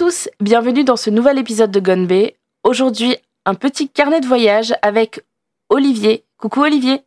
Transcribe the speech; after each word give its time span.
À 0.00 0.02
tous, 0.02 0.30
bienvenue 0.40 0.82
dans 0.82 0.96
ce 0.96 1.10
nouvel 1.10 1.36
épisode 1.36 1.70
de 1.70 1.78
Gonbe. 1.78 2.30
Aujourd'hui, 2.64 3.16
un 3.44 3.54
petit 3.54 3.86
carnet 3.86 4.20
de 4.20 4.26
voyage 4.26 4.72
avec 4.80 5.22
Olivier. 5.68 6.24
Coucou 6.38 6.62
Olivier. 6.62 7.02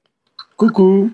Coucou. 0.58 1.10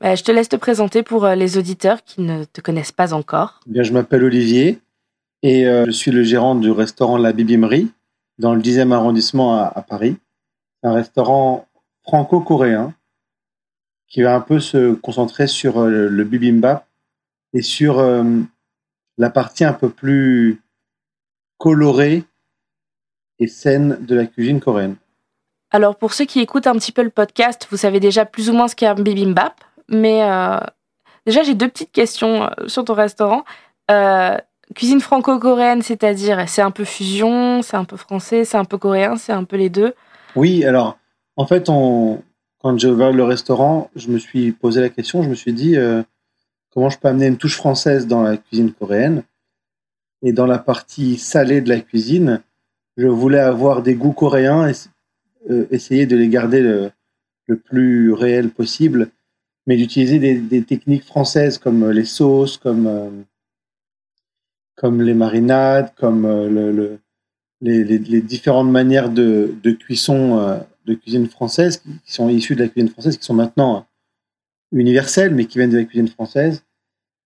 Bah, 0.00 0.14
je 0.14 0.24
te 0.24 0.32
laisse 0.32 0.48
te 0.48 0.56
présenter 0.56 1.02
pour 1.02 1.26
euh, 1.26 1.34
les 1.34 1.58
auditeurs 1.58 2.02
qui 2.02 2.22
ne 2.22 2.44
te 2.44 2.62
connaissent 2.62 2.92
pas 2.92 3.12
encore. 3.12 3.60
Bien, 3.66 3.82
je 3.82 3.92
m'appelle 3.92 4.24
Olivier 4.24 4.78
et 5.42 5.66
euh, 5.66 5.84
je 5.84 5.90
suis 5.90 6.12
le 6.12 6.22
gérant 6.22 6.54
du 6.54 6.70
restaurant 6.70 7.18
La 7.18 7.34
Bibimerie 7.34 7.92
dans 8.38 8.54
le 8.54 8.62
10e 8.62 8.90
arrondissement 8.90 9.54
à, 9.60 9.84
Paris. 9.86 10.16
C'est 10.80 10.88
un 10.88 10.94
restaurant 10.94 11.68
franco-coréen 12.04 12.94
qui 14.08 14.22
va 14.22 14.34
un 14.34 14.40
peu 14.40 14.60
se 14.60 14.94
concentrer 14.94 15.46
sur 15.46 15.78
euh, 15.78 16.08
le 16.08 16.24
bibimbap 16.24 16.86
et 17.52 17.60
sur 17.60 18.02
la 19.18 19.30
partie 19.30 19.64
un 19.64 19.74
peu 19.74 19.90
plus 19.90 20.62
colorée 21.58 22.24
et 23.38 23.46
saine 23.46 23.98
de 24.00 24.14
la 24.14 24.26
cuisine 24.26 24.60
coréenne. 24.60 24.96
Alors 25.70 25.96
pour 25.96 26.14
ceux 26.14 26.24
qui 26.24 26.40
écoutent 26.40 26.66
un 26.66 26.74
petit 26.74 26.92
peu 26.92 27.02
le 27.02 27.10
podcast, 27.10 27.66
vous 27.70 27.76
savez 27.76 28.00
déjà 28.00 28.24
plus 28.24 28.48
ou 28.50 28.52
moins 28.52 28.68
ce 28.68 28.76
qu'est 28.76 28.86
un 28.86 28.94
bibimbap, 28.94 29.54
mais 29.88 30.22
euh, 30.22 30.58
déjà 31.26 31.42
j'ai 31.42 31.54
deux 31.54 31.68
petites 31.68 31.92
questions 31.92 32.44
euh, 32.44 32.68
sur 32.68 32.84
ton 32.84 32.94
restaurant. 32.94 33.44
Euh, 33.90 34.36
cuisine 34.74 35.00
franco-coréenne, 35.00 35.82
c'est-à-dire 35.82 36.48
c'est 36.48 36.62
un 36.62 36.70
peu 36.70 36.84
fusion, 36.84 37.62
c'est 37.62 37.76
un 37.76 37.84
peu 37.84 37.96
français, 37.96 38.44
c'est 38.44 38.56
un 38.56 38.64
peu 38.64 38.78
coréen, 38.78 39.16
c'est 39.16 39.32
un 39.32 39.44
peu 39.44 39.56
les 39.56 39.68
deux? 39.68 39.94
Oui, 40.34 40.64
alors 40.64 40.98
en 41.36 41.46
fait, 41.46 41.66
quand 41.66 42.78
j'ai 42.78 42.88
ouvert 42.88 43.12
le 43.12 43.24
restaurant, 43.24 43.90
je 43.94 44.08
me 44.08 44.18
suis 44.18 44.52
posé 44.52 44.80
la 44.80 44.88
question, 44.88 45.22
je 45.22 45.28
me 45.28 45.34
suis 45.34 45.52
dit 45.52 45.76
comment 46.70 46.88
je 46.88 46.98
peux 46.98 47.08
amener 47.08 47.26
une 47.26 47.36
touche 47.36 47.56
française 47.56 48.06
dans 48.06 48.22
la 48.22 48.36
cuisine 48.36 48.72
coréenne? 48.72 49.22
Et 50.22 50.32
dans 50.32 50.46
la 50.46 50.58
partie 50.58 51.18
salée 51.18 51.60
de 51.60 51.68
la 51.68 51.80
cuisine, 51.80 52.42
je 52.96 53.06
voulais 53.06 53.38
avoir 53.38 53.82
des 53.82 53.94
goûts 53.94 54.12
coréens 54.12 54.68
et 54.68 54.72
euh, 55.50 55.66
essayer 55.70 56.06
de 56.06 56.16
les 56.16 56.28
garder 56.28 56.60
le, 56.60 56.90
plus 57.64 58.12
réel 58.12 58.50
possible, 58.50 59.10
mais 59.66 59.76
d'utiliser 59.76 60.18
des, 60.18 60.62
techniques 60.62 61.04
françaises 61.04 61.58
comme 61.58 61.90
les 61.90 62.04
sauces, 62.04 62.56
comme, 62.56 62.86
euh, 62.86 63.10
comme 64.74 65.00
les 65.02 65.14
marinades, 65.14 65.92
comme 65.94 66.24
euh, 66.24 66.48
le, 66.48 66.98
les, 67.60 68.20
différentes 68.20 68.70
manières 68.70 69.10
de, 69.10 69.54
cuisson 69.78 70.60
de 70.86 70.94
cuisine 70.94 71.28
française 71.28 71.78
qui 71.78 72.12
sont 72.12 72.28
issues 72.28 72.56
de 72.56 72.64
la 72.64 72.68
cuisine 72.68 72.90
française, 72.90 73.16
qui 73.16 73.24
sont 73.24 73.34
maintenant 73.34 73.86
universelles, 74.72 75.34
mais 75.34 75.44
qui 75.44 75.58
viennent 75.58 75.70
de 75.70 75.78
la 75.78 75.84
cuisine 75.84 76.08
française. 76.08 76.64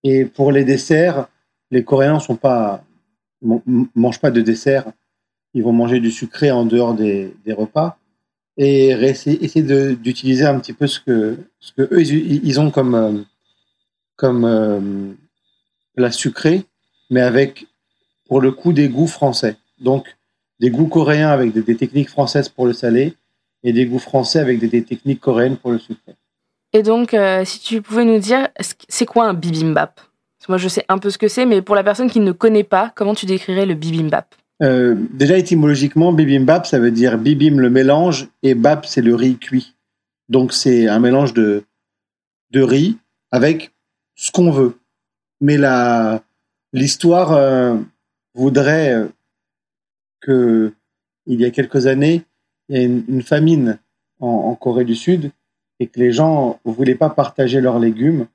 Et 0.04 0.26
pour 0.26 0.52
les 0.52 0.64
desserts, 0.64 1.28
les 1.70 1.84
Coréens 1.84 2.20
sont 2.20 2.36
pas 2.36 2.84
mangent 3.42 4.20
pas 4.20 4.30
de 4.30 4.40
dessert. 4.40 4.92
Ils 5.54 5.62
vont 5.62 5.72
manger 5.72 6.00
du 6.00 6.10
sucré 6.10 6.50
en 6.50 6.64
dehors 6.64 6.94
des, 6.94 7.32
repas 7.48 7.98
et 8.56 8.88
essayer, 8.90 9.94
d'utiliser 9.96 10.44
un 10.44 10.58
petit 10.60 10.74
peu 10.74 10.86
ce 10.86 11.00
que, 11.00 11.38
eux 11.78 12.02
ils, 12.02 12.60
ont 12.60 12.70
comme 12.70 12.94
euh, 12.94 13.22
comme 14.16 14.44
euh, 14.44 15.12
la 15.96 16.10
sucrée, 16.10 16.64
mais 17.08 17.22
avec 17.22 17.66
pour 18.26 18.40
le 18.40 18.52
coup 18.52 18.72
des 18.72 18.88
goûts 18.88 19.06
français. 19.06 19.56
Donc 19.80 20.16
des 20.60 20.70
goûts 20.70 20.88
coréens 20.88 21.30
avec 21.30 21.52
des, 21.52 21.76
techniques 21.76 22.10
françaises 22.10 22.50
pour 22.50 22.66
le 22.66 22.74
salé 22.74 23.14
et 23.62 23.72
des 23.72 23.86
goûts 23.86 23.98
français 23.98 24.38
avec 24.38 24.58
des 24.58 24.84
techniques 24.84 25.20
coréennes 25.20 25.56
pour 25.56 25.70
le 25.70 25.78
sucré. 25.78 26.14
Et 26.72 26.82
donc, 26.82 27.14
euh, 27.14 27.44
si 27.44 27.60
tu 27.60 27.82
pouvais 27.82 28.04
nous 28.04 28.18
dire, 28.18 28.48
c'est 28.60 29.06
quoi 29.06 29.26
un 29.26 29.34
bibimbap? 29.34 30.00
Moi, 30.48 30.58
je 30.58 30.68
sais 30.68 30.84
un 30.88 30.98
peu 30.98 31.10
ce 31.10 31.18
que 31.18 31.28
c'est, 31.28 31.46
mais 31.46 31.62
pour 31.62 31.74
la 31.74 31.84
personne 31.84 32.10
qui 32.10 32.20
ne 32.20 32.32
connaît 32.32 32.64
pas, 32.64 32.92
comment 32.94 33.14
tu 33.14 33.26
décrirais 33.26 33.66
le 33.66 33.74
bibimbap? 33.74 34.34
Euh, 34.62 34.96
Déjà, 35.12 35.38
étymologiquement, 35.38 36.12
bibimbap, 36.12 36.66
ça 36.66 36.78
veut 36.78 36.90
dire 36.90 37.18
bibim 37.18 37.58
le 37.58 37.70
mélange 37.70 38.28
et 38.42 38.54
bap, 38.54 38.86
c'est 38.86 39.02
le 39.02 39.14
riz 39.14 39.36
cuit. 39.36 39.74
Donc, 40.28 40.52
c'est 40.52 40.88
un 40.88 40.98
mélange 40.98 41.34
de, 41.34 41.64
riz 42.54 42.98
avec 43.30 43.72
ce 44.14 44.30
qu'on 44.30 44.50
veut. 44.50 44.78
Mais 45.40 45.56
l'histoire 46.72 47.32
euh, 47.32 47.76
voudrait 48.34 49.06
que, 50.20 50.72
il 51.26 51.40
y 51.40 51.44
a 51.44 51.50
quelques 51.50 51.86
années, 51.86 52.22
il 52.68 52.76
y 52.76 52.80
a 52.80 52.82
une, 52.82 53.22
famine 53.22 53.78
en 54.20 54.54
Corée 54.54 54.84
du 54.84 54.94
Sud 54.94 55.32
et 55.80 55.86
que 55.86 55.98
les 55.98 56.12
gens 56.12 56.60
ne 56.64 56.72
voulaient 56.72 56.94
pas 56.94 57.10
partager 57.10 57.60
leurs 57.60 57.78
légumes. 57.78 58.26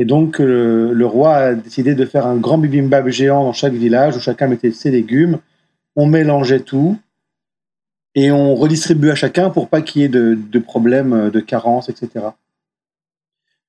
Et 0.00 0.06
donc, 0.06 0.40
euh, 0.40 0.94
le 0.94 1.04
roi 1.04 1.34
a 1.34 1.54
décidé 1.54 1.94
de 1.94 2.06
faire 2.06 2.26
un 2.26 2.36
grand 2.36 2.56
bibimbap 2.56 3.06
géant 3.08 3.44
dans 3.44 3.52
chaque 3.52 3.74
village 3.74 4.16
où 4.16 4.18
chacun 4.18 4.46
mettait 4.46 4.70
ses 4.70 4.90
légumes. 4.90 5.40
On 5.94 6.06
mélangeait 6.06 6.60
tout 6.60 6.96
et 8.14 8.32
on 8.32 8.54
redistribuait 8.54 9.10
à 9.10 9.14
chacun 9.14 9.50
pour 9.50 9.68
pas 9.68 9.82
qu'il 9.82 10.00
y 10.00 10.04
ait 10.06 10.08
de, 10.08 10.58
problèmes 10.58 11.28
de 11.28 11.40
carence, 11.40 11.90
etc. 11.90 12.28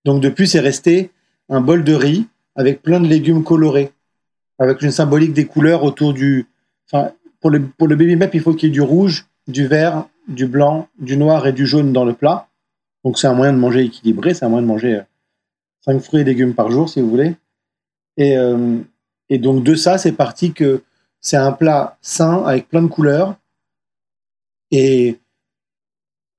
Donc, 0.06 0.22
depuis, 0.22 0.48
c'est 0.48 0.62
resté 0.62 1.12
un 1.50 1.60
bol 1.60 1.84
de 1.84 1.94
riz 1.94 2.28
avec 2.56 2.82
plein 2.82 3.02
de 3.02 3.10
légumes 3.10 3.44
colorés, 3.44 3.92
avec 4.58 4.82
une 4.84 4.92
symbolique 4.92 5.34
des 5.34 5.48
couleurs 5.48 5.84
autour 5.84 6.14
du. 6.14 6.48
Enfin, 6.90 7.12
pour 7.42 7.50
le, 7.50 7.62
pour 7.62 7.90
le 7.90 7.98
bibimbap, 7.98 8.34
il 8.34 8.40
faut 8.40 8.54
qu'il 8.54 8.70
y 8.70 8.72
ait 8.72 8.74
du 8.74 8.80
rouge, 8.80 9.28
du 9.50 9.68
vert, 9.68 10.06
du 10.30 10.46
blanc, 10.46 10.88
du 10.98 11.18
noir 11.18 11.46
et 11.46 11.52
du 11.52 11.66
jaune 11.66 11.92
dans 11.92 12.06
le 12.06 12.14
plat. 12.14 12.48
Donc 13.04 13.20
c'est 13.20 13.28
un 13.28 13.34
moyen 13.34 13.52
de 13.52 13.58
manger 13.58 13.82
équilibré, 13.82 14.34
c'est 14.34 14.46
un 14.46 14.50
moyen 14.50 14.62
de 14.62 14.72
manger 14.72 15.02
5 15.82 15.96
euh, 15.96 16.00
fruits 16.00 16.22
et 16.22 16.24
légumes 16.24 16.54
par 16.54 16.72
jour 16.72 16.90
si 16.90 17.02
vous 17.02 17.10
voulez. 17.10 17.36
Et, 18.18 18.38
euh, 18.38 18.78
et 19.30 19.38
donc 19.38 19.64
de 19.64 19.76
ça, 19.76 19.98
c'est 19.98 20.12
parti 20.12 20.54
que 20.54 20.84
c'est 21.20 21.38
un 21.38 21.52
plat 21.52 21.98
sain 22.02 22.44
avec 22.46 22.68
plein 22.70 22.82
de 22.82 22.88
couleurs. 22.88 23.36
Et 24.72 25.20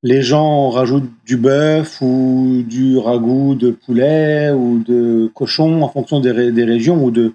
les 0.02 0.22
gens 0.22 0.70
rajoutent 0.70 1.10
du 1.24 1.36
bœuf 1.36 2.00
ou 2.00 2.64
du 2.66 2.98
ragoût 2.98 3.54
de 3.54 3.70
poulet 3.70 4.50
ou 4.50 4.82
de 4.82 5.30
cochon 5.34 5.82
en 5.82 5.88
fonction 5.88 6.20
des, 6.20 6.50
des 6.50 6.64
régions 6.64 7.04
ou 7.04 7.10
de, 7.10 7.34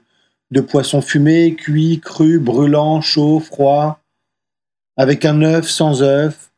de 0.51 0.61
poissons 0.61 1.01
fumés, 1.01 1.55
cuits, 1.55 1.99
crus, 1.99 2.39
brûlants, 2.39 3.01
chauds, 3.01 3.39
froids, 3.39 3.99
avec 4.97 5.25
un 5.25 5.41
œuf, 5.41 5.69
sans 5.69 6.01
œuf, 6.01 6.51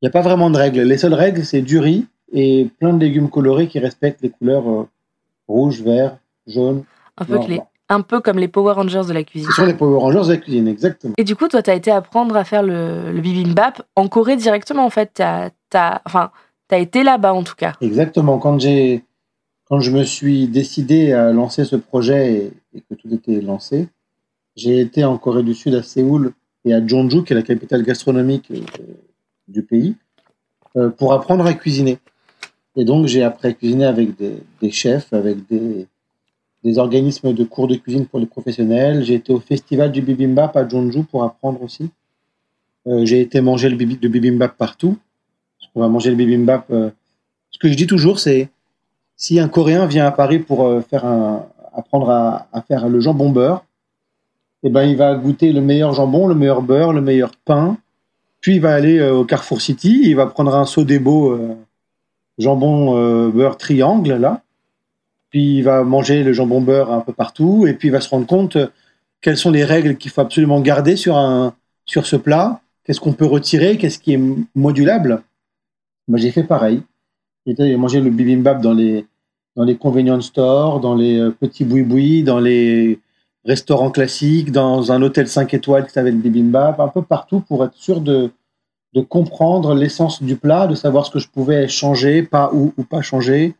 il 0.00 0.06
n'y 0.06 0.08
a 0.08 0.10
pas 0.10 0.22
vraiment 0.22 0.50
de 0.50 0.56
règles. 0.56 0.80
Les 0.80 0.98
seules 0.98 1.14
règles, 1.14 1.44
c'est 1.44 1.62
du 1.62 1.78
riz 1.78 2.06
et 2.32 2.68
plein 2.78 2.92
de 2.92 2.98
légumes 3.04 3.30
colorés 3.30 3.68
qui 3.68 3.78
respectent 3.78 4.22
les 4.22 4.30
couleurs 4.30 4.68
euh, 4.68 4.88
rouge, 5.48 5.82
vert, 5.82 6.18
jaune. 6.46 6.84
Un 7.18 7.24
peu, 7.24 7.38
un 7.88 8.00
peu, 8.00 8.20
comme 8.20 8.38
les 8.38 8.48
Power 8.48 8.72
Rangers 8.72 9.02
de 9.06 9.12
la 9.12 9.22
cuisine. 9.22 9.48
Ce 9.50 9.54
sont 9.54 9.66
les 9.66 9.74
Power 9.74 9.98
Rangers 9.98 10.26
de 10.26 10.32
la 10.32 10.36
cuisine, 10.38 10.66
exactement. 10.66 11.14
Et 11.18 11.24
du 11.24 11.36
coup, 11.36 11.48
toi, 11.48 11.62
tu 11.62 11.70
as 11.70 11.74
été 11.74 11.90
apprendre 11.90 12.34
à 12.36 12.44
faire 12.44 12.62
le, 12.62 13.12
bibimbap 13.20 13.82
en 13.96 14.08
Corée 14.08 14.36
directement, 14.36 14.84
en 14.84 14.90
fait. 14.90 15.12
Tu 15.14 15.22
as, 15.22 16.02
enfin, 16.04 16.30
as 16.70 16.78
été 16.78 17.02
là-bas, 17.02 17.34
en 17.34 17.42
tout 17.42 17.54
cas. 17.54 17.74
Exactement. 17.82 18.38
Quand, 18.38 18.58
quand 19.68 19.80
je 19.80 19.90
me 19.90 20.04
suis 20.04 20.48
décidé 20.48 21.12
à 21.12 21.32
lancer 21.32 21.64
ce 21.64 21.76
projet 21.76 22.52
et, 22.74 22.80
que 22.80 22.94
tout 22.94 23.12
était 23.12 23.42
lancé, 23.42 23.88
j'ai 24.56 24.80
été 24.80 25.04
en 25.04 25.18
Corée 25.18 25.42
du 25.42 25.54
Sud, 25.54 25.74
à 25.74 25.82
Séoul 25.82 26.32
et 26.64 26.72
à 26.72 26.86
Jeonju, 26.86 27.24
qui 27.24 27.34
est 27.34 27.36
la 27.36 27.42
capitale 27.42 27.82
gastronomique 27.82 28.50
euh, 28.50 28.60
du 29.48 29.62
pays 29.62 29.96
euh, 30.76 30.88
pour 30.88 31.12
apprendre 31.12 31.44
à 31.44 31.52
cuisiner. 31.52 31.98
Et 32.76 32.84
donc, 32.84 33.06
j'ai 33.06 33.22
appris 33.22 33.48
à 33.48 33.52
cuisiner 33.52 33.84
avec 33.84 34.10
des, 34.16 34.70
chefs, 34.70 35.12
avec 35.12 35.38
des, 35.48 36.78
organismes 36.78 37.32
de 37.32 37.44
cours 37.44 37.68
de 37.68 37.74
cuisine 37.76 38.06
pour 38.06 38.18
les 38.18 38.26
professionnels. 38.26 39.04
J'ai 39.04 39.14
été 39.14 39.32
au 39.32 39.40
festival 39.40 39.92
du 39.92 40.00
bibimbap 40.00 40.56
à 40.56 40.66
Jeonju 40.66 41.04
pour 41.04 41.24
apprendre 41.24 41.62
aussi. 41.62 41.90
Euh, 42.86 43.04
j'ai 43.04 43.20
été 43.20 43.40
manger 43.40 43.68
le, 43.68 43.76
bibimbap 43.76 44.56
partout. 44.56 44.96
On 45.74 45.80
va 45.80 45.88
manger 45.88 46.10
le 46.10 46.16
bibimbap. 46.16 46.70
Euh, 46.70 46.90
ce 47.50 47.58
que 47.58 47.68
je 47.68 47.74
dis 47.74 47.86
toujours, 47.86 48.18
c'est 48.18 48.48
si 49.16 49.38
un 49.38 49.48
Coréen 49.48 49.86
vient 49.86 50.06
à 50.06 50.10
Paris 50.10 50.38
pour 50.38 50.66
un, 50.66 50.82
apprendre 51.74 52.10
à, 52.10 52.64
faire 52.66 52.88
le 52.88 53.00
jambon 53.00 53.30
beurre, 53.30 53.64
eh 54.62 54.70
ben, 54.70 54.84
il 54.84 54.96
va 54.96 55.14
goûter 55.14 55.52
le 55.52 55.60
meilleur 55.60 55.92
jambon, 55.92 56.26
le 56.26 56.34
meilleur 56.34 56.62
beurre, 56.62 56.92
le 56.92 57.00
meilleur 57.00 57.32
pain, 57.44 57.76
puis 58.40 58.56
il 58.56 58.60
va 58.60 58.74
aller 58.74 58.98
euh, 58.98 59.14
au 59.14 59.24
Carrefour 59.24 59.60
City, 59.60 60.02
il 60.04 60.16
va 60.16 60.26
prendre 60.26 60.54
un 60.54 60.64
saut 60.64 60.84
euh, 60.84 61.54
jambon 62.42 62.96
euh, 62.96 63.30
beurre 63.30 63.56
triangle 63.56 64.14
là. 64.14 64.42
Puis 65.30 65.58
il 65.58 65.62
va 65.62 65.82
manger 65.82 66.22
le 66.22 66.32
jambon 66.32 66.60
beurre 66.60 66.92
un 66.92 67.00
peu 67.00 67.12
partout 67.12 67.66
et 67.66 67.74
puis 67.74 67.88
il 67.88 67.90
va 67.90 68.00
se 68.00 68.10
rendre 68.10 68.26
compte 68.26 68.58
quelles 69.20 69.36
sont 69.36 69.50
les 69.50 69.64
règles 69.64 69.96
qu'il 69.96 70.10
faut 70.10 70.20
absolument 70.20 70.60
garder 70.60 70.96
sur 70.96 71.16
un 71.16 71.54
sur 71.84 72.06
ce 72.06 72.16
plat, 72.16 72.60
qu'est-ce 72.84 73.00
qu'on 73.00 73.12
peut 73.12 73.26
retirer, 73.26 73.76
qu'est-ce 73.76 73.98
qui 73.98 74.12
est 74.14 74.20
modulable? 74.54 75.22
Moi 76.08 76.18
j'ai 76.18 76.30
fait 76.30 76.44
pareil. 76.44 76.82
J'ai 77.46 77.76
mangé 77.76 78.00
le 78.00 78.10
bibimbap 78.10 78.60
dans 78.60 78.74
les 78.74 79.06
dans 79.56 79.64
les 79.64 79.76
convenience 79.76 80.26
stores, 80.26 80.80
dans 80.80 80.94
les 80.94 81.30
petits 81.40 81.64
boui-boui, 81.64 82.22
dans 82.22 82.40
les 82.40 83.00
restaurant 83.44 83.90
classique, 83.90 84.52
dans 84.52 84.92
un 84.92 85.02
hôtel 85.02 85.28
5 85.28 85.52
étoiles 85.54 85.86
qui 85.86 85.98
avait 85.98 86.12
le 86.12 86.18
bibimbap, 86.18 86.78
un 86.80 86.88
peu 86.88 87.02
partout 87.02 87.40
pour 87.40 87.64
être 87.64 87.74
sûr 87.74 88.00
de, 88.00 88.30
de 88.94 89.00
comprendre 89.00 89.74
l'essence 89.74 90.22
du 90.22 90.36
plat, 90.36 90.66
de 90.66 90.74
savoir 90.74 91.06
ce 91.06 91.10
que 91.10 91.18
je 91.18 91.28
pouvais 91.28 91.68
changer, 91.68 92.22
pas 92.22 92.50
ou, 92.52 92.74
ou 92.76 92.84
pas 92.84 93.02
changer, 93.02 93.54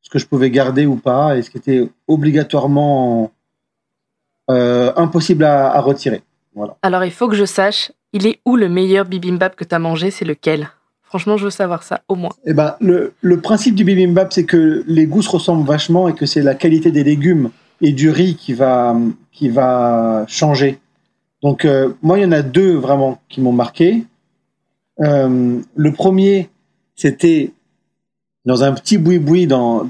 ce 0.00 0.10
que 0.10 0.18
je 0.18 0.26
pouvais 0.26 0.50
garder 0.50 0.86
ou 0.86 0.96
pas, 0.96 1.36
et 1.36 1.42
ce 1.42 1.50
qui 1.50 1.58
était 1.58 1.88
obligatoirement 2.08 3.30
impossible 4.48 5.44
à, 5.44 5.80
retirer. 5.80 6.20
Voilà. 6.54 6.76
Alors, 6.82 7.04
il 7.04 7.10
faut 7.10 7.26
que 7.26 7.36
je 7.36 7.46
sache, 7.46 7.90
il 8.12 8.26
est 8.26 8.40
où 8.44 8.56
le 8.56 8.68
meilleur 8.68 9.06
bibimbap 9.06 9.56
que 9.56 9.64
tu 9.64 9.74
as 9.74 9.78
mangé 9.78 10.10
C'est 10.10 10.26
lequel? 10.26 10.68
Franchement, 11.02 11.36
je 11.36 11.44
veux 11.44 11.50
savoir 11.50 11.82
ça, 11.82 12.00
au 12.08 12.14
moins. 12.14 12.32
Eh 12.44 12.54
ben, 12.54 12.74
le, 12.80 13.14
le 13.20 13.40
principe 13.40 13.74
du 13.74 13.84
bibimbap, 13.84 14.32
c'est 14.32 14.44
que 14.44 14.82
les 14.86 15.06
goûts 15.06 15.22
se 15.22 15.30
ressemblent 15.30 15.66
vachement 15.66 16.08
et 16.08 16.14
que 16.14 16.26
c'est 16.26 16.42
la 16.42 16.54
qualité 16.54 16.90
des 16.90 17.04
légumes 17.04 17.50
et 17.82 17.92
du 17.92 18.08
riz 18.10 18.36
qui 18.36 18.54
va, 18.54 18.96
qui 19.30 19.50
va 19.50 20.24
changer. 20.28 20.78
Donc, 21.42 21.64
euh, 21.64 21.90
moi, 22.00 22.18
il 22.18 22.22
y 22.22 22.24
en 22.24 22.32
a 22.32 22.40
deux 22.42 22.76
vraiment 22.76 23.20
qui 23.28 23.40
m'ont 23.40 23.52
marqué. 23.52 24.04
Euh, 25.00 25.60
le 25.74 25.92
premier, 25.92 26.50
c'était 26.94 27.52
dans 28.44 28.62
un 28.64 28.72
petit 28.72 28.98
boui-boui 28.98 29.46
dans, 29.46 29.88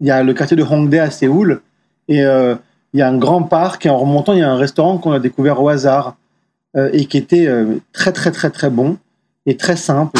il 0.00 0.06
y 0.06 0.10
a 0.10 0.22
le 0.22 0.34
quartier 0.34 0.56
de 0.56 0.62
Hongdae 0.62 1.00
à 1.00 1.10
Séoul 1.10 1.60
et 2.08 2.24
euh, 2.24 2.54
il 2.92 3.00
y 3.00 3.02
a 3.02 3.08
un 3.08 3.18
grand 3.18 3.42
parc 3.42 3.86
et 3.86 3.90
en 3.90 3.98
remontant, 3.98 4.32
il 4.32 4.40
y 4.40 4.42
a 4.42 4.50
un 4.50 4.56
restaurant 4.56 4.98
qu'on 4.98 5.12
a 5.12 5.20
découvert 5.20 5.62
au 5.62 5.68
hasard 5.68 6.16
euh, 6.76 6.90
et 6.92 7.06
qui 7.06 7.18
était 7.18 7.48
très, 7.92 8.12
très, 8.12 8.30
très, 8.30 8.50
très 8.50 8.70
bon 8.70 8.98
et 9.44 9.56
très 9.56 9.76
simple. 9.76 10.18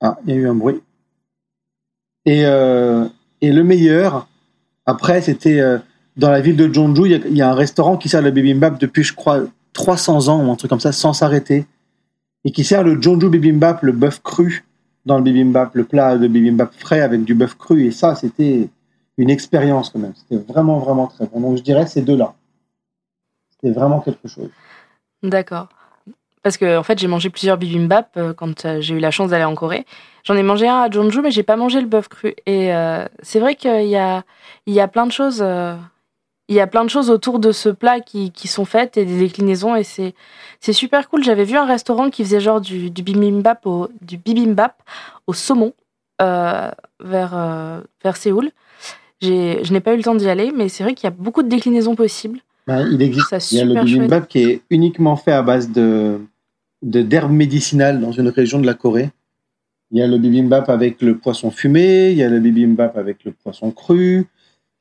Ah, 0.00 0.18
il 0.24 0.34
y 0.34 0.36
a 0.36 0.40
eu 0.40 0.48
un 0.48 0.54
bruit. 0.54 0.80
Et, 2.24 2.40
et 2.42 3.52
le 3.52 3.62
meilleur, 3.64 4.28
après, 4.84 5.22
c'était 5.22 5.62
dans 6.18 6.30
la 6.30 6.40
ville 6.40 6.56
de 6.56 6.72
Jeonju, 6.72 7.06
il 7.06 7.36
y, 7.36 7.42
a 7.42 7.50
un 7.50 7.54
restaurant 7.54 7.96
qui 7.96 8.08
sert 8.08 8.20
le 8.20 8.32
bibimbap 8.32 8.78
depuis, 8.78 9.04
je 9.04 9.14
crois, 9.14 9.44
300 9.78 10.28
ans 10.28 10.44
ou 10.44 10.50
un 10.50 10.56
truc 10.56 10.68
comme 10.68 10.80
ça, 10.80 10.92
sans 10.92 11.12
s'arrêter. 11.12 11.64
Et 12.44 12.50
qui 12.50 12.64
sert 12.64 12.82
le 12.82 13.00
Jeonju 13.00 13.30
bibimbap, 13.30 13.82
le 13.82 13.92
bœuf 13.92 14.20
cru 14.22 14.64
dans 15.06 15.16
le 15.16 15.22
bibimbap, 15.22 15.74
le 15.74 15.84
plat 15.84 16.18
de 16.18 16.26
bibimbap 16.26 16.74
frais 16.74 17.00
avec 17.00 17.24
du 17.24 17.34
bœuf 17.34 17.56
cru. 17.56 17.84
Et 17.84 17.90
ça, 17.92 18.14
c'était 18.16 18.68
une 19.16 19.30
expérience 19.30 19.90
quand 19.90 20.00
même. 20.00 20.14
C'était 20.16 20.42
vraiment, 20.52 20.78
vraiment 20.78 21.06
très 21.06 21.26
bon. 21.26 21.40
Donc 21.40 21.58
je 21.58 21.62
dirais 21.62 21.86
ces 21.86 22.02
deux-là. 22.02 22.34
C'était 23.52 23.72
vraiment 23.72 24.00
quelque 24.00 24.28
chose. 24.28 24.50
D'accord. 25.22 25.68
Parce 26.42 26.56
que 26.56 26.78
en 26.78 26.82
fait, 26.82 26.98
j'ai 26.98 27.08
mangé 27.08 27.30
plusieurs 27.30 27.56
bibimbap 27.56 28.16
euh, 28.16 28.32
quand 28.34 28.64
euh, 28.64 28.80
j'ai 28.80 28.94
eu 28.94 29.00
la 29.00 29.10
chance 29.10 29.30
d'aller 29.30 29.44
en 29.44 29.54
Corée. 29.54 29.84
J'en 30.24 30.36
ai 30.36 30.42
mangé 30.42 30.68
un 30.68 30.82
à 30.82 30.90
Jeonju, 30.90 31.20
mais 31.20 31.30
j'ai 31.30 31.42
pas 31.44 31.56
mangé 31.56 31.80
le 31.80 31.86
bœuf 31.86 32.08
cru. 32.08 32.34
Et 32.46 32.74
euh, 32.74 33.06
c'est 33.22 33.38
vrai 33.38 33.54
qu'il 33.54 33.88
y 33.88 33.96
a, 33.96 34.24
il 34.66 34.74
y 34.74 34.80
a 34.80 34.88
plein 34.88 35.06
de 35.06 35.12
choses. 35.12 35.44
Il 36.48 36.54
y 36.54 36.60
a 36.60 36.66
plein 36.66 36.84
de 36.84 36.90
choses 36.90 37.10
autour 37.10 37.38
de 37.38 37.52
ce 37.52 37.68
plat 37.68 38.00
qui, 38.00 38.30
qui 38.32 38.48
sont 38.48 38.64
faites 38.64 38.96
et 38.96 39.04
des 39.04 39.18
déclinaisons 39.18 39.76
et 39.76 39.84
c'est 39.84 40.14
c'est 40.60 40.72
super 40.72 41.08
cool. 41.08 41.22
J'avais 41.22 41.44
vu 41.44 41.56
un 41.56 41.66
restaurant 41.66 42.10
qui 42.10 42.24
faisait 42.24 42.40
genre 42.40 42.60
du, 42.60 42.90
du 42.90 43.02
bibimbap 43.02 43.66
au 43.66 43.88
du 44.00 44.16
bibimbap 44.16 44.82
au 45.26 45.34
saumon 45.34 45.72
vers 46.18 47.82
vers 48.02 48.16
Séoul. 48.16 48.50
J'ai 49.20 49.62
je 49.62 49.72
n'ai 49.72 49.80
pas 49.80 49.94
eu 49.94 49.98
le 49.98 50.02
temps 50.02 50.14
d'y 50.14 50.28
aller, 50.28 50.52
mais 50.54 50.68
c'est 50.68 50.82
vrai 50.82 50.94
qu'il 50.94 51.04
y 51.04 51.12
a 51.12 51.14
beaucoup 51.16 51.42
de 51.42 51.48
déclinaisons 51.48 51.94
possibles. 51.94 52.40
Ben, 52.66 52.86
il 52.92 53.00
existe. 53.00 53.52
Il 53.52 53.58
y 53.58 53.60
a 53.60 53.64
le 53.64 53.82
bibimbap 53.82 54.28
qui 54.28 54.42
est 54.42 54.62
uniquement 54.70 55.16
fait 55.16 55.32
à 55.32 55.42
base 55.42 55.70
de 55.70 56.20
d'herbes 56.82 57.32
médicinales 57.32 58.00
dans 58.00 58.12
une 58.12 58.28
région 58.28 58.60
de 58.60 58.66
la 58.66 58.74
Corée. 58.74 59.10
Il 59.90 59.98
y 59.98 60.02
a 60.02 60.06
le 60.06 60.18
bibimbap 60.18 60.68
avec 60.68 61.00
le 61.00 61.16
poisson 61.16 61.50
fumé, 61.50 62.10
il 62.10 62.18
y 62.18 62.22
a 62.22 62.28
le 62.28 62.38
bibimbap 62.40 62.96
avec 62.96 63.24
le 63.24 63.32
poisson 63.32 63.70
cru. 63.70 64.26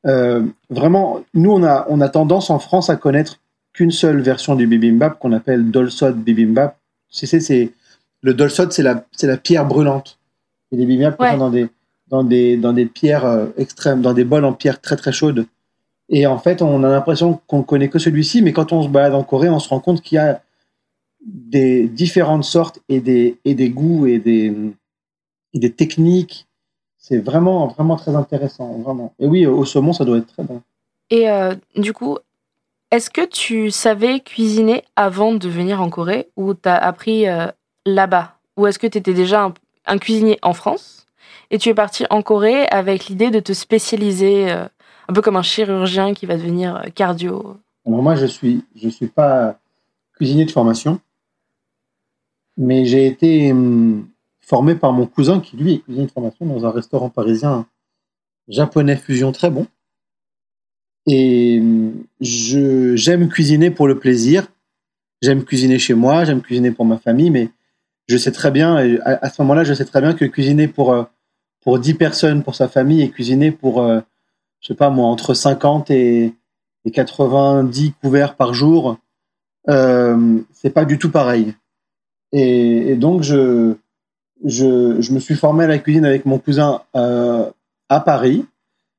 Euh, 0.05 0.43
vraiment, 0.69 1.21
nous, 1.33 1.51
on 1.51 1.63
a, 1.63 1.85
on 1.89 2.01
a 2.01 2.09
tendance 2.09 2.49
en 2.49 2.59
France 2.59 2.89
à 2.89 2.95
connaître 2.95 3.39
qu'une 3.73 3.91
seule 3.91 4.21
version 4.21 4.55
du 4.55 4.67
bibimbap 4.67 5.19
qu'on 5.19 5.33
appelle 5.33 5.69
dolsot 5.69 6.13
bibimbap. 6.13 6.77
C'est, 7.09 7.39
c'est, 7.39 7.73
le 8.21 8.33
dolsot, 8.33 8.71
c'est 8.71 8.83
la, 8.83 9.05
c'est 9.11 9.27
la 9.27 9.37
pierre 9.37 9.65
brûlante. 9.65 10.19
Et 10.71 10.77
les 10.77 10.85
bibimbap 10.85 11.19
ouais. 11.19 11.37
dans 11.37 11.49
des, 11.49 11.67
dans 12.07 12.23
des, 12.23 12.57
dans 12.57 12.73
des 12.73 12.85
pierres 12.85 13.25
euh, 13.25 13.47
extrêmes, 13.57 14.01
dans 14.01 14.13
des 14.13 14.23
bols 14.23 14.45
en 14.45 14.53
pierre 14.53 14.81
très 14.81 14.95
très 14.95 15.11
chaudes. 15.11 15.45
Et 16.09 16.25
en 16.25 16.37
fait, 16.37 16.61
on 16.61 16.83
a 16.83 16.89
l'impression 16.89 17.39
qu'on 17.47 17.63
connaît 17.63 17.89
que 17.89 17.99
celui-ci, 17.99 18.41
mais 18.41 18.53
quand 18.53 18.71
on 18.71 18.81
se 18.81 18.87
balade 18.87 19.13
en 19.13 19.23
Corée, 19.23 19.49
on 19.49 19.59
se 19.59 19.69
rend 19.69 19.79
compte 19.79 20.01
qu'il 20.01 20.15
y 20.15 20.19
a 20.19 20.41
des 21.25 21.87
différentes 21.87 22.45
sortes 22.45 22.79
et 22.87 23.01
des, 23.01 23.37
et 23.43 23.55
des 23.55 23.69
goûts 23.69 24.07
et 24.07 24.19
des, 24.19 24.55
et 25.53 25.59
des 25.59 25.71
techniques. 25.71 26.46
C'est 27.07 27.19
vraiment, 27.19 27.67
vraiment 27.67 27.95
très 27.95 28.17
intéressant, 28.17 28.79
vraiment. 28.79 29.13
Et 29.17 29.27
oui, 29.27 29.45
au 29.45 29.63
saumon, 29.63 29.93
ça 29.93 30.03
doit 30.03 30.17
être 30.17 30.27
très 30.27 30.43
bon. 30.43 30.61
Et 31.09 31.29
euh, 31.29 31.55
du 31.77 31.93
coup, 31.93 32.17
est-ce 32.91 33.09
que 33.09 33.25
tu 33.25 33.71
savais 33.71 34.19
cuisiner 34.19 34.83
avant 34.97 35.33
de 35.33 35.47
venir 35.47 35.81
en 35.81 35.89
Corée 35.89 36.27
ou 36.35 36.53
tu 36.53 36.67
as 36.67 36.75
appris 36.75 37.25
euh, 37.25 37.47
là-bas? 37.85 38.33
Ou 38.57 38.67
est-ce 38.67 38.77
que 38.77 38.87
tu 38.87 38.97
étais 38.97 39.13
déjà 39.13 39.45
un, 39.45 39.53
un, 39.85 39.97
cuisinier 39.99 40.37
en 40.41 40.51
France 40.51 41.05
et 41.49 41.57
tu 41.57 41.69
es 41.69 41.73
parti 41.73 42.03
en 42.09 42.21
Corée 42.21 42.67
avec 42.71 43.05
l'idée 43.05 43.31
de 43.31 43.39
te 43.39 43.53
spécialiser 43.53 44.51
euh, 44.51 44.65
un 45.07 45.13
peu 45.13 45.21
comme 45.21 45.37
un 45.37 45.43
chirurgien 45.43 46.13
qui 46.13 46.25
va 46.25 46.35
devenir 46.35 46.83
cardio? 46.93 47.55
Alors 47.85 48.03
moi, 48.03 48.15
je 48.15 48.25
suis, 48.25 48.65
je 48.75 48.89
suis 48.89 49.07
pas 49.07 49.57
cuisinier 50.17 50.43
de 50.43 50.51
formation, 50.51 50.99
mais 52.57 52.83
j'ai 52.83 53.07
été 53.07 53.53
hum, 53.53 54.09
formé 54.47 54.75
par 54.75 54.93
mon 54.93 55.05
cousin 55.05 55.41
qui, 55.41 55.57
lui, 55.57 55.73
est 55.73 55.79
cuisinier 55.79 56.05
de 56.05 56.11
formation 56.11 56.45
dans 56.45 56.65
un 56.65 56.71
restaurant 56.71 57.09
parisien 57.09 57.65
japonais 58.47 58.95
fusion 58.95 59.33
très 59.33 59.49
bon. 59.49 59.67
Et 61.05 61.61
j'aime 62.21 63.27
cuisiner 63.27 63.71
pour 63.71 63.87
le 63.89 63.99
plaisir. 63.99 64.47
J'aime 65.21 65.43
cuisiner 65.43 65.79
chez 65.79 65.95
moi, 65.95 66.23
j'aime 66.23 66.41
cuisiner 66.41 66.71
pour 66.71 66.85
ma 66.85 66.97
famille, 66.97 67.29
mais 67.29 67.49
je 68.07 68.15
sais 68.15 68.31
très 68.31 68.51
bien, 68.51 68.77
à, 69.03 69.29
ce 69.29 69.41
moment-là, 69.41 69.65
je 69.65 69.73
sais 69.73 69.83
très 69.83 69.99
bien 69.99 70.13
que 70.13 70.23
cuisiner 70.23 70.69
pour, 70.69 70.93
euh, 70.93 71.03
pour 71.61 71.79
10 71.79 71.95
personnes, 71.95 72.43
pour 72.43 72.55
sa 72.55 72.69
famille, 72.69 73.01
et 73.01 73.09
cuisiner 73.09 73.51
pour 73.51 73.81
euh, 73.81 73.99
je 74.61 74.67
sais 74.67 74.75
pas 74.75 74.89
moi, 74.89 75.07
entre 75.07 75.33
50 75.33 75.91
et, 75.91 76.33
et 76.85 76.91
90 76.91 77.93
couverts 78.01 78.35
par 78.35 78.53
jour, 78.53 78.97
euh, 79.69 80.39
c'est 80.53 80.69
pas 80.69 80.85
du 80.85 80.97
tout 80.99 81.11
pareil. 81.11 81.53
Et 82.31 82.95
donc, 82.95 83.23
je, 83.23 83.75
je, 84.43 85.11
me 85.11 85.19
suis 85.19 85.35
formé 85.35 85.63
à 85.63 85.67
la 85.67 85.79
cuisine 85.79 86.05
avec 86.05 86.25
mon 86.25 86.39
cousin 86.39 86.81
euh, 86.95 87.49
à 87.89 87.99
Paris. 87.99 88.45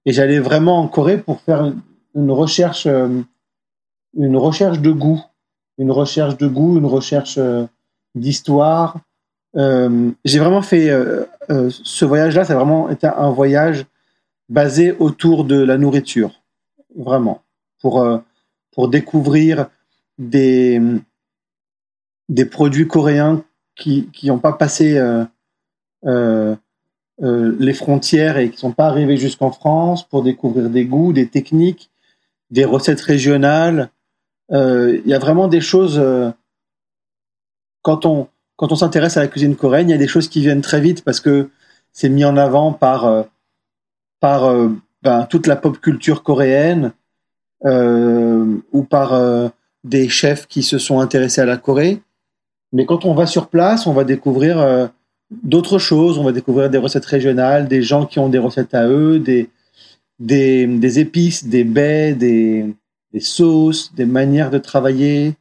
Et 0.05 0.13
j'allais 0.13 0.39
vraiment 0.39 0.79
en 0.79 0.89
Corée 0.89 1.19
pour 1.19 1.41
faire 1.41 1.73
une 2.15 2.31
recherche, 2.31 2.87
euh, 2.87 3.21
une 4.17 4.37
recherche 4.37 4.81
de 4.81 4.91
goût, 4.91 5.23
une 5.77 5.91
recherche 5.91 6.37
de 6.37 6.47
goût, 6.47 6.79
une 6.79 6.87
recherche 6.87 7.37
euh, 7.39 7.67
d'histoire. 8.15 8.99
J'ai 9.55 10.39
vraiment 10.39 10.63
fait 10.63 10.89
ce 11.49 12.05
voyage-là, 12.05 12.45
ça 12.45 12.53
a 12.53 12.57
vraiment 12.57 12.89
été 12.91 13.09
un 13.09 13.31
voyage 13.31 13.87
basé 14.49 14.95
autour 15.01 15.45
de 15.45 15.61
la 15.61 15.79
nourriture, 15.79 16.31
vraiment, 16.95 17.43
pour, 17.81 18.07
pour 18.71 18.89
découvrir 18.89 19.67
des, 20.17 20.81
des 22.29 22.45
produits 22.45 22.87
coréens 22.87 23.43
qui 23.79 24.11
n'ont 24.25 24.39
pas 24.39 24.53
passé 24.53 24.99
euh, 24.99 25.25
euh, 26.05 26.57
euh, 27.23 27.57
les 27.59 27.73
frontières 27.73 28.37
et 28.37 28.51
qui 28.51 28.59
sont 28.59 28.73
pas 28.73 28.87
arrivés 28.87 29.17
jusqu'en 29.17 29.51
France, 29.51 30.07
pour 30.07 30.23
découvrir 30.23 30.69
des 30.69 30.85
goûts, 30.85 31.13
des 31.13 31.29
techniques, 31.29 31.91
des 32.51 32.65
recettes 32.65 33.01
régionales. 33.01 33.91
Il 34.51 35.03
y 35.07 35.15
a 35.15 35.19
vraiment 35.19 35.47
des 35.47 35.61
choses, 35.61 36.03
quand 37.83 38.07
on, 38.07 38.29
quand 38.57 38.73
on 38.73 38.77
s'intéresse 38.77 39.19
à 39.19 39.21
la 39.21 39.29
cuisine 39.29 39.57
coréenne, 39.57 39.89
il 39.89 39.93
y 39.93 39.95
a 39.95 39.99
des 39.99 40.09
choses 40.09 40.29
qui 40.29 40.41
viennent 40.41 40.63
très 40.63 40.81
vite 40.81 41.05
parce 41.05 41.21
que 41.21 41.51
c'est 41.93 42.09
mis 42.09 42.25
en 42.25 42.39
avant 42.39 42.73
par 42.73 43.27
par 44.21 44.51
ben, 45.03 45.27
toute 45.27 45.47
la 45.47 45.57
pop 45.57 45.79
culture 45.79 46.23
coréenne 46.23 46.93
ou 47.63 48.83
par 48.89 49.53
des 49.85 50.09
chefs 50.09 50.47
qui 50.47 50.63
se 50.63 50.79
sont 50.79 51.01
intéressés 51.01 51.43
à 51.43 51.47
la 51.47 51.59
Corée. 51.59 52.01
Mais 52.73 52.85
quand 52.85 53.05
on 53.05 53.15
va 53.15 53.27
sur 53.27 53.49
place, 53.49 53.87
on 53.87 53.93
va 53.93 54.05
découvrir 54.05 54.59
euh, 54.59 54.87
d'autres 55.31 55.79
choses. 55.79 56.19
On 56.19 56.25
va 56.25 56.33
découvrir 56.33 56.71
des 56.71 56.79
recettes 56.79 57.07
régionales, 57.07 57.69
des 57.69 57.83
gens 57.83 58.07
qui 58.07 58.19
ont 58.19 58.29
des 58.29 58.39
recettes 58.39 58.75
à 58.75 58.89
eux, 58.89 59.19
des, 59.19 59.49
des, 60.19 60.67
des 60.67 60.99
épices, 60.99 61.47
des 61.47 61.65
baies, 61.65 62.15
des, 62.15 62.67
des, 63.13 63.21
sauces, 63.21 63.95
des 63.95 64.07
manières 64.07 64.51
de 64.51 64.59
travailler. 64.59 65.35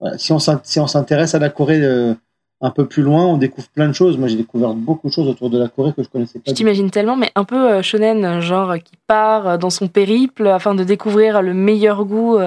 Voilà. 0.00 0.16
Si 0.18 0.32
on 0.32 0.38
s'intéresse 0.86 1.34
à 1.34 1.38
la 1.38 1.50
Corée 1.50 1.82
euh, 1.82 2.14
un 2.60 2.70
peu 2.70 2.86
plus 2.86 3.02
loin, 3.02 3.26
on 3.26 3.36
découvre 3.36 3.68
plein 3.68 3.88
de 3.88 3.92
choses. 3.92 4.16
Moi, 4.16 4.28
j'ai 4.28 4.36
découvert 4.36 4.72
beaucoup 4.72 5.08
de 5.08 5.12
choses 5.12 5.28
autour 5.28 5.50
de 5.50 5.58
la 5.58 5.68
Corée 5.68 5.92
que 5.92 6.02
je 6.02 6.08
connaissais 6.08 6.38
pas. 6.38 6.44
Je 6.46 6.54
t'imagine 6.54 6.90
tellement, 6.90 7.16
mais 7.16 7.30
un 7.34 7.44
peu 7.44 7.72
euh, 7.72 7.82
shonen, 7.82 8.40
genre 8.40 8.74
qui 8.78 8.94
part 9.06 9.58
dans 9.58 9.70
son 9.70 9.88
périple 9.88 10.46
afin 10.46 10.74
de 10.74 10.84
découvrir 10.84 11.42
le 11.42 11.52
meilleur 11.52 12.04
goût, 12.06 12.38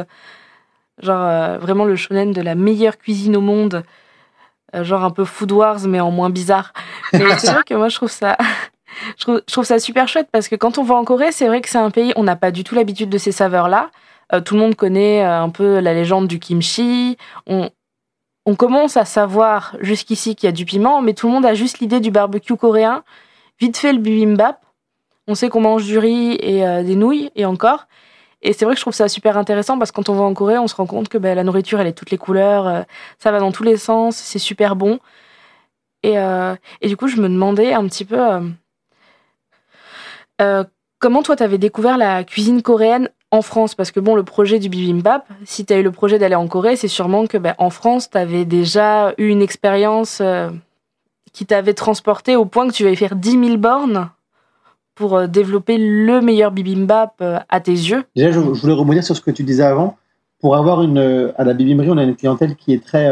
genre 1.00 1.24
euh, 1.24 1.58
vraiment 1.58 1.86
le 1.86 1.96
shonen 1.96 2.32
de 2.32 2.42
la 2.42 2.56
meilleure 2.56 2.98
cuisine 2.98 3.36
au 3.36 3.42
monde, 3.42 3.84
euh, 4.76 4.84
genre 4.84 5.04
un 5.04 5.12
peu 5.12 5.26
Food 5.26 5.52
Wars 5.52 5.80
mais 5.88 6.00
en 6.00 6.12
moins 6.12 6.30
bizarre. 6.30 6.74
Mais 7.14 7.38
c'est 7.38 7.52
vrai 7.52 7.64
que 7.66 7.74
moi, 7.74 7.90
je 7.90 7.96
trouve 7.96 8.12
ça. 8.12 8.38
Je 9.18 9.24
trouve, 9.24 9.42
je 9.48 9.54
trouve, 9.54 9.64
ça 9.64 9.80
super 9.80 10.10
chouette 10.10 10.28
parce 10.34 10.50
que 10.50 10.56
quand 10.56 10.78
on 10.78 10.84
va 10.84 10.96
en 10.96 11.06
Corée, 11.06 11.32
c'est 11.32 11.48
vrai 11.48 11.62
que 11.62 11.70
c'est 11.70 11.78
un 11.78 11.92
pays, 11.92 12.12
on 12.18 12.24
n'a 12.24 12.36
pas 12.36 12.52
du 12.52 12.66
tout 12.66 12.76
l'habitude 12.76 13.10
de 13.10 13.18
ces 13.18 13.32
saveurs-là. 13.32 13.90
Euh, 14.34 14.42
tout 14.42 14.54
le 14.54 14.60
monde 14.60 14.76
connaît 14.76 15.24
un 15.24 15.48
peu 15.48 15.80
la 15.80 15.94
légende 15.94 16.28
du 16.28 16.40
kimchi. 16.40 17.18
On, 17.48 17.70
on 18.46 18.54
commence 18.54 18.98
à 18.98 19.06
savoir 19.06 19.78
jusqu'ici 19.80 20.36
qu'il 20.36 20.48
y 20.48 20.50
a 20.50 20.52
du 20.52 20.66
piment, 20.66 21.02
mais 21.02 21.14
tout 21.14 21.28
le 21.28 21.34
monde 21.34 21.46
a 21.46 21.54
juste 21.54 21.80
l'idée 21.80 22.02
du 22.02 22.12
barbecue 22.12 22.58
coréen. 22.58 23.04
Vite 23.62 23.78
fait 23.78 23.94
le 23.94 24.00
bibimbap. 24.00 24.60
On 25.26 25.36
sait 25.36 25.48
qu'on 25.48 25.62
mange 25.62 25.86
du 25.86 25.98
riz 25.98 26.34
et 26.34 26.84
des 26.84 26.96
nouilles, 26.96 27.32
et 27.38 27.46
encore. 27.46 27.88
Et 28.44 28.54
c'est 28.54 28.66
vrai 28.66 28.74
que 28.74 28.80
je 28.80 28.84
trouve 28.84 28.94
ça 28.94 29.08
super 29.08 29.38
intéressant 29.38 29.78
parce 29.78 29.92
que 29.92 29.96
quand 29.98 30.10
on 30.10 30.16
va 30.16 30.24
en 30.24 30.34
Corée, 30.34 30.58
on 30.58 30.68
se 30.68 30.76
rend 30.76 30.88
compte 30.88 31.10
que 31.10 31.18
ben, 31.18 31.36
la 31.36 31.44
nourriture, 31.44 31.80
elle 31.80 31.88
est 31.88 31.94
toutes 31.94 32.12
les 32.12 32.18
couleurs, 32.18 32.68
euh, 32.68 32.82
ça 33.20 33.32
va 33.32 33.40
dans 33.40 33.52
tous 33.52 33.64
les 33.64 33.78
sens, 33.78 34.16
c'est 34.18 34.40
super 34.40 34.76
bon. 34.76 35.00
Et, 36.04 36.18
euh, 36.18 36.56
du 36.82 36.98
coup, 36.98 37.08
je 37.08 37.18
me 37.18 37.30
demandais 37.30 37.74
un 37.74 37.86
petit 37.86 38.06
peu 38.06 38.20
euh, 40.42 40.64
comment 41.00 41.22
toi, 41.22 41.36
tu 41.36 41.44
avais 41.44 41.60
découvert 41.60 41.98
la 41.98 42.24
cuisine 42.24 42.64
coréenne 42.64 43.10
en 43.30 43.44
France? 43.44 43.76
Parce 43.76 43.92
que 43.92 44.00
bon, 44.00 44.16
le 44.16 44.24
projet 44.24 44.58
du 44.58 44.70
bibimbap, 44.70 45.28
si 45.46 45.64
tu 45.64 45.74
as 45.74 45.78
eu 45.78 45.84
le 45.84 45.92
projet 45.92 46.18
d'aller 46.18 46.36
en 46.36 46.48
Corée, 46.48 46.76
c'est 46.76 46.88
sûrement 46.88 47.28
que 47.28 47.38
ben, 47.38 47.54
en 47.60 47.70
France, 47.70 48.10
tu 48.10 48.18
avais 48.18 48.46
déjà 48.46 49.14
eu 49.20 49.28
une 49.28 49.44
expérience 49.44 50.20
qui 51.32 51.46
t'avait 51.46 51.76
transporté 51.76 52.36
au 52.36 52.46
point 52.46 52.68
que 52.68 52.74
tu 52.74 52.88
avais 52.88 52.96
faire 52.96 53.16
10 53.16 53.32
000 53.32 53.58
bornes 53.58 54.10
pour 55.01 55.17
euh, 55.17 55.25
développer 55.25 55.79
le 55.79 56.22
meilleur 56.22 56.51
bibimbap 56.51 57.15
euh, 57.22 57.39
à 57.50 57.60
tes 57.60 57.72
yeux 57.72 58.03
Déjà, 58.15 58.31
je, 58.31 58.39
voulais 58.39 58.74
rebondir 58.74 59.03
sur 59.03 59.17
ce 59.17 59.22
que 59.22 59.31
tu 59.31 59.43
disais 59.43 59.63
avant. 59.63 59.98
Pour 60.39 60.55
avoir 60.55 60.84
une. 60.84 61.00
Euh, 61.00 61.31
à 61.38 61.43
la 61.43 61.55
bibimberie, 61.55 61.89
on 61.89 61.98
a 61.98 62.03
une 62.03 62.15
clientèle 62.15 62.55
qui 62.55 62.72
est 62.72 62.86
très. 62.86 63.10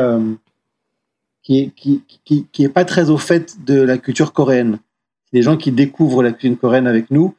qui, 1.41 1.59
est, 1.59 1.71
qui, 1.75 2.03
qui, 2.51 2.63
est 2.63 2.69
pas 2.69 2.85
très 2.85 3.09
au 3.09 3.17
fait 3.17 3.65
de 3.65 3.81
la 3.81 3.97
culture 3.97 4.33
coréenne. 4.33 4.77
Des 5.33 5.41
gens 5.41 5.57
qui 5.57 5.71
découvrent 5.71 6.21
la 6.21 6.31
cuisine 6.31 6.57
coréenne 6.57 6.85
avec 6.85 7.09
nous, 7.09 7.33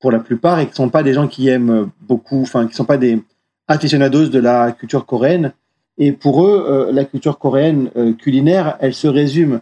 pour 0.00 0.12
la 0.12 0.20
plupart, 0.20 0.60
et 0.60 0.68
qui 0.68 0.74
sont 0.74 0.88
pas 0.88 1.02
des 1.02 1.12
gens 1.12 1.26
qui 1.26 1.48
aiment 1.48 1.90
beaucoup, 2.00 2.42
enfin, 2.42 2.68
qui 2.68 2.74
sont 2.74 2.84
pas 2.84 2.96
des 2.96 3.20
aficionados 3.66 4.28
de 4.28 4.38
la 4.38 4.70
culture 4.70 5.04
coréenne. 5.04 5.52
Et 5.98 6.12
pour 6.12 6.44
eux, 6.44 6.90
la 6.92 7.04
culture 7.04 7.38
coréenne 7.38 7.90
culinaire, 8.18 8.76
elle 8.80 8.94
se 8.94 9.08
résume 9.08 9.60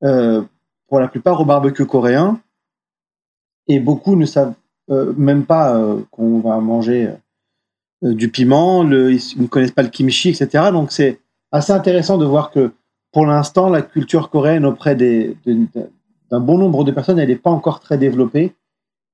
pour 0.00 1.00
la 1.00 1.08
plupart 1.08 1.40
au 1.40 1.44
barbecue 1.44 1.86
coréen, 1.86 2.40
et 3.70 3.78
beaucoup 3.78 4.16
ne 4.16 4.26
savent 4.26 4.54
euh, 4.90 5.12
même 5.16 5.46
pas 5.46 5.76
euh, 5.76 6.00
qu'on 6.10 6.40
va 6.40 6.58
manger 6.58 7.08
euh, 8.02 8.14
du 8.14 8.28
piment, 8.28 8.82
ils 8.82 9.20
ne 9.36 9.46
connaissent 9.46 9.70
pas 9.70 9.84
le 9.84 9.88
kimchi, 9.88 10.30
etc. 10.30 10.70
Donc 10.72 10.90
c'est 10.90 11.20
assez 11.52 11.72
intéressant 11.72 12.18
de 12.18 12.24
voir 12.24 12.50
que 12.50 12.72
pour 13.12 13.26
l'instant, 13.26 13.68
la 13.68 13.82
culture 13.82 14.28
coréenne 14.30 14.64
auprès 14.64 14.96
d'un 14.96 16.40
bon 16.40 16.58
nombre 16.58 16.82
de 16.82 16.90
personnes, 16.90 17.18
elle 17.20 17.28
n'est 17.28 17.36
pas 17.36 17.50
encore 17.50 17.78
très 17.80 17.96
développée. 17.96 18.54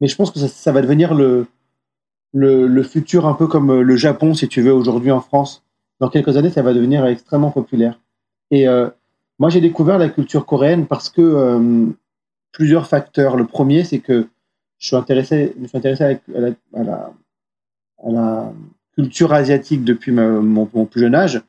Mais 0.01 0.07
je 0.07 0.17
pense 0.17 0.31
que 0.31 0.39
ça, 0.39 0.73
va 0.73 0.83
devenir 0.83 1.15
le, 1.15 1.47
le, 2.33 2.83
futur 2.83 3.27
un 3.27 3.33
peu 3.33 3.47
comme 3.47 3.81
le 3.81 3.97
Japon, 3.97 4.35
si 4.35 4.49
tu 4.49 4.61
veux, 4.61 4.73
aujourd'hui 4.73 5.11
en 5.11 5.23
France. 5.23 5.65
Dans 6.01 6.11
quelques 6.11 6.37
années, 6.37 6.51
ça 6.51 6.61
va 6.61 6.75
devenir 6.75 7.07
extrêmement 7.07 7.51
populaire. 7.51 7.99
Et 8.51 8.67
moi, 9.39 9.49
j'ai 9.49 9.63
découvert 9.63 9.97
la 9.97 10.11
culture 10.11 10.45
coréenne 10.45 10.87
parce 10.87 11.09
que 11.09 11.89
plusieurs 12.53 12.87
facteurs. 12.87 13.37
Le 13.37 13.47
premier, 13.47 13.83
c'est 13.85 14.01
que 14.01 14.29
je 14.79 14.89
suis 14.89 14.97
intéressé, 14.97 15.55
je 15.61 15.67
suis 15.67 15.79
intéressé 15.79 16.21
à, 16.75 16.83
la, 18.09 18.53
culture 18.95 19.33
asiatique 19.33 19.85
depuis 19.85 20.13
mon, 20.13 20.67
plus 20.87 21.03
jeune 21.03 21.15
âge, 21.15 21.43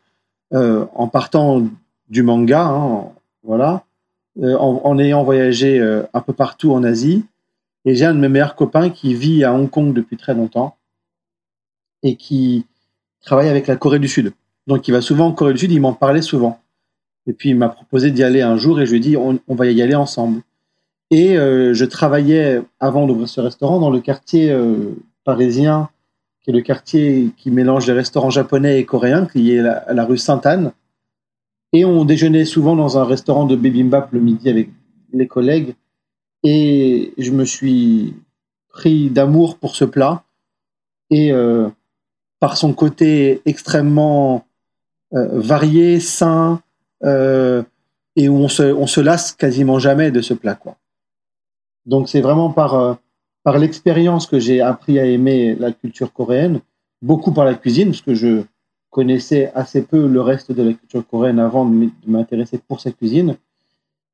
euh, 0.54 0.86
en 0.94 1.08
partant 1.08 1.66
du 2.10 2.24
manga, 2.24 2.66
hein, 2.66 3.12
voilà, 3.44 3.86
euh, 4.42 4.56
en, 4.58 5.00
ayant 5.00 5.24
voyagé 5.24 5.80
euh, 5.80 6.04
un 6.14 6.22
peu 6.22 6.34
partout 6.34 6.74
en 6.74 6.84
Asie. 6.84 7.26
Et 7.86 7.96
j'ai 7.96 8.06
un 8.06 8.14
de 8.14 8.20
mes 8.20 8.28
meilleurs 8.28 8.56
copains 8.56 8.90
qui 8.90 9.14
vit 9.14 9.46
à 9.46 9.54
Hong 9.54 9.70
Kong 9.70 9.94
depuis 9.94 10.18
très 10.18 10.34
longtemps 10.34 10.76
et 12.04 12.18
qui 12.18 12.66
travaille 13.22 13.48
avec 13.48 13.68
la 13.68 13.78
Corée 13.78 14.00
du 14.00 14.10
Sud. 14.10 14.34
Donc 14.68 14.88
il 14.90 14.92
va 14.92 15.00
souvent 15.00 15.28
en 15.28 15.32
Corée 15.32 15.54
du 15.54 15.60
Sud, 15.60 15.72
il 15.72 15.80
m'en 15.80 15.94
parlait 15.94 16.22
souvent. 16.22 16.60
Et 17.28 17.34
puis 17.34 17.50
il 17.50 17.56
m'a 17.56 17.70
proposé 17.70 18.12
d'y 18.12 18.24
aller 18.24 18.42
un 18.42 18.58
jour 18.58 18.82
et 18.82 18.86
je 18.86 18.92
lui 18.92 18.98
ai 18.98 19.02
dit 19.02 19.18
on 19.18 19.40
va 19.56 19.68
y 19.68 19.82
aller 19.82 19.96
ensemble. 19.96 20.42
Et 21.10 21.38
euh, 21.38 21.74
je 21.74 21.86
travaillais 21.86 22.62
avant 22.80 23.08
d'ouvrir 23.08 23.30
ce 23.30 23.40
restaurant 23.40 23.80
dans 23.80 23.90
le 23.90 24.02
quartier 24.02 24.52
euh, 24.52 24.96
parisien, 25.24 25.90
qui 26.42 26.50
est 26.50 26.54
le 26.54 26.62
quartier 26.62 27.32
qui 27.38 27.50
mélange 27.50 27.88
les 27.88 27.94
restaurants 27.94 28.30
japonais 28.30 28.80
et 28.80 28.86
coréens, 28.86 29.26
qui 29.26 29.54
est 29.54 29.62
la, 29.62 29.86
la 29.94 30.06
rue 30.06 30.18
Sainte-Anne. 30.18 30.74
Et 31.72 31.86
on 31.86 32.04
déjeunait 32.06 32.46
souvent 32.46 32.76
dans 32.76 32.98
un 32.98 33.06
restaurant 33.06 33.46
de 33.46 33.56
bibimbap 33.56 34.12
le 34.12 34.20
midi 34.20 34.50
avec 34.50 34.70
les 35.14 35.28
collègues. 35.28 35.76
Et 36.44 37.14
je 37.18 37.32
me 37.32 37.46
suis 37.46 38.16
pris 38.70 39.10
d'amour 39.10 39.58
pour 39.58 39.76
ce 39.76 39.86
plat. 39.86 40.24
Et 41.10 41.32
euh, 41.32 41.70
par 42.40 42.58
son 42.58 42.74
côté 42.74 43.42
extrêmement 43.46 44.46
varié, 45.12 46.02
sain, 46.02 46.62
et 47.04 48.30
où 48.30 48.36
on 48.36 48.50
se, 48.50 48.64
on 48.64 48.88
se 48.88 49.00
lasse 49.00 49.32
quasiment 49.32 49.80
jamais 49.80 50.12
de 50.12 50.22
ce 50.22 50.34
plat. 50.34 50.56
Quoi. 50.56 50.76
Donc 51.88 52.10
c'est 52.10 52.22
vraiment 52.22 52.52
par, 52.52 52.76
euh, 52.76 52.94
par 53.44 53.58
l'expérience 53.58 54.28
que 54.28 54.40
j'ai 54.40 54.62
appris 54.62 55.00
à 55.00 55.06
aimer 55.06 55.56
la 55.56 55.72
culture 55.72 56.14
coréenne, 56.14 56.60
beaucoup 57.02 57.32
par 57.32 57.46
la 57.46 57.56
cuisine, 57.56 57.90
parce 57.90 58.02
que 58.02 58.14
je 58.14 58.44
connaissais 58.90 59.52
assez 59.56 59.82
peu 59.84 60.06
le 60.08 60.22
reste 60.22 60.52
de 60.52 60.64
la 60.64 60.74
culture 60.74 61.06
coréenne 61.08 61.40
avant 61.40 61.66
de 61.66 61.90
m'intéresser 62.06 62.60
pour 62.60 62.82
sa 62.82 62.92
cuisine. 62.92 63.38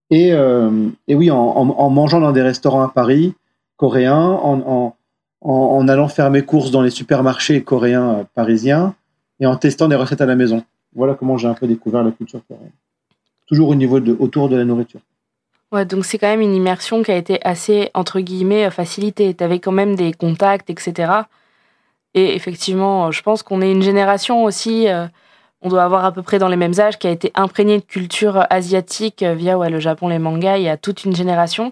Et, 0.10 0.34
euh, 0.34 0.90
et 1.08 1.16
oui, 1.16 1.32
en, 1.32 1.38
en, 1.38 1.90
mangeant 1.90 2.20
dans 2.20 2.32
des 2.32 2.42
restaurants 2.42 2.84
à 2.84 2.90
Paris, 2.90 3.34
coréens, 3.78 4.40
en, 4.44 4.96
en, 5.42 5.88
allant 5.88 6.08
faire 6.08 6.30
mes 6.30 6.44
courses 6.44 6.72
dans 6.72 6.82
les 6.82 6.90
supermarchés 6.90 7.64
coréens 7.64 8.10
euh, 8.12 8.24
parisiens, 8.36 8.94
et 9.40 9.48
en 9.48 9.56
testant 9.56 9.88
des 9.88 9.96
recettes 9.96 10.22
à 10.22 10.26
la 10.26 10.36
maison. 10.36 10.64
Voilà 10.96 11.16
comment 11.16 11.38
j'ai 11.38 11.48
un 11.48 11.56
peu 11.56 11.68
découvert 11.68 12.04
la 12.04 12.12
culture 12.12 12.42
coréenne. 12.48 12.72
Toujours 13.48 13.70
au 13.70 13.76
niveau 13.76 14.00
de, 14.00 14.16
autour 14.20 14.48
de 14.48 14.56
la 14.56 14.64
nourriture. 14.64 15.02
Ouais, 15.74 15.86
donc 15.86 16.06
c'est 16.06 16.20
quand 16.20 16.28
même 16.28 16.42
une 16.42 16.54
immersion 16.54 17.02
qui 17.02 17.12
a 17.12 17.18
été 17.18 17.44
assez, 17.44 17.90
entre 17.96 18.20
guillemets, 18.20 18.70
facilitée. 18.70 19.34
Tu 19.34 19.44
avais 19.44 19.60
quand 19.60 19.72
même 19.72 19.96
des 19.96 20.14
contacts, 20.14 20.70
etc. 20.70 21.12
Et 22.14 22.36
effectivement, 22.36 23.10
je 23.10 23.24
pense 23.24 23.42
qu'on 23.42 23.60
est 23.60 23.72
une 23.72 23.82
génération 23.82 24.44
aussi, 24.44 24.88
euh, 24.88 25.08
on 25.64 25.70
doit 25.70 25.84
avoir 25.84 26.06
à 26.06 26.12
peu 26.12 26.22
près 26.22 26.38
dans 26.38 26.48
les 26.48 26.58
mêmes 26.58 26.80
âges, 26.80 27.00
qui 27.00 27.08
a 27.08 27.10
été 27.10 27.32
imprégnée 27.34 27.80
de 27.80 27.86
culture 27.86 28.46
asiatique 28.52 29.24
euh, 29.24 29.34
via 29.34 29.58
ouais, 29.58 29.72
le 29.72 29.80
Japon, 29.80 30.10
les 30.10 30.20
mangas, 30.20 30.58
il 30.58 30.64
y 30.64 30.70
a 30.70 30.78
toute 30.78 31.06
une 31.06 31.16
génération. 31.16 31.72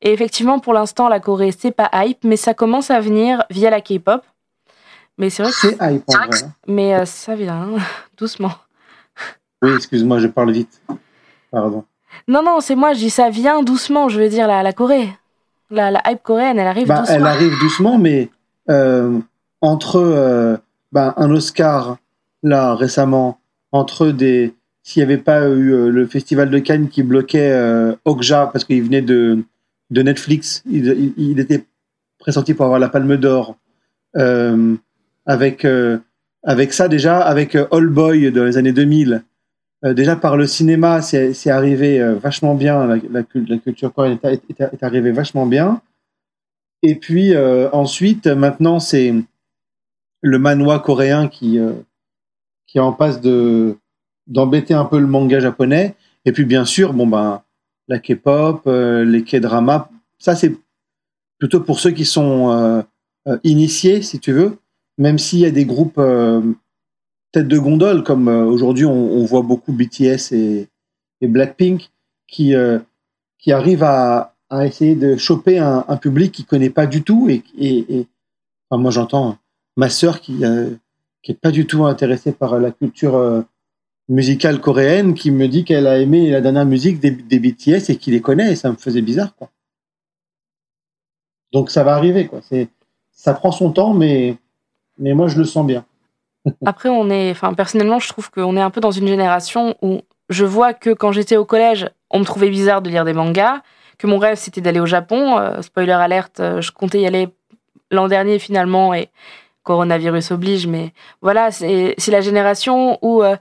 Et 0.00 0.12
effectivement, 0.12 0.58
pour 0.58 0.72
l'instant, 0.72 1.08
la 1.08 1.20
Corée, 1.20 1.52
c'est 1.56 1.70
pas 1.70 1.90
hype, 1.94 2.24
mais 2.24 2.36
ça 2.36 2.54
commence 2.54 2.90
à 2.90 2.98
venir 2.98 3.44
via 3.50 3.70
la 3.70 3.80
K-pop. 3.80 4.24
Mais 5.16 5.30
c'est 5.30 5.44
vrai 5.44 5.52
que. 5.52 5.58
C'est 5.58 5.76
hype 5.80 6.02
en 6.08 6.12
vrai. 6.12 6.42
Hein. 6.42 6.52
Mais 6.66 6.96
euh, 6.96 7.04
ça 7.04 7.36
vient, 7.36 7.68
doucement. 8.18 8.52
Oui, 9.62 9.74
excuse-moi, 9.76 10.18
je 10.18 10.26
parle 10.26 10.50
vite. 10.50 10.82
Pardon. 11.52 11.84
Non, 12.28 12.42
non, 12.42 12.60
c'est 12.60 12.74
moi, 12.74 12.92
je 12.92 12.98
dis 12.98 13.10
ça 13.10 13.30
vient 13.30 13.62
doucement, 13.62 14.08
je 14.08 14.20
veux 14.20 14.28
dire, 14.28 14.46
la, 14.46 14.62
la 14.62 14.72
Corée. 14.72 15.08
La, 15.70 15.90
la 15.90 16.02
hype 16.06 16.22
coréenne, 16.22 16.58
elle 16.58 16.66
arrive 16.66 16.86
bah, 16.86 17.00
doucement. 17.00 17.16
Elle 17.16 17.26
arrive 17.26 17.58
doucement, 17.58 17.98
mais 17.98 18.28
euh, 18.68 19.18
entre 19.62 19.96
euh, 19.96 20.56
bah, 20.92 21.14
un 21.16 21.30
Oscar, 21.30 21.96
là, 22.42 22.74
récemment, 22.74 23.38
entre 23.72 24.08
des. 24.08 24.54
S'il 24.82 25.00
n'y 25.00 25.10
avait 25.10 25.22
pas 25.22 25.48
eu 25.48 25.72
euh, 25.72 25.88
le 25.88 26.06
festival 26.06 26.50
de 26.50 26.58
Cannes 26.58 26.88
qui 26.88 27.02
bloquait 27.02 27.56
Okja 28.04 28.50
parce 28.52 28.64
qu'il 28.64 28.82
venait 28.82 29.00
de, 29.00 29.44
de 29.90 30.02
Netflix, 30.02 30.62
il, 30.70 31.14
il, 31.16 31.40
était 31.40 31.64
pressenti 32.18 32.52
pour 32.52 32.66
avoir 32.66 32.80
la 32.80 32.88
Palme 32.88 33.16
d'Or. 33.16 33.56
avec, 35.24 35.66
avec 36.42 36.72
ça, 36.74 36.88
déjà, 36.88 37.20
avec 37.20 37.54
All 37.54 37.86
Boy 37.86 38.30
dans 38.30 38.44
les 38.44 38.58
années 38.58 38.72
2000, 38.72 39.12
euh, 39.12 39.18
déjà 39.82 40.16
par 40.16 40.36
le 40.36 40.46
cinéma, 40.46 41.02
c'est 41.02 41.50
arrivé 41.50 42.00
euh, 42.00 42.14
vachement 42.14 42.54
bien. 42.54 42.86
La, 43.10 43.22
culture 43.22 43.92
coréenne 43.92 44.18
est, 44.22 44.82
arrivée 44.82 45.10
vachement 45.10 45.46
bien. 45.46 45.80
Et 46.82 46.94
puis 46.94 47.34
euh, 47.34 47.68
ensuite, 47.72 48.26
maintenant, 48.26 48.80
c'est 48.80 49.14
le 50.20 50.38
manhwa 50.38 50.78
coréen 50.78 51.28
qui 51.28 51.58
qui 52.66 52.78
est 52.78 52.80
en 52.80 52.92
passe 52.92 53.20
de 53.20 53.76
d'embêter 54.28 54.72
un 54.72 54.84
peu 54.84 55.00
le 55.00 55.06
manga 55.06 55.40
japonais. 55.40 55.96
Et 56.24 56.32
puis 56.32 56.44
bien 56.44 56.64
sûr, 56.64 56.92
bon 56.92 57.06
ben 57.06 57.42
la 57.88 57.98
K-pop, 57.98 58.62
les 58.66 59.24
K-dramas, 59.24 59.88
ça 60.18 60.36
c'est 60.36 60.54
plutôt 61.38 61.60
pour 61.60 61.80
ceux 61.80 61.90
qui 61.90 62.04
sont 62.04 62.84
initiés, 63.42 64.02
si 64.02 64.20
tu 64.20 64.32
veux. 64.32 64.58
Même 64.98 65.18
s'il 65.18 65.40
y 65.40 65.46
a 65.46 65.50
des 65.50 65.64
groupes 65.64 66.00
tête 67.32 67.48
de 67.48 67.58
gondole, 67.58 68.04
comme 68.04 68.28
euh, 68.28 68.44
aujourd'hui 68.44 68.84
on, 68.84 69.24
voit 69.24 69.42
beaucoup 69.42 69.72
BTS 69.72 70.32
et, 70.32 70.68
Blackpink, 71.22 71.90
qui, 72.28 72.54
euh, 72.54 72.78
qui 73.38 73.52
arrivent 73.52 73.84
à, 73.84 74.34
à, 74.50 74.66
essayer 74.66 74.94
de 74.94 75.16
choper 75.16 75.58
un, 75.58 75.96
public 75.96 76.32
qui 76.32 76.44
connaît 76.44 76.70
pas 76.70 76.86
du 76.86 77.02
tout. 77.02 77.28
Et, 77.28 77.42
et, 77.58 78.06
moi 78.70 78.90
j'entends 78.90 79.38
ma 79.76 79.88
sœur 79.88 80.20
qui, 80.20 80.44
euh, 80.44 80.70
qui 81.22 81.34
pas 81.34 81.50
du 81.50 81.66
tout 81.66 81.84
intéressée 81.84 82.32
par 82.32 82.58
la 82.58 82.70
culture 82.70 83.44
musicale 84.08 84.60
coréenne, 84.60 85.14
qui 85.14 85.30
me 85.30 85.46
dit 85.46 85.64
qu'elle 85.64 85.86
a 85.86 85.98
aimé 85.98 86.30
la 86.30 86.40
dernière 86.40 86.66
musique 86.66 87.00
des, 87.00 87.10
des 87.10 87.38
BTS 87.38 87.90
et 87.90 87.96
qu'il 87.96 88.14
les 88.14 88.20
connaît, 88.20 88.52
et 88.52 88.56
ça 88.56 88.70
me 88.70 88.76
faisait 88.76 89.02
bizarre. 89.02 89.34
Quoi. 89.36 89.50
Donc 91.52 91.70
ça 91.70 91.84
va 91.84 91.94
arriver. 91.94 92.26
Quoi. 92.26 92.40
Ça 93.12 93.34
prend 93.34 93.52
son 93.52 93.70
temps, 93.70 93.94
mais, 93.94 94.36
mais 94.98 95.14
moi 95.14 95.28
je 95.28 95.38
le 95.38 95.44
sens 95.44 95.66
bien. 95.66 95.84
Après, 96.66 96.88
on 96.88 97.10
est, 97.10 97.30
enfin, 97.30 97.54
personnellement, 97.54 97.98
je 97.98 98.08
trouve 98.08 98.30
qu'on 98.30 98.56
est 98.56 98.60
un 98.60 98.70
peu 98.70 98.80
dans 98.80 98.90
une 98.90 99.08
génération 99.08 99.76
où 99.82 100.02
je 100.28 100.44
vois 100.44 100.74
que 100.74 100.90
quand 100.90 101.12
j'étais 101.12 101.36
au 101.36 101.44
collège, 101.44 101.88
on 102.10 102.20
me 102.20 102.24
trouvait 102.24 102.50
bizarre 102.50 102.82
de 102.82 102.90
lire 102.90 103.04
des 103.04 103.12
mangas, 103.12 103.62
que 103.98 104.06
mon 104.06 104.18
rêve 104.18 104.36
c'était 104.36 104.60
d'aller 104.60 104.80
au 104.80 104.86
Japon. 104.86 105.38
Euh, 105.38 105.62
spoiler 105.62 105.92
alerte, 105.92 106.40
euh, 106.40 106.60
je 106.60 106.72
comptais 106.72 107.00
y 107.00 107.06
aller 107.06 107.28
l'an 107.90 108.08
dernier 108.08 108.38
finalement 108.38 108.94
et 108.94 109.08
coronavirus 109.62 110.32
oblige, 110.32 110.66
mais 110.66 110.92
voilà, 111.20 111.52
c'est 111.52 111.94
la 112.08 112.20
génération 112.20 112.98
où 113.00 113.22
euh, 113.22 113.36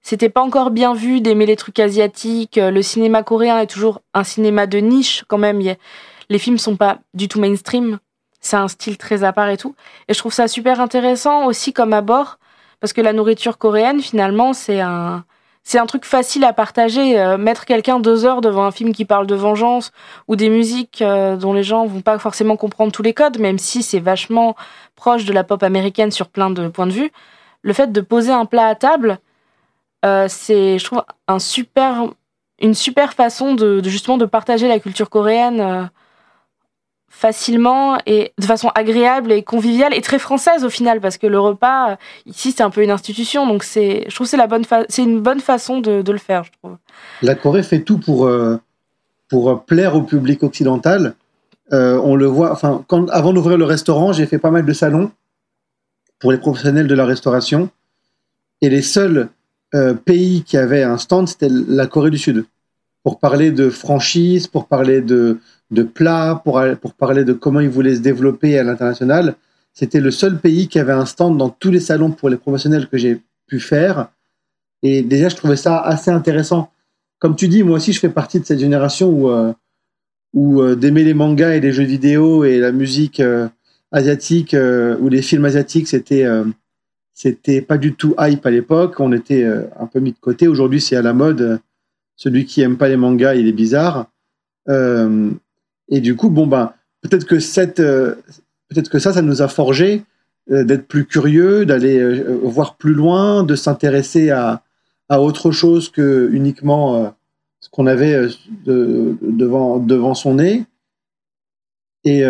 c'était 0.00 0.30
pas 0.30 0.40
encore 0.40 0.70
bien 0.70 0.94
vu 0.94 1.20
d'aimer 1.20 1.44
les 1.44 1.56
trucs 1.56 1.78
asiatiques. 1.78 2.56
Le 2.56 2.80
cinéma 2.80 3.22
coréen 3.22 3.60
est 3.60 3.66
toujours 3.66 4.00
un 4.14 4.24
cinéma 4.24 4.66
de 4.66 4.78
niche 4.78 5.24
quand 5.28 5.36
même. 5.36 5.60
les 6.30 6.38
films 6.38 6.56
sont 6.56 6.76
pas 6.76 6.98
du 7.12 7.28
tout 7.28 7.38
mainstream. 7.38 7.98
C'est 8.40 8.56
un 8.56 8.68
style 8.68 8.98
très 8.98 9.24
à 9.24 9.32
part 9.32 9.48
et 9.48 9.56
tout. 9.56 9.74
Et 10.08 10.14
je 10.14 10.18
trouve 10.18 10.32
ça 10.32 10.48
super 10.48 10.80
intéressant 10.80 11.46
aussi 11.46 11.72
comme 11.72 11.92
abord, 11.92 12.38
parce 12.80 12.92
que 12.92 13.00
la 13.00 13.12
nourriture 13.12 13.58
coréenne, 13.58 14.00
finalement, 14.00 14.52
c'est 14.52 14.80
un, 14.80 15.24
c'est 15.64 15.78
un 15.78 15.84
truc 15.86 16.06
facile 16.06 16.44
à 16.44 16.52
partager. 16.52 17.20
Euh, 17.20 17.36
mettre 17.36 17.66
quelqu'un 17.66 18.00
deux 18.00 18.24
heures 18.24 18.40
devant 18.40 18.64
un 18.64 18.70
film 18.70 18.92
qui 18.92 19.04
parle 19.04 19.26
de 19.26 19.34
vengeance 19.34 19.92
ou 20.26 20.34
des 20.34 20.48
musiques 20.48 21.02
euh, 21.02 21.36
dont 21.36 21.52
les 21.52 21.62
gens 21.62 21.84
vont 21.84 22.00
pas 22.00 22.18
forcément 22.18 22.56
comprendre 22.56 22.90
tous 22.90 23.02
les 23.02 23.12
codes, 23.12 23.38
même 23.38 23.58
si 23.58 23.82
c'est 23.82 23.98
vachement 23.98 24.56
proche 24.96 25.26
de 25.26 25.32
la 25.34 25.44
pop 25.44 25.62
américaine 25.62 26.10
sur 26.10 26.28
plein 26.28 26.48
de 26.48 26.68
points 26.68 26.86
de 26.86 26.92
vue. 26.92 27.12
Le 27.60 27.72
fait 27.74 27.92
de 27.92 28.00
poser 28.00 28.32
un 28.32 28.46
plat 28.46 28.68
à 28.68 28.74
table, 28.76 29.18
euh, 30.06 30.26
c'est, 30.28 30.78
je 30.78 30.84
trouve, 30.84 31.02
un 31.26 31.38
super, 31.38 32.04
une 32.62 32.74
super 32.74 33.12
façon 33.12 33.54
de, 33.54 33.82
justement 33.84 34.16
de 34.16 34.24
partager 34.26 34.68
la 34.68 34.78
culture 34.78 35.10
coréenne 35.10 35.90
facilement 37.18 37.98
et 38.06 38.32
de 38.38 38.44
façon 38.44 38.68
agréable 38.76 39.32
et 39.32 39.42
conviviale 39.42 39.92
et 39.92 40.00
très 40.00 40.20
française 40.20 40.64
au 40.64 40.70
final 40.70 41.00
parce 41.00 41.18
que 41.18 41.26
le 41.26 41.40
repas 41.40 41.98
ici 42.26 42.52
c'est 42.52 42.62
un 42.62 42.70
peu 42.70 42.80
une 42.80 42.92
institution 42.92 43.44
donc 43.44 43.64
c'est 43.64 44.04
je 44.08 44.14
trouve 44.14 44.28
c'est 44.28 44.36
la 44.36 44.46
bonne 44.46 44.62
c'est 44.88 45.02
une 45.02 45.20
bonne 45.20 45.40
façon 45.40 45.80
de, 45.80 46.04
le 46.08 46.18
faire 46.18 46.44
je 46.44 46.52
trouve. 46.62 46.76
La 47.22 47.34
Corée 47.34 47.64
fait 47.64 47.80
tout 47.80 47.98
pour 47.98 48.26
euh, 48.26 48.60
pour 49.28 49.64
plaire 49.64 49.96
au 49.96 50.02
public 50.02 50.44
occidental. 50.44 51.14
Euh, 51.72 52.00
on 52.04 52.14
le 52.14 52.26
voit 52.26 52.52
enfin 52.52 52.84
avant 53.10 53.32
d'ouvrir 53.32 53.58
le 53.58 53.64
restaurant 53.64 54.12
j'ai 54.12 54.26
fait 54.26 54.38
pas 54.38 54.52
mal 54.52 54.64
de 54.64 54.72
salons 54.72 55.10
pour 56.20 56.30
les 56.30 56.38
professionnels 56.38 56.86
de 56.86 56.94
la 56.94 57.04
restauration 57.04 57.68
et 58.60 58.68
les 58.70 58.82
seuls 58.82 59.28
euh, 59.74 59.92
pays 59.92 60.44
qui 60.44 60.56
avaient 60.56 60.84
un 60.84 60.98
stand 60.98 61.26
c'était 61.26 61.48
la 61.50 61.88
Corée 61.88 62.10
du 62.10 62.18
Sud 62.18 62.44
pour 63.08 63.18
parler 63.18 63.52
de 63.52 63.70
franchise 63.70 64.48
pour 64.48 64.66
parler 64.66 65.00
de 65.00 65.38
de 65.70 65.82
plats, 65.82 66.42
pour, 66.44 66.62
pour 66.82 66.92
parler 66.92 67.24
de 67.24 67.32
comment 67.32 67.60
ils 67.60 67.70
voulaient 67.70 67.94
se 67.94 68.02
développer 68.02 68.58
à 68.58 68.62
l'international. 68.62 69.34
C'était 69.72 70.00
le 70.00 70.10
seul 70.10 70.38
pays 70.38 70.68
qui 70.68 70.78
avait 70.78 70.92
un 70.92 71.06
stand 71.06 71.38
dans 71.38 71.48
tous 71.48 71.70
les 71.70 71.80
salons 71.80 72.10
pour 72.10 72.28
les 72.28 72.36
professionnels 72.36 72.86
que 72.86 72.98
j'ai 72.98 73.22
pu 73.46 73.60
faire. 73.60 74.08
Et 74.82 75.00
déjà, 75.00 75.30
je 75.30 75.36
trouvais 75.36 75.56
ça 75.56 75.80
assez 75.80 76.10
intéressant. 76.10 76.70
Comme 77.18 77.34
tu 77.34 77.48
dis, 77.48 77.62
moi 77.62 77.76
aussi, 77.78 77.94
je 77.94 77.98
fais 77.98 78.10
partie 78.10 78.40
de 78.40 78.44
cette 78.44 78.60
génération 78.60 79.08
où, 79.08 79.30
euh, 79.30 79.54
où 80.34 80.60
euh, 80.60 80.76
d'aimer 80.76 81.02
les 81.02 81.14
mangas 81.14 81.54
et 81.54 81.60
les 81.60 81.72
jeux 81.72 81.84
vidéo 81.84 82.44
et 82.44 82.58
la 82.58 82.72
musique 82.72 83.20
euh, 83.20 83.48
asiatique 83.90 84.54
ou 85.00 85.08
les 85.08 85.22
films 85.22 85.46
asiatiques, 85.46 85.88
c'était 85.88 86.26
c'était 87.14 87.62
pas 87.62 87.78
du 87.78 87.94
tout 87.94 88.14
hype 88.18 88.44
à 88.44 88.50
l'époque. 88.50 89.00
On 89.00 89.12
était 89.12 89.46
un 89.46 89.86
peu 89.86 89.98
mis 89.98 90.12
de 90.12 90.18
côté. 90.20 90.46
Aujourd'hui, 90.46 90.82
c'est 90.82 90.94
à 90.94 91.00
la 91.00 91.14
mode. 91.14 91.62
Celui 92.18 92.44
qui 92.44 92.60
aime 92.60 92.76
pas 92.76 92.88
les 92.88 92.98
mangas, 92.98 93.36
il 93.36 93.48
est 93.48 93.52
bizarre. 93.52 94.10
Et 95.88 96.00
du 96.00 96.16
coup, 96.16 96.30
bon 96.30 96.46
ben, 96.46 96.72
peut-être 97.02 97.24
que 97.24 97.40
cette, 97.40 97.80
euh, 97.80 98.14
peut-être 98.68 98.90
que 98.90 98.98
ça, 98.98 99.12
ça 99.12 99.22
nous 99.22 99.42
a 99.42 99.48
forgé 99.48 100.04
euh, 100.50 100.64
d'être 100.64 100.86
plus 100.86 101.06
curieux, 101.06 101.64
d'aller 101.64 101.98
euh, 101.98 102.38
voir 102.42 102.76
plus 102.76 102.94
loin, 102.94 103.42
de 103.42 103.54
s'intéresser 103.54 104.30
à, 104.30 104.62
à 105.08 105.20
autre 105.20 105.50
chose 105.50 105.88
que 105.88 106.28
uniquement 106.32 107.14
ce 107.60 107.68
qu'on 107.70 107.86
avait 107.86 108.28
de, 108.64 109.16
devant 109.22 109.78
devant 109.78 110.14
son 110.14 110.34
nez, 110.34 110.64
et 112.04 112.22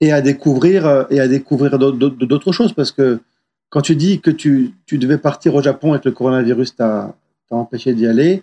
et 0.00 0.12
à 0.12 0.20
découvrir 0.20 1.06
et 1.10 1.20
à 1.20 1.28
découvrir 1.28 1.78
d'autres 1.78 2.50
choses 2.50 2.72
parce 2.72 2.90
que 2.90 3.20
quand 3.68 3.82
tu 3.82 3.94
dis 3.94 4.20
que 4.20 4.32
tu, 4.32 4.74
tu 4.84 4.98
devais 4.98 5.16
partir 5.16 5.54
au 5.54 5.62
Japon 5.62 5.94
et 5.94 6.00
que 6.00 6.08
le 6.08 6.14
coronavirus 6.14 6.74
t'a 6.74 7.14
empêché 7.50 7.94
d'y 7.94 8.08
aller, 8.08 8.42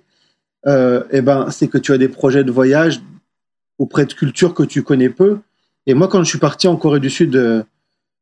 euh, 0.67 1.03
eh 1.11 1.21
ben, 1.21 1.49
c'est 1.51 1.67
que 1.67 1.77
tu 1.77 1.93
as 1.93 1.97
des 1.97 2.09
projets 2.09 2.43
de 2.43 2.51
voyage 2.51 3.01
auprès 3.77 4.05
de 4.05 4.13
cultures 4.13 4.53
que 4.53 4.63
tu 4.63 4.83
connais 4.83 5.09
peu. 5.09 5.39
Et 5.87 5.93
moi, 5.93 6.07
quand 6.07 6.23
je 6.23 6.29
suis 6.29 6.39
parti 6.39 6.67
en 6.67 6.75
Corée 6.75 6.99
du 6.99 7.09
Sud, 7.09 7.35
euh, 7.35 7.63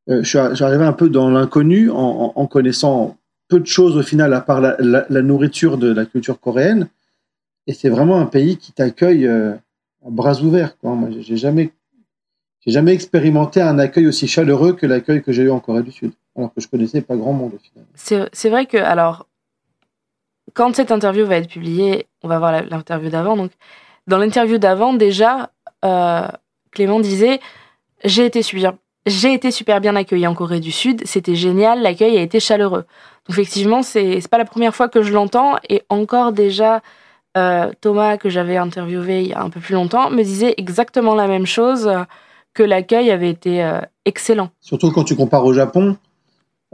euh, 0.09 0.23
je 0.23 0.37
arrivé 0.63 0.85
un 0.85 0.93
peu 0.93 1.09
dans 1.09 1.29
l'inconnu 1.29 1.89
en, 1.89 2.47
connaissant 2.47 3.17
peu 3.49 3.59
de 3.59 3.65
choses 3.65 3.97
au 3.97 4.03
final, 4.03 4.33
à 4.33 4.41
part 4.41 4.61
la, 4.61 5.21
nourriture 5.21 5.77
de 5.77 5.91
la 5.91 6.05
culture 6.05 6.39
coréenne. 6.39 6.87
Et 7.65 7.73
c'est 7.73 7.89
vraiment 7.89 8.19
un 8.19 8.25
pays 8.25 8.57
qui 8.57 8.71
t'accueille 8.71 9.27
euh, 9.27 9.53
à 10.05 10.09
bras 10.09 10.41
ouverts. 10.41 10.77
Moi, 10.83 11.09
j'ai 11.19 11.35
jamais, 11.35 11.71
j'ai 12.61 12.71
jamais 12.71 12.93
expérimenté 12.93 13.61
un 13.61 13.79
accueil 13.79 14.07
aussi 14.07 14.27
chaleureux 14.27 14.73
que 14.73 14.85
l'accueil 14.85 15.21
que 15.21 15.33
j'ai 15.33 15.43
eu 15.43 15.49
en 15.49 15.59
Corée 15.59 15.83
du 15.83 15.91
Sud, 15.91 16.11
alors 16.37 16.53
que 16.53 16.61
je 16.61 16.67
connaissais 16.69 17.01
pas 17.01 17.17
grand 17.17 17.33
monde 17.33 17.53
au 17.55 17.59
final. 17.59 17.85
C'est 18.31 18.49
vrai 18.49 18.65
que, 18.65 18.77
alors, 18.77 19.26
quand 20.57 20.75
cette 20.75 20.91
interview 20.91 21.23
va 21.23 21.35
être 21.35 21.49
publiée, 21.49 22.07
on 22.23 22.27
va 22.27 22.39
voir 22.39 22.63
l'interview 22.63 23.11
d'avant, 23.11 23.37
donc 23.37 23.51
dans 24.07 24.17
l'interview 24.17 24.57
d'avant, 24.57 24.93
déjà, 24.93 25.51
euh, 25.85 26.27
Clément 26.71 26.99
disait 26.99 27.39
J'ai 28.03 28.25
été, 28.25 28.41
super, 28.41 29.81
bien 29.81 29.95
accueilli 29.95 30.25
en 30.25 30.33
Corée 30.33 30.59
du 30.59 30.71
Sud, 30.71 31.03
c'était 31.05 31.35
génial, 31.35 31.83
l'accueil 31.83 32.17
a 32.17 32.21
été 32.21 32.39
chaleureux. 32.39 32.85
Donc, 33.27 33.37
effectivement, 33.37 33.83
c'est, 33.83 34.19
pas 34.31 34.39
la 34.39 34.45
première 34.45 34.73
fois 34.73 34.89
que 34.89 35.03
je 35.03 35.13
l'entends, 35.13 35.57
et 35.69 35.83
encore 35.89 36.31
déjà, 36.31 36.81
euh, 37.37 37.71
Thomas, 37.79 38.17
que 38.17 38.29
j'avais 38.29 38.57
interviewé 38.57 39.21
il 39.21 39.27
y 39.27 39.33
a 39.33 39.43
un 39.43 39.51
peu 39.51 39.59
plus 39.59 39.75
longtemps, 39.75 40.09
me 40.09 40.23
disait 40.23 40.55
exactement 40.57 41.13
la 41.13 41.27
même 41.27 41.45
chose, 41.45 41.87
que 42.55 42.63
l'accueil 42.63 43.11
avait 43.11 43.29
été 43.29 43.63
euh, 43.63 43.79
excellent. 44.05 44.49
Surtout 44.61 44.91
quand 44.91 45.03
tu 45.03 45.15
compares 45.15 45.45
au 45.45 45.53
Japon. 45.53 45.97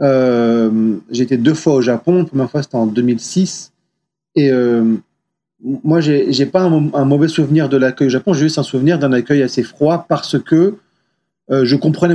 j'ai 0.00 1.22
été 1.22 1.36
deux 1.36 1.52
fois 1.52 1.74
au 1.74 1.82
Japon, 1.82 2.20
la 2.20 2.24
première 2.24 2.50
fois 2.50 2.62
c'était 2.62 2.76
en 2.76 2.86
2006, 2.86 3.72
et 4.36 4.50
moi, 5.64 6.00
j'ai 6.00 6.46
pas 6.46 6.62
un, 6.62 7.04
mauvais 7.04 7.28
souvenir 7.28 7.68
de 7.68 7.76
l'accueil 7.76 8.08
au 8.08 8.10
Japon, 8.10 8.34
j'ai 8.34 8.42
juste 8.42 8.58
un 8.58 8.62
souvenir 8.62 8.98
d'un 8.98 9.12
accueil 9.12 9.42
assez 9.42 9.62
froid 9.62 10.04
parce 10.08 10.38
que 10.38 10.74
euh, 11.50 11.64
je 11.64 11.76
comprenais 11.76 12.14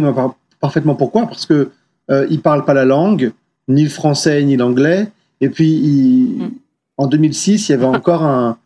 parfaitement 0.60 0.96
pourquoi, 0.96 1.26
parce 1.26 1.46
que 1.46 1.70
euh, 2.12 2.28
ils 2.30 2.42
parlent 2.42 2.66
pas 2.66 2.74
la 2.74 2.86
langue, 2.86 3.32
ni 3.68 3.84
le 3.84 3.90
français 3.90 4.44
ni 4.44 4.56
l'anglais, 4.56 5.12
et 5.42 5.50
puis 5.50 6.38
mm. 6.38 6.50
en 6.98 7.08
2006, 7.08 7.70
il 7.70 7.72
y 7.72 7.76
avait 7.76 7.86
encore 7.86 8.24
un, 8.24 8.58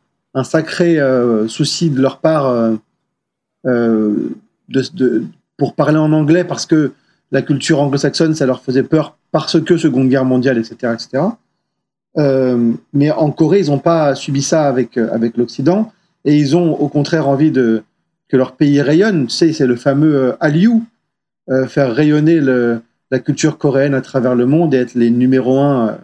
sacré 0.44 1.00
euh, 1.00 1.48
souci 1.48 1.90
de 1.90 2.02
leur 2.02 2.18
part 2.20 2.48
euh, 3.66 4.30
de, 4.68 5.24
pour 5.58 5.76
parler 5.76 5.98
en 5.98 6.12
anglais 6.12 6.44
parce 6.44 6.66
que 6.66 6.92
la 7.32 7.42
culture 7.42 7.80
anglo-saxonne, 7.80 8.36
ça 8.36 8.46
leur 8.46 8.62
faisait 8.62 8.84
peur 8.84 9.18
parce 9.32 9.62
que 9.62 9.78
Seconde 9.78 10.10
Guerre 10.10 10.26
mondiale, 10.26 10.58
etc., 10.58 10.94
etc. 10.94 11.24
Euh, 12.18 12.74
mais 12.94 13.12
en 13.12 13.32
Corée, 13.32 13.60
ils 13.60 13.68
n'ont 13.68 13.80
pas 13.80 14.16
subi 14.16 14.42
ça 14.42 14.68
avec, 14.68 14.98
euh, 14.98 15.10
avec 15.12 15.38
l'Occident 15.38 15.92
et 16.26 16.38
ils 16.38 16.56
ont 16.56 16.74
au 16.74 16.88
contraire 16.88 17.28
envie 17.28 17.52
de, 17.52 17.84
que 18.30 18.38
leur 18.38 18.56
pays 18.56 18.82
rayonne. 18.82 19.28
Tu 19.28 19.36
sais, 19.36 19.54
c'est 19.54 19.68
le 19.68 19.76
fameux 19.76 20.16
euh, 20.16 20.34
Hallyu, 20.40 20.82
faire 21.68 21.94
rayonner 21.94 22.40
la 22.40 23.20
culture 23.20 23.58
coréenne 23.58 23.94
à 23.94 24.00
travers 24.00 24.34
le 24.34 24.46
monde 24.46 24.74
et 24.74 24.78
être 24.78 24.96
les 24.96 25.10
numéros 25.10 25.60
un 25.60 25.98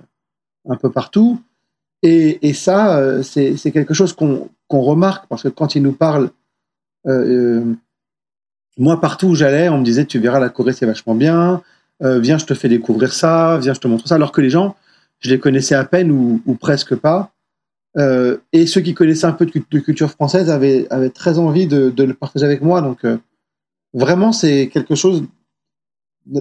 un 0.67 0.76
peu 0.76 0.91
partout. 0.91 1.39
Et, 2.04 2.45
et 2.48 2.54
ça, 2.54 3.24
c'est 3.24 3.72
quelque 3.72 3.93
chose 3.93 4.12
qu'on 4.12 4.50
remarque 4.69 5.28
parce 5.30 5.43
que 5.43 5.48
quand 5.48 5.76
ils 5.76 5.82
nous 5.82 5.93
parlent, 5.93 6.30
moi, 8.78 9.00
partout 9.00 9.28
où 9.28 9.36
j'allais, 9.36 9.69
on 9.69 9.78
me 9.78 9.86
disait, 9.86 10.04
tu 10.04 10.19
verras, 10.19 10.41
la 10.41 10.50
Corée, 10.50 10.74
c'est 10.74 10.86
vachement 10.86 11.15
bien, 11.15 11.62
viens, 12.02 12.38
je 12.38 12.45
te 12.45 12.54
fais 12.54 12.67
découvrir 12.67 13.13
ça, 13.13 13.58
viens, 13.62 13.74
je 13.74 13.80
te 13.80 13.88
montre 13.88 14.06
ça, 14.06 14.15
alors 14.15 14.34
que 14.34 14.41
les 14.41 14.50
gens, 14.50 14.76
je 15.19 15.29
les 15.29 15.39
connaissais 15.39 15.75
à 15.75 15.84
peine 15.84 16.12
ou, 16.12 16.55
presque 16.60 16.95
pas. 16.95 17.32
Euh, 17.97 18.38
et 18.53 18.67
ceux 18.67 18.82
qui 18.82 18.93
connaissaient 18.93 19.25
un 19.25 19.34
peu 19.34 19.45
de, 19.45 19.79
culture 19.79 20.12
française 20.12 20.49
avaient, 20.49 20.88
avaient, 20.89 21.10
très 21.10 21.39
envie 21.39 21.67
de, 21.67 21.93
le 21.97 22.13
partager 22.13 22.45
avec 22.45 22.62
moi. 22.62 22.82
Donc, 22.82 23.03
euh, 23.03 23.17
vraiment, 23.93 24.32
c'est 24.32 24.69
quelque 24.69 24.95
chose. 24.95 25.23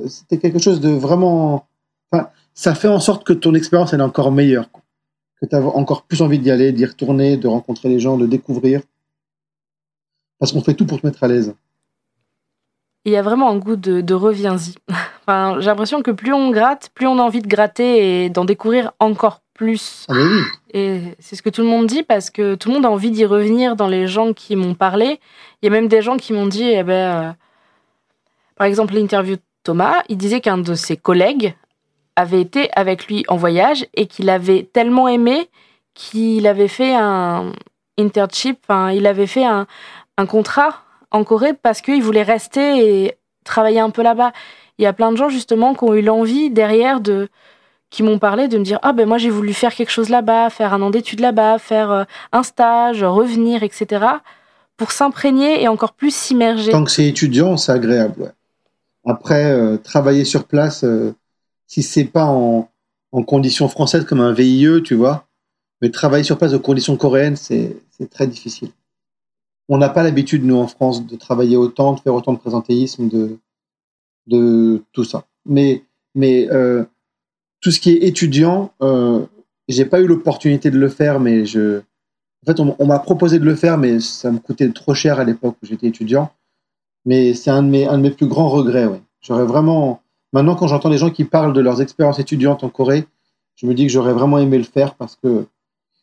C'était 0.07 0.39
quelque 0.39 0.59
chose 0.59 0.81
de 0.81 0.91
vraiment. 0.91 1.67
Enfin, 2.13 2.29
ça 2.55 2.75
fait 2.75 2.89
en 2.89 3.01
sorte 3.01 3.25
que 3.25 3.33
ton 3.33 3.55
expérience 3.55 3.93
est 3.93 4.01
encore 4.01 4.33
meilleure, 4.33 4.71
que 5.41 5.47
tu 5.47 5.55
as 5.55 5.61
encore 5.61 6.03
plus 6.03 6.23
envie 6.23 6.39
d'y 6.39 6.51
aller, 6.51 6.73
d'y 6.73 6.85
retourner, 6.85 7.37
de 7.37 7.49
rencontrer 7.49 7.89
les 7.89 8.01
gens, 8.01 8.17
de 8.17 8.27
découvrir, 8.27 8.83
parce 10.39 10.53
qu'on 10.53 10.63
fait 10.63 10.75
tout 10.75 10.87
pour 10.87 11.01
te 11.01 11.07
mettre 11.07 11.23
à 11.25 11.29
l'aise. 11.29 11.55
Il 13.05 13.13
y 13.13 13.17
a 13.17 13.23
vraiment 13.23 13.51
un 13.51 13.57
goût 13.57 13.77
de, 13.77 14.01
de 14.01 14.15
reviens-y. 14.15 14.75
j'ai 15.29 15.67
l'impression 15.67 16.03
que 16.03 16.11
plus 16.11 16.33
on 16.33 16.51
gratte, 16.51 16.91
plus 16.95 17.07
on 17.07 17.19
a 17.19 17.23
envie 17.23 17.43
de 17.43 17.49
gratter 17.49 18.25
et 18.25 18.31
d'en 18.31 18.45
découvrir 18.45 18.93
encore 18.99 19.41
plus. 19.55 20.07
Ah 20.09 20.15
oui. 20.15 20.43
Et 20.73 21.01
c'est 21.19 21.37
ce 21.37 21.43
que 21.43 21.51
tout 21.51 21.63
le 21.63 21.69
monde 21.69 21.87
dit 21.87 22.03
parce 22.03 22.31
que 22.31 22.55
tout 22.55 22.69
le 22.69 22.77
monde 22.77 22.87
a 22.87 22.91
envie 22.91 23.11
d'y 23.11 23.25
revenir 23.25 23.77
dans 23.77 23.89
les 23.89 24.07
gens 24.07 24.33
qui 24.33 24.57
m'ont 24.57 24.75
parlé. 24.75 25.21
Il 25.61 25.67
y 25.67 25.69
a 25.69 25.73
même 25.73 25.89
des 25.89 26.03
gens 26.03 26.17
qui 26.17 26.33
m'ont 26.33 26.47
dit, 26.47 26.65
eh 26.65 26.83
ben, 26.83 26.93
euh, 26.93 27.33
par 28.57 28.67
exemple, 28.67 28.95
l'interview 28.95 29.37
de 29.37 29.43
Thomas, 29.65 30.03
il 30.09 30.17
disait 30.17 30.41
qu'un 30.41 30.59
de 30.59 30.75
ses 30.75 30.97
collègues 30.97 31.55
avait 32.17 32.41
été 32.41 32.71
avec 32.75 33.07
lui 33.07 33.25
en 33.29 33.37
voyage 33.37 33.87
et 33.95 34.07
qu'il 34.07 34.31
avait 34.31 34.69
tellement 34.73 35.09
aimé 35.09 35.49
qu'il 35.95 36.47
avait 36.47 36.69
fait 36.69 36.95
un 36.95 37.53
internship, 37.99 38.61
enfin, 38.69 38.93
il 38.93 39.07
avait 39.07 39.27
fait 39.27 39.45
un, 39.45 39.67
un 40.17 40.27
contrat 40.27 40.83
en 41.11 41.25
Corée 41.25 41.55
parce 41.55 41.81
qu'il 41.81 42.03
voulait 42.03 42.23
rester 42.23 43.05
et 43.05 43.19
travailler 43.45 43.81
un 43.81 43.91
peu 43.91 44.03
là-bas. 44.03 44.33
Il 44.79 44.83
y 44.83 44.87
a 44.87 44.93
plein 44.93 45.13
de 45.13 45.17
gens 45.17 45.29
justement 45.29 45.75
qui 45.75 45.85
ont 45.85 45.95
eu 45.95 46.03
l'envie 46.03 46.51
derrière 46.51 47.01
de 47.01 47.29
qui 47.91 48.03
m'ont 48.03 48.19
parlé 48.19 48.49
de 48.49 48.59
me 48.59 48.65
dire 48.65 48.79
ah 48.83 48.93
ben 48.93 49.09
moi 49.09 49.19
j'ai 49.19 49.31
voulu 49.31 49.53
faire 49.53 49.75
quelque 49.75 49.91
chose 49.91 50.09
là-bas, 50.09 50.51
faire 50.51 50.75
un 50.75 50.83
an 50.83 50.91
d'études 50.91 51.21
là-bas, 51.21 51.59
faire 51.59 51.91
euh, 51.91 52.05
un 52.33 52.43
stage, 52.43 53.03
revenir, 53.03 53.63
etc. 53.63 54.05
pour 54.77 54.93
s'imprégner 54.93 55.63
et 55.63 55.69
encore 55.69 55.95
plus 55.95 56.15
s'immerger. 56.15 56.71
Tant 56.71 56.85
que 56.85 56.91
c'est 56.91 57.07
étudiant, 57.07 57.57
c'est 57.57 57.73
agréable. 57.73 58.23
Ouais. 58.23 58.31
Après, 59.07 59.47
euh, 59.47 59.79
travailler 59.79 60.25
sur 60.25 60.45
place, 60.45 60.85
euh, 60.85 61.15
si 61.67 61.83
c'est 61.83 62.05
pas 62.05 62.27
en, 62.27 62.69
en 63.13 63.23
conditions 63.23 63.69
françaises 63.69 64.05
comme 64.05 64.21
un 64.21 64.33
VIE, 64.33 64.83
tu 64.85 64.95
vois, 64.95 65.27
mais 65.81 65.91
travailler 65.91 66.25
sur 66.25 66.37
place 66.37 66.53
aux 66.53 66.61
conditions 66.61 66.97
coréennes, 66.97 67.37
c'est 67.37 67.77
très 68.11 68.27
difficile. 68.27 68.71
On 69.71 69.79
n'a 69.79 69.89
pas 69.89 70.03
l'habitude, 70.03 70.45
nous, 70.45 70.57
en 70.57 70.67
France, 70.67 71.07
de 71.07 71.17
travailler 71.17 71.57
autant, 71.57 71.95
de 71.95 72.01
faire 72.01 72.15
autant 72.15 72.33
de 72.33 72.39
présentéisme, 72.39 73.09
de, 73.09 73.39
de 74.29 74.83
tout 74.93 75.05
ça. 75.05 75.25
Mais, 75.47 75.83
mais 76.15 76.49
euh, 76.51 76.85
tout 77.61 77.71
ce 77.71 77.81
qui 77.81 77.91
est 77.91 78.07
étudiant, 78.07 78.73
euh, 78.83 79.25
j'ai 79.69 79.85
pas 79.85 80.01
eu 80.01 80.07
l'opportunité 80.07 80.71
de 80.71 80.79
le 80.79 80.89
faire, 80.89 81.21
mais 81.21 81.45
je. 81.45 81.81
En 82.45 82.53
fait, 82.53 82.61
on, 82.61 82.87
m'a 82.87 83.01
proposé 83.01 83.41
de 83.41 83.45
le 83.45 83.57
faire, 83.57 83.79
mais 83.79 83.99
ça 83.99 84.31
me 84.31 84.39
coûtait 84.39 84.69
trop 84.71 84.95
cher 84.95 85.19
à 85.19 85.25
l'époque 85.25 85.57
où 85.61 85.67
j'étais 85.67 85.89
étudiant. 85.89 86.31
Mais 87.05 87.35
c'est 87.35 87.51
un, 87.51 87.65
de 87.65 87.69
mes, 87.69 87.87
un 87.87 87.99
de 87.99 88.03
mes 88.03 88.11
plus 88.11 88.29
grands 88.29 88.49
regrets. 88.49 88.89
J'aurais 89.21 89.45
vraiment. 89.45 90.01
Maintenant, 90.33 90.55
quand 90.55 90.69
j'entends 90.69 90.91
des 90.91 90.99
gens 90.99 91.11
qui 91.11 91.25
parlent 91.25 91.53
de 91.53 91.61
leurs 91.61 91.83
expériences 91.83 92.21
étudiantes 92.21 92.63
en 92.63 92.69
Corée, 92.69 93.07
je 93.57 93.67
me 93.67 93.75
dis 93.75 93.87
que 93.87 93.93
j'aurais 93.93 94.13
vraiment 94.13 94.39
aimé 94.39 94.57
le 94.57 94.65
faire 94.65 94.95
parce 94.95 95.17
que 95.17 95.47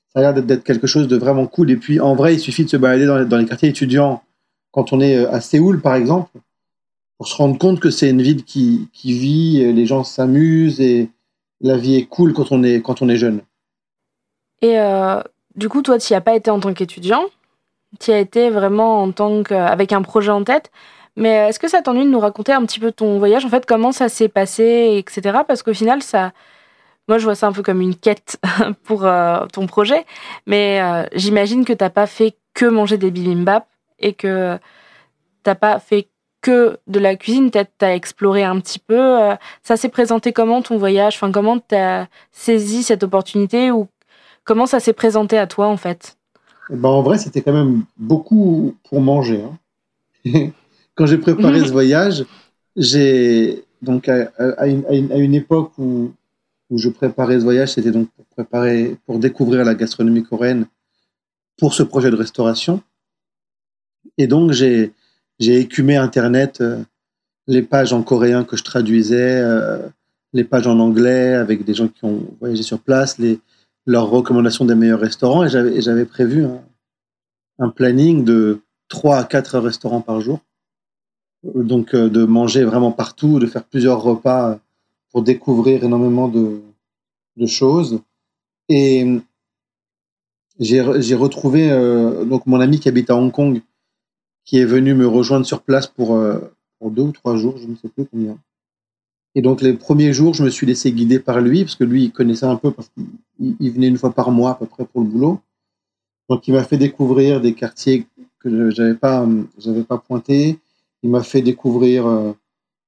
ça 0.10 0.20
a 0.20 0.22
l'air 0.22 0.34
d'être 0.34 0.64
quelque 0.64 0.88
chose 0.88 1.08
de 1.08 1.16
vraiment 1.16 1.48
cool. 1.48 1.72
Et 1.72 1.78
puis, 1.78 2.00
en 2.00 2.16
vrai, 2.16 2.34
il 2.34 2.40
suffit 2.40 2.66
de 2.66 2.70
se 2.70 2.78
balader 2.78 3.06
dans 3.06 3.38
les, 3.38 3.46
quartiers 3.46 3.70
étudiants 3.70 4.22
quand 4.72 4.92
on 4.92 5.00
est 5.00 5.16
euh, 5.16 5.32
à 5.32 5.40
Séoul, 5.40 5.82
par 5.82 5.96
exemple, 5.96 6.30
pour 7.18 7.28
se 7.28 7.36
rendre 7.36 7.58
compte 7.58 7.80
que 7.80 7.90
c'est 7.90 8.10
une 8.10 8.22
ville 8.22 8.44
qui, 8.44 8.90
qui 8.94 9.14
vit, 9.14 9.74
les 9.74 9.86
gens 9.86 10.04
s'amusent 10.04 10.82
et 10.82 11.10
la 11.62 11.78
vie 11.78 11.96
est 11.96 12.06
cool 12.06 12.34
quand 12.34 12.52
on 12.52 12.64
est, 12.64 12.82
quand 12.82 13.02
on 13.02 13.10
est 13.10 13.18
jeune. 13.18 13.42
Et 14.62 14.80
euh, 14.80 15.22
du 15.56 15.70
coup, 15.70 15.82
toi, 15.82 15.98
tu 15.98 16.12
n'y 16.12 16.18
as 16.18 16.22
pas 16.22 16.36
été 16.36 16.50
en 16.52 16.60
tant 16.60 16.74
qu'étudiant, 16.74 17.24
tu 18.00 18.12
y 18.12 18.14
as 18.14 18.20
été 18.20 18.50
vraiment 18.50 19.04
en 19.04 19.12
tant 19.12 19.42
avec 19.50 19.94
un 19.94 20.02
projet 20.02 20.32
en 20.32 20.44
tête. 20.44 20.72
Mais 21.18 21.50
est-ce 21.50 21.60
que 21.60 21.70
ça 21.70 21.82
t'ennuie 21.82 22.04
de 22.04 22.10
nous 22.10 22.20
raconter 22.20 22.52
un 22.52 22.66
petit 22.66 22.80
peu 22.80 22.92
ton 22.92 23.18
voyage, 23.20 23.46
en 23.46 23.50
fait, 23.50 23.66
comment 23.66 23.94
ça 23.94 24.10
s'est 24.10 24.28
passé, 24.28 24.96
etc. 24.98 25.40
Parce 25.48 25.64
qu'au 25.64 25.74
final, 25.74 26.04
ça, 26.04 26.34
moi, 27.08 27.20
je 27.20 27.24
vois 27.24 27.36
ça 27.36 27.48
un 27.48 27.54
peu 27.54 27.64
comme 27.64 27.80
une 27.80 27.96
quête 27.96 28.38
pour 28.84 29.06
euh, 29.06 29.46
ton 29.48 29.66
projet. 29.66 30.06
Mais 30.46 30.82
euh, 30.82 31.06
j'imagine 31.14 31.64
que 31.64 31.72
tu 31.74 31.84
n'as 31.84 31.90
pas 31.90 32.08
fait 32.08 32.36
que 32.54 32.66
manger 32.66 32.98
des 32.98 33.12
bibimbap 33.12 33.66
et 34.00 34.14
que 34.14 34.58
tu 34.58 35.50
n'as 35.50 35.56
pas 35.56 35.80
fait 35.80 36.10
que 36.46 36.78
de 36.86 37.00
la 37.00 37.16
cuisine. 37.16 37.50
Peut-être 37.50 37.72
tu 37.80 37.86
as 37.86 37.96
exploré 37.96 38.44
un 38.44 38.60
petit 38.60 38.78
peu. 38.78 39.00
Euh, 39.00 39.36
ça 39.64 39.78
s'est 39.78 39.90
présenté 39.90 40.32
comment 40.32 40.62
ton 40.62 40.78
voyage? 40.78 41.16
Enfin, 41.16 41.32
Comment 41.32 41.60
tu 41.60 41.74
as 41.74 42.08
saisi 42.32 42.84
cette 42.84 43.02
opportunité 43.02 43.72
ou 43.72 43.88
comment 44.44 44.68
ça 44.68 44.80
s'est 44.80 44.94
présenté 44.94 45.40
à 45.40 45.48
toi, 45.48 45.68
en 45.68 45.78
fait? 45.78 46.18
Eh 46.70 46.76
ben, 46.76 46.90
En 46.90 47.02
vrai, 47.02 47.18
c'était 47.18 47.42
quand 47.42 47.54
même 47.54 47.84
beaucoup 47.98 48.76
pour 48.88 49.02
manger. 49.02 49.42
Hein. 49.44 50.52
Quand 50.96 51.08
j'ai 51.08 51.18
préparé 51.18 51.62
ce 51.62 51.72
voyage, 51.80 52.26
j'ai 52.76 53.66
donc 53.82 54.08
à, 54.08 54.68
une, 54.68 55.34
époque 55.34 55.72
où 55.78 56.14
où 56.70 56.78
je 56.78 56.90
préparais 56.90 57.40
ce 57.40 57.44
voyage, 57.44 57.74
c'était 57.74 57.92
donc 57.92 58.10
pour 58.16 58.26
préparer, 58.26 58.98
pour 59.06 59.20
découvrir 59.20 59.64
la 59.64 59.76
gastronomie 59.76 60.24
coréenne 60.24 60.66
pour 61.58 61.74
ce 61.74 61.84
projet 61.84 62.10
de 62.10 62.16
restauration. 62.16 62.82
Et 64.18 64.28
donc, 64.28 64.52
j'ai, 64.52 64.94
j'ai 65.40 65.60
écumé 65.60 65.96
Internet, 65.96 66.62
euh, 66.62 66.84
les 67.48 67.62
pages 67.62 67.94
en 67.94 68.04
coréen 68.04 68.44
que 68.44 68.58
je 68.58 68.64
traduisais, 68.64 69.42
euh, 69.42 69.88
les 70.34 70.44
pages 70.44 70.68
en 70.68 70.80
anglais 70.80 71.34
avec 71.34 71.64
des 71.64 71.74
gens 71.74 71.88
qui 71.88 72.06
ont 72.06 72.26
voyagé 72.40 72.64
sur 72.64 72.80
place, 72.80 73.18
leurs 73.86 74.10
recommandations 74.10 74.66
des 74.66 74.76
meilleurs 74.76 75.00
restaurants. 75.00 75.46
Et 75.46 75.50
j'avais, 75.50 76.06
prévu 76.06 76.46
un, 77.60 77.70
planning 77.70 78.24
de 78.24 78.62
3 78.90 79.18
à 79.18 79.24
4 79.24 79.60
restaurants 79.60 80.02
par 80.02 80.22
jour. 80.22 80.40
Donc, 81.44 81.94
euh, 81.94 82.10
de 82.10 82.26
manger 82.26 82.64
vraiment 82.64 82.92
partout, 82.92 83.40
de 83.40 83.46
faire 83.46 83.64
plusieurs 83.64 84.02
repas 84.02 84.58
pour 85.12 85.22
découvrir 85.22 85.84
énormément 85.84 86.28
de, 86.28 86.62
choses. 87.48 88.00
Et 88.70 89.06
j'ai 90.60 90.82
retrouvé 90.82 91.70
donc 92.26 92.46
mon 92.46 92.62
ami 92.62 92.80
qui 92.80 92.88
habite 92.88 93.10
à 93.10 93.16
Hong 93.16 93.32
Kong, 93.32 93.62
qui 94.46 94.60
est 94.60 94.66
venu 94.66 94.94
me 94.94 95.08
rejoindre 95.08 95.46
sur 95.46 95.62
place 95.62 95.88
pour, 95.88 96.16
euh, 96.16 96.40
deux 96.82 97.02
ou 97.02 97.12
trois 97.12 97.36
jours, 97.36 97.58
je 97.58 97.66
ne 97.66 97.76
sais 97.76 97.90
plus 97.90 98.06
combien. 98.06 98.38
Et 99.34 99.42
donc 99.42 99.62
les 99.62 99.74
premiers 99.74 100.14
jours, 100.14 100.36
je 100.36 100.44
me 100.44 100.52
suis 100.52 100.68
laissé 100.68 100.92
guider 100.92 101.20
par 101.20 101.42
lui, 101.42 101.64
parce 101.64 101.76
que 101.76 101.84
lui, 101.84 102.04
il 102.06 102.12
connaissait 102.12 102.46
un 102.46 102.56
peu, 102.56 102.70
parce 102.72 102.90
qu'il 102.90 103.72
venait 103.72 103.88
une 103.88 103.98
fois 103.98 104.12
par 104.12 104.30
mois 104.30 104.52
à 104.52 104.56
peu 104.56 104.68
près 104.68 104.86
pour 104.86 105.02
le 105.02 105.08
boulot. 105.08 105.40
Donc 106.30 106.48
il 106.48 106.54
m'a 106.54 106.64
fait 106.64 106.78
découvrir 106.78 107.42
des 107.42 107.54
quartiers 107.54 108.06
que 108.40 108.70
je 108.70 108.82
n'avais 108.82 108.94
pas, 108.94 109.28
pas 109.90 109.98
pointés. 109.98 110.60
Il 111.02 111.10
m'a 111.10 111.24
fait 111.24 111.42
découvrir 111.42 112.06
euh, 112.06 112.34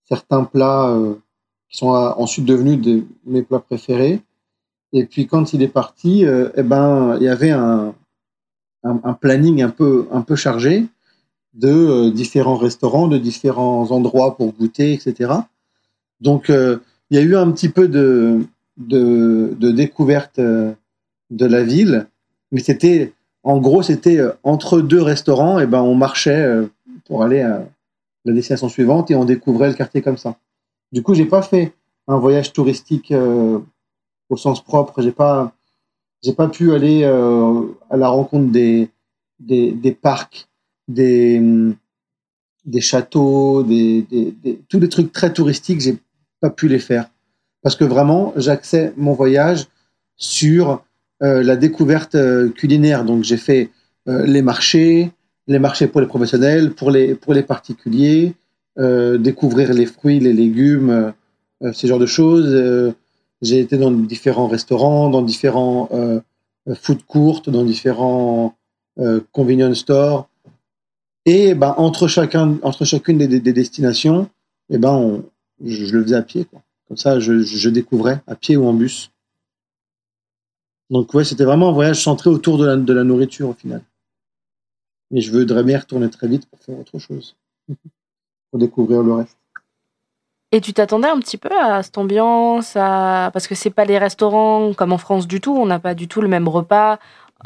certains 0.04 0.43
plats 0.43 0.96
qui 1.70 1.78
sont 1.78 1.89
ensuite 1.89 2.46
devenus 2.46 2.80
de 2.80 3.04
mes 3.26 3.41
plats 3.41 3.60
préférés. 3.60 4.22
Et 4.93 5.06
puis 5.06 5.28
quand 5.28 5.54
il 5.54 5.62
est 5.62 5.67
parti, 5.67 6.26
euh, 6.26 6.50
eh 6.56 6.63
ben 6.63 7.17
il 7.17 7.24
y 7.24 7.28
avait 7.28 7.52
un, 7.52 7.93
un, 8.84 9.13
planning 9.13 9.62
un 9.62 9.70
peu 9.70 10.08
un 10.12 10.22
peu 10.22 10.36
chargé 10.36 10.86
de 11.58 11.70
euh, 11.70 12.12
différents 12.12 12.56
restaurants, 12.56 13.08
de 13.08 13.17
différents 13.17 13.91
endroits 13.91 14.38
pour 14.38 14.54
goûter, 14.54 14.93
etc. 14.93 15.34
Donc 16.22 16.50
euh, 16.50 16.78
il 17.10 17.17
y 17.17 17.20
a 17.20 17.24
eu 17.24 17.36
un 17.36 17.52
petit 17.52 17.70
peu 17.70 17.88
de 17.88 18.39
de, 18.78 19.72
découverte 19.72 20.39
de 20.39 21.46
la 21.46 21.63
ville, 21.63 22.08
mais 22.52 22.60
c'était 22.60 23.13
en 23.43 23.58
gros 23.58 23.82
c'était 23.82 24.20
entre 24.43 24.82
deux 24.82 25.02
restaurants, 25.02 25.60
et 25.60 25.65
ben 25.65 25.82
on 25.82 25.96
marchait 25.96 26.67
pour 27.06 27.24
aller 27.24 27.41
à 27.41 27.67
la 28.26 28.34
destination 28.34 28.70
suivante 28.70 29.10
et 29.10 29.15
on 29.15 29.26
découvrait 29.26 29.70
le 29.70 29.74
quartier 29.74 30.02
comme 30.02 30.17
ça. 30.17 30.38
Du 30.91 31.02
coup, 31.02 31.13
j'ai 31.13 31.26
pas 31.26 31.41
fait 31.41 31.74
un 32.08 32.17
voyage 32.17 32.54
touristique 32.54 33.12
euh, 33.12 33.60
au 34.30 34.38
sens 34.38 34.63
propre. 34.63 35.02
J'ai 35.02 35.12
pas, 35.12 35.54
j'ai 36.24 36.34
pas 36.34 36.48
pu 36.48 36.74
aller 36.74 37.04
euh, 37.04 37.63
à 37.89 37.98
la 37.98 38.10
rencontre 38.10 38.52
des, 38.52 38.89
des 39.39 39.91
parcs, 39.91 40.48
des, 40.88 41.41
des 42.65 42.82
châteaux, 42.82 43.63
des, 43.63 44.06
tous 44.69 44.80
les 44.80 44.89
trucs 44.89 45.12
très 45.12 45.34
touristiques. 45.34 45.82
J'ai 45.82 45.97
pas 46.39 46.50
pu 46.50 46.67
les 46.67 46.80
faire 46.80 47.10
parce 47.63 47.76
que 47.76 47.84
vraiment, 47.84 48.34
j'axais 48.36 48.93
mon 48.97 49.13
voyage 49.13 49.67
sur 50.15 50.84
euh, 51.23 51.43
la 51.43 51.56
découverte 51.56 52.15
culinaire. 52.54 53.04
Donc, 53.04 53.23
j'ai 53.23 53.38
fait 53.38 53.69
les 54.06 54.41
marchés, 54.41 55.12
les 55.47 55.60
marchés 55.60 55.88
pour 55.88 56.02
les 56.02 56.08
professionnels, 56.08 56.73
pour 56.73 56.91
les, 56.91 57.15
pour 57.15 57.34
les 57.34 57.43
particuliers, 57.43 58.36
euh, 58.80 59.17
découvrir 59.17 59.73
les 59.73 59.88
fruits, 59.88 60.19
les 60.19 60.34
légumes, 60.34 60.89
euh, 60.91 61.12
euh, 61.63 61.73
ce 61.73 61.88
genre 61.88 61.97
de 61.97 62.06
choses. 62.06 62.93
j'ai 63.41 63.60
été 63.60 63.78
dans 63.78 63.91
différents 63.91 64.47
restaurants, 64.47 65.10
dans 65.10 65.21
différents 65.21 65.89
food 66.82 67.04
courts, 67.06 67.41
dans 67.47 67.63
différents 67.63 68.56
convenience 69.32 69.80
stores. 69.80 70.28
Et 71.28 71.56
ben, 71.56 71.76
entre, 71.78 72.08
chacun, 72.08 72.58
entre 72.63 72.86
chacune 72.86 73.18
des, 73.18 73.40
destinations, 73.52 74.30
et 74.70 74.76
eh 74.76 74.78
ben, 74.78 75.22
je, 75.62 75.94
le 75.94 76.04
faisais 76.04 76.16
à 76.16 76.22
pied. 76.22 76.48
Comme 76.88 76.96
ça, 76.96 77.20
je, 77.20 77.70
découvrais 77.70 78.22
à 78.28 78.36
pied 78.36 78.56
ou 78.56 78.66
en 78.66 78.74
bus. 78.74 79.12
Donc 80.90 81.13
ouais, 81.13 81.26
c'était 81.26 81.44
vraiment 81.44 81.68
un 81.68 81.74
voyage 81.74 82.02
centré 82.02 82.30
autour 82.30 82.58
de 82.58 82.66
la, 82.66 82.78
de 82.78 82.94
la 82.94 83.04
nourriture 83.04 83.50
au 83.50 83.54
final. 83.54 83.84
Mais 85.12 85.20
je 85.20 85.30
voudrais 85.34 85.63
bien 85.63 85.78
retourner 85.78 86.10
très 86.10 86.30
vite 86.30 86.46
pour 86.46 86.60
faire 86.60 86.80
autre 86.80 86.98
chose. 86.98 87.36
pour 88.52 88.60
découvrir 88.60 89.04
le 89.04 89.16
reste. 89.16 89.38
Et 90.54 90.62
tu 90.62 90.72
t'attendais 90.72 91.10
un 91.10 91.20
petit 91.20 91.38
peu 91.38 91.50
à 91.60 91.84
cette 91.84 91.98
ambiance, 91.98 92.78
à... 92.78 93.32
parce 93.34 93.48
que 93.48 93.56
c'est 93.56 93.70
pas 93.70 93.84
les 93.84 93.98
restaurants 93.98 94.74
comme 94.74 94.94
en 94.94 94.98
France 94.98 95.28
du 95.28 95.42
tout, 95.42 95.54
on 95.54 95.66
n'a 95.66 95.80
pas 95.80 95.94
du 95.94 96.08
tout 96.08 96.22
le 96.22 96.30
même 96.30 96.48
repas, 96.48 97.00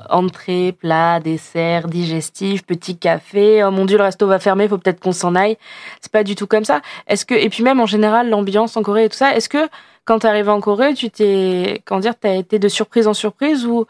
entrée, 0.09 0.71
plat, 0.71 1.19
dessert, 1.19 1.87
digestif, 1.87 2.65
petit 2.65 2.97
café. 2.97 3.63
Oh 3.63 3.71
mon 3.71 3.85
dieu, 3.85 3.97
le 3.97 4.03
resto 4.03 4.27
va 4.27 4.39
fermer, 4.39 4.67
faut 4.67 4.77
peut-être 4.77 4.99
qu'on 4.99 5.11
s'en 5.11 5.35
aille. 5.35 5.57
C'est 6.01 6.11
pas 6.11 6.23
du 6.23 6.35
tout 6.35 6.47
comme 6.47 6.65
ça. 6.65 6.81
Est-ce 7.07 7.25
que 7.25 7.35
et 7.35 7.49
puis 7.49 7.63
même 7.63 7.79
en 7.79 7.85
général 7.85 8.29
l'ambiance 8.29 8.77
en 8.77 8.83
Corée 8.83 9.05
et 9.05 9.09
tout 9.09 9.17
ça, 9.17 9.35
est-ce 9.35 9.49
que 9.49 9.69
quand 10.05 10.19
tu 10.19 10.27
arrivé 10.27 10.49
en 10.49 10.61
Corée, 10.61 10.93
tu 10.93 11.09
t'es 11.09 11.81
comment 11.85 12.01
dire, 12.01 12.15
t'as 12.19 12.35
été 12.35 12.59
de 12.59 12.67
surprise 12.67 13.07
en 13.07 13.13
surprise 13.13 13.65
ou 13.65 13.85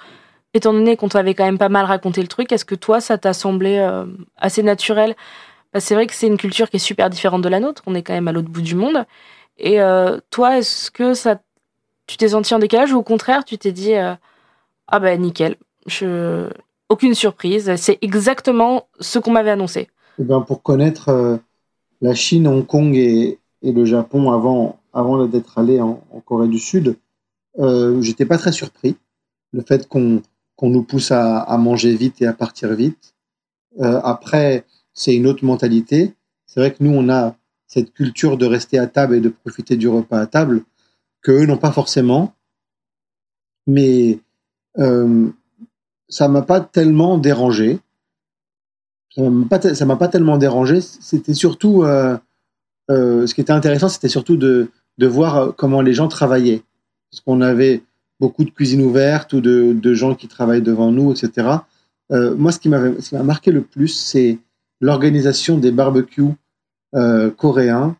étant 0.53 0.73
donné 0.73 0.97
qu'on 0.97 1.07
t'avait 1.09 1.33
quand 1.33 1.45
même 1.45 1.57
pas 1.57 1.69
mal 1.69 1.85
raconté 1.85 2.21
le 2.21 2.27
truc, 2.27 2.51
est-ce 2.51 2.65
que 2.65 2.75
toi 2.75 2.99
ça 3.01 3.17
t'a 3.17 3.33
semblé 3.33 3.77
euh, 3.77 4.05
assez 4.37 4.63
naturel? 4.63 5.15
Bah, 5.73 5.79
c'est 5.79 5.95
vrai 5.95 6.07
que 6.07 6.13
c'est 6.13 6.27
une 6.27 6.37
culture 6.37 6.69
qui 6.69 6.77
est 6.77 6.79
super 6.79 7.09
différente 7.09 7.41
de 7.41 7.49
la 7.49 7.59
nôtre. 7.59 7.83
On 7.87 7.95
est 7.95 8.03
quand 8.03 8.13
même 8.13 8.27
à 8.27 8.31
l'autre 8.33 8.49
bout 8.49 8.61
du 8.61 8.75
monde. 8.75 9.05
Et 9.57 9.81
euh, 9.81 10.19
toi, 10.29 10.57
est-ce 10.57 10.91
que 10.91 11.13
ça, 11.13 11.39
tu 12.07 12.17
t'es 12.17 12.29
senti 12.29 12.53
en 12.53 12.59
décalage 12.59 12.91
ou 12.91 12.97
au 12.97 13.03
contraire, 13.03 13.45
tu 13.45 13.57
t'es 13.57 13.71
dit 13.71 13.95
euh, 13.95 14.15
ah 14.87 14.99
ben 14.99 15.21
nickel, 15.21 15.55
aucune 16.89 17.15
surprise, 17.15 17.73
c'est 17.77 17.97
exactement 18.01 18.87
ce 18.99 19.17
qu'on 19.17 19.31
m'avait 19.31 19.51
annoncé. 19.51 19.87
Eh 20.19 20.23
ben 20.23 20.41
pour 20.41 20.61
connaître 20.61 21.09
euh, 21.09 21.37
la 22.01 22.13
Chine, 22.13 22.47
Hong 22.47 22.65
Kong 22.65 22.95
et, 22.95 23.39
le 23.63 23.85
Japon 23.85 24.31
avant, 24.31 25.27
d'être 25.27 25.57
allé 25.57 25.79
en, 25.79 26.01
Corée 26.25 26.47
du 26.47 26.59
Sud, 26.59 26.97
euh, 27.59 28.01
j'étais 28.01 28.25
pas 28.25 28.37
très 28.37 28.51
surpris. 28.51 28.97
Le 29.53 29.61
fait 29.61 29.87
qu'on 29.87 30.21
nous 30.61 30.83
pousse 30.83 31.11
à, 31.11 31.57
manger 31.57 31.95
vite 31.95 32.21
et 32.21 32.27
à 32.27 32.33
partir 32.33 32.73
vite. 32.73 33.15
Euh, 33.79 34.01
après, 34.03 34.65
c'est 34.93 35.15
une 35.15 35.27
autre 35.27 35.45
mentalité. 35.45 36.13
C'est 36.45 36.59
vrai 36.59 36.73
que 36.73 36.83
nous, 36.83 36.91
on 36.91 37.07
a 37.09 37.35
cette 37.67 37.93
culture 37.93 38.37
de 38.37 38.45
rester 38.45 38.79
à 38.79 38.87
table 38.87 39.15
et 39.15 39.21
de 39.21 39.29
profiter 39.29 39.77
du 39.77 39.87
repas 39.87 40.19
à 40.19 40.27
table 40.27 40.63
que 41.21 41.31
eux 41.31 41.45
n'ont 41.45 41.57
pas 41.57 41.71
forcément. 41.71 42.33
Mais 43.67 44.19
ça 46.11 46.27
m'a 46.27 46.43
pas 46.43 46.59
tellement 46.59 47.17
dérangé. 47.17 47.79
Ça 49.15 49.27
m'a 49.29 49.47
pas, 49.47 49.85
m'a 49.85 49.95
pas 49.95 50.07
tellement 50.07 50.37
dérangé. 50.37 50.81
C'était 50.81 51.33
surtout, 51.33 51.83
euh, 51.83 52.17
euh, 52.91 53.25
ce 53.25 53.33
qui 53.33 53.41
était 53.41 53.51
intéressant, 53.51 53.89
c'était 53.89 54.09
surtout 54.09 54.37
de, 54.37 54.69
de 54.99 55.07
voir 55.07 55.55
comment 55.55 55.81
les 55.81 55.93
gens 55.93 56.07
travaillaient. 56.07 56.61
Parce 57.09 57.21
qu'on 57.21 57.41
avait 57.41 57.81
beaucoup 58.19 58.43
de 58.43 58.51
cuisines 58.51 58.83
ouvertes 58.83 59.33
ou 59.33 59.41
de, 59.41 59.73
de 59.73 59.93
gens 59.93 60.13
qui 60.13 60.27
travaillent 60.27 60.61
devant 60.61 60.91
nous, 60.91 61.11
etc. 61.11 61.47
Euh, 62.11 62.35
moi, 62.35 62.51
ce 62.51 62.59
qui 62.59 62.69
m'a 62.69 63.23
marqué 63.23 63.51
le 63.51 63.61
plus, 63.61 63.89
c'est 63.89 64.37
l'organisation 64.79 65.57
des 65.57 65.71
barbecues 65.71 66.33
euh, 66.95 67.31
coréens 67.31 67.95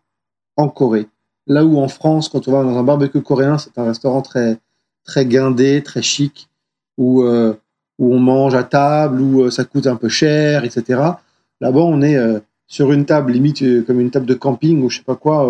en 0.58 0.67
Corée. 0.67 1.08
Là 1.47 1.65
où 1.65 1.80
en 1.80 1.88
France, 1.88 2.30
quand 2.30 2.47
on 2.47 2.52
va 2.52 2.63
dans 2.63 2.78
un 2.78 2.84
barbecue 2.84 3.21
coréen, 3.21 3.58
c'est 3.58 3.78
un 3.78 3.86
restaurant 3.86 4.21
très, 4.21 4.60
très 5.04 5.26
guindé, 5.26 5.82
très 5.82 6.02
chic, 6.02 6.50
où, 6.97 7.24
euh, 7.24 7.56
où 8.02 8.14
on 8.14 8.20
mange 8.20 8.56
à 8.56 8.64
table, 8.64 9.22
où 9.22 9.50
ça 9.50 9.64
coûte 9.64 9.88
un 9.88 9.96
peu 9.96 10.10
cher, 10.10 10.66
etc. 10.66 11.00
Là-bas, 11.62 11.80
on 11.80 12.02
est 12.02 12.18
sur 12.68 12.92
une 12.92 13.06
table, 13.06 13.32
limite 13.32 13.86
comme 13.86 14.00
une 14.00 14.12
table 14.12 14.26
de 14.26 14.34
camping 14.34 14.84
ou 14.84 14.90
je 14.90 14.98
sais 14.98 15.04
pas 15.04 15.16
quoi. 15.16 15.48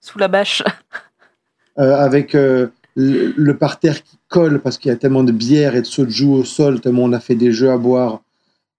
Sous 0.00 0.18
la 0.18 0.28
bâche. 0.28 0.62
avec 1.76 2.34
le, 2.96 3.56
parterre 3.58 4.02
qui 4.02 4.18
colle 4.28 4.60
parce 4.60 4.78
qu'il 4.78 4.88
y 4.90 4.92
a 4.92 4.96
tellement 4.96 5.24
de 5.24 5.32
bière 5.32 5.76
et 5.76 5.82
de 5.82 5.86
soju 5.86 6.26
au 6.26 6.44
sol, 6.44 6.80
tellement 6.80 7.04
on 7.04 7.12
a 7.12 7.20
fait 7.20 7.34
des 7.34 7.52
jeux 7.52 7.70
à 7.70 7.76
boire 7.76 8.22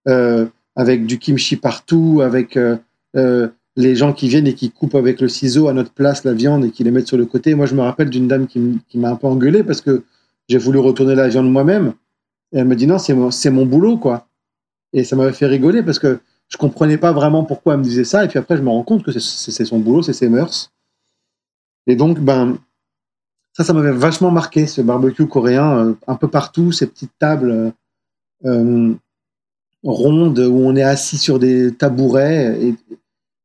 euh, 0.08 0.46
avec 0.76 1.06
du 1.06 1.20
kimchi 1.20 1.56
partout, 1.56 2.22
avec 2.24 2.58
euh, 2.58 2.78
euh, 3.16 3.48
les 3.76 3.96
gens 3.96 4.14
qui 4.14 4.28
viennent 4.28 4.48
et 4.48 4.54
qui 4.54 4.72
coupent 4.72 4.96
avec 4.96 5.22
le 5.22 5.28
ciseau 5.28 5.68
à 5.68 5.74
notre 5.74 5.92
place 5.92 6.24
la 6.24 6.34
viande 6.34 6.66
et 6.66 6.72
qui 6.72 6.84
les 6.84 6.92
mettent 6.92 7.08
sur 7.08 7.18
le 7.18 7.26
côté. 7.26 7.56
Moi, 7.56 7.66
je 7.66 7.76
me 7.76 7.82
rappelle 7.82 8.10
d'une 8.10 8.28
dame 8.28 8.48
qui, 8.48 8.60
m'a 8.96 9.10
un 9.10 9.16
peu 9.16 9.28
engueulé 9.28 9.64
parce 9.64 9.82
que 9.82 10.04
j'ai 10.48 10.58
voulu 10.58 10.80
retourner 10.80 11.16
la 11.16 11.28
viande 11.28 11.52
moi-même. 11.52 11.94
Et 12.54 12.60
elle 12.60 12.66
me 12.66 12.76
dit 12.76 12.88
non, 12.88 12.98
c'est 12.98 13.14
mon, 13.14 13.30
mon 13.52 13.66
boulot, 13.66 13.98
quoi. 13.98 14.28
Et 14.94 15.04
ça 15.04 15.16
m'avait 15.16 15.34
fait 15.34 15.48
rigoler 15.48 15.84
parce 15.84 16.00
que 16.00 16.20
je 16.48 16.58
comprenais 16.58 16.98
pas 16.98 17.12
vraiment 17.12 17.44
pourquoi 17.44 17.74
elle 17.74 17.80
me 17.80 17.84
disait 17.84 18.06
ça. 18.06 18.24
Et 18.24 18.28
puis 18.28 18.40
après, 18.40 18.58
je 18.58 18.62
me 18.62 18.70
rends 18.70 18.84
compte 18.84 19.04
que 19.04 19.12
c'est 19.12 19.66
son 19.66 19.80
boulot, 19.80 20.02
c'est 20.02 20.14
ses 20.14 20.30
mœurs. 20.30 20.72
Et 21.88 21.96
donc, 21.96 22.20
ben, 22.20 22.58
ça, 23.54 23.64
ça 23.64 23.74
m'avait 23.74 23.92
vachement 23.92 24.32
marqué, 24.32 24.68
ce 24.68 24.82
barbecue 24.82 25.28
coréen, 25.28 25.78
euh, 25.78 25.94
un 26.08 26.16
peu 26.16 26.28
partout, 26.28 26.72
ces 26.72 26.88
petites 26.88 27.18
tables 27.18 27.52
euh, 27.52 27.72
euh, 28.46 28.94
rondes 29.84 30.40
où 30.40 30.58
on 30.58 30.76
est 30.76 30.84
assis 30.84 31.18
sur 31.18 31.40
des 31.40 31.74
tabourets 31.74 32.58
et 32.62 32.76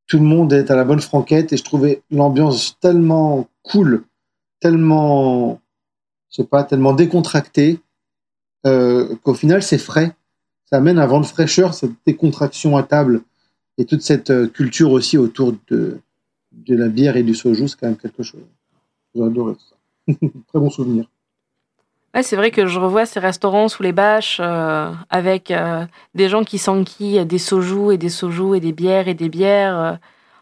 tout 0.07 0.17
le 0.17 0.23
monde 0.23 0.53
est 0.53 0.69
à 0.69 0.75
la 0.75 0.83
bonne 0.83 1.01
franquette. 1.01 1.51
Et 1.51 1.57
je 1.57 1.63
trouvais 1.63 2.03
l'ambiance 2.11 2.77
tellement 2.79 3.47
cool, 3.63 4.03
tellement, 4.59 5.59
je 6.33 6.41
sais 6.41 6.47
pas, 6.47 6.63
tellement 6.63 6.93
décontractée 6.93 7.79
qu'au 8.65 9.33
final, 9.33 9.61
c'est 9.61 9.77
frais. 9.77 10.15
Ça 10.65 10.77
amène 10.77 10.97
un 10.97 11.05
vent 11.05 11.19
de 11.19 11.25
fraîcheur, 11.25 11.73
cette 11.73 11.91
décontraction 12.05 12.75
à 12.75 12.83
table 12.83 13.21
et 13.77 13.85
toute 13.85 14.01
cette 14.01 14.51
culture 14.53 14.91
aussi 14.91 15.17
autour 15.17 15.53
de, 15.69 15.99
de 16.53 16.75
la 16.75 16.87
bière 16.87 17.17
et 17.17 17.23
du 17.23 17.35
soju, 17.35 17.67
c'est 17.67 17.79
quand 17.79 17.87
même 17.87 17.97
quelque 17.97 18.23
chose. 18.23 18.41
J'ai 19.13 19.23
adoré 19.23 19.53
ça. 19.53 19.75
Très 20.47 20.59
bon 20.59 20.69
souvenir. 20.69 21.05
Ouais, 22.13 22.21
c'est 22.21 22.35
vrai 22.35 22.51
que 22.51 22.67
je 22.67 22.79
revois 22.79 23.07
ces 23.07 23.19
restaurants 23.19 23.67
sous 23.67 23.81
les 23.81 23.91
bâches 23.91 24.37
euh, 24.39 24.91
avec 25.09 25.49
euh, 25.49 25.85
des 26.13 26.29
gens 26.29 26.43
qui 26.43 26.59
s'enquillent 26.59 27.25
des 27.25 27.39
sojus 27.39 27.93
et 27.93 27.97
des 27.97 28.09
sojus 28.09 28.55
et 28.55 28.59
des 28.59 28.71
bières 28.71 29.07
et 29.07 29.15
des 29.15 29.29
bières 29.29 29.79
euh, 29.79 29.93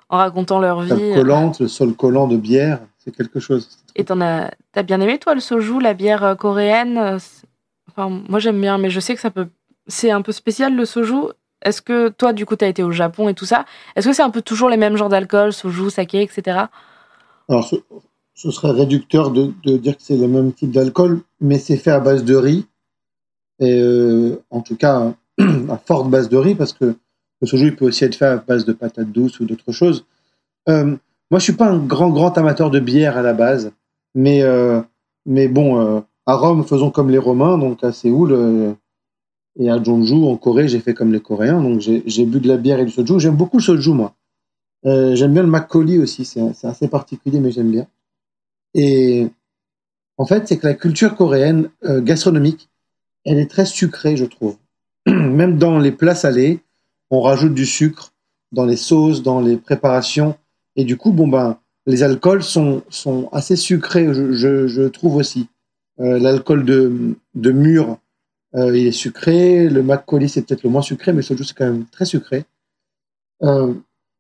en 0.10 0.18
racontant 0.18 0.60
leur 0.60 0.82
vie. 0.82 1.14
collante, 1.14 1.62
le 1.62 1.70
sol 1.70 1.94
collant 1.94 2.28
de 2.28 2.36
bière, 2.36 2.82
c'est 3.04 3.16
quelque 3.16 3.40
chose. 3.40 3.70
Et 3.96 4.06
t'en 4.06 4.22
as, 4.22 4.52
as 4.76 4.84
bien 4.84 5.02
aimé 5.02 5.20
toi 5.20 5.34
le 5.34 5.42
soju, 5.42 5.80
la 5.80 5.94
bière 5.94 6.36
coréenne 6.38 7.20
Enfin, 7.92 8.24
moi 8.30 8.40
j'aime 8.40 8.60
bien, 8.60 8.78
mais 8.78 8.90
je 8.90 9.00
sais 9.00 9.16
que 9.16 9.22
ça 9.22 9.32
peut, 9.32 9.48
c'est 9.88 10.12
un 10.12 10.22
peu 10.22 10.32
spécial 10.32 10.76
le 10.76 10.86
soju. 10.86 11.34
Est-ce 11.64 11.82
que 11.82 12.10
toi, 12.10 12.34
du 12.34 12.46
coup, 12.46 12.56
tu 12.56 12.66
as 12.66 12.68
été 12.68 12.84
au 12.84 12.92
Japon 12.92 13.30
et 13.30 13.34
tout 13.34 13.46
ça 13.46 13.66
Est-ce 13.96 14.08
que 14.08 14.14
c'est 14.14 14.24
un 14.24 14.30
peu 14.30 14.42
toujours 14.42 14.70
les 14.70 14.78
mêmes 14.78 14.96
genres 14.96 15.10
d'alcool, 15.10 15.54
soju, 15.54 15.90
saké, 15.90 16.22
etc. 16.24 16.66
Alors, 17.50 17.70
ce 18.34 18.52
serait 18.52 18.72
réducteur 18.72 19.30
de, 19.32 19.54
dire 19.78 19.98
que 19.98 20.02
c'est 20.02 20.18
le 20.18 20.28
même 20.28 20.54
type 20.54 20.72
d'alcool, 20.72 21.22
mais 21.40 21.60
c'est 21.60 21.78
fait 21.78 21.92
à 21.92 22.00
base 22.00 22.24
de 22.24 22.36
riz. 22.36 22.66
Et 23.60 23.80
euh, 23.80 24.42
en 24.50 24.62
tout 24.62 24.76
cas, 24.76 25.14
à 25.70 25.78
forte 25.78 26.10
base 26.10 26.30
de 26.30 26.38
riz, 26.38 26.56
parce 26.56 26.74
que 26.74 26.96
le 27.42 27.48
soju 27.48 27.76
peut 27.76 27.86
aussi 27.86 28.06
être 28.06 28.16
fait 28.16 28.26
à 28.26 28.38
base 28.38 28.66
de 28.66 28.74
patates 28.74 29.12
douces 29.12 29.40
ou 29.40 29.46
d'autres 29.46 29.72
choses. 29.72 30.06
Euh, 30.70 30.96
moi, 31.32 31.40
je 31.40 31.46
suis 31.46 31.54
pas 31.54 31.68
un 31.68 31.80
grand, 31.80 32.10
grand 32.10 32.38
amateur 32.38 32.70
de 32.70 32.80
bière 32.80 33.18
à 33.18 33.22
la 33.22 33.34
base, 33.34 33.72
mais, 34.14 34.44
euh, 34.44 34.82
mais 35.26 35.48
bon, 35.48 36.04
à 36.26 36.36
Rome, 36.36 36.66
faisons 36.66 36.92
comme 36.92 37.10
les 37.10 37.18
Romains, 37.18 37.58
donc 37.58 37.84
à 37.84 37.92
Séoul 37.92 38.76
et 39.58 39.70
à 39.70 39.82
Jeonju, 39.82 40.26
en 40.26 40.38
Corée, 40.38 40.68
j'ai 40.68 40.80
fait 40.80 40.94
comme 40.94 41.12
les 41.12 41.22
Coréens, 41.22 41.62
donc 41.62 41.80
j'ai 41.80 42.26
bu 42.26 42.40
de 42.40 42.48
la 42.48 42.58
bière 42.58 42.80
et 42.80 42.86
du 42.86 42.92
soju. 42.92 43.20
J'aime 43.20 43.36
beaucoup 43.36 43.58
le 43.58 43.64
soju, 43.64 43.92
moi. 43.92 44.14
j'aime 44.84 45.34
bien 45.34 45.44
le 45.44 45.50
makgeolli 45.50 45.98
aussi, 46.00 46.26
c'est 46.26 46.68
assez 46.68 46.88
particulier, 46.88 47.40
mais 47.40 47.52
j'aime 47.52 47.72
bien. 47.72 47.88
Et 48.74 49.30
en 50.18 50.26
fait, 50.26 50.48
c'est 50.48 50.58
que 50.58 50.68
la 50.68 50.74
culture 50.74 51.16
coréenne 51.16 51.70
euh, 51.84 52.02
gastronomique, 52.02 52.70
elle 53.26 53.40
est 53.40 53.50
très 53.50 53.66
sucrée, 53.66 54.16
je 54.16 54.26
trouve. 54.26 54.56
Même 55.08 55.58
dans 55.58 55.80
les 55.80 55.92
plats 55.92 56.16
salés, 56.16 56.60
on 57.10 57.22
rajoute 57.22 57.54
du 57.54 57.66
sucre 57.66 58.14
dans 58.52 58.66
les 58.66 58.76
sauces, 58.76 59.24
dans 59.24 59.42
les 59.42 59.58
préparations. 59.58 60.36
Et 60.76 60.86
du 60.86 60.98
coup, 60.98 61.12
bon 61.12 61.28
ben, 61.28 61.58
les 61.86 62.04
alcools 62.04 62.44
sont, 62.44 62.84
sont 62.90 63.30
assez 63.32 63.56
sucrés, 63.56 64.14
je, 64.14 64.88
trouve 64.88 65.16
aussi. 65.16 65.48
Euh, 66.00 66.20
L'alcool 66.20 66.66
de, 66.66 67.16
de 67.36 67.52
mûr, 67.52 67.98
euh, 68.56 68.78
il 68.78 68.88
est 68.88 68.92
sucré. 68.92 69.70
Le 69.70 69.84
makgeolli, 69.84 70.30
c'est 70.30 70.42
peut-être 70.44 70.64
le 70.64 70.70
moins 70.70 70.82
sucré, 70.82 71.14
mais 71.14 71.22
le 71.28 71.44
c'est 71.44 71.54
quand 71.54 71.66
même 71.66 71.86
très 71.86 72.06
sucré. 72.06 72.46
Euh, 73.44 73.74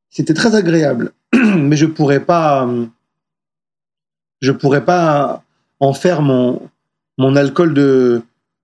C'était 0.09 0.33
très 0.33 0.55
agréable, 0.55 1.13
mais 1.33 1.75
je 1.75 1.85
pourrais 1.85 2.23
pas 2.25 2.69
je 4.41 4.51
pourrais 4.51 4.83
pas 4.83 5.43
en 5.79 5.93
faire 5.93 6.23
mon, 6.23 6.67
mon 7.19 7.35
alcool 7.35 7.75
de, 7.75 8.23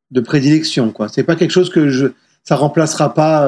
de 0.09 0.21
prédilection. 0.21 0.91
Quoi. 0.91 1.07
C'est 1.07 1.23
pas 1.23 1.35
quelque 1.35 1.51
chose 1.51 1.69
que 1.69 1.89
je, 1.89 2.07
ça 2.43 2.55
remplacera 2.55 3.13
pas 3.13 3.47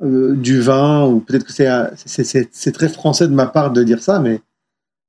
euh, 0.00 0.36
du 0.36 0.60
vin 0.60 1.04
ou 1.06 1.18
peut-être 1.18 1.44
que 1.44 1.52
c'est, 1.52 2.72
très 2.72 2.88
français 2.88 3.26
de 3.26 3.34
ma 3.34 3.46
part 3.46 3.72
de 3.72 3.82
dire 3.82 4.00
ça, 4.00 4.20
mais 4.20 4.40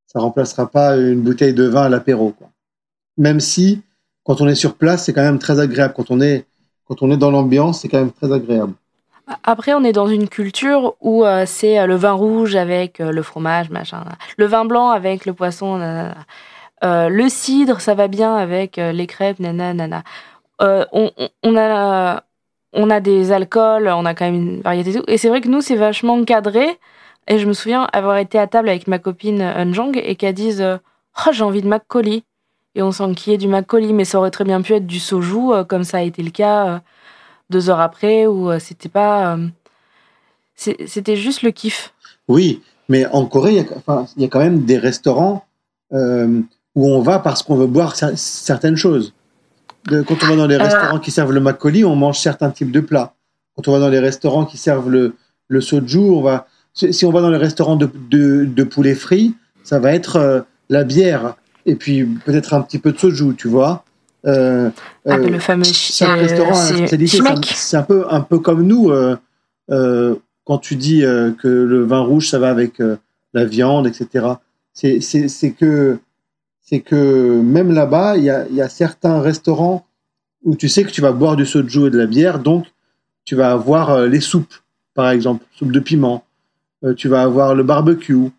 ça 0.08 0.20
remplacera 0.20 0.68
pas 0.68 0.98
une 0.98 1.22
bouteille 1.22 1.54
de 1.54 1.66
vin 1.66 1.84
à 1.84 1.90
l'apéro. 1.90 2.34
Même 3.18 3.40
si 3.40 3.84
quand 4.24 4.42
on 4.42 4.48
est 4.48 4.56
sur 4.56 4.74
place, 4.76 5.06
c'est 5.06 5.14
quand 5.14 5.22
même 5.22 5.38
très 5.38 5.60
agréable. 5.60 5.94
Quand 5.96 6.10
on 6.10 6.20
est, 6.22 6.46
quand 6.88 7.04
on 7.04 7.12
est 7.12 7.18
dans 7.18 7.30
l'ambiance, 7.30 7.82
c'est 7.82 7.88
quand 7.88 8.00
même 8.00 8.12
très 8.12 8.34
agréable. 8.34 8.74
Après, 9.44 9.76
on 9.76 9.84
est 9.84 9.92
dans 9.92 10.08
une 10.08 10.28
culture 10.28 10.96
où 11.02 11.24
euh, 11.24 11.44
c'est 11.46 11.78
euh, 11.78 11.86
le 11.86 11.96
vin 11.96 12.14
rouge 12.14 12.56
avec 12.56 12.98
le 12.98 13.22
fromage, 13.22 13.70
machin. 13.70 14.04
Le 14.38 14.48
vin 14.48 14.66
blanc 14.66 14.90
avec 14.90 15.28
le 15.28 15.34
poisson, 15.34 15.78
le 16.82 17.30
cidre, 17.30 17.80
ça 17.80 17.94
va 17.94 18.08
bien 18.08 18.36
avec 18.36 18.78
les 18.78 19.06
crêpes, 19.06 19.40
nana, 19.40 20.02
On, 20.60 21.12
on, 21.44 21.56
a, 21.56 22.24
on 22.74 22.90
a 22.90 23.00
des 23.00 23.32
alcools, 23.32 23.88
on 23.88 24.06
a 24.06 24.14
quand 24.14 24.26
même 24.26 24.36
une 24.36 24.62
variété 24.62 24.92
et 24.92 24.94
tout. 24.94 25.04
Et 25.08 25.18
c'est 25.18 25.30
vrai 25.30 25.42
que 25.42 25.48
nous, 25.48 25.62
c'est 25.62 25.76
vachement 25.76 26.24
cadré. 26.24 26.68
Et 27.28 27.40
je 27.40 27.48
me 27.48 27.54
souviens 27.54 27.88
avoir 27.94 28.18
été 28.18 28.40
à 28.40 28.48
table 28.48 28.70
avec 28.70 28.88
ma 28.88 29.00
copine 29.00 29.42
Unjong 29.42 30.00
et 30.04 30.16
qu'elle 30.16 30.34
dise 30.34 30.64
oh, 30.64 31.30
j'ai 31.32 31.44
envie 31.44 31.62
de 31.62 31.68
McColly. 31.68 32.24
Et 32.76 32.82
on 32.82 32.92
s'enquillait 32.92 33.38
du 33.38 33.48
McColly, 33.48 33.94
mais 33.94 34.06
ça 34.06 34.20
aurait 34.20 34.32
très 34.32 34.44
bien 34.44 34.62
pu 34.62 34.74
être 34.74 34.88
du 34.88 35.00
soju, 35.00 35.66
comme 35.68 35.84
ça 35.84 35.98
a 35.98 36.02
été 36.02 36.22
le 36.22 36.32
cas 36.32 36.82
deux 37.50 37.70
heures 37.70 37.80
après 37.80 38.28
euh, 38.28 38.60
c'était 38.60 38.90
pas. 38.90 39.36
Euh, 39.36 39.48
c'était 40.56 41.16
juste 41.16 41.42
le 41.42 41.52
kiff. 41.52 41.94
Oui, 42.28 42.62
mais 42.90 43.06
en 43.08 43.26
Corée, 43.26 43.52
il 43.52 43.58
y 43.58 43.62
a, 43.62 43.66
enfin, 43.78 44.08
y 44.18 44.26
a 44.26 44.28
quand 44.28 44.40
même 44.40 44.66
des 44.66 44.78
restaurants 44.78 45.46
euh, 45.94 46.42
où 46.76 46.90
on 46.90 47.02
va 47.02 47.20
parce 47.20 47.44
qu'on 47.44 47.56
veut 47.56 47.66
boire 47.66 47.96
certaines 47.96 48.76
choses. 48.76 49.14
Quand 50.08 50.16
on 50.24 50.28
va 50.28 50.36
dans 50.36 50.48
les 50.48 50.58
restaurants 50.58 51.00
qui 51.00 51.12
servent 51.12 51.34
le 51.34 51.40
makgeolli, 51.40 51.84
on 51.86 51.96
mange 51.96 52.20
certains 52.20 52.50
types 52.50 52.72
de 52.72 52.80
plats. 52.80 53.14
Quand 53.56 53.68
on 53.68 53.72
va 53.74 53.80
dans 53.80 53.90
les 53.90 54.00
restaurants 54.00 54.46
qui 54.46 54.58
servent 54.58 54.90
le, 54.90 55.16
le 55.48 55.62
soju, 55.62 56.00
on 56.00 56.22
va. 56.22 56.48
Si 56.74 57.06
on 57.06 57.12
va 57.12 57.22
dans 57.22 57.32
les 57.32 57.38
restaurants 57.38 57.76
de, 57.76 57.90
de, 58.10 58.46
de 58.46 58.64
poulet 58.64 58.96
frit, 58.96 59.34
ça 59.64 59.80
va 59.80 59.94
être 59.94 60.46
la 60.70 60.84
bière 60.84 61.36
et 61.66 61.76
puis 61.76 62.06
peut-être 62.06 62.54
un 62.54 62.62
petit 62.62 62.80
peu 62.80 62.92
de 62.92 62.98
soju, 62.98 63.36
tu 63.36 63.48
vois. 63.48 63.84
Euh, 64.26 64.70
ah, 65.08 65.16
euh, 65.16 65.30
le 65.30 65.40
fameux 65.40 65.64
chaque 65.64 66.20
restaurant 66.20 66.54
C'est 66.54 67.78
un 67.78 67.84
peu, 67.84 68.06
un 68.10 68.22
peu 68.22 68.40
comme 68.40 68.64
nous. 68.64 68.92
Euh, 68.92 70.16
quand 70.46 70.58
tu 70.58 70.76
dis 70.76 71.02
que 71.02 71.48
le 71.48 71.84
vin 71.84 72.00
rouge, 72.00 72.30
ça 72.30 72.40
va 72.40 72.50
avec 72.50 72.82
la 73.34 73.46
viande, 73.46 73.88
etc. 73.88 74.26
C'est 74.74 75.52
que 75.52 76.00
c'est 76.70 76.82
que 76.82 77.42
même 77.42 77.72
là-bas, 77.72 78.18
il 78.18 78.24
y 78.26 78.30
a, 78.30 78.70
certains 78.70 79.22
restaurants 79.22 79.88
où 80.44 80.56
tu 80.56 80.70
sais 80.70 80.84
que 80.84 80.92
tu 80.92 81.02
vas 81.02 81.12
boire 81.12 81.36
du 81.36 81.46
soju 81.46 81.88
et 81.88 81.90
de 81.90 81.98
la 81.98 82.06
bière, 82.06 82.38
donc 82.38 82.68
tu 83.26 83.36
vas 83.36 83.52
avoir 83.52 83.90
euh, 83.90 84.08
les 84.08 84.20
soupes, 84.20 84.54
par 84.94 85.10
exemple, 85.10 85.44
soupe 85.56 85.72
de 85.72 85.80
piment, 85.80 86.24
euh, 86.84 86.94
tu 86.94 87.08
vas 87.08 87.24
avoir 87.24 87.56
le 87.56 87.64
barbecue, 87.64 88.30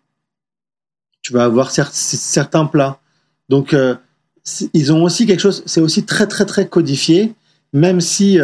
tu 1.21 1.33
vas 1.33 1.43
avoir 1.43 1.71
certains 1.71 2.65
plats. 2.65 2.99
Donc, 3.49 3.73
euh, 3.73 3.95
ils 4.73 4.93
ont 4.93 5.03
aussi 5.03 5.27
quelque 5.27 5.41
chose, 5.41 5.61
c'est 5.65 5.81
aussi 5.81 6.05
très, 6.05 6.25
très, 6.25 6.45
très 6.45 6.67
codifié, 6.67 7.33
même 7.73 7.99
si 7.99 8.39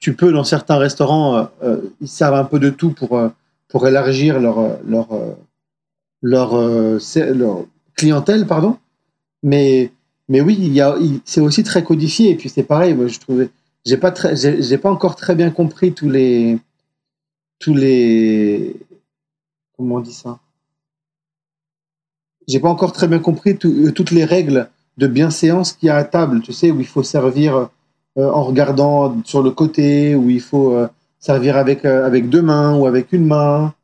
tu 0.00 0.14
peux, 0.14 0.32
dans 0.32 0.44
certains 0.44 0.78
restaurants, 0.78 1.48
ils 2.00 2.08
servent 2.08 2.34
un 2.34 2.44
peu 2.44 2.58
de 2.58 2.70
tout 2.70 2.90
pour, 2.90 3.20
pour 3.68 3.86
élargir 3.86 4.40
leur, 4.40 4.78
leur, 4.84 5.08
leur, 6.20 6.54
leur 7.14 7.64
clientèle, 7.94 8.46
pardon. 8.46 8.76
Mais, 9.42 9.90
mais 10.28 10.40
oui, 10.40 10.80
c'est 11.24 11.40
aussi 11.40 11.62
très 11.62 11.82
codifié. 11.82 12.30
Et 12.30 12.36
puis 12.36 12.48
c'est 12.48 12.62
pareil, 12.62 12.94
moi 12.94 13.06
je 13.06 13.18
trouvais, 13.18 13.50
j'ai 13.84 13.96
pas 13.96 14.10
très, 14.10 14.36
j'ai, 14.36 14.78
pas 14.78 14.90
encore 14.90 15.16
très 15.16 15.34
bien 15.34 15.50
compris 15.50 15.92
tous 15.92 16.10
les, 16.10 16.58
tous 17.58 17.74
les, 17.74 18.76
comment 19.76 19.96
on 19.96 20.00
dit 20.00 20.12
ça? 20.12 20.38
J'ai 22.48 22.60
pas 22.60 22.68
encore 22.68 22.92
très 22.92 23.06
bien 23.06 23.20
compris 23.20 23.58
euh, 23.64 23.92
toutes 23.92 24.10
les 24.10 24.24
règles 24.24 24.68
de 24.96 25.06
bienséance 25.06 25.72
qu'il 25.72 25.86
y 25.86 25.90
a 25.90 25.96
à 25.96 26.04
table. 26.04 26.42
Tu 26.42 26.52
sais 26.52 26.70
où 26.70 26.80
il 26.80 26.86
faut 26.86 27.02
servir 27.02 27.68
euh, 28.18 28.30
en 28.30 28.42
regardant 28.42 29.16
sur 29.24 29.42
le 29.42 29.50
côté, 29.50 30.14
où 30.14 30.28
il 30.30 30.40
faut 30.40 30.74
euh, 30.74 30.88
servir 31.20 31.56
avec 31.56 31.84
avec 31.84 32.28
deux 32.28 32.42
mains 32.42 32.76
ou 32.76 32.86
avec 32.86 33.12
une 33.12 33.26
main. 33.26 33.74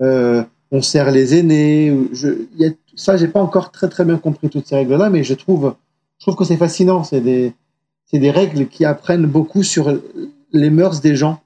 on 0.00 0.82
sert 0.82 1.10
les 1.10 1.34
aînés. 1.38 1.94
Je, 2.12 2.28
y 2.56 2.66
a 2.66 2.70
ça, 2.96 3.16
j'ai 3.16 3.28
pas 3.28 3.40
encore 3.40 3.70
très 3.70 3.88
très 3.88 4.04
bien 4.04 4.16
compris 4.16 4.48
toutes 4.48 4.66
ces 4.66 4.74
règles-là, 4.74 5.10
mais 5.10 5.22
je 5.22 5.34
trouve, 5.34 5.74
je 6.18 6.24
trouve 6.24 6.34
que 6.34 6.44
c'est 6.44 6.56
fascinant. 6.56 7.04
C'est 7.04 7.20
des, 7.20 7.54
c'est 8.06 8.18
des 8.18 8.30
règles 8.30 8.66
qui 8.66 8.84
apprennent 8.84 9.26
beaucoup 9.26 9.62
sur 9.62 9.96
les 10.52 10.70
mœurs 10.70 11.00
des 11.00 11.14
gens. 11.14 11.40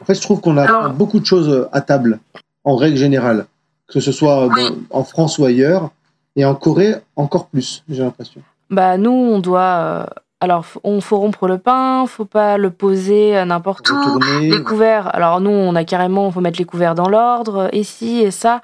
En 0.00 0.04
fait, 0.04 0.14
je 0.14 0.22
trouve 0.22 0.40
qu'on 0.40 0.56
a 0.56 0.88
beaucoup 0.88 1.20
de 1.20 1.26
choses 1.26 1.68
à 1.72 1.80
table, 1.80 2.18
en 2.64 2.76
règle 2.76 2.96
générale, 2.96 3.46
que 3.86 4.00
ce 4.00 4.12
soit 4.12 4.48
en 4.90 5.04
France 5.04 5.38
ou 5.38 5.44
ailleurs, 5.44 5.90
et 6.36 6.44
en 6.44 6.54
Corée 6.54 6.94
encore 7.14 7.46
plus, 7.46 7.84
j'ai 7.88 8.02
l'impression. 8.02 8.42
Bah 8.70 8.96
nous, 8.96 9.12
on 9.12 9.38
doit. 9.38 9.60
Euh, 9.60 10.06
alors, 10.40 10.64
on 10.82 11.00
faut 11.00 11.18
rompre 11.18 11.46
le 11.46 11.58
pain, 11.58 12.06
faut 12.06 12.24
pas 12.24 12.58
le 12.58 12.70
poser 12.70 13.44
n'importe 13.44 13.88
où. 13.90 14.20
Les 14.40 14.62
couverts. 14.62 15.14
Alors 15.14 15.40
nous, 15.40 15.50
on 15.50 15.74
a 15.74 15.84
carrément, 15.84 16.30
faut 16.30 16.40
mettre 16.40 16.58
les 16.58 16.64
couverts 16.64 16.94
dans 16.94 17.08
l'ordre, 17.08 17.68
ici 17.72 18.20
et 18.20 18.30
ça. 18.30 18.60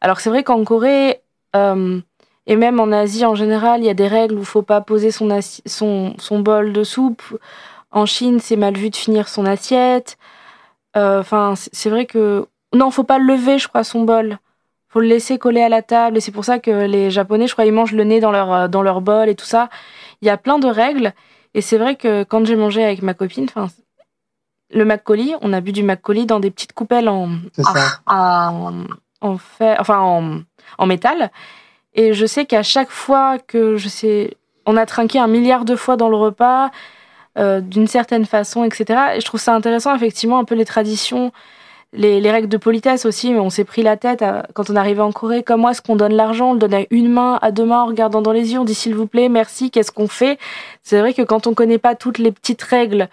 Alors 0.00 0.20
c'est 0.20 0.30
vrai 0.30 0.44
qu'en 0.44 0.64
Corée, 0.64 1.22
euh, 1.56 2.00
et 2.46 2.56
même 2.56 2.80
en 2.80 2.92
Asie 2.92 3.26
en 3.26 3.34
général, 3.34 3.80
il 3.82 3.86
y 3.86 3.90
a 3.90 3.94
des 3.94 4.08
règles 4.08 4.36
où 4.36 4.40
il 4.40 4.46
faut 4.46 4.62
pas 4.62 4.80
poser 4.80 5.10
son, 5.10 5.28
son, 5.66 6.14
son, 6.18 6.40
bol 6.40 6.72
de 6.72 6.82
soupe. 6.82 7.22
En 7.90 8.06
Chine, 8.06 8.40
c'est 8.40 8.56
mal 8.56 8.74
vu 8.74 8.90
de 8.90 8.96
finir 8.96 9.28
son 9.28 9.44
assiette. 9.46 10.18
Euh, 10.96 11.20
enfin, 11.20 11.54
c'est 11.56 11.90
vrai 11.90 12.06
que... 12.06 12.46
Non, 12.74 12.90
faut 12.90 13.04
pas 13.04 13.18
le 13.18 13.24
lever, 13.26 13.58
je 13.58 13.68
crois, 13.68 13.84
son 13.84 14.02
bol. 14.02 14.38
faut 14.88 15.00
le 15.00 15.06
laisser 15.06 15.38
coller 15.38 15.62
à 15.62 15.68
la 15.68 15.82
table. 15.82 16.16
Et 16.16 16.20
c'est 16.20 16.32
pour 16.32 16.44
ça 16.44 16.58
que 16.58 16.86
les 16.86 17.10
Japonais, 17.10 17.46
je 17.46 17.52
crois, 17.52 17.66
ils 17.66 17.72
mangent 17.72 17.92
le 17.92 18.04
nez 18.04 18.20
dans 18.20 18.30
leur, 18.32 18.52
euh, 18.52 18.68
dans 18.68 18.82
leur 18.82 19.00
bol 19.00 19.28
et 19.28 19.34
tout 19.34 19.46
ça. 19.46 19.68
Il 20.22 20.26
y 20.26 20.30
a 20.30 20.38
plein 20.38 20.58
de 20.58 20.68
règles. 20.68 21.12
Et 21.54 21.60
c'est 21.60 21.78
vrai 21.78 21.96
que 21.96 22.24
quand 22.24 22.46
j'ai 22.46 22.56
mangé 22.56 22.84
avec 22.84 23.02
ma 23.02 23.14
copine, 23.14 23.44
enfin, 23.44 23.68
le 24.70 24.84
McColly, 24.84 25.34
on 25.42 25.52
a 25.52 25.60
bu 25.60 25.72
du 25.72 25.82
McColly 25.82 26.26
dans 26.26 26.40
des 26.40 26.50
petites 26.50 26.72
coupelles 26.72 27.08
en, 27.08 27.30
en, 28.06 28.06
en 28.06 28.84
fait, 29.38 29.76
enfin 29.78 29.98
en, 29.98 30.40
en 30.78 30.86
métal. 30.86 31.30
Et 31.94 32.12
je 32.14 32.26
sais 32.26 32.44
qu'à 32.46 32.62
chaque 32.62 32.90
fois 32.90 33.38
que 33.38 33.76
je 33.76 33.88
sais, 33.88 34.36
on 34.66 34.76
a 34.76 34.86
trinqué 34.86 35.18
un 35.18 35.26
milliard 35.26 35.64
de 35.64 35.76
fois 35.76 35.96
dans 35.96 36.08
le 36.08 36.16
repas, 36.16 36.70
euh, 37.38 37.60
d'une 37.60 37.86
certaine 37.86 38.24
façon, 38.26 38.64
etc. 38.64 39.00
Et 39.16 39.20
je 39.20 39.26
trouve 39.26 39.40
ça 39.40 39.54
intéressant, 39.54 39.94
effectivement, 39.94 40.38
un 40.38 40.44
peu 40.44 40.54
les 40.54 40.64
traditions, 40.64 41.32
les, 41.92 42.20
les 42.20 42.30
règles 42.30 42.48
de 42.48 42.56
politesse 42.56 43.06
aussi. 43.06 43.32
Mais 43.32 43.38
on 43.38 43.50
s'est 43.50 43.64
pris 43.64 43.82
la 43.82 43.96
tête 43.96 44.24
quand 44.54 44.70
on 44.70 44.76
arrivait 44.76 45.02
en 45.02 45.12
Corée. 45.12 45.42
Comment 45.42 45.70
est-ce 45.70 45.82
qu'on 45.82 45.96
donne 45.96 46.14
l'argent 46.14 46.50
On 46.50 46.52
le 46.54 46.58
donne 46.58 46.74
à 46.74 46.82
une 46.90 47.10
main, 47.10 47.38
à 47.42 47.50
deux 47.50 47.64
mains, 47.64 47.82
en 47.82 47.86
regardant 47.86 48.22
dans 48.22 48.32
les 48.32 48.52
yeux. 48.52 48.60
On 48.60 48.64
dit 48.64 48.74
s'il 48.74 48.94
vous 48.94 49.06
plaît, 49.06 49.28
merci, 49.28 49.70
qu'est-ce 49.70 49.92
qu'on 49.92 50.08
fait? 50.08 50.38
C'est 50.82 51.00
vrai 51.00 51.14
que 51.14 51.22
quand 51.22 51.46
on 51.46 51.54
connaît 51.54 51.78
pas 51.78 51.94
toutes 51.94 52.18
les 52.18 52.32
petites 52.32 52.62
règles 52.62 53.08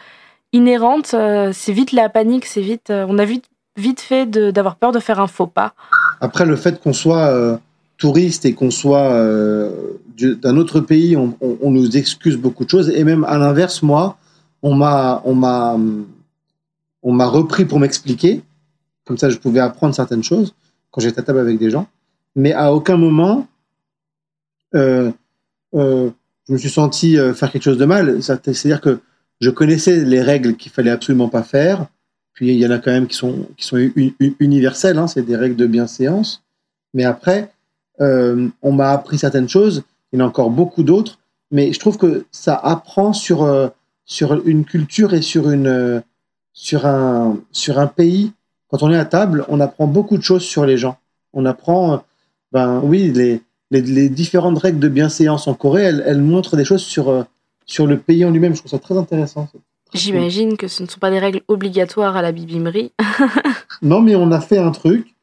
inhérentes, 0.53 1.13
euh, 1.13 1.51
c'est 1.53 1.73
vite 1.73 1.91
la 1.91 2.09
panique, 2.09 2.45
c'est 2.45 2.61
vite. 2.61 2.89
Euh, 2.89 3.05
on 3.09 3.17
a 3.17 3.25
vite 3.25 3.45
vite 3.77 4.01
fait 4.01 4.25
d'avoir 4.25 4.75
peur 4.75 4.91
de 4.91 4.99
faire 4.99 5.19
un 5.19 5.27
faux 5.27 5.47
pas. 5.47 5.73
Après, 6.21 6.45
le 6.45 6.55
fait 6.55 6.81
qu'on 6.81 6.93
soit 6.93 7.27
euh, 7.27 7.57
touriste 7.97 8.45
et 8.45 8.53
qu'on 8.53 8.71
soit 8.71 9.11
euh, 9.11 9.69
d'un 10.17 10.57
autre 10.57 10.79
pays, 10.79 11.17
on, 11.17 11.35
nous 11.71 11.97
excuse 11.97 12.37
beaucoup 12.37 12.63
de 12.63 12.69
choses. 12.69 12.89
Et 12.89 13.03
même 13.03 13.23
à 13.25 13.37
l'inverse, 13.37 13.81
moi, 13.83 14.17
on 14.63 14.75
m'a 14.75 15.19
repris 17.03 17.65
pour 17.65 17.79
m'expliquer. 17.79 18.41
Comme 19.05 19.17
ça, 19.17 19.29
je 19.29 19.37
pouvais 19.37 19.59
apprendre 19.59 19.93
certaines 19.93 20.23
choses 20.23 20.55
quand 20.91 21.01
j'étais 21.01 21.19
à 21.19 21.23
table 21.23 21.39
avec 21.39 21.59
des 21.59 21.69
gens. 21.69 21.87
Mais 22.35 22.53
à 22.53 22.73
aucun 22.73 22.97
moment, 22.97 23.47
euh, 24.73 25.11
je 25.73 26.11
me 26.49 26.57
suis 26.57 26.69
senti 26.69 27.17
faire 27.33 27.51
quelque 27.51 27.63
chose 27.63 27.77
de 27.77 27.85
mal. 27.85 28.23
C'est-à-dire 28.23 28.79
que 28.79 28.99
je 29.41 29.49
connaissais 29.49 29.97
les 30.05 30.21
règles 30.21 30.55
qu'il 30.55 30.71
fallait 30.71 30.91
absolument 30.91 31.27
pas 31.27 31.43
faire. 31.43 31.87
Puis 32.35 32.49
il 32.49 32.59
y 32.59 32.67
en 32.67 32.71
a 32.71 32.79
quand 32.79 32.91
même 32.91 33.07
qui 33.07 33.15
sont, 33.15 33.47
qui 33.57 33.65
sont 33.65 33.77
universelles, 34.39 34.97
hein, 34.99 35.07
c'est 35.07 35.23
des 35.23 35.37
règles 35.37 35.55
de 35.55 35.65
bienséance. 35.65 36.43
Mais 36.93 37.05
après, 37.05 37.49
euh, 38.01 38.49
on 38.61 38.73
m'a 38.73 38.91
appris 38.91 39.17
certaines 39.17 39.49
choses, 39.49 39.83
il 40.11 40.19
y 40.19 40.21
en 40.21 40.25
a 40.25 40.27
encore 40.27 40.49
beaucoup 40.49 40.83
d'autres, 40.83 41.17
mais 41.49 41.71
je 41.71 41.79
trouve 41.79 41.97
que 41.97 42.25
ça 42.31 42.55
apprend 42.55 43.13
sur, 43.13 43.43
euh, 43.43 43.69
une 44.45 44.65
culture 44.65 45.13
et 45.13 45.21
euh, 45.37 46.01
sur, 46.53 46.85
un, 46.85 47.87
pays. 47.95 48.33
Quand 48.69 48.83
on 48.83 48.91
est 48.91 48.97
à 48.97 49.05
table, 49.05 49.45
on 49.47 49.61
apprend 49.61 49.87
beaucoup 49.87 50.17
de 50.17 50.23
choses 50.23 50.43
sur 50.43 50.65
les 50.65 50.77
gens. 50.77 50.97
On 51.31 51.45
apprend, 51.45 52.03
ben 52.51 52.81
oui, 52.83 53.13
les, 53.71 54.09
différentes 54.09 54.57
règles 54.59 54.79
de 54.79 54.89
bienséance 54.89 55.47
en 55.47 55.53
Corée, 55.53 55.83
elles, 55.83 56.21
montrent 56.21 56.57
des 56.57 56.65
choses 56.65 56.83
sur 56.83 57.87
le 57.87 57.97
pays 57.97 58.25
en 58.25 58.31
lui-même. 58.31 58.55
Je 58.55 58.59
trouve 58.59 58.71
ça 58.71 58.79
très 58.79 58.97
intéressant. 58.97 59.47
J'imagine 59.95 60.57
que 60.57 60.67
ce 60.67 60.83
ne 60.83 60.87
sont 60.87 60.99
pas 60.99 61.09
des 61.09 61.19
règles 61.19 61.41
obligatoires 61.47 62.15
à 62.15 62.21
la 62.21 62.31
bibimri. 62.31 62.91
non, 63.81 64.01
mais 64.01 64.15
on 64.15 64.31
a 64.31 64.41
fait 64.41 64.57
un 64.57 64.71
truc, 64.71 65.15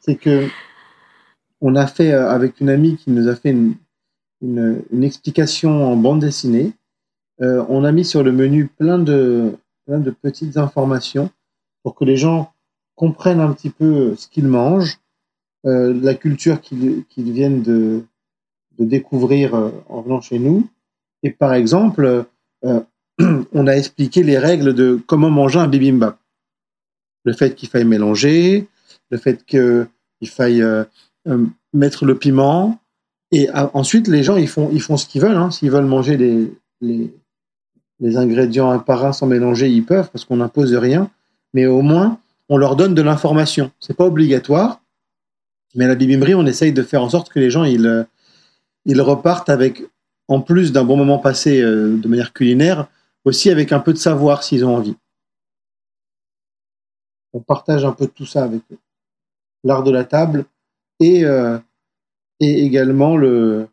c'est 0.00 0.16
que 0.16 0.48
on 1.60 1.76
a 1.76 1.86
fait 1.86 2.12
euh, 2.12 2.30
avec 2.30 2.60
une 2.60 2.70
amie 2.70 2.96
qui 2.96 3.10
nous 3.10 3.28
a 3.28 3.34
fait 3.34 3.50
une, 3.50 3.74
une, 4.40 5.04
explication 5.04 5.92
en 5.92 5.96
bande 5.96 6.20
dessinée. 6.20 6.72
Euh, 7.42 7.64
on 7.68 7.84
a 7.84 7.92
mis 7.92 8.04
sur 8.04 8.22
le 8.22 8.32
menu 8.32 8.66
plein 8.66 8.98
de, 8.98 9.58
plein 9.86 9.98
de 9.98 10.10
petites 10.10 10.56
informations 10.56 11.30
pour 11.82 11.94
que 11.94 12.04
les 12.04 12.16
gens 12.16 12.52
comprennent 12.94 13.40
un 13.40 13.52
petit 13.52 13.70
peu 13.70 14.14
ce 14.16 14.28
qu'ils 14.28 14.46
mangent, 14.46 14.98
euh, 15.66 15.92
la 16.00 16.14
culture 16.14 16.60
qu'ils 16.60 17.04
viennent 17.16 17.62
de, 17.62 18.04
de 18.78 18.84
découvrir 18.84 19.54
en 19.88 20.00
venant 20.02 20.20
chez 20.20 20.38
nous. 20.38 20.68
Et 21.22 21.30
par 21.30 21.54
exemple, 21.54 22.26
on 23.52 23.66
a 23.66 23.72
expliqué 23.72 24.22
les 24.22 24.38
règles 24.38 24.74
de 24.74 25.00
comment 25.06 25.30
manger 25.30 25.58
un 25.58 25.68
bibimbap. 25.68 26.18
Le 27.24 27.32
fait 27.32 27.54
qu'il 27.54 27.68
faille 27.68 27.84
mélanger, 27.84 28.68
le 29.10 29.18
fait 29.18 29.44
qu'il 29.44 30.28
faille 30.28 30.62
euh, 30.62 30.84
euh, 31.28 31.44
mettre 31.72 32.04
le 32.04 32.16
piment. 32.16 32.78
Et 33.32 33.48
ensuite, 33.74 34.08
les 34.08 34.22
gens, 34.22 34.36
ils 34.36 34.48
font, 34.48 34.70
ils 34.72 34.82
font 34.82 34.96
ce 34.96 35.06
qu'ils 35.06 35.20
veulent. 35.20 35.36
Hein. 35.36 35.50
S'ils 35.50 35.70
veulent 35.70 35.84
manger 35.84 36.16
les, 36.16 36.52
les, 36.80 38.16
ingrédients 38.16 38.70
un 38.70 38.80
par 38.80 39.04
un 39.04 39.12
sans 39.12 39.26
mélanger, 39.26 39.68
ils 39.68 39.84
peuvent, 39.84 40.10
parce 40.10 40.24
qu'on 40.24 40.38
n'impose 40.38 40.74
rien. 40.74 41.10
Mais 41.54 41.66
au 41.66 41.82
moins, 41.82 42.18
on 42.48 42.56
leur 42.56 42.74
donne 42.74 42.94
de 42.94 43.02
l'information. 43.02 43.70
C'est 43.78 43.96
pas 43.96 44.06
obligatoire. 44.06 44.80
Mais 45.76 45.84
à 45.84 45.88
la 45.88 45.94
bibimberie, 45.94 46.34
on 46.34 46.46
essaye 46.46 46.72
de 46.72 46.82
faire 46.82 47.04
en 47.04 47.08
sorte 47.08 47.28
que 47.28 47.38
les 47.38 47.50
gens, 47.50 47.62
ils, 47.62 47.86
euh, 47.86 48.02
ils 48.84 49.00
repartent 49.00 49.48
avec, 49.48 49.84
en 50.26 50.40
plus 50.40 50.72
d'un 50.72 50.82
bon 50.82 50.96
moment 50.96 51.18
passé 51.18 51.60
de 51.60 52.08
manière 52.08 52.32
culinaire, 52.32 52.88
aussi 53.24 53.50
avec 53.50 53.72
un 53.72 53.80
peu 53.80 53.92
de 53.92 53.98
savoir 53.98 54.42
s'ils 54.42 54.64
ont 54.64 54.76
envie. 54.76 54.96
On 57.32 57.40
partage 57.40 57.84
un 57.84 57.92
peu 57.92 58.06
de 58.06 58.10
tout 58.10 58.26
ça 58.26 58.44
avec 58.44 58.62
eux. 58.72 58.78
L'art 59.62 59.82
de 59.82 59.90
la 59.90 60.04
table 60.04 60.46
et, 61.00 61.24
euh, 61.24 61.58
et 62.40 62.64
également 62.64 63.16
le, 63.16 63.68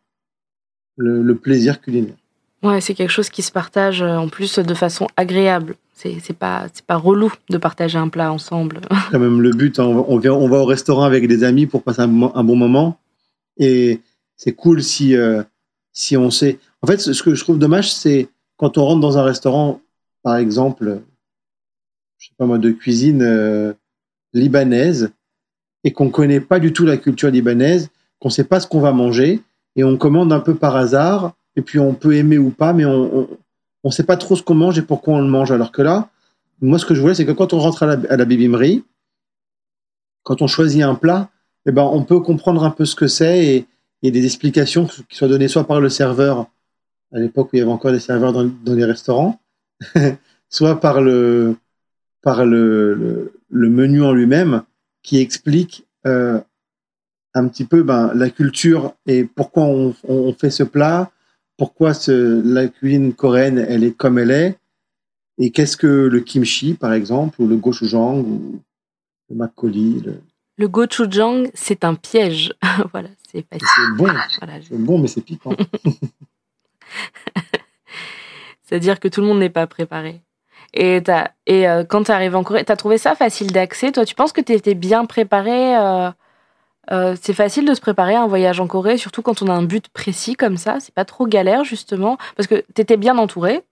le, 0.98 1.36
plaisir 1.36 1.82
culinaire. 1.82 2.16
Ouais, 2.64 2.82
c'est 2.82 2.94
quelque 2.94 3.12
chose 3.12 3.30
qui 3.30 3.42
se 3.42 3.52
partage 3.52 4.02
euh, 4.02 4.16
en 4.16 4.28
plus 4.28 4.60
de 4.60 4.74
façon 4.74 5.08
agréable. 5.16 5.76
C'est 5.94 6.38
pas, 6.38 6.68
pas 6.86 6.96
relou 6.96 7.34
de 7.50 7.58
partager 7.58 7.98
un 7.98 8.10
plat 8.10 8.32
ensemble. 8.32 8.82
C'est 8.90 8.98
quand 9.12 9.20
même 9.20 9.42
le 9.42 9.50
but. 9.50 9.80
Hein. 9.80 9.86
On, 10.08 10.20
vient, 10.20 10.34
on 10.34 10.48
va 10.48 10.58
au 10.58 10.66
restaurant 10.66 11.04
avec 11.04 11.28
des 11.28 11.44
amis 11.44 11.66
pour 11.66 11.82
passer 11.82 12.02
un, 12.02 12.08
bon 12.08 12.56
moment. 12.56 13.00
Et 13.58 14.02
c'est 14.36 14.54
cool 14.54 14.84
si, 14.84 15.16
euh, 15.16 15.42
si 15.94 16.16
on 16.16 16.30
sait. 16.30 16.60
En 16.84 16.88
fait, 16.88 17.00
ce 17.00 17.24
que 17.24 17.34
je 17.34 17.44
trouve 17.44 17.58
dommage, 17.58 17.92
c'est 17.92 18.30
quand 18.58 18.78
on 18.78 18.86
rentre 18.86 19.02
dans 19.02 19.18
un 19.18 19.24
restaurant, 19.24 19.82
par 20.24 20.36
exemple, 20.38 21.02
je 22.18 22.28
sais 22.28 22.34
pas 22.38 22.46
moi, 22.46 22.58
de 22.58 22.72
cuisine 22.72 23.22
euh, 23.22 23.74
libanaise, 24.34 25.12
et 25.84 25.94
qu'on 25.94 26.10
connaît 26.10 26.42
pas 26.42 26.60
du 26.60 26.74
tout 26.74 26.86
la 26.86 26.98
culture 26.98 27.30
libanaise, 27.30 27.90
qu'on 28.20 28.30
sait 28.30 28.44
pas 28.44 28.60
ce 28.60 28.68
qu'on 28.68 28.82
va 28.82 28.92
manger 28.92 29.42
et 29.76 29.84
on 29.84 29.96
commande 29.96 30.34
un 30.34 30.40
peu 30.40 30.56
par 30.56 30.76
hasard 30.76 31.34
et 31.56 31.62
puis 31.62 31.80
on 31.80 31.94
peut 31.94 32.16
aimer 32.16 32.38
ou 32.38 32.50
pas, 32.50 32.74
mais 32.74 32.86
on 32.86 33.30
on, 33.84 33.92
sait 33.92 34.04
pas 34.04 34.18
trop 34.18 34.36
ce 34.36 34.44
qu'on 34.44 34.56
mange 34.56 34.78
et 34.78 34.82
pourquoi 34.82 35.14
on 35.14 35.22
le 35.22 35.28
mange. 35.28 35.52
Alors 35.52 35.72
que 35.72 35.82
là, 35.82 36.10
moi, 36.60 36.78
ce 36.78 36.86
que 36.86 36.94
je 36.94 37.00
voulais, 37.00 37.14
c'est 37.14 37.26
que 37.26 37.32
quand 37.32 37.54
on 37.54 37.60
rentre 37.60 37.84
à 37.84 37.96
la, 37.96 38.26
bibimri, 38.26 38.84
quand 40.24 40.42
on 40.42 40.48
choisit 40.48 40.82
un 40.82 40.96
plat, 40.96 41.30
eh 41.66 41.72
ben, 41.72 41.84
on 41.84 42.04
peut 42.04 42.20
comprendre 42.20 42.64
un 42.66 42.72
peu 42.72 42.84
ce 42.86 42.96
que 42.96 43.08
c'est 43.08 43.66
et 44.04 44.08
a 44.08 44.12
des 44.12 44.26
explications 44.26 44.88
qui 44.88 45.16
soient 45.16 45.28
données 45.28 45.48
soit 45.48 45.66
par 45.66 45.80
le 45.80 45.90
serveur, 45.90 46.48
à 47.14 47.20
l'époque 47.20 47.48
où 47.48 47.56
il 47.56 47.60
y 47.60 47.62
avait 47.62 47.72
encore 47.72 47.92
des 47.92 48.00
serveurs 48.00 48.34
dans, 48.34 48.74
les 48.74 48.86
restaurants, 48.86 49.40
soit 50.50 50.80
par 50.80 51.02
le, 51.02 51.56
par 52.22 52.46
le, 52.46 53.34
le, 53.50 53.70
menu 53.70 54.04
en 54.04 54.14
lui-même 54.14 54.64
qui 55.04 55.20
explique 55.20 55.86
euh, 56.06 56.40
un 57.34 57.48
petit 57.48 57.66
peu 57.66 57.84
ben, 57.84 58.12
la 58.14 58.30
culture 58.30 58.94
et 59.06 59.24
pourquoi 59.24 59.64
on, 59.64 59.96
on 60.08 60.34
fait 60.34 60.50
ce 60.50 60.64
plat, 60.64 61.12
pourquoi 61.58 61.94
ce, 61.94 62.42
la 62.44 62.68
cuisine 62.68 63.14
coréenne 63.14 63.66
elle 63.68 63.84
est 63.84 63.96
comme 63.96 64.20
elle 64.20 64.32
est, 64.32 64.58
et 65.38 65.52
qu'est-ce 65.52 65.78
que 65.78 65.88
le 65.88 66.20
kimchi 66.22 66.74
par 66.74 66.94
exemple, 66.94 67.42
ou 67.42 67.48
le 67.48 67.58
gochujang, 67.58 68.20
ou 68.20 68.62
le 69.30 69.36
makgeolli. 69.36 70.02
Le, 70.02 70.22
le 70.58 70.68
gochujang, 70.68 71.50
c'est 71.54 71.84
un 71.84 71.96
piège. 71.96 72.54
voilà, 72.92 73.10
c'est 73.32 73.46
bon, 73.96 74.08
c'est 74.62 74.78
bon, 74.78 75.00
mais 75.00 75.08
c'est 75.08 75.22
piquant. 75.22 75.56
C'est-à-dire 78.64 79.00
que 79.00 79.08
tout 79.08 79.22
le 79.22 79.28
monde 79.28 79.40
n'est 79.40 79.50
pas 79.50 79.68
préparé. 79.68 80.22
Et, 80.74 81.02
et 81.46 81.68
euh, 81.68 81.84
quand 81.86 82.04
tu 82.04 82.12
arrives 82.12 82.36
en 82.36 82.44
Corée, 82.44 82.66
tu 82.66 82.72
as 82.72 82.76
trouvé 82.76 82.98
ça 82.98 83.16
facile 83.16 83.52
d'accès 83.52 83.92
Toi, 83.92 84.06
tu 84.06 84.16
penses 84.16 84.34
que 84.34 84.42
tu 84.42 84.54
étais 84.54 84.76
bien 84.76 85.06
préparé 85.06 85.78
euh, 85.78 86.12
euh, 86.92 87.16
C'est 87.22 87.34
facile 87.34 87.66
de 87.66 87.74
se 87.74 87.82
préparer 87.82 88.16
à 88.16 88.22
un 88.22 88.28
voyage 88.28 88.60
en 88.60 88.68
Corée, 88.68 88.98
surtout 88.98 89.22
quand 89.22 89.42
on 89.42 89.48
a 89.48 89.54
un 89.54 89.64
but 89.64 89.88
précis 89.90 90.36
comme 90.36 90.58
ça? 90.58 90.80
C'est 90.80 90.94
pas 90.94 91.06
trop 91.06 91.26
galère, 91.26 91.64
justement, 91.64 92.18
parce 92.36 92.48
que 92.48 92.64
tu 92.76 92.82
étais 92.82 92.98
bien 92.98 93.18
entouré. 93.18 93.64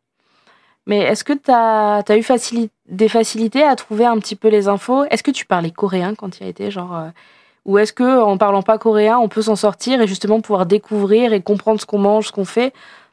Mais 0.87 0.99
est-ce 0.99 1.23
que 1.23 1.33
tu 1.33 1.51
as, 1.51 2.03
eu 2.15 2.69
des 2.87 3.09
facilités 3.09 3.63
à 3.63 3.75
trouver 3.75 4.05
un 4.05 4.17
petit 4.19 4.35
peu 4.35 4.49
les 4.49 4.67
infos? 4.67 5.03
Est-ce 5.05 5.23
que 5.23 5.31
tu 5.31 5.45
parlais 5.45 5.71
coréen 5.71 6.13
quand 6.15 6.29
tu 6.29 6.43
y 6.43 6.47
été 6.47 6.69
genre, 6.69 7.05
Ou 7.65 7.79
est-ce 7.79 7.91
que 7.91 8.21
en 8.21 8.37
parlant 8.37 8.61
pas 8.61 8.77
coréen, 8.77 9.17
on 9.17 9.27
peut 9.27 9.41
s'en 9.41 9.55
sortir 9.55 9.99
et 9.99 10.07
justement 10.07 10.41
pouvoir 10.41 10.67
découvrir 10.67 11.33
et 11.33 11.41
comprendre 11.41 11.81
ce 11.81 11.87
qu'on 11.87 11.97
mange, 11.97 12.27
ce 12.27 12.31
qu'on 12.31 12.45
fait? 12.45 12.71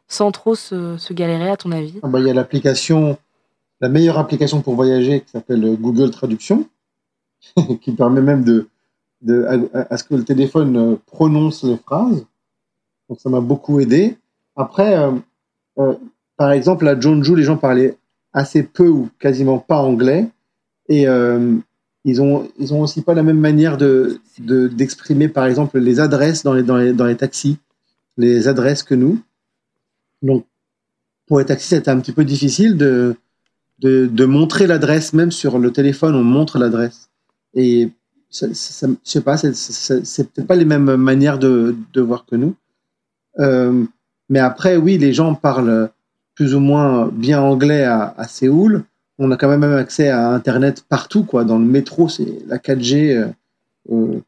Sans 0.09 0.31
trop 0.31 0.55
se, 0.55 1.13
galérer, 1.13 1.49
à 1.49 1.57
ton 1.57 1.73
avis 1.73 1.99
ah 2.03 2.09
bah, 2.09 2.21
Il 2.21 2.27
y 2.27 2.31
a 2.31 2.35
l'application, 2.35 3.17
la 3.81 3.89
meilleure 3.89 4.19
application 4.19 4.61
pour 4.61 4.75
voyager 4.75 5.21
qui 5.21 5.31
s'appelle 5.31 5.77
Google 5.81 6.11
Traduction, 6.11 6.67
qui 7.81 7.93
permet 7.93 8.23
même 8.23 8.45
de, 8.45 8.69
à, 9.75 9.97
ce 9.97 10.05
que 10.05 10.15
le 10.15 10.25
téléphone 10.25 10.77
euh, 10.77 10.97
prononce 11.07 11.65
les 11.65 11.77
phrases. 11.77 12.27
Donc 13.09 13.21
ça 13.21 13.31
m'a 13.31 13.41
beaucoup 13.41 13.81
aidé. 13.81 14.17
Après, 14.57 14.97
euh, 14.99 15.13
euh, 15.79 15.95
par 16.37 16.53
exemple, 16.53 16.87
à 16.89 16.99
Jeonju, 16.99 17.37
les 17.37 17.43
gens 17.43 17.57
parlaient 17.57 17.97
assez 18.33 18.63
peu 18.63 18.89
ou 18.89 19.09
quasiment 19.19 19.59
pas 19.59 19.79
anglais. 19.79 20.29
Et 20.89 21.07
ils 22.05 22.21
ont, 22.21 22.49
ils 22.59 22.75
ont 22.75 22.81
aussi 22.83 23.01
pas 23.01 23.15
la 23.15 23.23
même 23.23 23.39
manière 23.39 23.79
de, 23.79 24.21
d'exprimer, 24.39 25.29
par 25.29 25.47
exemple, 25.47 25.79
les 25.79 26.01
adresses 26.01 26.43
dans 26.43 26.53
les, 26.53 26.93
dans 26.93 27.07
les 27.07 27.17
taxis, 27.17 27.59
les 28.19 28.49
adresses 28.49 28.83
que 28.83 28.95
nous. 28.95 29.19
Donc, 30.23 30.47
pour 31.27 31.39
les 31.39 31.45
taxis, 31.45 31.69
c'était 31.69 31.91
un 31.91 32.01
petit 32.01 32.13
peu 32.13 32.25
difficile 32.25 32.77
de, 32.77 33.17
de, 33.81 34.25
montrer 34.25 34.67
l'adresse, 34.67 35.13
même 35.13 35.33
sur 35.33 35.59
le 35.59 35.73
téléphone, 35.73 36.15
on 36.15 36.23
montre 36.23 36.59
l'adresse. 36.59 37.11
Et 37.55 37.91
ça, 38.31 38.47
ça, 38.55 38.87
je 38.87 39.11
sais 39.11 39.21
pas, 39.21 39.37
c'est 39.37 40.33
peut-être 40.33 40.47
pas 40.47 40.57
les 40.57 40.65
mêmes 40.65 40.97
manières 40.97 41.39
de, 41.39 41.77
de 41.93 42.01
voir 42.01 42.25
que 42.25 42.37
nous. 42.37 42.55
Euh, 43.41 43.85
mais 44.29 44.39
après, 44.39 44.77
oui, 44.77 44.99
les 44.99 45.13
gens 45.13 45.35
parlent 45.35 45.91
plus 46.35 46.55
ou 46.55 46.61
moins 46.61 47.09
bien 47.09 47.41
anglais 47.41 47.85
à, 47.85 48.25
Séoul. 48.29 48.85
On 49.19 49.31
a 49.31 49.37
quand 49.37 49.49
même 49.49 49.65
accès 49.75 50.09
à 50.09 50.31
Internet 50.31 50.85
partout, 50.89 51.25
quoi. 51.25 51.45
Dans 51.45 51.59
le 51.59 51.65
métro, 51.65 52.09
c'est 52.09 52.39
la 52.47 52.59
4G 52.59 53.17
euh, 53.91 54.21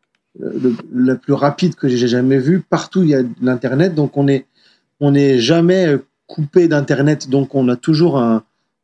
euh, 0.43 0.77
la 0.93 1.17
plus 1.17 1.33
rapide 1.33 1.75
que 1.75 1.89
j'ai 1.89 2.09
jamais 2.09 2.39
vue. 2.39 2.61
Partout, 2.61 3.03
il 3.03 3.09
y 3.09 3.15
a 3.15 3.23
de 3.23 3.31
l'Internet, 3.41 3.95
donc 3.95 4.17
on 4.17 4.29
est 4.29 4.47
on 5.05 5.11
n'est 5.11 5.39
jamais 5.39 5.87
euh, 5.87 5.99
coupé 6.27 6.67
d'Internet, 6.67 7.29
donc 7.29 7.55
on 7.55 7.69
a 7.69 7.77
toujours 7.77 8.17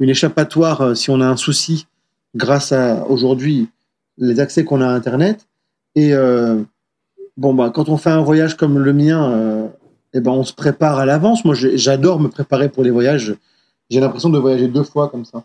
une 0.01 0.11
échappatoire 0.11 0.83
euh, 0.83 0.95
si 0.95 1.09
on 1.09 1.23
a 1.23 1.27
un 1.27 1.39
souci 1.39 1.87
grâce 2.35 2.73
à 2.73 3.07
aujourd'hui 3.09 3.71
les 4.19 4.39
accès 4.39 4.65
qu'on 4.65 4.83
a 4.83 4.87
à 4.87 4.91
Internet. 4.91 5.49
Et 5.95 6.13
euh, 6.13 6.63
bon, 7.39 7.55
bah, 7.55 7.73
quand 7.75 7.89
on 7.89 7.97
fait 7.97 8.11
un 8.11 8.21
voyage 8.21 8.55
comme 8.55 8.79
le 8.79 8.93
mien, 8.93 9.71
eh 10.13 10.21
ben, 10.21 10.31
on 10.31 10.45
se 10.45 10.53
prépare 10.53 10.99
à 10.99 11.07
l'avance. 11.07 11.45
Moi, 11.47 11.55
j'adore 11.55 12.21
me 12.21 12.29
préparer 12.29 12.69
pour 12.69 12.85
les 12.85 12.91
voyages. 12.91 13.35
J'ai 13.89 13.99
l'impression 13.99 14.29
de 14.29 14.39
voyager 14.39 14.69
deux 14.69 14.85
fois 14.85 15.09
comme 15.09 15.25
ça. 15.25 15.45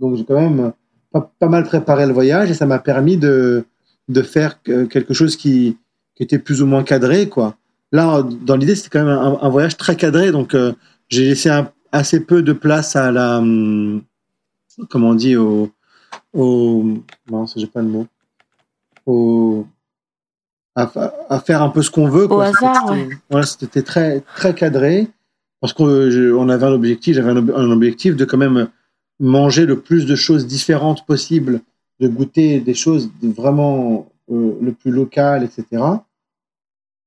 Donc, 0.00 0.16
j'ai 0.16 0.24
quand 0.24 0.40
même 0.40 0.72
pas, 1.12 1.48
mal 1.48 1.62
préparé 1.62 2.04
le 2.04 2.12
voyage 2.12 2.50
et 2.50 2.54
ça 2.54 2.66
m'a 2.66 2.80
permis 2.80 3.16
de, 3.16 3.64
de 4.08 4.22
faire 4.22 4.60
quelque 4.62 5.14
chose 5.14 5.36
qui, 5.36 5.78
qui 6.16 6.24
était 6.24 6.40
plus 6.40 6.62
ou 6.62 6.66
moins 6.66 6.82
cadré, 6.82 7.28
quoi. 7.28 7.56
Là, 7.92 8.22
dans 8.22 8.56
l'idée, 8.56 8.74
c'était 8.74 8.90
quand 8.90 9.04
même 9.04 9.36
un, 9.40 9.48
voyage 9.48 9.76
très 9.76 9.96
cadré, 9.96 10.32
donc 10.32 10.54
euh, 10.54 10.72
j'ai 11.08 11.28
laissé 11.28 11.50
assez 11.92 12.20
peu 12.20 12.42
de 12.42 12.52
place 12.52 12.96
à 12.96 13.12
la, 13.12 13.38
hum, 13.38 14.02
comment 14.88 15.10
on 15.10 15.14
dit, 15.14 15.36
au, 15.36 15.70
au 16.32 16.84
non, 17.30 17.46
j'ai 17.54 17.66
pas 17.66 17.82
le 17.82 17.88
mot, 17.88 18.06
au, 19.06 19.66
à, 20.76 21.40
faire 21.40 21.62
un 21.62 21.70
peu 21.70 21.82
ce 21.82 21.90
qu'on 21.90 22.08
veut. 22.08 22.30
Au 22.30 22.40
hasard, 22.40 22.94
c'était 23.44 23.82
très 23.82 24.20
très 24.20 24.54
cadré 24.54 25.08
parce 25.60 25.72
qu'on 25.72 26.48
avait 26.48 26.66
un 26.66 26.72
objectif, 26.72 27.16
j'avais 27.16 27.30
un, 27.30 27.70
objectif 27.70 28.14
de 28.14 28.24
quand 28.24 28.36
même 28.36 28.68
manger 29.18 29.64
le 29.64 29.80
plus 29.80 30.04
de 30.06 30.14
choses 30.14 30.46
différentes 30.46 31.06
possible, 31.06 31.60
de 32.00 32.08
goûter 32.08 32.60
des 32.60 32.74
choses 32.74 33.10
vraiment 33.22 34.06
euh, 34.30 34.52
le 34.60 34.72
plus 34.72 34.90
local, 34.90 35.44
etc. 35.44 35.82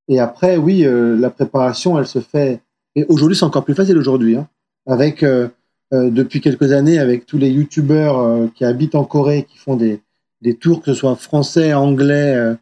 Et 0.09 0.19
après, 0.19 0.57
oui, 0.57 0.85
euh, 0.85 1.15
la 1.15 1.29
préparation, 1.29 1.97
elle 1.97 2.07
se 2.07 2.19
fait. 2.19 2.61
Et 2.95 3.05
aujourd'hui, 3.05 3.37
c'est 3.37 3.45
encore 3.45 3.63
plus 3.63 3.75
facile 3.75 3.97
aujourd'hui, 3.97 4.35
hein, 4.35 4.49
avec 4.87 5.21
euh, 5.21 5.47
euh, 5.93 6.09
depuis 6.09 6.41
quelques 6.41 6.71
années, 6.71 6.97
avec 6.97 7.27
tous 7.27 7.37
les 7.37 7.49
youtubeurs 7.51 8.51
qui 8.55 8.65
habitent 8.65 8.95
en 8.95 9.05
Corée, 9.05 9.43
qui 9.43 9.57
font 9.57 9.75
des, 9.75 10.01
des 10.41 10.55
tours, 10.55 10.81
que 10.81 10.87
ce 10.87 10.95
soit 10.95 11.15
français, 11.15 11.73
anglais 11.73 12.55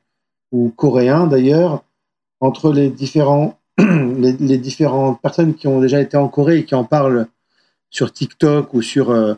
ou 0.51 0.69
coréens 0.69 1.25
d'ailleurs, 1.25 1.83
entre 2.41 2.71
les 2.71 2.89
différents 2.89 3.57
les, 3.77 4.57
différentes 4.57 5.21
personnes 5.21 5.53
qui 5.53 5.67
ont 5.67 5.79
déjà 5.79 6.01
été 6.01 6.17
en 6.17 6.27
Corée 6.29 6.59
et 6.59 6.65
qui 6.65 6.73
en 6.75 6.83
parlent 6.83 7.27
sur 7.91 8.11
TikTok 8.11 8.73
ou 8.73 8.81
sur 8.81 9.37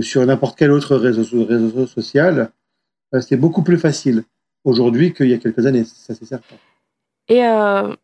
sur 0.00 0.26
n'importe 0.26 0.58
quel 0.58 0.72
autre 0.72 0.96
réseau, 0.96 1.44
réseau 1.44 1.86
social, 1.86 2.50
c'est 3.20 3.36
beaucoup 3.36 3.62
plus 3.62 3.78
facile 3.78 4.24
aujourd'hui 4.64 5.12
qu'il 5.12 5.28
y 5.28 5.34
a 5.34 5.38
quelques 5.38 5.66
années, 5.66 5.84
ça 5.84 6.14
c'est 6.14 6.24
certain. 6.24 6.56
Et 7.28 7.44
euh, 7.44 7.94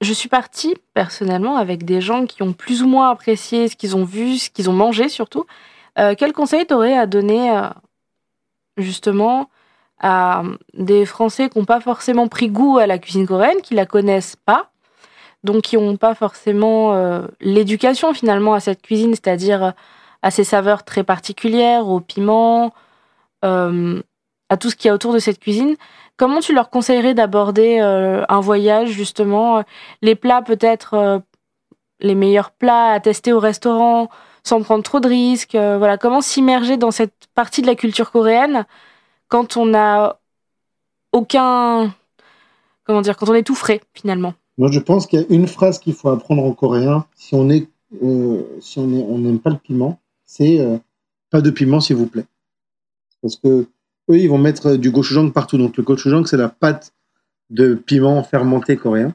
je 0.00 0.12
suis 0.12 0.28
partie 0.28 0.74
personnellement 0.94 1.56
avec 1.56 1.84
des 1.84 2.00
gens 2.00 2.26
qui 2.26 2.42
ont 2.42 2.52
plus 2.52 2.82
ou 2.82 2.88
moins 2.88 3.10
apprécié 3.10 3.68
ce 3.68 3.76
qu'ils 3.76 3.96
ont 3.96 4.04
vu, 4.04 4.38
ce 4.38 4.50
qu'ils 4.50 4.68
ont 4.68 4.74
mangé 4.74 5.08
surtout. 5.08 5.46
Euh, 5.98 6.14
quel 6.16 6.32
conseil 6.32 6.66
t'aurais 6.66 6.96
à 6.96 7.06
donner 7.06 7.50
euh, 7.50 7.68
justement 8.76 9.48
à 10.00 10.42
des 10.74 11.06
Français 11.06 11.48
qui 11.48 11.58
n'ont 11.58 11.64
pas 11.64 11.80
forcément 11.80 12.26
pris 12.26 12.48
goût 12.48 12.78
à 12.78 12.86
la 12.86 12.98
cuisine 12.98 13.26
coréenne, 13.26 13.60
qui 13.62 13.74
la 13.74 13.86
connaissent 13.86 14.36
pas, 14.36 14.72
donc 15.44 15.62
qui 15.62 15.76
n'ont 15.76 15.96
pas 15.96 16.16
forcément 16.16 17.22
l'éducation 17.40 18.12
finalement 18.12 18.54
à 18.54 18.58
cette 18.58 18.82
cuisine, 18.82 19.12
c'est-à-dire 19.14 19.74
à 20.22 20.30
ses 20.32 20.42
saveurs 20.42 20.82
très 20.82 21.04
particulières, 21.04 21.86
au 21.86 22.00
piment, 22.00 22.74
à 23.42 24.56
tout 24.58 24.70
ce 24.70 24.76
qu'il 24.76 24.88
y 24.88 24.90
a 24.90 24.94
autour 24.94 25.12
de 25.12 25.20
cette 25.20 25.38
cuisine? 25.38 25.76
Comment 26.16 26.40
tu 26.40 26.54
leur 26.54 26.70
conseillerais 26.70 27.14
d'aborder 27.14 27.80
euh, 27.80 28.24
un 28.28 28.40
voyage, 28.40 28.90
justement 28.90 29.58
euh, 29.58 29.62
Les 30.02 30.14
plats, 30.14 30.42
peut-être, 30.42 30.94
euh, 30.94 31.18
les 32.00 32.14
meilleurs 32.14 32.50
plats 32.50 32.92
à 32.92 33.00
tester 33.00 33.32
au 33.32 33.40
restaurant, 33.40 34.08
sans 34.44 34.62
prendre 34.62 34.84
trop 34.84 35.00
de 35.00 35.08
risques 35.08 35.54
Voilà, 35.54 35.98
comment 35.98 36.20
s'immerger 36.20 36.76
dans 36.76 36.90
cette 36.90 37.28
partie 37.34 37.62
de 37.62 37.66
la 37.66 37.76
culture 37.76 38.10
coréenne 38.10 38.66
quand 39.28 39.56
on 39.56 39.66
n'a 39.66 40.18
aucun. 41.12 41.94
Comment 42.84 43.02
dire 43.02 43.16
Quand 43.16 43.28
on 43.28 43.34
est 43.34 43.44
tout 43.44 43.54
frais, 43.54 43.80
finalement? 43.94 44.34
Moi, 44.58 44.70
je 44.72 44.80
pense 44.80 45.06
qu'il 45.06 45.20
y 45.20 45.22
a 45.22 45.26
une 45.30 45.46
phrase 45.46 45.78
qu'il 45.78 45.94
faut 45.94 46.08
apprendre 46.08 46.44
en 46.44 46.52
coréen 46.52 47.06
si 47.14 47.34
on 47.36 47.48
est. 47.50 47.68
si 48.60 48.78
on 48.80 49.18
n'aime 49.18 49.38
pas 49.38 49.50
le 49.50 49.58
piment, 49.58 50.00
c'est 50.24 50.58
pas 51.30 51.40
de 51.40 51.50
piment, 51.50 51.80
s'il 51.80 51.96
vous 51.96 52.08
plaît. 52.08 52.26
Parce 53.22 53.36
que 53.36 53.68
ils 54.20 54.28
vont 54.28 54.38
mettre 54.38 54.76
du 54.76 54.90
gochujang 54.90 55.30
partout. 55.30 55.58
Donc 55.58 55.76
le 55.76 55.82
gochujang, 55.82 56.24
c'est 56.26 56.36
la 56.36 56.48
pâte 56.48 56.92
de 57.50 57.74
piment 57.74 58.22
fermenté 58.22 58.76
coréen. 58.76 59.14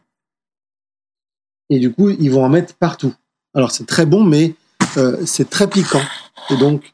Et 1.69 1.79
du 1.79 1.91
coup, 1.91 2.09
ils 2.09 2.31
vont 2.31 2.43
en 2.43 2.49
mettre 2.49 2.75
partout. 2.75 3.13
Alors 3.53 3.71
c'est 3.71 3.85
très 3.85 4.05
bon, 4.05 4.23
mais 4.23 4.55
euh, 4.97 5.25
c'est 5.25 5.49
très 5.49 5.67
piquant. 5.67 6.01
Et 6.49 6.57
donc, 6.57 6.93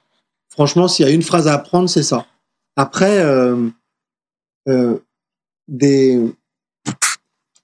franchement, 0.49 0.88
s'il 0.88 1.06
y 1.06 1.10
a 1.10 1.12
une 1.12 1.22
phrase 1.22 1.47
à 1.47 1.54
apprendre, 1.54 1.89
c'est 1.89 2.04
ça. 2.04 2.26
Après, 2.76 3.20
euh, 3.20 3.70
euh, 4.68 4.97
des, 5.68 6.20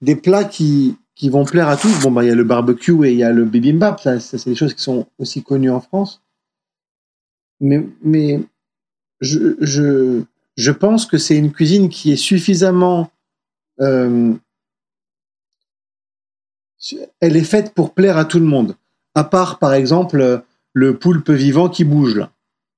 des 0.00 0.16
plats 0.16 0.44
qui, 0.44 0.96
qui 1.14 1.28
vont 1.30 1.44
plaire 1.44 1.68
à 1.68 1.76
tous. 1.76 2.00
Bon, 2.00 2.10
bah, 2.10 2.24
il 2.24 2.28
y 2.28 2.32
a 2.32 2.34
le 2.34 2.44
barbecue 2.44 3.04
et 3.06 3.12
il 3.12 3.18
y 3.18 3.24
a 3.24 3.32
le 3.32 3.44
bibimbap. 3.44 4.00
Ça, 4.00 4.20
ça 4.20 4.38
c'est 4.38 4.50
des 4.50 4.56
choses 4.56 4.74
qui 4.74 4.82
sont 4.82 5.06
aussi 5.18 5.42
connues 5.42 5.70
en 5.70 5.80
France. 5.80 6.22
Mais, 7.60 7.86
mais 8.02 8.40
je, 9.20 10.70
pense 10.70 11.06
que 11.06 11.18
c'est 11.18 11.36
une 11.36 11.52
cuisine 11.52 11.88
qui 11.88 12.12
est 12.12 12.16
suffisamment. 12.16 13.10
Euh, 13.80 14.34
elle 17.20 17.36
est 17.36 17.44
faite 17.44 17.74
pour 17.74 17.92
plaire 17.92 18.16
à 18.16 18.24
tout 18.24 18.38
le 18.38 18.46
monde. 18.46 18.76
À 19.14 19.24
part, 19.24 19.58
par 19.58 19.74
exemple, 19.74 20.42
le 20.72 20.98
poulpe 20.98 21.30
vivant 21.30 21.68
qui 21.68 21.84
bouge, 21.84 22.24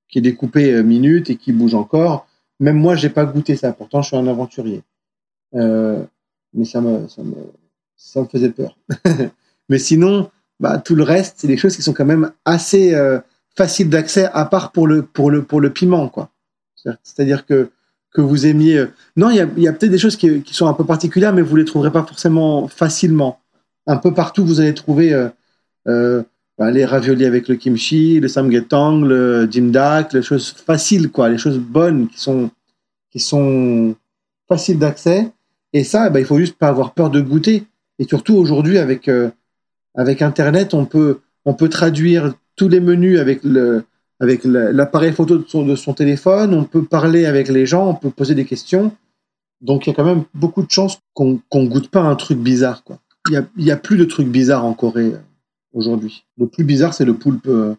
qui 0.09 0.19
est 0.19 0.23
découpé 0.23 0.73
euh, 0.73 0.83
minute 0.83 1.31
et 1.31 1.37
qui 1.37 1.53
bouge 1.53 1.75
encore. 1.75 2.27
Même 2.59 2.77
moi, 2.77 2.97
j'ai 2.97 3.11
pas 3.11 3.25
goûté 3.25 3.57
ça. 3.57 3.73
Pourtant, 3.73 4.03
je 4.03 4.09
suis 4.09 4.17
un 4.17 4.27
aventurier. 4.27 4.83
Euh, 5.55 6.03
mais 6.55 6.65
ça 6.65 6.81
me, 6.81 7.07
ça 7.09 7.23
me, 7.23 7.37
ça 7.97 8.21
me 8.21 8.27
faisait 8.27 8.51
peur. 8.51 8.77
mais 9.69 9.79
sinon, 9.79 10.31
bah, 10.59 10.79
tout 10.79 10.95
le 10.95 11.03
reste, 11.03 11.37
c'est 11.39 11.47
des 11.47 11.57
choses 11.57 11.77
qui 11.77 11.83
sont 11.83 11.93
quand 11.93 12.05
même 12.05 12.33
assez 12.45 12.95
faciles 13.55 13.91
d'accès, 13.91 14.29
à 14.33 14.45
part 14.45 14.73
pour 14.73 14.87
le, 14.87 15.03
pour 15.03 15.31
le, 15.31 15.43
pour 15.45 15.61
le 15.61 15.73
piment, 15.73 16.09
quoi. 16.09 16.32
C'est-à-dire 17.03 17.47
que 17.47 17.71
que 18.13 18.21
vous 18.21 18.47
aimiez. 18.47 18.79
Euh, 18.79 18.87
non, 19.17 19.31
il 19.31 19.37
y 19.37 19.41
a, 19.69 19.73
peut-être 19.73 19.91
des 19.91 19.99
choses 19.99 20.17
qui, 20.17 20.43
sont 20.53 20.67
un 20.67 20.75
peu 20.75 20.85
particulières, 20.85 21.33
mais 21.33 21.43
vous 21.43 21.57
les 21.57 21.65
trouverez 21.65 21.91
pas 21.91 22.05
forcément 22.05 22.69
facilement. 22.69 23.41
Un 23.87 23.97
peu 23.97 24.15
partout, 24.15 24.45
vous 24.45 24.61
allez 24.61 24.75
trouver 24.75 25.13
euh, 25.13 25.29
euh, 25.89 26.23
bah, 26.59 26.71
les 26.71 26.85
raviolis 26.85 27.25
avec 27.25 27.49
le 27.49 27.57
kimchi, 27.57 28.21
le 28.21 28.29
samgyetang, 28.29 29.01
le 29.01 29.51
jimdak, 29.51 30.13
les 30.13 30.23
choses 30.23 30.51
faciles, 30.51 31.11
quoi, 31.11 31.29
les 31.29 31.39
choses 31.39 31.59
bonnes 31.59 32.09
qui 32.09 32.21
sont 32.21 32.51
qui 33.11 33.21
sont 33.21 33.95
faciles 34.49 34.79
d'accès. 34.79 35.31
Et 35.73 35.85
ça, 35.85 36.11
bah, 36.11 36.21
il 36.21 36.27
faut 36.27 36.39
juste 36.39 36.57
pas 36.57 36.69
avoir 36.69 36.93
peur 36.95 37.11
de 37.11 37.21
goûter. 37.21 37.65
Et 37.99 38.05
surtout 38.07 38.35
aujourd'hui, 38.35 38.79
avec 38.79 39.11
avec 39.95 40.23
Internet, 40.23 40.75
on 40.75 40.85
peut 40.85 41.21
on 41.45 41.55
peut 41.55 41.69
traduire 41.69 42.35
tous 42.57 42.69
les 42.69 42.81
menus 42.81 43.19
avec 43.19 43.43
le 43.43 43.85
avec 44.23 44.45
l'appareil 44.45 45.13
photo 45.13 45.37
de 45.37 45.45
son, 45.49 45.65
de 45.65 45.75
son, 45.75 45.95
téléphone, 45.95 46.55
on 46.55 46.63
peut 46.63 46.85
parler 46.85 47.27
avec 47.27 47.49
les 47.49 47.67
gens, 47.67 47.89
on 47.89 47.95
peut 47.95 48.09
poser 48.09 48.37
des 48.37 48.45
questions. 48.45 48.93
Donc 49.61 49.85
il 49.85 49.91
y 49.91 49.93
a 49.93 49.97
quand 49.97 50.05
même 50.05 50.23
beaucoup 50.33 50.63
de 50.63 50.71
chances 50.71 51.01
qu'on 51.13 51.41
ne 51.55 51.69
goûte 51.69 51.89
pas 51.89 52.03
un 52.03 52.15
truc 52.15 52.39
bizarre. 52.39 52.85
Quoi. 52.85 53.01
Il 53.29 53.45
n'y 53.57 53.71
a, 53.71 53.75
a, 53.75 53.77
plus 53.77 53.97
de 53.97 54.05
trucs 54.05 54.29
bizarres 54.29 54.65
en 54.65 54.75
Corée 54.75 55.15
euh, 55.15 55.19
aujourd'hui. 55.75 56.25
Le 56.39 56.47
plus 56.47 56.63
bizarre, 56.63 56.95
c'est 56.95 57.05
le 57.05 57.15
poulpe, 57.15 57.49
euh, 57.49 57.75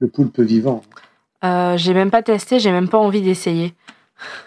le 0.00 0.08
poulpe 0.08 0.40
vivant. 0.40 0.82
Euh, 1.44 1.76
j'ai 1.76 1.94
même 1.94 2.10
pas 2.10 2.24
testé, 2.24 2.58
j'ai 2.58 2.72
même 2.72 2.88
pas 2.88 2.98
envie 2.98 3.22
d'essayer. 3.22 3.72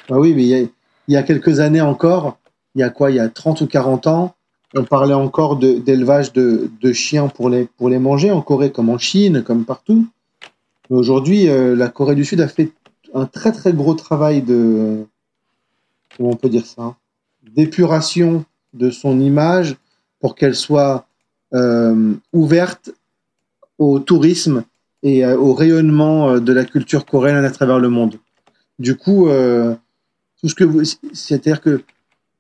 Ah 0.10 0.20
oui, 0.20 0.34
mais 0.34 0.44
il 0.44 0.50
y, 0.50 0.56
a, 0.56 0.60
il 0.60 1.14
y, 1.14 1.16
a, 1.16 1.24
quelques 1.24 1.62
années 1.62 1.80
encore, 1.80 2.40
il 2.76 2.82
y 2.82 2.84
a 2.84 2.90
quoi 2.90 3.10
Il 3.10 3.16
y 3.16 3.22
a 3.22 3.30
30 3.30 3.62
ou 3.62 3.68
40 3.68 4.08
ans, 4.08 4.36
on 4.76 4.84
parlait 4.84 5.14
encore 5.14 5.56
d'élevage 5.56 6.34
de, 6.34 6.70
de, 6.82 6.92
chiens 6.92 7.30
pour 7.30 7.50
les, 7.50 7.70
pour 7.78 7.88
les 7.88 8.00
manger 8.00 8.32
en 8.32 8.42
Corée, 8.42 8.74
comme 8.74 8.90
en 8.90 8.98
Chine, 8.98 9.44
comme 9.44 9.64
partout. 9.64 10.08
Aujourd'hui, 10.92 11.48
euh, 11.48 11.74
la 11.74 11.88
Corée 11.88 12.16
du 12.16 12.26
Sud 12.26 12.42
a 12.42 12.50
fait 12.50 12.70
un 13.14 13.26
très 13.26 13.54
très 13.54 13.72
gros 13.72 13.94
travail 13.94 14.42
de 14.42 15.06
comment 16.18 16.32
on 16.32 16.36
peut 16.36 16.50
dire 16.50 16.66
ça 16.66 16.98
d'épuration 17.56 18.44
de 18.74 18.90
son 18.90 19.22
image 19.22 19.78
pour 20.20 20.36
qu'elle 20.36 20.54
soit 20.54 21.08
euh, 21.54 22.14
ouverte 22.34 22.92
au 23.80 24.00
tourisme 24.00 24.66
et 25.02 25.26
euh, 25.26 25.38
au 25.38 25.54
rayonnement 25.54 26.40
de 26.40 26.54
la 26.54 26.66
culture 26.66 27.06
coréenne 27.06 27.46
à 27.46 27.52
travers 27.52 27.80
le 27.80 27.90
monde. 27.90 28.20
Du 28.78 28.98
coup, 28.98 29.30
tout 30.42 30.50
ce 30.50 30.56
que 30.56 30.66
c'est-à-dire 31.14 31.62
que 31.62 31.84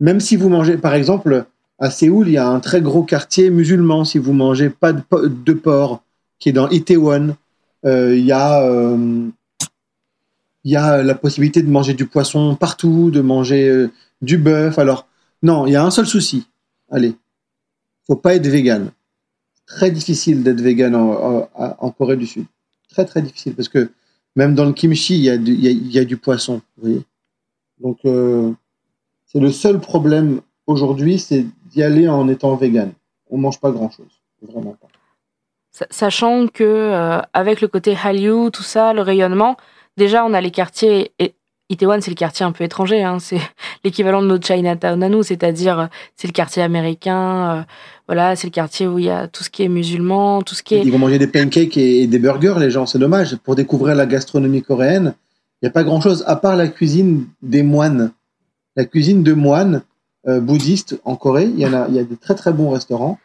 même 0.01 0.19
si 0.19 0.35
vous 0.35 0.49
mangez, 0.49 0.77
par 0.77 0.93
exemple, 0.93 1.45
à 1.79 1.89
Séoul, 1.89 2.27
il 2.27 2.33
y 2.33 2.37
a 2.37 2.49
un 2.49 2.59
très 2.59 2.81
gros 2.81 3.03
quartier 3.03 3.49
musulman. 3.49 4.03
Si 4.03 4.17
vous 4.17 4.33
mangez 4.33 4.69
pas 4.69 4.91
de, 4.91 5.03
de 5.27 5.53
porc, 5.53 6.01
qui 6.39 6.49
est 6.49 6.53
dans 6.53 6.67
Itaewon, 6.69 7.35
il 7.83 8.25
y 8.25 8.31
a 8.31 8.63
euh, 8.63 9.29
il 10.63 10.71
y 10.71 10.75
a 10.75 11.01
la 11.01 11.15
possibilité 11.15 11.61
de 11.61 11.69
manger 11.69 11.93
du 11.93 12.05
poisson 12.05 12.55
partout, 12.55 13.11
de 13.11 13.21
manger 13.21 13.67
euh, 13.67 13.91
du 14.21 14.37
bœuf. 14.37 14.77
Alors, 14.77 15.07
non, 15.41 15.65
il 15.65 15.73
y 15.73 15.75
a 15.75 15.83
un 15.83 15.91
seul 15.91 16.05
souci. 16.05 16.47
Allez, 16.89 17.15
faut 18.05 18.15
pas 18.15 18.35
être 18.35 18.47
vegan. 18.47 18.91
Très 19.65 19.89
difficile 19.91 20.43
d'être 20.43 20.61
vegan 20.61 20.95
en, 20.95 21.91
Corée 21.91 22.17
du 22.17 22.27
Sud. 22.27 22.45
Très, 22.89 23.05
très 23.05 23.21
difficile 23.21 23.55
parce 23.55 23.69
que 23.69 23.89
même 24.35 24.53
dans 24.53 24.65
le 24.65 24.73
kimchi, 24.73 25.15
il 25.15 25.23
y 25.23 25.99
a 25.99 26.05
du, 26.05 26.17
poisson. 26.17 26.61
Donc, 27.79 27.99
euh, 28.05 28.51
c'est 29.25 29.39
le 29.39 29.51
seul 29.51 29.79
problème 29.79 30.41
aujourd'hui, 30.67 31.19
c'est 31.19 31.45
d'y 31.71 31.83
aller 31.83 32.07
en 32.09 32.27
étant 32.27 32.55
vegan. 32.55 32.91
On 33.29 33.37
mange 33.37 33.59
pas 33.59 33.71
grand-chose. 33.71 34.21
Vraiment 34.41 34.75
pas. 34.79 34.87
Sachant 35.89 36.47
que 36.47 36.63
euh, 36.63 37.21
avec 37.33 37.61
le 37.61 37.67
côté 37.67 37.97
Hallyu, 38.01 38.51
tout 38.51 38.63
ça, 38.63 38.93
le 38.93 39.01
rayonnement, 39.01 39.57
déjà 39.97 40.25
on 40.25 40.33
a 40.33 40.41
les 40.41 40.51
quartiers. 40.51 41.11
Et 41.19 41.33
Itaewon, 41.69 41.99
c'est 42.01 42.11
le 42.11 42.15
quartier 42.15 42.45
un 42.45 42.51
peu 42.51 42.63
étranger, 42.63 43.03
hein, 43.03 43.17
c'est 43.19 43.39
l'équivalent 43.83 44.21
de 44.21 44.27
notre 44.27 44.45
Chinatown 44.45 45.01
à 45.01 45.09
nous, 45.09 45.23
c'est-à-dire 45.23 45.79
euh, 45.79 45.85
c'est 46.15 46.27
le 46.27 46.33
quartier 46.33 46.61
américain, 46.61 47.57
euh, 47.57 47.61
voilà, 48.07 48.35
c'est 48.35 48.47
le 48.47 48.51
quartier 48.51 48.87
où 48.87 48.99
il 48.99 49.05
y 49.05 49.09
a 49.09 49.27
tout 49.27 49.43
ce 49.43 49.49
qui 49.49 49.63
est 49.63 49.69
musulman, 49.69 50.41
tout 50.41 50.55
ce 50.55 50.63
qui 50.63 50.75
est. 50.75 50.81
Ils 50.83 50.91
vont 50.91 50.99
manger 50.99 51.17
des 51.17 51.27
pancakes 51.27 51.77
et, 51.77 52.07
des 52.07 52.19
burgers, 52.19 52.55
les 52.59 52.69
gens, 52.69 52.85
c'est 52.85 52.99
dommage. 52.99 53.37
Pour 53.37 53.55
découvrir 53.55 53.95
la 53.95 54.05
gastronomie 54.05 54.61
coréenne, 54.61 55.13
il 55.61 55.65
n'y 55.65 55.69
a 55.69 55.71
pas 55.71 55.83
grand-chose 55.83 56.23
à 56.27 56.35
part 56.35 56.55
la 56.55 56.67
cuisine 56.67 57.25
des 57.41 57.63
moines. 57.63 58.11
La 58.75 58.85
cuisine 58.85 59.23
de 59.23 59.33
moines 59.33 59.83
bouddhistes 60.25 60.99
en 61.03 61.15
Corée, 61.15 61.45
il 61.45 61.59
y 61.59 61.65
en 61.65 61.73
a, 61.73 61.87
il 61.89 61.95
y 61.95 61.99
a 61.99 62.03
des 62.03 62.15
très 62.15 62.35
très 62.35 62.53
bons 62.53 62.69
restaurants. 62.69 63.17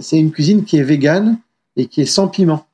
c'est 0.00 0.18
une 0.18 0.32
cuisine 0.32 0.64
qui 0.64 0.78
est 0.78 0.82
végane 0.82 1.38
et 1.76 1.86
qui 1.86 2.02
est 2.02 2.06
sans 2.06 2.28
piment. 2.28 2.66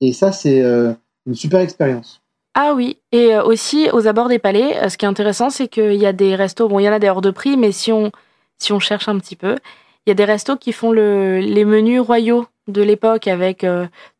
Et 0.00 0.12
ça, 0.12 0.32
c'est 0.32 0.62
euh, 0.62 0.92
une 1.26 1.34
super 1.34 1.60
expérience. 1.60 2.20
Ah 2.54 2.74
oui, 2.74 2.98
et 3.12 3.34
euh, 3.34 3.44
aussi 3.44 3.88
aux 3.92 4.06
abords 4.06 4.28
des 4.28 4.38
palais, 4.38 4.76
euh, 4.82 4.88
ce 4.88 4.98
qui 4.98 5.04
est 5.04 5.08
intéressant, 5.08 5.48
c'est 5.48 5.68
qu'il 5.68 5.94
y 5.94 6.06
a 6.06 6.12
des 6.12 6.34
restos, 6.34 6.68
bon, 6.68 6.80
il 6.80 6.84
y 6.84 6.88
en 6.88 6.92
a 6.92 6.98
des 6.98 7.08
hors 7.08 7.22
de 7.22 7.30
prix, 7.30 7.56
mais 7.56 7.72
si 7.72 7.92
on, 7.92 8.10
si 8.58 8.72
on 8.72 8.80
cherche 8.80 9.08
un 9.08 9.18
petit 9.18 9.36
peu, 9.36 9.56
il 10.04 10.10
y 10.10 10.12
a 10.12 10.14
des 10.14 10.24
restos 10.24 10.56
qui 10.56 10.72
font 10.72 10.92
le, 10.92 11.38
les 11.38 11.64
menus 11.64 12.00
royaux 12.00 12.46
de 12.66 12.82
l'époque 12.82 13.26
avec 13.28 13.64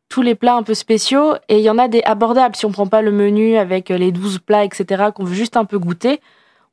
tous 0.09 0.21
les 0.21 0.35
plats 0.35 0.55
un 0.55 0.63
peu 0.63 0.73
spéciaux, 0.73 1.35
et 1.49 1.57
il 1.57 1.63
y 1.63 1.69
en 1.69 1.77
a 1.77 1.87
des 1.87 2.01
abordables. 2.03 2.55
Si 2.55 2.65
on 2.65 2.71
prend 2.71 2.87
pas 2.87 3.01
le 3.01 3.11
menu 3.11 3.57
avec 3.57 3.89
les 3.89 4.11
12 4.11 4.39
plats, 4.39 4.63
etc., 4.63 5.09
qu'on 5.13 5.25
veut 5.25 5.35
juste 5.35 5.57
un 5.57 5.65
peu 5.65 5.77
goûter, 5.77 6.21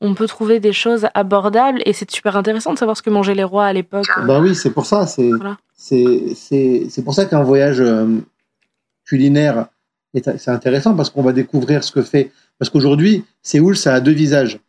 on 0.00 0.14
peut 0.14 0.26
trouver 0.26 0.60
des 0.60 0.72
choses 0.72 1.08
abordables, 1.14 1.82
et 1.84 1.92
c'est 1.92 2.10
super 2.10 2.36
intéressant 2.36 2.72
de 2.72 2.78
savoir 2.78 2.96
ce 2.96 3.02
que 3.02 3.10
mangeaient 3.10 3.34
les 3.34 3.44
rois 3.44 3.66
à 3.66 3.72
l'époque. 3.72 4.06
Ben 4.24 4.40
oui, 4.40 4.54
c'est 4.54 4.70
pour 4.70 4.86
ça, 4.86 5.06
c'est... 5.06 5.28
Voilà 5.28 5.56
c'est 5.80 7.02
pour 7.04 7.14
ça 7.14 7.24
qu'un 7.24 7.42
voyage 7.42 7.80
euh, 7.80 8.18
culinaire, 9.04 9.68
c'est 10.14 10.48
intéressant 10.48 10.94
parce 10.94 11.08
qu'on 11.08 11.22
va 11.22 11.32
découvrir 11.32 11.82
ce 11.82 11.92
que 11.92 12.02
fait. 12.02 12.32
Parce 12.58 12.68
qu'aujourd'hui, 12.68 13.24
Séoul, 13.42 13.76
ça 13.76 13.94
a 13.94 14.00
deux 14.00 14.12
visages. 14.12 14.60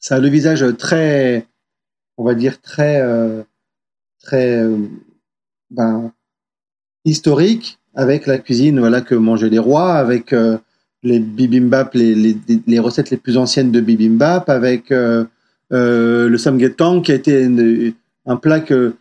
Ça 0.00 0.16
a 0.16 0.20
deux 0.20 0.28
visages 0.28 0.64
très, 0.76 1.46
on 2.16 2.24
va 2.24 2.34
dire, 2.34 2.60
très, 2.60 3.00
euh, 3.00 3.42
très 4.20 4.56
euh, 4.56 4.76
ben, 5.70 6.12
historiques, 7.04 7.78
avec 7.94 8.26
la 8.26 8.38
cuisine 8.38 8.80
voilà, 8.80 9.02
que 9.02 9.14
mangeaient 9.14 9.50
les 9.50 9.58
rois, 9.58 9.94
avec 9.94 10.34
les 11.02 11.20
bibimbap, 11.20 11.94
les, 11.94 12.14
les, 12.14 12.36
les, 12.66 12.78
recettes 12.78 13.10
les 13.10 13.18
plus 13.18 13.36
anciennes 13.36 13.70
de 13.70 13.80
bibimbap, 13.80 14.48
avec 14.48 14.90
le 14.90 16.36
samgyetang, 16.38 17.02
qui 17.02 17.12
a 17.12 17.16
été 17.16 17.94
un 18.24 18.36
plat 18.36 18.60
que 18.60 18.94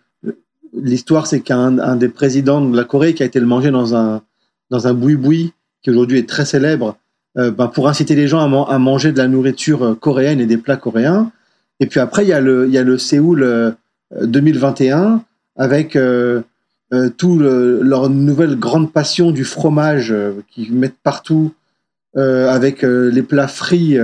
l'histoire, 0.73 1.27
c'est 1.27 1.41
qu'un 1.41 1.95
des 1.95 2.09
présidents 2.09 2.61
de 2.61 2.75
la 2.75 2.83
Corée 2.83 3.13
qui 3.13 3.23
a 3.23 3.25
été 3.25 3.39
le 3.39 3.45
manger 3.45 3.71
dans 3.71 3.95
un 3.95 4.21
dans 4.69 4.87
un 4.87 4.93
boui-boui 4.93 5.53
qui 5.83 5.89
aujourd'hui 5.89 6.17
est 6.17 6.29
très 6.29 6.45
célèbre, 6.45 6.97
euh, 7.37 7.51
ben, 7.51 7.67
pour 7.67 7.87
inciter 7.87 8.15
les 8.15 8.27
gens 8.27 8.65
à, 8.65 8.79
manger 8.79 9.11
de 9.11 9.17
la 9.17 9.27
nourriture 9.27 9.83
euh, 9.83 9.95
coréenne 9.95 10.39
et 10.39 10.45
des 10.45 10.57
plats 10.57 10.77
coréens. 10.77 11.31
Et 11.79 11.85
puis 11.85 11.99
après, 11.99 12.23
il 12.23 12.29
y 12.29 12.33
a 12.33 12.39
le 12.39 12.67
il 12.67 12.73
y 12.73 12.77
a 12.77 12.83
le 12.83 12.97
Séoul 12.97 13.75
2021 14.21 14.97
euh, 15.03 15.17
avec 15.55 15.95
euh, 15.95 16.41
tout 17.17 17.39
leur 17.39 18.09
nouvelle 18.09 18.57
grande 18.57 18.91
passion 18.91 19.31
du 19.31 19.45
fromage 19.45 20.13
qu'ils 20.49 20.73
mettent 20.73 20.99
partout, 21.03 21.53
avec 22.15 22.81
les 22.81 23.21
plats 23.21 23.47
frits 23.47 23.97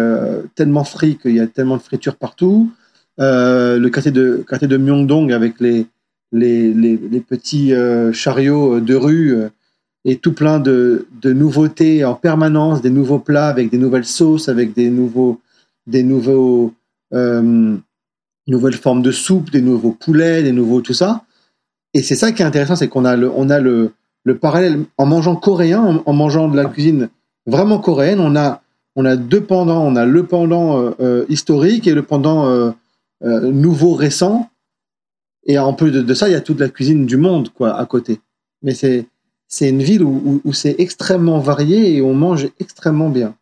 tellement 0.56 0.86
frits 0.86 1.18
qu'il 1.18 1.36
y 1.36 1.42
a 1.42 1.48
tellement 1.48 1.76
de 1.76 1.82
friture 1.82 2.16
partout. 2.16 2.72
le 3.18 3.88
quartier 3.90 4.14
de 4.14 4.46
quartier 4.48 4.70
de 4.70 4.78
Myeongdong 4.78 5.34
avec 5.34 5.60
les 5.60 5.86
les, 6.32 6.74
les, 6.74 7.20
petits 7.20 7.74
euh, 7.74 8.12
chariots 8.12 8.80
de 8.80 8.96
rue 8.96 9.36
euh, 9.36 9.50
et 10.06 10.18
tout 10.18 10.34
plein 10.34 10.60
de, 10.60 11.08
de, 11.22 11.34
nouveautés 11.34 12.06
en 12.06 12.16
permanence, 12.16 12.82
des 12.82 12.90
nouveaux 12.90 13.20
plats 13.20 13.48
avec 13.48 13.70
des 13.70 13.78
nouvelles 13.78 14.06
sauces, 14.06 14.50
avec 14.50 14.74
des 14.74 14.90
nouveaux, 14.90 15.40
des 15.86 16.04
nouveaux, 16.04 16.74
euh, 17.14 17.76
nouvelles 18.48 18.74
formes 18.74 19.02
de 19.02 19.12
soupe, 19.12 19.52
des 19.52 19.62
nouveaux 19.62 19.92
poulets, 19.92 20.44
des 20.44 20.52
nouveaux 20.52 20.82
tout 20.82 20.94
ça. 20.94 21.24
Et 21.94 22.02
c'est 22.02 22.16
ça 22.16 22.32
qui 22.32 22.42
est 22.42 22.46
intéressant, 22.46 22.76
c'est 22.76 22.90
qu'on 22.90 23.06
a 23.06 23.16
le, 23.16 23.32
on 23.34 23.50
a 23.50 23.60
le, 23.60 23.92
le 24.24 24.38
parallèle 24.38 24.84
en 24.98 25.06
mangeant 25.06 25.36
coréen, 25.36 26.02
en, 26.06 26.14
mangeant 26.14 26.48
de 26.48 26.56
la 26.56 26.66
cuisine 26.66 27.10
vraiment 27.46 27.80
coréenne, 27.80 28.20
on 28.20 28.36
a, 28.36 28.62
on 28.96 29.06
a 29.06 29.16
deux 29.16 29.42
pendants. 29.42 29.86
On 29.86 29.96
a 29.96 30.06
le 30.06 30.26
pendant 30.26 30.92
historique 31.30 31.88
et 31.88 31.94
le 31.94 32.04
pendant 32.04 32.74
nouveau 33.22 33.94
récent. 33.94 34.50
Et 35.48 35.58
en 35.58 35.74
plus 35.74 35.92
de, 35.92 36.14
ça, 36.14 36.30
il 36.30 36.34
y 36.34 36.36
a 36.36 36.42
toute 36.42 36.60
la 36.60 36.70
cuisine 36.70 37.06
du 37.06 37.18
monde 37.18 37.50
quoi 37.50 37.76
à 37.76 37.86
côté. 37.86 38.20
Mais 38.62 38.74
c'est 38.74 39.08
c'est 39.48 39.70
une 39.70 39.82
ville 39.82 40.04
où, 40.04 40.42
où, 40.44 40.52
c'est 40.52 40.76
extrêmement 40.78 41.40
varié 41.40 41.96
et 41.96 42.02
on 42.02 42.14
mange 42.14 42.50
extrêmement 42.60 43.10
bien. 43.10 43.34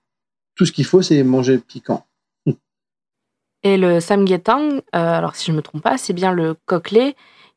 Tout 0.55 0.67
ce 0.67 0.71
qu'il 0.71 0.85
faut, 0.85 1.01
c'est 1.01 1.23
manger 1.23 1.57
piquant. 1.57 2.05
Et 3.63 3.77
le 3.77 3.99
samgyetang, 3.99 4.75
euh, 4.75 4.79
alors 4.91 5.35
si 5.35 5.47
je 5.47 5.55
me 5.55 5.63
trompe 5.63 5.81
pas, 5.81 5.97
c'est 5.97 6.13
bien 6.13 6.31
le 6.31 6.55
coquelet 6.67 7.15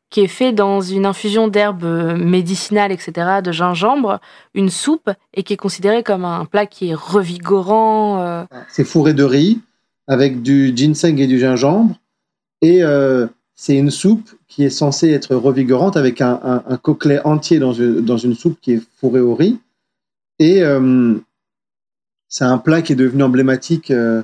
qui 0.09 0.21
est 0.21 0.27
fait 0.27 0.51
dans 0.51 0.81
une 0.81 1.05
infusion 1.05 1.47
d'herbes 1.47 2.17
médicinales, 2.17 2.91
etc., 2.91 3.41
de 3.43 3.51
gingembre, 3.51 4.19
une 4.55 4.71
soupe, 4.71 5.11
et 5.35 5.43
qui 5.43 5.53
est 5.53 5.57
considéré 5.57 6.01
comme 6.01 6.25
un 6.25 6.45
plat 6.45 6.65
qui 6.65 6.89
est 6.89 6.95
revigorant. 6.95 8.19
Euh. 8.19 8.43
C'est 8.69 8.85
fourré 8.85 9.13
de 9.13 9.23
riz 9.23 9.61
avec 10.07 10.41
du 10.41 10.73
ginseng 10.75 11.19
et 11.19 11.27
du 11.27 11.39
gingembre, 11.39 11.95
et 12.61 12.81
euh, 12.81 13.27
c'est 13.61 13.75
une 13.75 13.91
soupe 13.91 14.29
qui 14.47 14.63
est 14.63 14.69
censée 14.69 15.09
être 15.09 15.35
revigorante 15.35 15.97
avec 15.97 16.21
un, 16.21 16.63
un, 16.65 16.77
coquelet 16.77 17.19
entier 17.25 17.59
dans 17.59 17.73
une, 17.73 17.99
dans 17.99 18.15
une, 18.15 18.33
soupe 18.33 18.57
qui 18.61 18.71
est 18.71 18.81
fourrée 19.01 19.19
au 19.19 19.35
riz. 19.35 19.59
Et 20.39 20.63
euh, 20.63 21.15
c'est 22.29 22.45
un 22.45 22.57
plat 22.57 22.81
qui 22.81 22.93
est 22.93 22.95
devenu 22.95 23.21
emblématique 23.21 23.91
euh, 23.91 24.23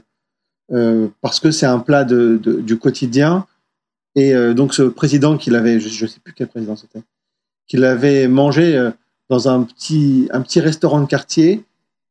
euh, 0.71 1.09
parce 1.19 1.41
que 1.41 1.51
c'est 1.51 1.65
un 1.65 1.79
plat 1.79 2.05
du 2.05 2.79
quotidien. 2.79 3.45
Et 4.15 4.33
donc 4.53 4.73
ce 4.73 4.83
président 4.83 5.37
qui 5.37 5.49
l'avait, 5.49 5.81
je 5.81 6.05
ne 6.05 6.09
sais 6.09 6.21
plus 6.23 6.31
quel 6.31 6.47
président 6.47 6.77
c'était, 6.77 7.03
qui 7.67 7.75
l'avait 7.75 8.29
mangé 8.29 8.89
dans 9.27 9.49
un 9.49 9.63
petit, 9.63 10.29
un 10.31 10.39
petit 10.39 10.61
restaurant 10.61 11.01
de 11.01 11.07
quartier 11.07 11.61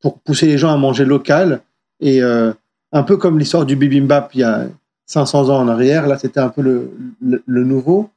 pour 0.02 0.18
pousser 0.18 0.46
les 0.46 0.58
gens 0.58 0.70
à 0.70 0.76
manger 0.76 1.06
local. 1.06 1.62
Et 2.00 2.20
un 2.20 3.02
peu 3.06 3.16
comme 3.16 3.38
l'histoire 3.38 3.64
du 3.64 3.76
bibimbap 3.76 4.34
il 4.34 4.40
y 4.40 4.42
a 4.42 4.68
500 5.06 5.50
ans 5.50 5.58
en 5.60 5.68
arrière. 5.68 6.06
Là, 6.06 6.18
c'était 6.18 6.40
un 6.40 6.48
peu 6.48 6.62
le, 6.62 6.92
le, 7.20 7.64
nouveau. 7.64 8.10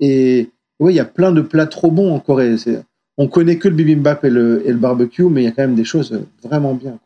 Et 0.00 0.50
oui, 0.80 0.92
il 0.92 0.96
y 0.96 1.00
a 1.00 1.04
plein 1.04 1.32
de 1.32 1.40
plats 1.40 1.66
trop 1.66 1.90
bons 1.90 2.14
en 2.14 2.20
Corée. 2.20 2.56
On 3.16 3.28
connaît 3.28 3.58
que 3.58 3.68
le 3.68 3.74
bibimbap 3.74 4.24
et 4.24 4.30
le, 4.30 4.62
et 4.66 4.72
le 4.72 4.78
barbecue, 4.78 5.24
mais 5.24 5.42
il 5.42 5.44
y 5.44 5.48
a 5.48 5.52
quand 5.52 5.62
même 5.62 5.74
des 5.74 5.84
choses 5.84 6.20
vraiment 6.42 6.74
bien. 6.74 6.98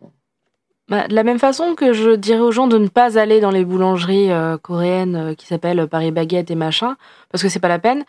Bah, 0.88 1.08
de 1.08 1.14
la 1.14 1.22
même 1.22 1.38
façon 1.38 1.74
que 1.74 1.92
je 1.92 2.10
dirais 2.10 2.40
aux 2.40 2.50
gens 2.50 2.66
de 2.66 2.76
ne 2.76 2.88
pas 2.88 3.18
aller 3.18 3.40
dans 3.40 3.50
les 3.50 3.64
boulangeries 3.64 4.30
euh, 4.30 4.58
coréennes 4.58 5.16
euh, 5.16 5.34
qui 5.34 5.46
s'appellent 5.46 5.86
Paris 5.86 6.10
Baguette 6.10 6.50
et 6.50 6.54
machin, 6.54 6.96
parce 7.30 7.42
que 7.42 7.48
c'est 7.48 7.60
pas 7.60 7.68
la 7.68 7.78
peine. 7.78 8.04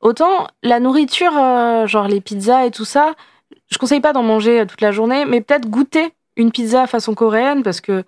Autant 0.00 0.46
la 0.62 0.80
nourriture, 0.80 1.32
euh, 1.38 1.86
genre 1.86 2.08
les 2.08 2.20
pizzas 2.20 2.66
et 2.66 2.70
tout 2.70 2.84
ça, 2.84 3.14
je 3.70 3.78
conseille 3.78 4.00
pas 4.00 4.12
d'en 4.12 4.22
manger 4.22 4.66
toute 4.66 4.80
la 4.82 4.92
journée, 4.92 5.24
mais 5.24 5.40
peut-être 5.40 5.68
goûter 5.70 6.12
une 6.36 6.52
pizza 6.52 6.86
façon 6.86 7.14
coréenne, 7.14 7.62
parce 7.62 7.80
que 7.80 8.04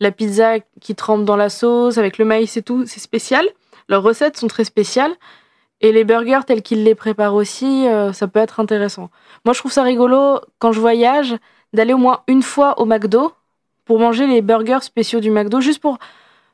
la 0.00 0.10
pizza 0.10 0.58
qui 0.80 0.94
trempe 0.94 1.24
dans 1.24 1.36
la 1.36 1.48
sauce 1.48 1.98
avec 1.98 2.18
le 2.18 2.24
maïs 2.24 2.56
et 2.56 2.62
tout, 2.62 2.84
c'est 2.86 3.00
spécial. 3.00 3.46
Leurs 3.88 4.02
recettes 4.02 4.36
sont 4.36 4.48
très 4.48 4.64
spéciales. 4.64 5.12
Et 5.80 5.92
les 5.92 6.04
burgers 6.04 6.40
tels 6.46 6.62
qu'ils 6.62 6.84
les 6.84 6.94
préparent 6.94 7.34
aussi, 7.34 7.86
euh, 7.86 8.12
ça 8.12 8.28
peut 8.28 8.40
être 8.40 8.60
intéressant. 8.60 9.10
Moi, 9.44 9.52
je 9.52 9.58
trouve 9.58 9.72
ça 9.72 9.82
rigolo 9.82 10.40
quand 10.58 10.72
je 10.72 10.80
voyage 10.80 11.36
d'aller 11.72 11.92
au 11.92 11.98
moins 11.98 12.22
une 12.28 12.42
fois 12.42 12.80
au 12.80 12.86
McDo 12.86 13.32
pour 13.84 13.98
manger 13.98 14.26
les 14.26 14.40
burgers 14.40 14.82
spéciaux 14.82 15.20
du 15.20 15.30
McDo, 15.30 15.60
juste 15.60 15.80
pour 15.80 15.98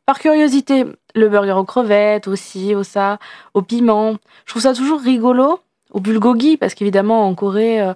par 0.07 0.18
curiosité. 0.18 0.84
Le 1.14 1.28
burger 1.28 1.53
aux 1.53 1.64
crevettes 1.64 2.26
aussi, 2.26 2.74
au 2.74 2.82
ça, 2.82 3.18
au 3.55 3.62
piment. 3.62 4.16
Je 4.45 4.53
trouve 4.53 4.62
ça 4.62 4.74
toujours 4.74 5.01
rigolo. 5.01 5.61
Au 5.93 6.01
bulgogi, 6.01 6.57
parce 6.57 6.74
qu'évidemment, 6.74 7.26
en 7.28 7.34
Corée, 7.34 7.80
euh, 7.80 7.93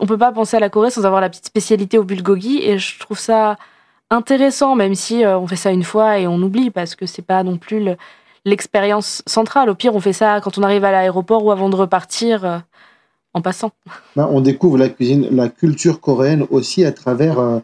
on 0.00 0.06
peut 0.06 0.16
pas 0.16 0.30
penser 0.30 0.56
à 0.56 0.60
la 0.60 0.70
Corée 0.70 0.90
sans 0.90 1.04
avoir 1.04 1.20
la 1.20 1.28
petite 1.28 1.46
spécialité 1.46 1.98
au 1.98 2.04
bulgogi. 2.04 2.62
Et 2.62 2.78
je 2.78 2.98
trouve 3.00 3.18
ça 3.18 3.56
intéressant, 4.10 4.74
même 4.74 4.94
si 4.94 5.24
euh, 5.24 5.38
on 5.38 5.46
fait 5.46 5.56
ça 5.56 5.70
une 5.70 5.82
fois 5.82 6.18
et 6.18 6.26
on 6.26 6.36
oublie 6.36 6.70
parce 6.70 6.94
que 6.94 7.06
c'est 7.06 7.22
pas 7.22 7.42
non 7.42 7.58
plus 7.58 7.96
l'expérience 8.44 9.22
centrale. 9.26 9.68
Au 9.68 9.74
pire, 9.74 9.94
on 9.94 10.00
fait 10.00 10.12
ça 10.12 10.40
quand 10.40 10.58
on 10.58 10.62
arrive 10.62 10.84
à 10.84 10.92
l'aéroport 10.92 11.44
ou 11.44 11.50
avant 11.50 11.68
de 11.68 11.76
repartir 11.76 12.44
euh, 12.44 12.58
en 13.34 13.42
passant. 13.42 13.72
Ben, 14.14 14.28
on 14.30 14.40
découvre 14.40 14.78
la 14.78 14.88
cuisine, 14.88 15.28
la 15.30 15.48
culture 15.48 16.00
coréenne 16.00 16.46
aussi 16.50 16.84
à 16.84 16.92
travers 16.92 17.38
euh, 17.38 17.58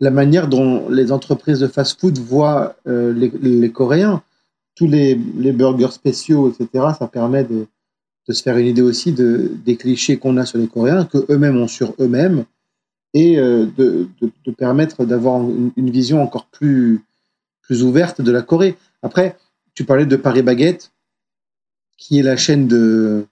la 0.00 0.10
manière 0.10 0.48
dont 0.48 0.88
les 0.90 1.10
entreprises 1.10 1.60
de 1.60 1.68
fast-food 1.68 2.18
voient 2.18 2.76
les, 2.84 3.70
Coréens. 3.72 4.22
Tous 4.74 4.86
les, 4.86 5.14
burgers 5.14 5.92
spéciaux, 5.92 6.50
etc., 6.50 6.88
ça 6.98 7.06
permet 7.06 7.44
de, 7.44 7.66
se 8.28 8.42
faire 8.42 8.58
une 8.58 8.66
idée 8.66 8.82
aussi 8.82 9.12
de, 9.12 9.52
des 9.64 9.76
clichés 9.76 10.18
qu'on 10.18 10.36
a 10.36 10.44
sur 10.44 10.58
les 10.58 10.66
Coréens, 10.66 11.06
que 11.06 11.24
eux-mêmes 11.30 11.56
ont 11.56 11.66
sur 11.66 11.94
eux-mêmes 11.98 12.44
et 13.16 13.38
euh, 13.38 13.64
de, 13.78 14.10
permettre 14.58 15.06
d'avoir 15.06 15.40
une, 15.40 15.90
vision 15.90 16.22
encore 16.22 16.44
plus, 16.44 17.00
plus 17.62 17.82
ouverte 17.82 18.20
de 18.20 18.30
la 18.30 18.42
Corée. 18.42 18.76
Après, 19.02 19.38
tu 19.72 19.84
parlais 19.84 20.04
de 20.04 20.16
Paris 20.16 20.42
Baguette, 20.42 20.92
qui 21.96 22.18
est 22.18 22.22
la 22.22 22.36
chaîne 22.36 22.68
de, 22.68 23.24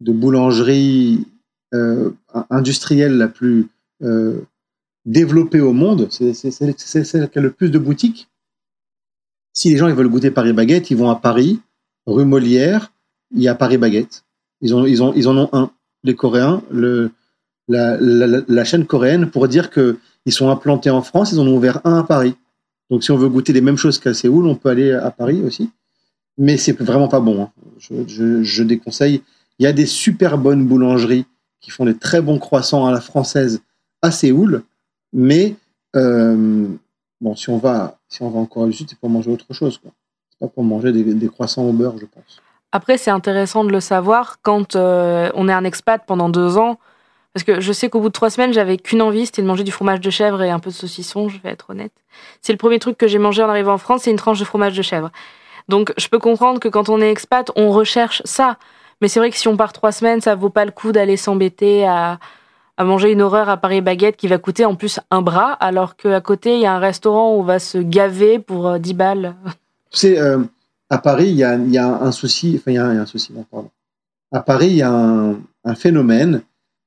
de 0.00 0.12
boulangerie 0.12 1.26
euh, 1.74 2.12
industrielle 2.50 3.16
la 3.16 3.26
plus 3.26 3.66
euh, 4.04 4.42
développée 5.06 5.60
au 5.60 5.72
monde. 5.72 6.06
C'est 6.12 6.32
celle 6.32 6.76
qui 6.76 7.38
a 7.38 7.42
le 7.42 7.50
plus 7.50 7.70
de 7.70 7.80
boutiques. 7.80 8.28
Si 9.52 9.70
les 9.70 9.76
gens 9.76 9.88
ils 9.88 9.94
veulent 9.94 10.08
goûter 10.08 10.30
Paris 10.30 10.52
Baguette, 10.52 10.92
ils 10.92 10.96
vont 10.96 11.10
à 11.10 11.16
Paris, 11.16 11.60
rue 12.06 12.26
Molière, 12.26 12.92
il 13.32 13.42
y 13.42 13.48
a 13.48 13.56
Paris 13.56 13.78
Baguette. 13.78 14.24
Ils, 14.60 14.72
ont, 14.72 14.86
ils, 14.86 15.02
ont, 15.02 15.12
ils 15.14 15.26
en 15.26 15.36
ont 15.36 15.48
un. 15.52 15.72
Les 16.04 16.14
Coréens, 16.14 16.62
le, 16.70 17.10
la, 17.68 18.64
chaîne 18.64 18.86
coréenne 18.86 19.30
pour 19.30 19.48
dire 19.48 19.70
qu'ils 19.70 19.96
sont 20.32 20.50
implantés 20.50 20.90
en 20.90 21.02
France, 21.02 21.32
ils 21.32 21.40
en 21.40 21.46
ont 21.46 21.56
ouvert 21.56 21.80
un 21.84 21.98
à 21.98 22.02
Paris. 22.04 22.34
Donc 22.90 23.02
si 23.02 23.10
on 23.10 23.16
veut 23.16 23.28
goûter 23.28 23.52
les 23.52 23.60
mêmes 23.60 23.76
choses 23.76 23.98
qu'à 23.98 24.14
Séoul, 24.14 24.46
on 24.46 24.54
peut 24.54 24.68
aller 24.68 24.92
à 24.92 25.10
Paris 25.10 25.42
aussi. 25.42 25.70
Mais 26.38 26.56
c'est 26.56 26.78
vraiment 26.80 27.08
pas 27.08 27.20
bon. 27.20 27.42
Hein. 27.42 27.50
Je, 27.80 28.62
déconseille. 28.62 29.22
Il 29.58 29.64
y 29.64 29.66
a 29.66 29.72
des 29.72 29.86
super 29.86 30.38
bonnes 30.38 30.66
boulangeries 30.66 31.24
qui 31.60 31.70
font 31.70 31.84
des 31.84 31.96
très 31.96 32.20
bons 32.20 32.38
croissants 32.38 32.86
à 32.86 32.92
la 32.92 33.00
française 33.00 33.60
à 34.02 34.10
Séoul, 34.10 34.62
mais 35.12 35.56
euh, 35.96 36.68
bon, 37.20 37.34
si 37.34 37.48
on 37.48 37.56
va 37.56 37.98
si 38.08 38.22
on 38.22 38.30
va 38.30 38.38
en 38.38 38.46
Corée 38.46 38.70
du 38.70 38.76
Sud, 38.76 38.88
c'est 38.90 38.98
pour 38.98 39.08
manger 39.08 39.30
autre 39.30 39.52
chose. 39.52 39.80
C'est 40.30 40.38
pas 40.38 40.48
pour 40.48 40.62
manger 40.62 40.92
des, 40.92 41.28
croissants 41.28 41.64
au 41.64 41.72
beurre, 41.72 41.96
je 41.98 42.06
pense. 42.06 42.42
Après, 42.72 42.98
c'est 42.98 43.10
intéressant 43.10 43.64
de 43.64 43.72
le 43.72 43.80
savoir 43.80 44.40
quand 44.42 44.76
euh, 44.76 45.30
on 45.34 45.48
est 45.48 45.52
un 45.52 45.64
expat 45.64 46.02
pendant 46.06 46.28
deux 46.28 46.58
ans 46.58 46.78
parce 47.36 47.44
que 47.44 47.60
je 47.60 47.70
sais 47.70 47.90
qu'au 47.90 48.00
bout 48.00 48.08
de 48.08 48.14
trois 48.14 48.30
semaines, 48.30 48.54
j'avais 48.54 48.78
qu'une 48.78 49.02
envie, 49.02 49.26
c'était 49.26 49.42
de 49.42 49.46
manger 49.46 49.62
du 49.62 49.70
fromage 49.70 50.00
de 50.00 50.08
chèvre 50.08 50.40
et 50.40 50.48
un 50.48 50.58
peu 50.58 50.70
de 50.70 50.74
saucisson, 50.74 51.28
je 51.28 51.38
vais 51.42 51.50
être 51.50 51.68
honnête. 51.68 51.92
C'est 52.40 52.54
le 52.54 52.56
premier 52.56 52.78
truc 52.78 52.96
que 52.96 53.06
j'ai 53.06 53.18
mangé 53.18 53.42
en 53.42 53.48
arrivant 53.50 53.74
en 53.74 53.78
France, 53.78 54.04
c'est 54.04 54.10
une 54.10 54.16
tranche 54.16 54.38
de 54.38 54.44
fromage 54.46 54.74
de 54.74 54.80
chèvre. 54.80 55.10
Donc 55.68 55.92
je 55.98 56.08
peux 56.08 56.18
comprendre 56.18 56.60
que 56.60 56.68
quand 56.68 56.88
on 56.88 56.98
est 56.98 57.10
expat, 57.10 57.50
on 57.54 57.72
recherche 57.72 58.22
ça. 58.24 58.56
Mais 59.02 59.08
c'est 59.08 59.20
vrai 59.20 59.28
que 59.28 59.36
si 59.36 59.48
on 59.48 59.56
part 59.58 59.74
trois 59.74 59.92
semaines, 59.92 60.22
ça 60.22 60.34
vaut 60.34 60.48
pas 60.48 60.64
le 60.64 60.70
coup 60.70 60.92
d'aller 60.92 61.18
s'embêter 61.18 61.86
à, 61.86 62.18
manger 62.82 63.12
une 63.12 63.20
horreur 63.20 63.50
à 63.50 63.58
Paris 63.58 63.82
Baguette 63.82 64.16
qui 64.16 64.28
va 64.28 64.38
coûter 64.38 64.64
en 64.64 64.74
plus 64.74 64.98
un 65.10 65.20
bras, 65.20 65.52
alors 65.52 65.94
qu'à 65.96 66.22
côté, 66.22 66.54
il 66.54 66.62
y 66.62 66.66
a 66.66 66.72
un 66.72 66.78
restaurant 66.78 67.34
où 67.34 67.40
on 67.40 67.42
va 67.42 67.58
se 67.58 67.76
gaver 67.76 68.38
pour 68.38 68.78
10 68.78 68.92
euh, 68.92 68.94
balles. 68.94 69.34
Tu 69.90 69.98
sais, 69.98 70.18
euh, 70.18 70.38
à 70.88 70.96
Paris, 70.96 71.28
il 71.28 71.36
y 71.36 71.44
a, 71.44 71.52
un 71.52 72.12
souci, 72.12 72.54
enfin, 72.58 72.70
il 72.70 72.76
y, 72.76 72.78
a 72.78 72.86
un 72.86 73.04
souci, 73.04 73.34
pardon. 73.50 73.68
À 74.32 74.40
Paris, 74.40 74.68
il 74.68 74.76
y 74.76 74.82
a 74.82 74.90
un 74.90 75.74
phénomène 75.74 76.40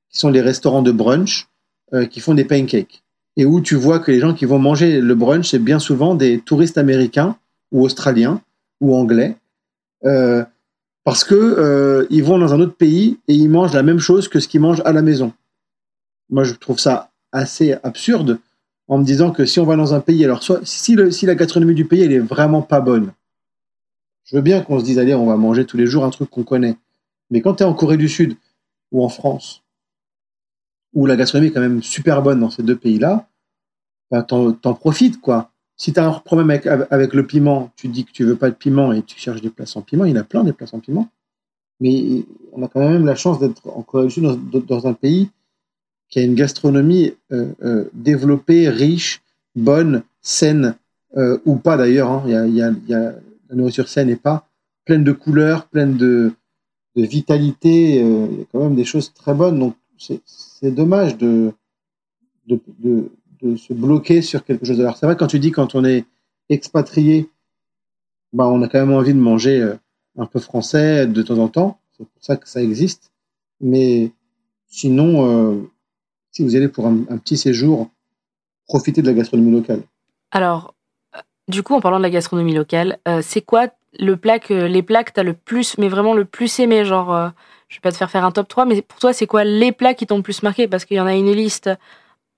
qui 0.10 0.20
sont 0.20 0.30
les 0.30 0.41
restaurants 0.41 0.82
de 0.82 0.91
brunch 0.91 1.47
euh, 1.93 2.05
qui 2.05 2.20
font 2.20 2.34
des 2.34 2.45
pancakes. 2.45 3.03
Et 3.38 3.45
où 3.45 3.62
tu 3.62 3.76
vois 3.76 3.99
que 3.99 4.12
les 4.12 4.20
gens 4.20 4.34
qui 4.34 4.45
vont 4.45 4.60
manger 4.60 5.01
le 5.01 5.16
brunch, 5.16 5.49
c'est 5.49 5.60
bien 5.60 5.80
souvent 5.80 6.16
des 6.16 6.39
touristes 6.39 6.78
américains 6.78 7.38
ou 7.72 7.84
australiens 7.84 8.41
ou 8.82 8.95
anglais. 8.95 9.38
Euh, 10.05 10.43
parce 11.03 11.24
que 11.24 11.36
euh, 11.36 12.05
ils 12.10 12.24
vont 12.24 12.38
dans 12.38 12.53
un 12.53 12.60
autre 12.60 12.76
pays 12.76 13.20
et 13.28 13.34
ils 13.34 13.49
mangent 13.49 13.74
la 13.74 13.84
même 13.84 13.99
chose 13.99 14.28
que 14.28 14.39
ce 14.39 14.47
qu'ils 14.47 14.62
mangent 14.62 14.82
à 14.86 14.91
la 14.91 15.01
maison. 15.01 15.34
Moi, 16.30 16.43
je 16.43 16.53
trouve 16.53 16.80
ça 16.80 17.12
assez 17.32 17.76
absurde 17.84 18.39
en 18.88 18.97
me 18.97 19.03
disant 19.03 19.32
que 19.32 19.45
si 19.45 19.60
on 19.60 19.66
va 19.66 19.76
dans 19.76 19.93
un 19.93 20.01
pays, 20.01 20.24
alors 20.26 20.43
soit 20.43 20.60
si, 20.64 20.95
le, 20.95 21.12
si 21.12 21.26
la 21.26 21.36
gastronomie 21.36 21.76
du 21.76 21.86
pays 21.86 22.01
elle 22.01 22.12
est 22.12 22.20
vraiment 22.20 22.62
pas 22.62 22.82
bonne, 22.82 23.14
je 24.26 24.36
veux 24.36 24.41
bien 24.41 24.62
qu'on 24.62 24.80
se 24.80 24.84
dise 24.84 24.99
allez, 24.99 25.14
on 25.14 25.26
va 25.26 25.38
manger 25.38 25.66
tous 25.66 25.78
les 25.78 25.88
jours 25.88 26.03
un 26.03 26.10
truc 26.10 26.30
qu'on 26.30 26.43
connaît. 26.43 26.76
Mais 27.32 27.41
quand 27.41 27.55
tu 27.55 27.64
es 27.64 27.66
en 27.66 27.74
Corée 27.74 27.97
du 27.97 28.10
Sud 28.10 28.36
ou 28.91 29.03
en 29.03 29.10
France 29.10 29.64
où 30.94 31.06
la 31.06 31.16
gastronomie 31.16 31.50
est 31.50 31.54
quand 31.54 31.62
même 31.62 31.84
super 31.84 32.22
bonne 32.22 32.40
dans 32.40 32.50
ces 32.50 32.64
deux 32.64 32.76
pays-là, 32.76 33.28
bah, 34.12 34.24
t'en, 34.24 34.54
profites, 34.74 35.22
quoi. 35.22 35.52
Si 35.78 35.94
tu 35.94 36.00
as 36.00 36.08
un 36.08 36.12
problème 36.12 36.50
avec, 36.50 37.14
le 37.14 37.26
piment, 37.26 37.72
tu 37.76 37.88
dis 37.88 38.04
que 38.04 38.12
tu 38.12 38.26
veux 38.26 38.36
pas 38.36 38.50
de 38.50 38.56
piment 38.56 38.92
et 38.92 39.02
tu 39.02 39.18
cherches 39.18 39.42
des 39.42 39.50
plats 39.50 39.66
sans 39.66 39.82
piment, 39.82 40.04
il 40.06 40.12
y 40.12 40.18
en 40.18 40.22
a 40.22 40.26
plein 40.26 40.44
des 40.44 40.52
plats 40.52 40.68
sans 40.68 40.80
piment. 40.80 41.08
Mais 41.80 42.26
on 42.52 42.64
a 42.64 42.68
quand 42.68 42.82
même 42.82 43.06
la 43.06 43.16
chance 43.16 43.40
d'être 43.40 43.66
en 43.68 43.86
dans, 44.68 44.88
un 44.88 44.94
pays 44.94 45.30
qui 46.10 46.20
a 46.20 46.24
une 46.24 46.36
gastronomie 46.36 47.14
euh, 47.32 47.54
euh, 47.64 47.86
développée, 47.94 48.68
riche, 48.68 49.22
bonne, 49.56 50.04
saine, 50.22 50.76
euh, 51.16 51.38
ou 51.46 51.56
pas 51.56 51.78
d'ailleurs. 51.78 52.12
Hein. 52.12 52.24
Il, 52.26 52.56
y 52.56 52.62
a, 52.62 52.72
la 52.92 53.56
nourriture 53.56 53.88
saine 53.88 54.10
et 54.10 54.18
pas, 54.18 54.50
pleine 54.84 55.06
de 55.06 55.14
couleurs, 55.14 55.68
pleine 55.68 55.96
de, 55.96 56.34
de 56.98 57.06
vitalité. 57.06 58.00
il 58.00 58.40
y 58.40 58.42
a 58.42 58.46
quand 58.52 58.64
même 58.64 58.76
des 58.76 58.86
choses 58.86 59.14
très 59.14 59.34
bonnes. 59.34 59.60
Donc 59.60 59.76
c'est 60.00 60.72
dommage 60.72 61.18
de, 61.18 61.54
de, 62.47 62.60
de 63.41 63.56
se 63.56 63.74
bloquer 63.74 64.22
sur 64.22 64.43
quelque 64.43 64.66
chose. 64.66 64.80
Alors 64.80 64.97
c'est 64.97 65.06
vrai 65.06 65.16
quand 65.18 65.28
tu 65.28 65.39
dis 65.39 65.52
quand 65.52 65.76
on 65.76 65.86
est 65.86 66.06
expatrié, 66.50 67.30
bah 68.34 68.47
on 68.47 68.62
a 68.62 68.68
quand 68.68 68.80
même 68.80 68.93
envie 68.93 69.14
de 69.14 69.20
manger 69.20 69.62
euh, 69.62 69.76
un 70.18 70.26
peu 70.26 70.39
français 70.39 71.08
de 71.08 71.22
temps 71.22 71.38
en 71.38 71.47
temps. 71.47 71.80
C'est 71.97 72.08
pour 72.08 72.24
ça 72.24 72.36
que 72.36 72.47
ça 72.47 72.62
existe. 72.62 73.12
Mais 73.62 74.12
sinon, 74.68 75.28
euh, 75.28 75.70
si 76.32 76.43
vous 76.43 76.56
allez 76.56 76.68
pour 76.68 76.88
un, 76.88 77.18
petit 77.18 77.38
séjour, 77.38 77.89
profitez 78.68 79.02
de 79.02 79.08
la 79.08 79.14
gastronomie 79.14 79.52
locale. 79.52 79.82
Alors, 80.32 80.76
euh, 81.16 81.20
du 81.47 81.64
coup, 81.64 81.74
en 81.74 81.82
parlant 81.82 81.97
de 81.97 82.04
la 82.04 82.10
gastronomie 82.10 82.54
locale, 82.54 83.00
c'est 83.22 83.41
quoi 83.41 83.68
le 83.97 84.16
plat 84.16 84.38
les 84.50 84.84
plats 84.84 85.04
que 85.04 85.12
tu 85.12 85.20
as 85.20 85.24
le 85.24 85.34
plus, 85.34 85.78
mais 85.78 85.89
vraiment 85.89 86.14
le 86.14 86.26
plus 86.26 86.60
aimé 86.60 86.86
Genre, 86.86 87.32
je 87.70 87.78
vais 87.78 87.82
pas 87.82 87.91
te 87.91 87.97
faire 87.97 88.09
faire 88.09 88.26
un 88.26 88.32
top 88.32 88.47
3, 88.47 88.65
mais 88.65 88.82
pour 88.82 88.99
toi, 88.99 89.13
c'est 89.13 89.28
quoi 89.28 89.43
les 89.43 89.72
plats 89.72 89.93
qui 89.93 90.07
t'ont 90.07 90.17
le 90.17 90.24
plus 90.24 90.43
marqué? 90.43 90.67
Parce 90.67 90.86
qu'il 90.86 90.97
y 90.97 90.99
en 90.99 91.05
a 91.05 91.15
une 91.15 91.32
liste 91.32 91.70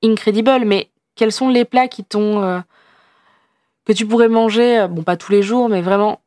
incredible, 0.03 0.65
mais 0.65 0.89
quels 1.15 1.31
sont 1.31 1.49
les 1.49 1.65
plats 1.65 1.87
qui 1.87 2.03
t'ont 2.03 2.43
euh, 2.43 2.59
que 3.85 3.93
tu 3.93 4.05
pourrais 4.05 4.29
manger, 4.29 4.79
euh, 4.79 4.87
bon 4.87 5.03
pas 5.03 5.17
tous 5.17 5.31
les 5.31 5.41
jours, 5.41 5.69
mais 5.69 5.81
vraiment 5.81 6.21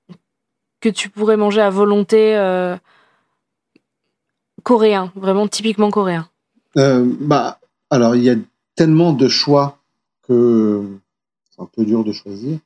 que 0.81 0.89
tu 0.89 1.11
pourrais 1.11 1.37
manger 1.37 1.61
à 1.61 1.71
volonté 1.71 2.37
euh, 2.37 2.77
coréen, 4.63 5.13
vraiment 5.15 5.47
typiquement 5.49 5.91
coréen? 5.91 6.29
bah 6.77 7.61
alors 7.91 8.17
il 8.17 8.25
y 8.25 8.31
a 8.31 8.35
tellement 8.75 9.13
de 9.13 9.29
choix 9.29 9.79
que 10.27 10.83
c'est 11.49 11.63
un 11.63 11.67
peu 11.67 11.85
dur 11.85 12.03
de 12.05 12.11
choisir, 12.11 12.59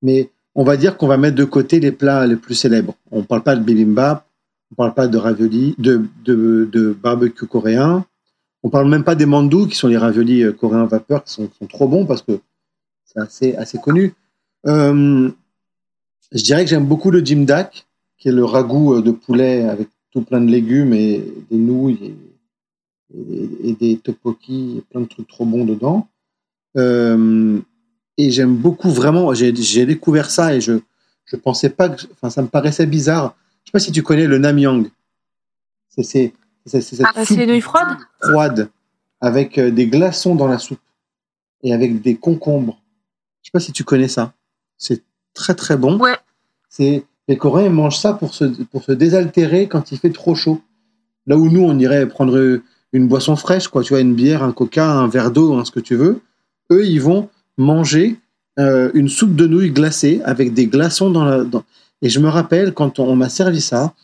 mais 0.00 0.30
on 0.54 0.64
va 0.64 0.78
dire 0.78 0.96
qu'on 0.96 1.06
va 1.06 1.18
mettre 1.18 1.36
de 1.36 1.44
côté 1.44 1.78
les 1.78 1.92
plats 1.92 2.26
les 2.26 2.36
plus 2.36 2.54
célèbres. 2.54 2.94
On 3.10 3.22
parle 3.22 3.42
pas 3.42 3.56
de 3.56 3.62
bibimbap, 3.62 4.26
on 4.70 4.74
parle 4.74 4.94
pas 4.94 5.08
de 5.08 5.18
ravioli, 5.18 5.74
de, 5.78 6.92
barbecue 6.92 7.46
coréen, 7.46 8.04
on 8.62 8.68
parle 8.68 8.88
même 8.88 9.04
pas 9.04 9.14
des 9.14 9.26
mandou, 9.26 9.66
qui 9.66 9.76
sont 9.76 9.88
les 9.88 9.96
raviolis 9.96 10.42
euh, 10.42 10.52
coréens 10.52 10.84
vapeur, 10.84 11.24
qui 11.24 11.32
sont, 11.32 11.48
trop 11.68 11.88
bons 11.88 12.04
parce 12.04 12.22
que 12.22 12.40
c'est 13.04 13.56
assez, 13.56 13.78
connu. 13.78 14.14
Euh, 14.66 15.30
je 16.30 16.42
dirais 16.42 16.64
que 16.64 16.70
j'aime 16.70 16.86
beaucoup 16.86 17.10
le 17.10 17.24
jimdak, 17.24 17.86
qui 18.18 18.28
est 18.28 18.32
le 18.32 18.44
ragoût 18.44 18.96
euh, 18.96 19.02
de 19.02 19.10
poulet 19.12 19.62
avec 19.62 19.88
tout 20.12 20.20
plein 20.22 20.40
de 20.40 20.50
légumes 20.50 20.92
et 20.92 21.24
des 21.50 21.56
nouilles 21.56 22.14
et, 23.64 23.72
des 23.72 23.96
topoki, 23.96 24.76
et 24.78 24.80
plein 24.82 25.00
de 25.00 25.06
trucs 25.06 25.26
trop 25.26 25.46
bons 25.46 25.64
dedans. 25.64 26.08
et 26.76 28.30
j'aime 28.30 28.56
beaucoup 28.56 28.90
vraiment, 28.90 29.32
j'ai 29.34 29.52
découvert 29.86 30.30
ça 30.30 30.54
et 30.54 30.60
je 30.60 30.80
je 31.30 31.36
pensais 31.36 31.70
pas 31.70 31.88
que, 31.88 32.02
enfin 32.12 32.30
ça 32.30 32.42
me 32.42 32.48
paraissait 32.48 32.86
bizarre. 32.86 33.36
Je 33.70 33.78
sais 33.78 33.84
pas 33.84 33.86
si 33.86 33.92
tu 33.92 34.02
connais 34.02 34.26
le 34.26 34.38
namyang. 34.38 34.90
C'est 35.90 36.02
c'est 36.02 36.80
cette 36.80 37.06
ah, 37.14 37.24
soupe 37.24 37.38
nouilles 37.38 37.60
froides 37.60 37.98
froide 38.20 38.68
avec 39.20 39.58
euh, 39.58 39.70
des 39.70 39.86
glaçons 39.86 40.34
dans 40.34 40.48
la 40.48 40.58
soupe 40.58 40.80
et 41.62 41.72
avec 41.72 42.02
des 42.02 42.16
concombres. 42.16 42.80
Je 43.42 43.46
sais 43.46 43.52
pas 43.52 43.60
si 43.60 43.70
tu 43.70 43.84
connais 43.84 44.08
ça. 44.08 44.32
C'est 44.76 45.04
très 45.34 45.54
très 45.54 45.76
bon. 45.76 46.00
Ouais. 46.00 46.16
C'est 46.68 47.04
les 47.28 47.36
Coréens 47.36 47.70
mangent 47.70 47.98
ça 47.98 48.12
pour 48.12 48.34
se 48.34 48.44
pour 48.44 48.82
se 48.82 48.90
désaltérer 48.90 49.68
quand 49.68 49.92
il 49.92 49.98
fait 49.98 50.10
trop 50.10 50.34
chaud. 50.34 50.60
Là 51.28 51.36
où 51.38 51.48
nous 51.48 51.62
on 51.62 51.78
irait 51.78 52.08
prendre 52.08 52.60
une 52.92 53.06
boisson 53.06 53.36
fraîche 53.36 53.68
quoi, 53.68 53.84
tu 53.84 53.92
vois 53.92 54.00
une 54.00 54.16
bière, 54.16 54.42
un 54.42 54.52
coca, 54.52 54.90
un 54.90 55.06
verre 55.06 55.30
d'eau, 55.30 55.54
hein, 55.54 55.64
ce 55.64 55.70
que 55.70 55.78
tu 55.78 55.94
veux. 55.94 56.22
Eux 56.72 56.84
ils 56.84 57.00
vont 57.00 57.28
manger 57.56 58.18
euh, 58.58 58.90
une 58.94 59.08
soupe 59.08 59.36
de 59.36 59.46
nouilles 59.46 59.70
glacée 59.70 60.20
avec 60.24 60.54
des 60.54 60.66
glaçons 60.66 61.10
dans 61.10 61.24
la 61.24 61.44
dans... 61.44 61.62
et 62.02 62.08
je 62.08 62.20
me 62.20 62.28
rappelle 62.28 62.72
quand 62.72 62.98
on 62.98 63.16
m'a 63.16 63.28
servi 63.28 63.60
ça, 63.60 63.94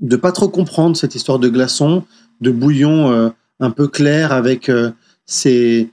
de 0.00 0.16
pas 0.16 0.32
trop 0.32 0.48
comprendre 0.48 0.96
cette 0.96 1.14
histoire 1.14 1.38
de 1.38 1.48
glaçons, 1.48 2.04
de 2.40 2.50
bouillon 2.50 3.10
euh, 3.10 3.30
un 3.60 3.70
peu 3.70 3.88
clair 3.88 4.32
avec 4.32 4.68
euh, 4.68 4.90
ces, 5.26 5.90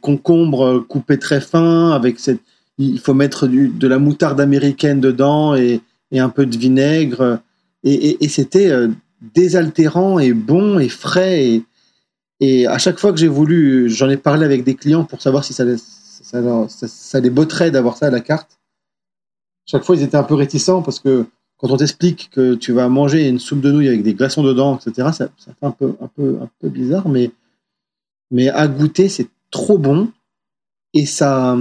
concombres 0.00 0.84
coupés 0.86 1.18
très 1.18 1.40
fins, 1.40 1.92
avec 1.92 2.18
cette, 2.18 2.40
il 2.78 2.98
faut 2.98 3.14
mettre 3.14 3.46
de 3.46 3.86
la 3.88 3.98
moutarde 3.98 4.40
américaine 4.40 5.00
dedans 5.00 5.54
et, 5.54 5.80
un 6.12 6.28
peu 6.28 6.46
de 6.46 6.56
vinaigre. 6.56 7.40
Et, 7.82 8.28
c'était 8.28 8.70
euh, 8.70 8.88
désaltérant 9.34 10.18
et 10.18 10.32
bon 10.32 10.78
et 10.78 10.88
frais. 10.88 11.62
Et, 12.40 12.66
à 12.66 12.78
chaque 12.78 12.98
fois 12.98 13.12
que 13.12 13.18
j'ai 13.18 13.28
voulu, 13.28 13.88
j'en 13.88 14.08
ai 14.10 14.16
parlé 14.16 14.44
avec 14.44 14.64
des 14.64 14.74
clients 14.74 15.04
pour 15.04 15.22
savoir 15.22 15.44
si 15.44 15.52
ça, 15.54 15.64
ça 16.68 17.20
les 17.20 17.30
botterait 17.30 17.70
d'avoir 17.70 17.96
ça 17.96 18.06
à 18.06 18.10
la 18.10 18.20
carte. 18.20 18.58
Chaque 19.66 19.84
fois, 19.84 19.96
ils 19.96 20.02
étaient 20.02 20.16
un 20.16 20.24
peu 20.24 20.34
réticents 20.34 20.82
parce 20.82 21.00
que 21.00 21.26
quand 21.56 21.70
on 21.70 21.76
t'explique 21.76 22.30
que 22.30 22.54
tu 22.54 22.72
vas 22.72 22.88
manger 22.88 23.28
une 23.28 23.38
soupe 23.38 23.60
de 23.60 23.72
nouilles 23.72 23.88
avec 23.88 24.02
des 24.02 24.14
glaçons 24.14 24.42
dedans, 24.42 24.78
etc., 24.78 25.08
ça, 25.12 25.28
fait 25.38 25.52
un 25.62 25.70
peu, 25.70 25.94
un 26.00 26.08
peu, 26.08 26.38
un 26.42 26.50
peu 26.58 26.68
bizarre, 26.68 27.08
mais, 27.08 27.30
mais 28.30 28.48
à 28.50 28.68
goûter, 28.68 29.08
c'est 29.08 29.28
trop 29.50 29.78
bon. 29.78 30.10
Et 30.92 31.06
ça, 31.06 31.56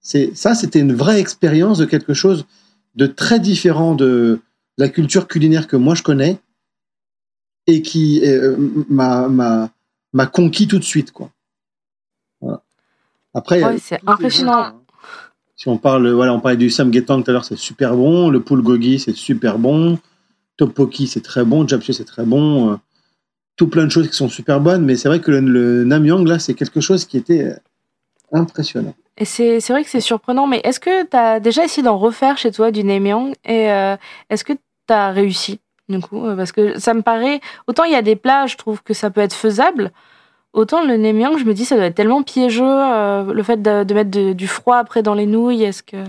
c'est, 0.00 0.34
ça, 0.36 0.54
c'était 0.54 0.80
une 0.80 0.94
vraie 0.94 1.20
expérience 1.20 1.78
de 1.78 1.84
quelque 1.84 2.14
chose 2.14 2.46
de 2.94 3.06
très 3.06 3.38
différent 3.38 3.94
de 3.94 4.40
la 4.76 4.88
culture 4.88 5.28
culinaire 5.28 5.68
que 5.68 5.76
moi 5.76 5.94
je 5.94 6.02
connais 6.02 6.38
et 7.66 7.82
qui 7.82 8.22
euh, 8.24 8.56
m'a, 8.88 9.28
m'a, 9.28 10.26
conquis 10.26 10.66
tout 10.66 10.78
de 10.78 10.84
suite, 10.84 11.12
quoi. 11.12 11.30
Après, 13.34 13.78
c'est 13.78 14.00
impressionnant. 14.06 14.80
Si 15.58 15.68
on 15.68 15.76
parle, 15.76 16.08
voilà, 16.12 16.32
on 16.32 16.38
parlait 16.38 16.56
du 16.56 16.70
samgyetang 16.70 17.22
tout 17.22 17.30
à 17.30 17.32
l'heure, 17.32 17.44
c'est 17.44 17.58
super 17.58 17.96
bon. 17.96 18.30
Le 18.30 18.38
gogi, 18.38 19.00
c'est 19.00 19.14
super 19.14 19.58
bon. 19.58 19.98
Topoki, 20.56 21.08
c'est 21.08 21.20
très 21.20 21.44
bon. 21.44 21.66
Japchae, 21.66 21.92
c'est 21.92 22.04
très 22.04 22.24
bon. 22.24 22.72
Euh, 22.72 22.76
tout 23.56 23.66
plein 23.66 23.84
de 23.84 23.90
choses 23.90 24.08
qui 24.08 24.14
sont 24.14 24.28
super 24.28 24.60
bonnes. 24.60 24.84
Mais 24.84 24.94
c'est 24.94 25.08
vrai 25.08 25.20
que 25.20 25.32
le, 25.32 25.82
Namyang, 25.82 26.24
là, 26.24 26.38
c'est 26.38 26.54
quelque 26.54 26.80
chose 26.80 27.04
qui 27.04 27.16
était 27.16 27.42
euh, 27.42 27.56
impressionnant. 28.32 28.94
Et 29.16 29.24
c'est 29.24 29.58
vrai 29.70 29.82
que 29.82 29.90
c'est 29.90 30.00
surprenant, 30.00 30.46
mais 30.46 30.60
est-ce 30.62 30.78
que 30.78 31.02
tu 31.02 31.16
as 31.16 31.40
déjà 31.40 31.64
essayé 31.64 31.82
d'en 31.82 31.98
refaire 31.98 32.38
chez 32.38 32.52
toi 32.52 32.70
du 32.70 32.84
Namyang 32.84 33.34
Et 33.44 33.68
euh, 33.72 33.96
est-ce 34.30 34.44
que 34.44 34.52
tu 34.52 34.94
as 34.94 35.10
réussi, 35.10 35.58
du 35.88 35.98
coup? 35.98 36.22
Parce 36.36 36.52
que 36.52 36.78
ça 36.78 36.94
me 36.94 37.02
paraît. 37.02 37.40
Autant 37.66 37.82
il 37.82 37.90
y 37.90 37.96
a 37.96 38.02
des 38.02 38.14
plats, 38.14 38.46
je 38.46 38.56
trouve 38.56 38.80
que 38.84 38.94
ça 38.94 39.10
peut 39.10 39.22
être 39.22 39.34
faisable. 39.34 39.90
Autant 40.54 40.84
le 40.84 40.96
Nemyang, 40.96 41.38
je 41.38 41.44
me 41.44 41.52
dis, 41.52 41.64
ça 41.64 41.76
doit 41.76 41.84
être 41.84 41.94
tellement 41.94 42.22
piégeux, 42.22 42.64
euh, 42.64 43.32
le 43.32 43.42
fait 43.42 43.60
de, 43.60 43.94
mettre 43.94 44.32
du 44.32 44.48
froid 44.48 44.76
après 44.76 45.02
dans 45.02 45.14
les 45.14 45.26
nouilles. 45.26 45.62
Est-ce 45.62 45.82
que 45.82 46.02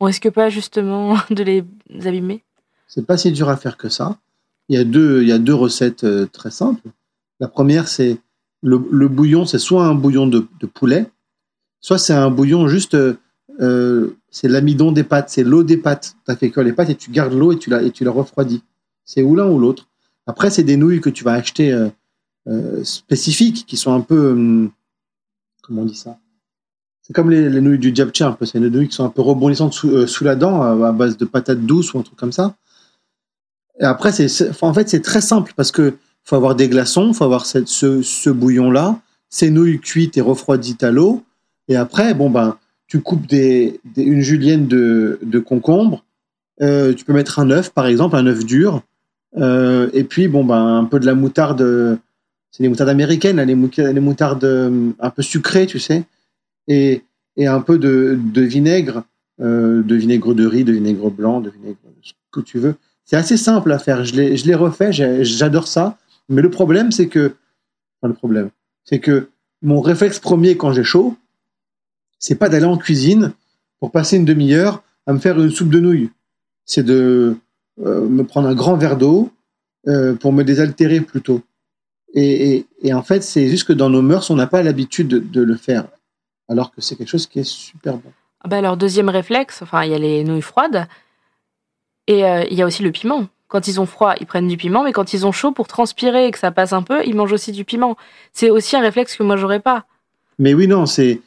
on 0.00 0.06
risque 0.06 0.30
pas 0.30 0.50
justement 0.50 1.16
de 1.30 1.42
les 1.42 1.64
abîmer? 2.06 2.42
C'est 2.88 3.06
pas 3.06 3.16
si 3.16 3.32
dur 3.32 3.48
à 3.48 3.56
faire 3.56 3.76
que 3.76 3.88
ça. 3.88 4.18
Il 4.68 4.76
y 4.76 4.78
a 4.78 4.84
deux, 4.84 5.22
il 5.22 5.28
y 5.28 5.32
a 5.32 5.38
deux 5.38 5.54
recettes 5.54 6.04
euh, 6.04 6.26
très 6.26 6.50
simples. 6.50 6.88
La 7.40 7.48
première, 7.48 7.88
c'est 7.88 8.18
le, 8.62 8.78
bouillon, 9.08 9.44
c'est 9.44 9.58
soit 9.58 9.84
un 9.84 9.94
bouillon 9.94 10.26
de, 10.26 10.46
poulet, 10.72 11.06
soit 11.80 11.98
c'est 11.98 12.14
un 12.14 12.30
bouillon 12.30 12.68
juste, 12.68 12.96
euh, 13.60 14.16
c'est 14.30 14.48
l'amidon 14.48 14.92
des 14.92 15.04
pâtes, 15.04 15.28
c'est 15.28 15.42
l'eau 15.42 15.64
des 15.64 15.76
pâtes. 15.76 16.16
Tu 16.24 16.32
as 16.32 16.36
fait 16.36 16.50
cuire 16.50 16.64
les 16.64 16.72
pâtes 16.72 16.90
et 16.90 16.94
tu 16.94 17.10
gardes 17.10 17.34
l'eau 17.34 17.52
et 17.52 17.58
tu 17.58 17.68
la, 17.68 17.82
et 17.82 17.90
tu 17.90 18.04
la 18.04 18.10
refroidis. 18.10 18.62
C'est 19.04 19.22
ou 19.22 19.36
l'un 19.36 19.46
ou 19.46 19.58
l'autre. 19.58 19.88
Après, 20.26 20.48
c'est 20.48 20.62
des 20.62 20.76
nouilles 20.76 21.00
que 21.00 21.10
tu 21.10 21.24
vas 21.24 21.32
acheter 21.32 21.72
spécifiques 22.82 23.64
qui 23.66 23.76
sont 23.76 23.92
un 23.92 24.00
peu 24.00 24.32
hum, 24.32 24.70
comment 25.62 25.82
on 25.82 25.86
dit 25.86 25.96
ça? 25.96 26.18
C'est 27.02 27.12
comme 27.12 27.30
les, 27.30 27.60
nouilles 27.60 27.78
du 27.78 27.94
japchae 27.94 28.22
un 28.22 28.32
peu. 28.32 28.46
C'est 28.46 28.60
des 28.60 28.70
nouilles 28.70 28.88
qui 28.88 28.94
sont 28.94 29.04
un 29.04 29.10
peu 29.10 29.20
rebondissantes 29.20 29.74
sous, 29.74 29.90
euh, 29.90 30.06
sous 30.06 30.24
la 30.24 30.36
dent 30.36 30.62
à, 30.62 30.92
base 30.92 31.18
de 31.18 31.26
patates 31.26 31.60
douces 31.60 31.92
ou 31.92 31.98
un 31.98 32.02
truc 32.02 32.16
comme 32.16 32.32
ça. 32.32 32.54
Et 33.80 33.84
après 33.84 34.12
c'est 34.12 34.28
en 34.62 34.72
fait 34.72 34.88
c'est 34.88 35.02
très 35.02 35.20
simple 35.20 35.52
parce 35.56 35.72
que 35.72 35.94
faut 36.22 36.36
avoir 36.36 36.54
des 36.54 36.68
glaçons 36.68 37.12
faut 37.12 37.24
avoir 37.24 37.44
cette, 37.44 37.66
ce, 37.66 38.02
ce 38.02 38.30
bouillon 38.30 38.70
là 38.70 39.00
ces 39.30 39.50
nouilles 39.50 39.80
cuites 39.80 40.16
et 40.16 40.20
refroidies 40.20 40.78
à 40.80 40.92
l'eau. 40.92 41.24
Et 41.66 41.74
après 41.74 42.14
bon 42.14 42.30
ben 42.30 42.56
tu 42.86 43.00
coupes 43.00 43.26
des, 43.26 43.80
une 43.96 44.20
julienne 44.20 44.68
de, 44.68 45.18
de 45.22 45.38
concombre 45.40 46.04
euh, 46.62 46.94
tu 46.94 47.04
peux 47.04 47.12
mettre 47.12 47.40
un 47.40 47.50
œuf 47.50 47.70
par 47.70 47.86
exemple 47.86 48.14
un 48.14 48.26
œuf 48.28 48.44
dur 48.44 48.82
et 49.36 50.04
puis 50.04 50.28
bon 50.28 50.44
ben 50.44 50.78
un 50.78 50.84
peu 50.84 51.00
de 51.00 51.06
la 51.06 51.16
moutarde 51.16 51.98
c'est 52.54 52.62
les 52.62 52.68
moutardes 52.68 52.90
américaines, 52.90 53.40
les, 53.40 54.00
moutardes 54.00 54.44
euh, 54.44 54.90
un 55.00 55.10
peu 55.10 55.22
sucrées, 55.22 55.66
tu 55.66 55.80
sais, 55.80 56.04
et, 56.68 57.02
un 57.36 57.60
peu 57.60 57.78
de, 57.78 58.16
vinaigre, 58.40 59.02
euh, 59.40 59.82
de 59.82 59.96
vinaigre 59.96 60.34
de 60.34 60.46
riz, 60.46 60.62
de 60.62 60.72
vinaigre 60.72 61.10
blanc, 61.10 61.40
de 61.40 61.50
vinaigre 61.50 61.78
ce 62.00 62.12
que 62.30 62.40
tu 62.40 62.60
veux. 62.60 62.76
C'est 63.04 63.16
assez 63.16 63.36
simple 63.36 63.72
à 63.72 63.80
faire. 63.80 64.04
Je 64.04 64.14
l'ai 64.14 64.54
refait, 64.54 64.92
j'adore 64.92 65.66
ça. 65.66 65.98
Mais 66.28 66.42
le 66.42 66.50
problème, 66.50 66.92
c'est 66.92 67.08
que, 67.08 67.34
le 68.04 68.12
problème, 68.12 68.50
c'est 68.84 69.00
que 69.00 69.30
mon 69.60 69.80
réflexe 69.80 70.20
premier 70.20 70.56
quand 70.56 70.72
j'ai 70.72 70.84
chaud, 70.84 71.16
c'est 72.20 72.36
pas 72.36 72.48
d'aller 72.48 72.66
en 72.66 72.78
cuisine 72.78 73.32
pour 73.80 73.90
passer 73.90 74.16
une 74.16 74.24
demi-heure 74.24 74.84
à 75.06 75.12
me 75.12 75.18
faire 75.18 75.40
une 75.40 75.50
soupe 75.50 75.70
de 75.70 75.80
nouilles. 75.80 76.10
C'est 76.66 76.84
de 76.84 77.36
euh, 77.84 78.08
me 78.08 78.22
prendre 78.22 78.46
un 78.46 78.54
grand 78.54 78.76
verre 78.76 78.96
d'eau 78.96 79.32
pour 80.20 80.32
me 80.32 80.44
désaltérer 80.44 81.00
plutôt. 81.00 81.42
Et, 82.14 82.64
en 82.92 83.02
fait, 83.02 83.22
c'est 83.22 83.48
juste 83.48 83.66
que 83.66 83.72
dans 83.72 83.90
nos 83.90 84.02
mœurs, 84.02 84.30
on 84.30 84.36
n'a 84.36 84.46
pas 84.46 84.62
l'habitude 84.62 85.08
de, 85.08 85.42
le 85.42 85.56
faire, 85.56 85.86
alors 86.48 86.70
que 86.70 86.80
c'est 86.80 86.96
quelque 86.96 87.08
chose 87.08 87.26
qui 87.26 87.40
est 87.40 87.48
super 87.48 87.94
bon. 87.94 88.12
Ah 88.40 88.48
bah 88.48 88.58
alors, 88.58 88.76
deuxième 88.76 89.08
réflexe, 89.08 89.62
enfin, 89.62 89.84
il 89.84 89.90
y 89.90 89.94
a 89.94 89.98
les 89.98 90.22
nouilles 90.22 90.42
froides, 90.42 90.86
et 92.06 92.24
euh, 92.24 92.44
il 92.50 92.56
y 92.56 92.62
a 92.62 92.66
aussi 92.66 92.82
le 92.82 92.92
piment. 92.92 93.26
Quand 93.48 93.66
ils 93.68 93.80
ont 93.80 93.86
froid, 93.86 94.14
ils 94.20 94.26
prennent 94.26 94.48
du 94.48 94.56
piment, 94.56 94.84
mais 94.84 94.92
quand 94.92 95.12
ils 95.12 95.26
ont 95.26 95.32
chaud, 95.32 95.52
pour 95.52 95.66
transpirer 95.66 96.26
et 96.26 96.30
que 96.30 96.38
ça 96.38 96.50
passe 96.50 96.72
un 96.72 96.82
peu, 96.82 97.04
ils 97.04 97.14
mangent 97.14 97.32
aussi 97.32 97.52
du 97.52 97.64
piment. 97.64 97.96
C'est 98.32 98.50
aussi 98.50 98.76
un 98.76 98.80
réflexe 98.80 99.16
que 99.16 99.22
moi, 99.22 99.36
j'aurais 99.36 99.60
pas. 99.60 99.84
Mais 100.38 100.54
oui, 100.54 100.66
non, 100.68 100.86
c'est, 100.86 101.20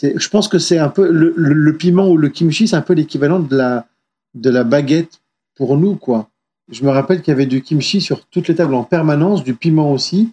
je 0.00 0.28
pense 0.28 0.48
que 0.48 0.58
c'est 0.58 0.78
un 0.78 0.88
peu 0.88 1.08
le, 1.10 1.76
piment 1.76 2.08
ou 2.08 2.16
le 2.16 2.28
kimchi, 2.28 2.68
c'est 2.68 2.76
un 2.76 2.82
peu 2.82 2.94
l'équivalent 2.94 3.40
de 3.40 3.56
la, 3.56 3.86
de 4.34 4.50
la 4.50 4.64
baguette 4.64 5.20
pour 5.56 5.76
nous, 5.76 5.96
quoi. 5.96 6.28
Je 6.72 6.84
me 6.84 6.90
rappelle 6.90 7.20
qu'il 7.20 7.30
y 7.30 7.34
avait 7.34 7.46
du 7.46 7.62
kimchi 7.62 8.00
sur 8.00 8.26
toutes 8.26 8.48
les 8.48 8.54
tables 8.54 8.74
en 8.74 8.82
permanence, 8.82 9.44
du 9.44 9.54
piment 9.54 9.92
aussi, 9.92 10.32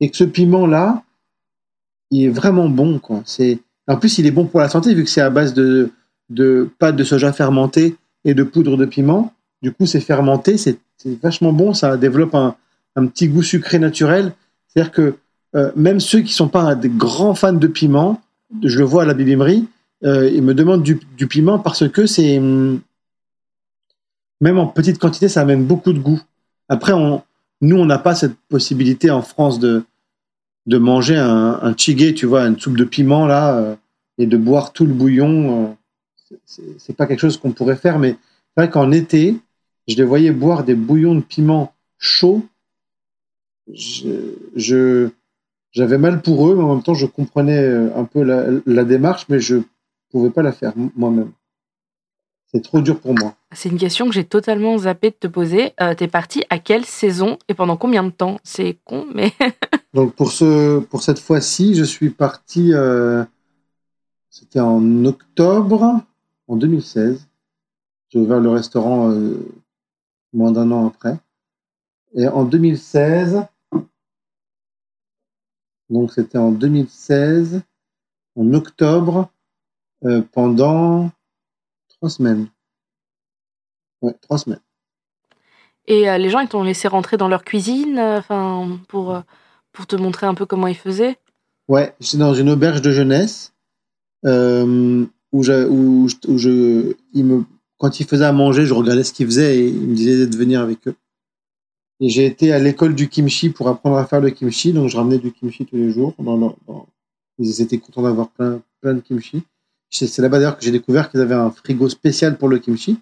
et 0.00 0.08
que 0.08 0.16
ce 0.16 0.24
piment-là, 0.24 1.02
il 2.10 2.24
est 2.24 2.28
vraiment 2.28 2.68
bon. 2.68 3.00
C'est, 3.24 3.58
en 3.88 3.96
plus, 3.96 4.18
il 4.18 4.26
est 4.26 4.30
bon 4.30 4.46
pour 4.46 4.60
la 4.60 4.68
santé 4.68 4.94
vu 4.94 5.04
que 5.04 5.10
c'est 5.10 5.20
à 5.20 5.30
base 5.30 5.52
de, 5.52 5.90
de 6.28 6.70
pâte 6.78 6.96
de 6.96 7.04
soja 7.04 7.32
fermentée 7.32 7.96
et 8.24 8.34
de 8.34 8.42
poudre 8.44 8.76
de 8.76 8.86
piment. 8.86 9.34
Du 9.62 9.72
coup, 9.72 9.84
c'est 9.84 10.00
fermenté, 10.00 10.56
c'est, 10.56 10.78
vachement 11.22 11.52
bon, 11.52 11.74
ça 11.74 11.96
développe 11.96 12.34
un, 12.34 12.54
un 12.96 13.06
petit 13.06 13.28
goût 13.28 13.42
sucré 13.42 13.78
naturel. 13.78 14.32
C'est-à-dire 14.68 14.92
que 14.92 15.14
euh, 15.56 15.72
même 15.74 15.98
ceux 15.98 16.20
qui 16.20 16.32
sont 16.32 16.48
pas 16.48 16.74
des 16.74 16.88
grands 16.88 17.34
fans 17.34 17.52
de 17.52 17.66
piment, 17.66 18.20
je 18.62 18.78
le 18.78 18.84
vois 18.84 19.02
à 19.02 19.06
la 19.06 19.14
bibimerie, 19.14 19.66
euh, 20.04 20.30
ils 20.32 20.42
me 20.42 20.54
demandent 20.54 20.82
du, 20.82 21.26
piment 21.26 21.58
parce 21.58 21.88
que 21.88 22.06
c'est 22.06 22.38
hum, 22.38 22.80
même 24.40 24.58
en 24.58 24.66
petite 24.66 24.98
quantité, 24.98 25.28
ça 25.28 25.42
amène 25.42 25.64
beaucoup 25.64 25.92
de 25.92 25.98
goût. 25.98 26.20
Après, 26.68 26.92
on, 26.92 27.22
nous, 27.60 27.76
on 27.76 27.86
n'a 27.86 27.98
pas 27.98 28.14
cette 28.14 28.36
possibilité 28.48 29.10
en 29.10 29.22
France 29.22 29.58
de 29.58 29.84
de 30.66 30.76
manger 30.76 31.16
un, 31.16 31.58
un 31.62 31.74
chigé, 31.76 32.14
tu 32.14 32.26
vois, 32.26 32.42
une 32.46 32.58
soupe 32.58 32.76
de 32.76 32.84
piment 32.84 33.26
là, 33.26 33.56
euh, 33.56 33.76
et 34.18 34.26
de 34.26 34.36
boire 34.36 34.72
tout 34.72 34.84
le 34.84 34.92
bouillon. 34.92 35.76
c'est 36.46 36.96
pas 36.96 37.06
quelque 37.06 37.20
chose 37.20 37.38
qu'on 37.38 37.52
pourrait 37.52 37.76
faire, 37.76 37.98
mais 37.98 38.10
c'est 38.10 38.64
vrai 38.64 38.70
qu'en 38.70 38.92
été, 38.92 39.36
je 39.88 39.96
les 39.96 40.04
voyais 40.04 40.32
boire 40.32 40.62
des 40.62 40.74
bouillons 40.74 41.14
de 41.14 41.22
piment 41.22 41.72
chauds. 41.98 42.46
je 43.72 45.10
j'avais 45.72 45.98
mal 45.98 46.20
pour 46.20 46.48
eux, 46.48 46.56
mais 46.56 46.62
en 46.62 46.74
même 46.74 46.82
temps, 46.82 46.94
je 46.94 47.06
comprenais 47.06 47.62
euh, 47.62 47.96
un 47.96 48.04
peu 48.04 48.22
la, 48.22 48.84
démarche, 48.84 49.26
mais 49.28 49.40
je 49.40 49.58
pouvais 50.10 50.30
pas 50.30 50.42
la 50.42 50.52
faire 50.52 50.72
moi-même. 50.96 51.30
C'est 52.52 52.62
trop 52.62 52.80
dur 52.80 53.00
pour 53.00 53.14
moi. 53.14 53.36
C'est 53.52 53.68
une 53.68 53.78
question 53.78 54.06
que 54.06 54.12
j'ai 54.12 54.24
totalement 54.24 54.76
zappé 54.76 55.10
de 55.10 55.14
te 55.14 55.28
poser. 55.28 55.72
Euh, 55.80 55.94
T'es 55.94 56.08
parti 56.08 56.42
à 56.50 56.58
quelle 56.58 56.84
saison 56.84 57.38
et 57.48 57.54
pendant 57.54 57.76
combien 57.76 58.02
de 58.02 58.10
temps? 58.10 58.38
C'est 58.42 58.78
con, 58.84 59.06
mais. 59.14 59.32
Donc 59.94 60.14
pour 60.14 60.32
ce, 60.32 60.80
pour 60.80 61.02
cette 61.02 61.20
fois-ci, 61.20 61.74
je 61.74 61.84
suis 61.84 62.10
parti. 62.10 62.72
Euh, 62.72 63.24
c'était 64.30 64.60
en 64.60 65.04
octobre, 65.04 66.00
en 66.48 66.56
2016. 66.56 67.28
J'ai 68.08 68.18
ouvert 68.18 68.40
le 68.40 68.50
restaurant 68.50 69.10
euh, 69.12 69.36
moins 70.32 70.50
d'un 70.50 70.70
an 70.72 70.88
après. 70.88 71.18
Et 72.14 72.26
en 72.26 72.44
2016, 72.44 73.44
donc 75.88 76.12
c'était 76.12 76.38
en 76.38 76.50
2016, 76.50 77.62
en 78.36 78.54
octobre, 78.54 79.30
euh, 80.04 80.22
pendant 80.32 81.10
trois 82.00 82.10
semaines. 82.10 82.48
Ouais, 84.00 84.14
trois 84.22 84.38
semaines. 84.38 84.60
Et 85.86 86.08
euh, 86.08 86.18
les 86.18 86.30
gens, 86.30 86.40
ils 86.40 86.48
t'ont 86.48 86.62
laissé 86.62 86.88
rentrer 86.88 87.16
dans 87.16 87.28
leur 87.28 87.44
cuisine, 87.44 87.98
euh, 87.98 88.76
pour, 88.88 89.22
pour 89.72 89.86
te 89.86 89.96
montrer 89.96 90.26
un 90.26 90.34
peu 90.34 90.46
comment 90.46 90.66
ils 90.66 90.76
faisaient? 90.76 91.18
Ouais, 91.68 91.94
j'étais 92.00 92.18
dans 92.18 92.34
une 92.34 92.48
auberge 92.48 92.80
de 92.80 92.90
jeunesse 92.90 93.52
où, 94.24 94.28
où, 95.32 95.46
où, 96.28 96.38
je, 96.38 96.94
il 97.12 97.24
me, 97.24 97.44
quand 97.76 98.00
ils 98.00 98.06
faisaient 98.06 98.24
à 98.24 98.32
manger, 98.32 98.66
je 98.66 98.74
regardais 98.74 99.04
ce 99.04 99.12
qu'ils 99.12 99.26
faisaient 99.26 99.58
et 99.58 99.68
ils 99.68 99.88
me 99.88 99.94
disaient 99.94 100.26
de 100.26 100.36
venir 100.36 100.60
avec 100.60 100.88
eux. 100.88 100.94
Et 102.00 102.08
j'ai 102.08 102.24
été 102.24 102.52
à 102.52 102.58
l'école 102.58 102.94
du 102.94 103.08
kimchi 103.08 103.50
pour 103.50 103.68
apprendre 103.68 103.98
à 103.98 104.06
faire 104.06 104.20
le 104.22 104.30
kimchi. 104.30 104.72
Donc, 104.72 104.88
je 104.88 104.96
ramenais 104.96 105.18
du 105.18 105.32
kimchi 105.32 105.66
tous 105.66 105.76
les 105.76 105.90
jours. 105.90 106.14
Dans 106.18 106.56
Ils 107.38 107.60
étaient 107.60 107.78
contents 107.78 108.02
d'avoir 108.02 108.30
plein, 108.30 108.62
plein 108.80 108.94
de 108.94 109.00
kimchi. 109.00 109.42
C'est 109.90 110.18
là-bas 110.18 110.38
d'ailleurs 110.38 110.56
que 110.56 110.64
j'ai 110.64 110.70
découvert 110.70 111.10
qu'ils 111.10 111.20
avaient 111.20 111.34
un 111.34 111.50
frigo 111.50 111.88
spécial 111.88 112.38
pour 112.38 112.48
le 112.48 112.58
kimchi. 112.58 112.98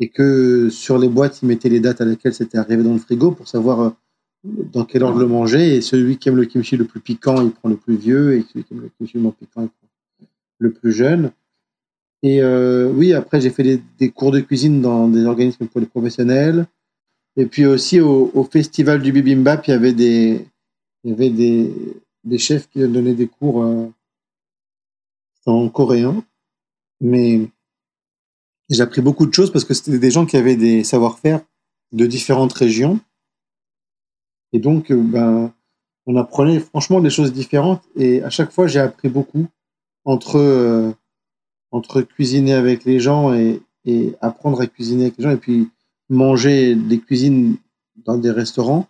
Et 0.00 0.08
que 0.08 0.70
sur 0.70 0.98
les 0.98 1.08
boîtes, 1.08 1.42
ils 1.42 1.46
mettaient 1.46 1.68
les 1.68 1.80
dates 1.80 2.00
à 2.00 2.04
laquelle 2.04 2.34
c'était 2.34 2.58
arrivé 2.58 2.82
dans 2.82 2.92
le 2.92 2.98
frigo 2.98 3.32
pour 3.32 3.46
savoir 3.48 3.80
euh, 3.80 3.90
dans 4.44 4.84
quel 4.84 5.02
ordre 5.02 5.18
le 5.18 5.26
manger. 5.26 5.76
Et 5.76 5.80
celui 5.80 6.18
qui 6.18 6.28
aime 6.28 6.36
le 6.36 6.44
kimchi 6.46 6.76
le 6.76 6.84
plus 6.84 7.00
piquant, 7.00 7.42
il 7.42 7.50
prend 7.50 7.68
le 7.68 7.76
plus 7.76 7.96
vieux. 7.96 8.34
Et 8.34 8.42
celui 8.42 8.64
qui 8.64 8.74
aime 8.74 8.82
le 8.82 8.90
kimchi 8.96 9.16
le 9.16 9.22
moins 9.22 9.32
piquant, 9.32 9.62
il 9.62 9.68
prend 9.68 9.88
le 10.58 10.72
plus 10.72 10.92
jeune. 10.92 11.32
Et 12.22 12.40
euh, 12.40 12.90
oui, 12.90 13.12
après, 13.12 13.40
j'ai 13.40 13.50
fait 13.50 13.80
des, 13.98 14.10
cours 14.10 14.30
de 14.30 14.40
cuisine 14.40 14.80
dans 14.80 15.08
des 15.08 15.26
organismes 15.26 15.66
pour 15.66 15.80
les 15.80 15.86
professionnels. 15.86 16.66
Et 17.36 17.46
puis 17.46 17.66
aussi 17.66 18.00
au, 18.00 18.48
festival 18.50 19.02
du 19.02 19.12
bibimbap, 19.12 19.66
il 19.66 19.70
y 19.72 19.74
avait 19.74 21.30
des 21.30 22.38
chefs 22.38 22.68
qui 22.70 22.78
donnaient 22.78 23.14
des 23.14 23.26
cours 23.26 23.62
euh, 23.64 23.88
en 25.46 25.68
coréen. 25.68 26.24
Mais 27.00 27.48
j'ai 28.70 28.82
appris 28.82 29.02
beaucoup 29.02 29.26
de 29.26 29.34
choses 29.34 29.52
parce 29.52 29.64
que 29.64 29.74
c'était 29.74 29.98
des 29.98 30.10
gens 30.10 30.26
qui 30.26 30.36
avaient 30.36 30.56
des 30.56 30.84
savoir-faire 30.84 31.40
de 31.92 32.06
différentes 32.06 32.52
régions. 32.52 33.00
Et 34.52 34.58
donc, 34.58 34.90
euh, 34.90 35.02
ben, 35.02 35.52
on 36.06 36.16
apprenait 36.16 36.60
franchement 36.60 37.00
des 37.00 37.10
choses 37.10 37.32
différentes. 37.32 37.82
Et 37.96 38.22
à 38.22 38.30
chaque 38.30 38.52
fois, 38.52 38.66
j'ai 38.66 38.80
appris 38.80 39.08
beaucoup 39.08 39.46
entre, 40.04 40.36
euh, 40.36 40.92
entre 41.70 42.02
cuisiner 42.02 42.54
avec 42.54 42.84
les 42.84 43.00
gens 43.00 43.34
et, 43.34 43.62
et 43.84 44.14
apprendre 44.20 44.60
à 44.60 44.66
cuisiner 44.66 45.04
avec 45.04 45.18
les 45.18 45.24
gens. 45.24 45.30
Et 45.30 45.36
puis, 45.36 45.68
manger 46.08 46.74
des 46.74 47.00
cuisines 47.00 47.56
dans 47.96 48.18
des 48.18 48.30
restaurants, 48.30 48.86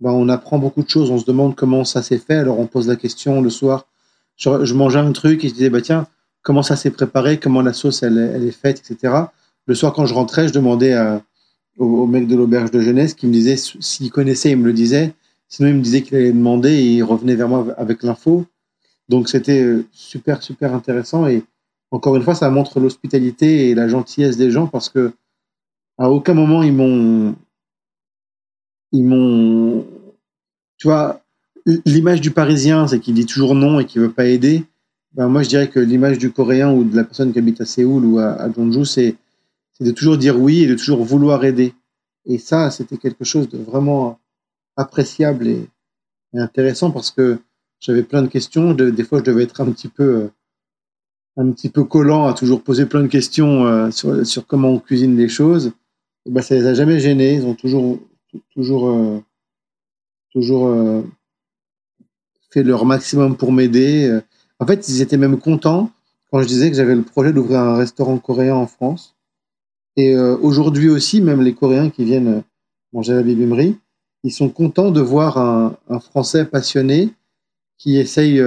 ben 0.00 0.10
on 0.10 0.28
apprend 0.28 0.58
beaucoup 0.58 0.82
de 0.82 0.88
choses. 0.88 1.10
On 1.10 1.18
se 1.18 1.24
demande 1.24 1.54
comment 1.54 1.84
ça 1.84 2.02
s'est 2.02 2.18
fait. 2.18 2.36
Alors 2.36 2.58
on 2.58 2.66
pose 2.66 2.88
la 2.88 2.96
question 2.96 3.40
le 3.40 3.50
soir. 3.50 3.86
Je, 4.36 4.74
mangeais 4.74 4.98
un 4.98 5.12
truc 5.12 5.44
et 5.44 5.48
je 5.48 5.54
disais, 5.54 5.70
bah 5.70 5.80
tiens, 5.80 6.06
comment 6.42 6.62
ça 6.62 6.76
s'est 6.76 6.90
préparé, 6.90 7.38
comment 7.38 7.62
la 7.62 7.72
sauce 7.72 8.02
elle, 8.02 8.18
elle, 8.18 8.44
est 8.44 8.50
faite, 8.50 8.80
etc. 8.80 9.14
Le 9.66 9.74
soir, 9.74 9.92
quand 9.92 10.06
je 10.06 10.14
rentrais, 10.14 10.48
je 10.48 10.52
demandais 10.52 10.92
à, 10.92 11.22
au, 11.78 12.06
mec 12.06 12.26
de 12.26 12.36
l'auberge 12.36 12.70
de 12.70 12.80
jeunesse 12.80 13.14
qui 13.14 13.26
me 13.26 13.32
disait 13.32 13.56
s'il 13.56 14.10
connaissait, 14.10 14.50
il 14.50 14.58
me 14.58 14.66
le 14.66 14.72
disait. 14.72 15.14
Sinon, 15.48 15.68
il 15.68 15.74
me 15.76 15.82
disait 15.82 16.02
qu'il 16.02 16.16
allait 16.16 16.32
demander 16.32 16.70
et 16.70 16.94
il 16.96 17.02
revenait 17.02 17.36
vers 17.36 17.48
moi 17.48 17.66
avec 17.78 18.02
l'info. 18.02 18.46
Donc 19.08 19.28
c'était 19.28 19.62
euh, 19.62 19.86
super, 19.92 20.42
super 20.42 20.74
intéressant. 20.74 21.26
Et 21.26 21.44
encore 21.90 22.16
une 22.16 22.22
fois, 22.22 22.34
ça 22.34 22.50
montre 22.50 22.80
l'hospitalité 22.80 23.70
et 23.70 23.74
la 23.74 23.88
gentillesse 23.88 24.36
des 24.36 24.50
gens 24.50 24.66
parce 24.66 24.88
que 24.88 25.12
à 25.98 26.10
aucun 26.10 26.34
moment 26.34 26.62
ils 26.62 26.72
m'ont 26.72 27.34
ils 28.92 29.04
m'ont 29.04 29.86
tu 30.78 30.88
vois 30.88 31.22
l'image 31.84 32.20
du 32.20 32.30
parisien 32.30 32.86
c'est 32.86 33.00
qu'il 33.00 33.14
dit 33.14 33.26
toujours 33.26 33.54
non 33.54 33.80
et 33.80 33.86
qu'il 33.86 34.00
veut 34.00 34.12
pas 34.12 34.26
aider. 34.26 34.64
Ben 35.14 35.28
moi 35.28 35.42
je 35.42 35.48
dirais 35.48 35.68
que 35.68 35.80
l'image 35.80 36.18
du 36.18 36.30
coréen 36.30 36.72
ou 36.72 36.84
de 36.84 36.96
la 36.96 37.04
personne 37.04 37.32
qui 37.32 37.38
habite 37.38 37.60
à 37.60 37.64
Séoul 37.66 38.04
ou 38.04 38.18
à, 38.18 38.32
à 38.32 38.48
c'est 38.84 39.16
c'est 39.72 39.84
de 39.84 39.90
toujours 39.90 40.16
dire 40.16 40.40
oui 40.40 40.62
et 40.62 40.66
de 40.66 40.74
toujours 40.74 41.04
vouloir 41.04 41.44
aider. 41.44 41.74
Et 42.24 42.38
ça 42.38 42.70
c'était 42.70 42.96
quelque 42.96 43.24
chose 43.24 43.48
de 43.48 43.58
vraiment 43.58 44.18
appréciable 44.76 45.46
et, 45.48 45.68
intéressant 46.34 46.90
parce 46.90 47.10
que 47.10 47.38
j'avais 47.80 48.02
plein 48.02 48.22
de 48.22 48.28
questions. 48.28 48.74
Des 48.74 49.04
fois 49.04 49.18
je 49.18 49.24
devais 49.24 49.44
être 49.44 49.60
un 49.60 49.70
petit 49.72 49.88
peu 49.88 50.30
un 51.36 51.50
petit 51.52 51.68
peu 51.68 51.84
collant 51.84 52.26
à 52.26 52.34
toujours 52.34 52.62
poser 52.62 52.86
plein 52.86 53.02
de 53.02 53.08
questions 53.08 53.66
euh, 53.66 53.90
sur, 53.90 54.26
sur 54.26 54.46
comment 54.46 54.70
on 54.70 54.78
cuisine 54.78 55.16
les 55.16 55.28
choses. 55.28 55.72
Bah, 56.26 56.42
ça 56.42 56.54
les 56.54 56.66
a 56.66 56.74
jamais 56.74 56.98
gênés. 56.98 57.34
Ils 57.34 57.46
ont 57.46 57.54
toujours, 57.54 57.98
toujours, 58.54 58.88
euh, 58.88 59.22
toujours 60.32 60.68
euh, 60.68 61.02
fait 62.50 62.62
leur 62.62 62.84
maximum 62.84 63.36
pour 63.36 63.52
m'aider. 63.52 64.20
En 64.58 64.66
fait, 64.66 64.88
ils 64.88 65.00
étaient 65.00 65.16
même 65.16 65.38
contents 65.38 65.90
quand 66.30 66.40
je 66.40 66.46
disais 66.46 66.70
que 66.70 66.76
j'avais 66.76 66.94
le 66.94 67.02
projet 67.02 67.32
d'ouvrir 67.32 67.60
un 67.60 67.76
restaurant 67.76 68.18
coréen 68.18 68.54
en 68.54 68.66
France. 68.66 69.14
Et 69.96 70.14
euh, 70.14 70.36
aujourd'hui 70.38 70.88
aussi, 70.88 71.20
même 71.20 71.40
les 71.40 71.54
Coréens 71.54 71.90
qui 71.90 72.04
viennent 72.04 72.42
manger 72.92 73.12
à 73.12 73.16
la 73.16 73.22
bibimerie, 73.22 73.78
ils 74.22 74.32
sont 74.32 74.48
contents 74.48 74.90
de 74.90 75.00
voir 75.00 75.38
un, 75.38 76.00
Français 76.00 76.44
passionné 76.44 77.10
qui 77.78 77.96
essaye 77.96 78.42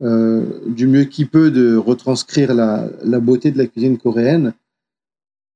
du 0.00 0.86
mieux 0.86 1.04
qu'il 1.04 1.28
peut 1.28 1.50
de 1.50 1.76
retranscrire 1.76 2.54
la, 2.54 3.20
beauté 3.20 3.50
de 3.50 3.58
la 3.58 3.66
cuisine 3.66 3.98
coréenne 3.98 4.52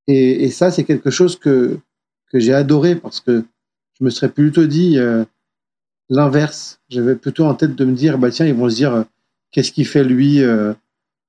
et, 0.07 0.45
et 0.45 0.51
ça, 0.51 0.71
c'est 0.71 0.85
quelque 0.85 1.11
chose 1.11 1.39
que, 1.39 1.79
que 2.31 2.39
j'ai 2.39 2.55
adoré 2.55 2.97
parce 2.97 3.21
que 3.21 3.45
je 3.99 4.05
me 4.05 4.11
serais 4.11 4.31
plutôt 4.31 4.67
dit 4.67 4.99
euh, 4.99 5.25
l'inverse. 6.13 6.81
J'avais 6.89 7.17
plutôt 7.17 7.45
en 7.45 7.55
tête 7.55 7.75
de 7.75 7.85
me 7.85 7.93
dire, 7.93 8.19
bah 8.19 8.31
tiens, 8.31 8.47
ils 8.47 8.55
vont 8.55 8.69
se 8.69 8.77
dire, 8.77 8.95
euh, 8.95 9.03
qu'est-ce 9.51 9.73
qu'il 9.73 9.87
fait 9.87 10.05
lui 10.05 10.43
euh, 10.43 10.75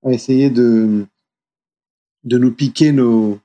à 0.05 0.11
essayer 0.11 0.49
de, 0.49 1.05
de 2.25 2.37
nous 2.37 2.51
piquer 2.51 2.91
nos, 2.91 3.39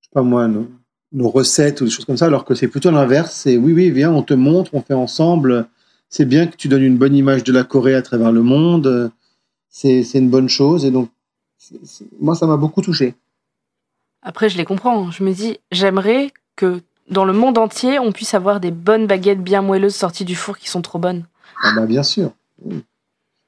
je 0.00 0.06
sais 0.06 0.10
pas 0.14 0.22
moi, 0.22 0.46
nos, 0.46 0.70
nos 1.12 1.28
recettes 1.28 1.80
ou 1.80 1.84
des 1.84 1.90
choses 1.90 2.04
comme 2.04 2.16
ça, 2.16 2.26
alors 2.26 2.44
que 2.44 2.54
c'est 2.54 2.68
plutôt 2.68 2.90
l'inverse. 2.90 3.34
C'est 3.34 3.56
oui, 3.56 3.72
oui, 3.72 3.90
viens, 3.90 4.12
on 4.12 4.22
te 4.22 4.34
montre, 4.34 4.74
on 4.74 4.80
fait 4.80 4.94
ensemble. 4.94 5.66
C'est 6.08 6.24
bien 6.24 6.46
que 6.46 6.56
tu 6.56 6.68
donnes 6.68 6.84
une 6.84 6.98
bonne 6.98 7.16
image 7.16 7.42
de 7.42 7.52
la 7.52 7.64
Corée 7.64 7.94
à 7.94 8.02
travers 8.02 8.30
le 8.30 8.42
monde. 8.42 9.10
C'est 9.68 10.02
une 10.14 10.30
bonne 10.30 10.48
chose. 10.48 10.84
Et 10.84 10.92
donc, 10.92 11.10
moi, 12.20 12.36
ça 12.36 12.46
m'a 12.46 12.56
beaucoup 12.56 12.80
touché. 12.80 13.14
Après, 14.22 14.48
je 14.48 14.56
les 14.56 14.64
comprends. 14.64 15.10
Je 15.10 15.24
me 15.24 15.32
dis, 15.32 15.58
j'aimerais 15.72 16.32
que 16.54 16.80
dans 17.10 17.24
le 17.24 17.32
monde 17.32 17.58
entier, 17.58 17.98
on 17.98 18.12
puisse 18.12 18.34
avoir 18.34 18.60
des 18.60 18.70
bonnes 18.70 19.06
baguettes 19.06 19.42
bien 19.42 19.62
moelleuses 19.62 19.94
sorties 19.94 20.24
du 20.24 20.34
four 20.34 20.58
qui 20.58 20.68
sont 20.68 20.82
trop 20.82 20.98
bonnes. 20.98 21.24
Ah 21.62 21.72
bah 21.76 21.86
bien 21.86 22.02
sûr. 22.02 22.32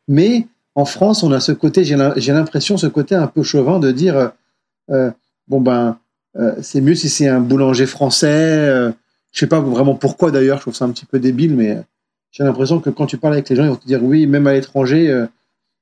Mais 0.06 0.46
en 0.74 0.84
France, 0.84 1.22
on 1.22 1.32
a 1.32 1.40
ce 1.40 1.52
côté, 1.52 1.84
j'ai 1.84 2.32
l'impression, 2.32 2.76
ce 2.76 2.86
côté 2.86 3.14
un 3.14 3.26
peu 3.26 3.42
chauvin 3.42 3.78
de 3.78 3.90
dire, 3.90 4.32
euh, 4.90 5.10
bon 5.48 5.60
ben, 5.60 5.98
euh, 6.36 6.54
c'est 6.62 6.80
mieux 6.80 6.94
si 6.94 7.08
c'est 7.08 7.28
un 7.28 7.40
boulanger 7.40 7.86
français. 7.86 8.28
Euh, 8.28 8.92
je 9.32 9.40
sais 9.40 9.46
pas 9.46 9.60
vraiment 9.60 9.94
pourquoi 9.94 10.30
d'ailleurs, 10.30 10.58
je 10.58 10.62
trouve 10.62 10.74
ça 10.74 10.84
un 10.84 10.90
petit 10.90 11.04
peu 11.04 11.18
débile, 11.18 11.54
mais 11.54 11.78
j'ai 12.30 12.44
l'impression 12.44 12.80
que 12.80 12.90
quand 12.90 13.06
tu 13.06 13.18
parles 13.18 13.34
avec 13.34 13.48
les 13.48 13.56
gens, 13.56 13.64
ils 13.64 13.70
vont 13.70 13.76
te 13.76 13.86
dire 13.86 14.02
oui, 14.02 14.26
même 14.26 14.46
à 14.46 14.52
l'étranger, 14.52 15.26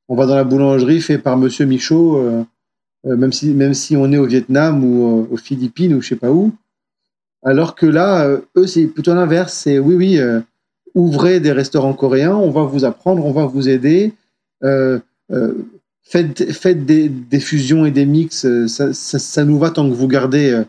on 0.09 0.17
va 0.17 0.27
dans 0.27 0.35
la 0.35 0.45
boulangerie 0.45 1.01
fait 1.01 1.19
par 1.19 1.37
Monsieur 1.37 1.67
Michaud, 1.67 2.45
même 3.05 3.33
si 3.33 3.51
même 3.51 3.75
si 3.75 3.97
on 3.97 4.11
est 4.13 4.17
au 4.17 4.27
Vietnam 4.27 4.83
ou 4.85 5.29
aux 5.31 5.37
Philippines 5.37 5.95
ou 5.95 6.03
je 6.03 6.09
sais 6.09 6.17
pas 6.17 6.31
où. 6.31 6.53
Alors 7.47 7.75
que 7.77 7.87
là, 7.87 8.39
eux, 8.57 8.67
c'est 8.67 8.87
plutôt 8.87 9.15
l'inverse. 9.15 9.55
C'est 9.55 9.79
oui, 9.79 9.95
oui, 9.95 10.21
ouvrez 10.97 11.39
des 11.39 11.53
restaurants 11.53 11.93
coréens, 11.93 12.35
on 12.35 12.51
va 12.51 12.63
vous 12.63 12.85
apprendre, 12.85 13.25
on 13.25 13.31
va 13.31 13.47
vous 13.47 13.69
aider. 13.69 14.15
Euh, 14.65 14.99
euh, 15.31 15.53
faites, 16.03 16.87
des, 16.87 17.41
fusions 17.41 17.85
et 17.85 17.91
des 17.91 18.07
mix, 18.07 18.47
euh, 18.47 18.67
ça, 18.67 19.45
nous 19.45 19.59
va 19.59 19.71
tant 19.71 19.89
que 19.89 19.95
vous 19.95 20.09
gardez 20.09 20.63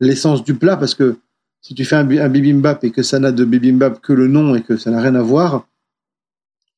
l'essence 0.00 0.42
du 0.42 0.54
plat, 0.54 0.76
parce 0.76 0.94
que 0.94 1.18
si 1.60 1.74
tu 1.74 1.84
fais 1.84 1.96
un, 1.96 2.04
bibimbap 2.04 2.82
et 2.82 2.90
que 2.90 3.02
ça 3.02 3.18
n'a 3.18 3.30
de 3.30 3.44
bibimbap 3.44 4.00
que 4.00 4.12
le 4.12 4.26
nom 4.26 4.54
et 4.54 4.62
que 4.62 4.76
ça 4.76 4.90
n'a 4.90 5.00
rien 5.00 5.14
à 5.14 5.22
voir, 5.22 5.68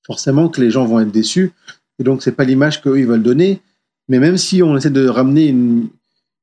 forcément 0.04 0.48
que 0.48 0.60
les 0.60 0.70
gens 0.70 0.84
vont 0.84 1.00
être 1.00 1.12
déçus. 1.12 1.52
Et 1.98 2.04
donc, 2.04 2.22
c'est 2.22 2.32
pas 2.32 2.44
l'image 2.44 2.82
qu'eux, 2.82 3.04
veulent 3.04 3.22
donner. 3.22 3.60
Mais 4.08 4.18
même 4.18 4.36
si 4.36 4.62
on 4.62 4.76
essaie 4.76 4.90
de 4.90 5.06
ramener 5.06 5.46
une, 5.46 5.88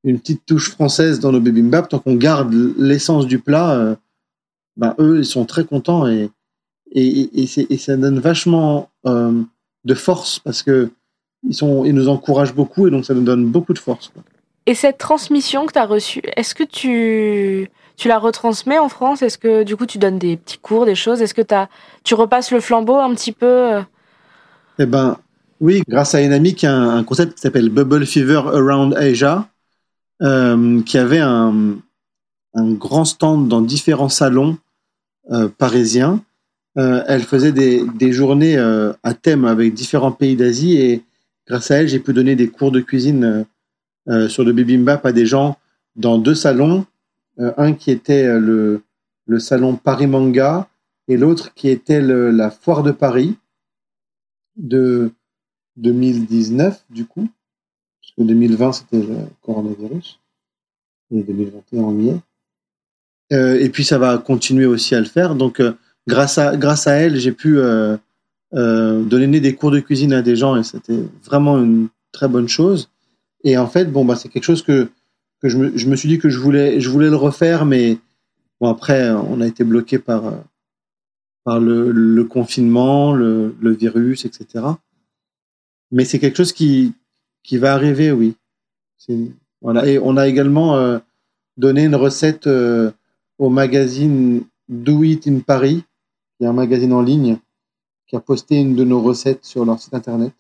petite 0.04 0.46
touche 0.46 0.70
française 0.70 1.20
dans 1.20 1.32
nos 1.32 1.40
bibimbap, 1.40 1.88
tant 1.90 2.00
qu'on 2.00 2.16
garde 2.16 2.54
l'essence 2.78 3.26
du 3.26 3.40
plat, 3.40 3.96
bah, 4.76 4.96
eux, 5.00 5.20
ils 5.20 5.26
sont 5.26 5.46
très 5.46 5.64
contents 5.64 6.08
et, 6.08 6.30
et, 6.94 7.30
et, 7.70 7.78
ça 7.78 7.98
donne 7.98 8.20
vachement 8.20 8.90
euh, 9.06 9.42
de 9.84 9.94
force 9.94 10.40
parce 10.40 10.64
que 10.64 10.92
ils, 11.44 11.56
sont, 11.56 11.86
ils 11.86 11.94
nous 11.94 12.08
encouragent 12.08 12.54
beaucoup 12.54 12.88
et 12.88 12.92
donc 12.92 13.06
ça 13.06 13.14
nous 13.14 13.24
donne 13.24 13.46
beaucoup 13.46 13.74
de 13.74 13.80
force. 13.80 14.12
Et 14.66 14.76
cette 14.76 14.98
transmission 14.98 15.66
que 15.66 15.74
tu 15.74 15.80
as 15.80 15.86
reçue, 15.86 16.22
est-ce 16.38 16.56
que 16.56 16.64
tu, 16.64 17.70
tu 17.98 18.08
la 18.08 18.18
retransmets 18.18 18.80
en 18.80 18.90
France? 18.90 19.22
Est-ce 19.22 19.38
que 19.38 19.64
du 19.64 19.76
coup 19.76 19.86
tu 19.86 19.98
donnes 19.98 20.20
des 20.20 20.38
petits 20.38 20.60
cours, 20.60 20.86
des 20.86 20.96
choses? 20.96 21.22
Est-ce 21.22 21.34
que 21.34 21.54
as, 21.54 21.68
tu 22.04 22.14
repasses 22.14 22.52
le 22.52 22.62
flambeau 22.62 22.96
un 22.96 23.14
petit 23.14 23.34
peu 23.34 23.82
Eh 24.80 24.86
ben 24.86 25.18
oui, 25.60 25.84
grâce 25.88 26.16
à 26.16 26.22
une 26.22 26.34
amie 26.34 26.56
qui 26.56 26.66
a 26.66 26.74
un, 26.74 27.04
concept 27.04 27.36
qui 27.36 27.42
s'appelle 27.42 27.70
Bubble 27.70 28.06
Fever 28.06 28.42
Around 28.46 28.96
Asia, 28.96 29.48
euh, 30.24 30.82
qui 30.84 30.98
avait 30.98 31.20
un, 31.20 31.78
grand 32.56 33.04
stand 33.04 33.48
dans 33.48 33.62
différents 33.62 34.10
salons 34.10 34.58
euh, 35.32 35.50
parisiens 35.50 36.24
euh, 36.78 37.04
elle 37.08 37.24
faisait 37.24 37.52
des, 37.52 38.14
journées 38.14 38.58
à 38.58 39.14
thème 39.14 39.46
avec 39.46 39.74
différents 39.74 40.12
pays 40.12 40.36
d'Asie 40.36 40.78
et 40.78 41.04
grâce 41.48 41.72
à 41.72 41.78
elle, 41.78 41.88
j'ai 41.88 42.00
pu 42.00 42.14
donner 42.14 42.36
des 42.36 42.48
cours 42.48 42.72
de 42.72 42.80
cuisine 42.80 43.46
sur 44.28 44.44
le 44.44 44.54
bibimbap 44.54 45.06
à 45.06 45.12
des 45.12 45.26
gens 45.26 45.58
dans 45.96 46.18
deux 46.18 46.36
salons. 46.36 46.86
un 47.38 47.74
qui 47.74 47.92
était 47.92 48.40
le 48.40 48.82
salon 49.40 49.76
Paris 49.76 50.08
Manga 50.08 50.68
et 51.08 51.18
l'autre 51.18 51.54
qui 51.54 51.70
était 51.70 52.02
la 52.02 52.50
foire 52.50 52.82
de 52.82 52.92
Paris 52.92 53.38
de 54.58 55.12
2019 55.78 56.86
du 56.90 57.06
coup, 57.06 57.30
parce 58.16 58.28
que 58.28 58.34
2020 58.34 58.72
c'était 58.74 59.02
le 59.02 59.18
coronavirus 59.42 60.20
et 61.12 61.24
2021 61.24 61.82
on 61.82 62.00
y 62.00 62.10
est. 62.10 62.20
Euh, 63.32 63.60
et 63.60 63.70
puis 63.70 63.84
ça 63.84 63.98
va 63.98 64.18
continuer 64.18 64.66
aussi 64.66 64.96
à 64.96 65.00
le 65.00 65.06
faire. 65.06 65.36
Donc 65.36 65.62
grâce 66.08 66.38
à, 66.38 66.56
grâce 66.58 66.88
à 66.88 66.94
elle, 66.94 67.18
j'ai 67.18 67.32
pu 67.32 67.58
euh, 67.58 67.98
euh, 68.54 69.02
donner 69.02 69.40
des 69.40 69.56
cours 69.56 69.72
de 69.72 69.80
cuisine 69.80 70.14
à 70.14 70.22
des 70.22 70.36
gens 70.36 70.56
et 70.56 70.64
c'était 70.64 71.00
vraiment 71.24 71.58
une 71.60 71.90
très 72.12 72.28
bonne 72.28 72.48
chose. 72.48 72.90
Et 73.44 73.58
en 73.58 73.68
fait, 73.68 73.86
bon, 73.86 74.06
bah, 74.06 74.16
c'est 74.16 74.30
quelque 74.30 74.44
chose 74.44 74.62
que, 74.62 74.90
que 75.42 75.50
je, 75.50 75.58
me, 75.58 75.78
je 75.78 75.88
me 75.88 75.96
suis 75.96 76.08
dit 76.08 76.20
que 76.20 76.30
je 76.30 76.40
voulais, 76.40 76.80
je 76.80 76.90
voulais 76.90 77.10
le 77.10 77.16
refaire, 77.16 77.66
mais 77.66 77.98
bon, 78.62 78.70
après, 78.70 79.10
on 79.10 79.42
a 79.42 79.48
été 79.48 79.64
bloqué 79.64 80.00
par, 80.00 80.32
par 81.44 81.60
le, 81.60 82.24
confinement, 82.24 83.14
le, 83.14 83.54
virus, 83.62 84.26
etc. 84.26 84.66
Mais 85.92 86.06
c'est 86.06 86.20
quelque 86.20 86.38
chose 86.38 86.54
qui, 86.54 86.94
qui 87.44 87.58
va 87.58 87.74
arriver, 87.74 88.12
oui. 88.12 88.36
Voilà. 89.62 89.86
Et 89.88 90.00
on 90.00 90.18
a 90.18 90.28
également 90.28 90.76
euh, 90.76 91.00
donné 91.58 91.84
une 91.86 91.96
recette 91.96 92.48
euh, 92.48 92.92
au 93.38 93.50
magazine 93.50 94.44
Do 94.70 95.04
It 95.04 95.28
in 95.28 95.40
Paris, 95.40 95.84
y 96.40 96.46
a 96.46 96.50
un 96.50 96.54
magazine 96.54 96.94
en 96.94 97.02
ligne 97.02 97.38
qui 98.08 98.16
a 98.16 98.20
posté 98.20 98.60
une 98.60 98.76
de 98.76 98.84
nos 98.84 99.02
recettes 99.02 99.46
sur 99.46 99.66
leur 99.66 99.80
site 99.80 99.94
internet 99.94 100.34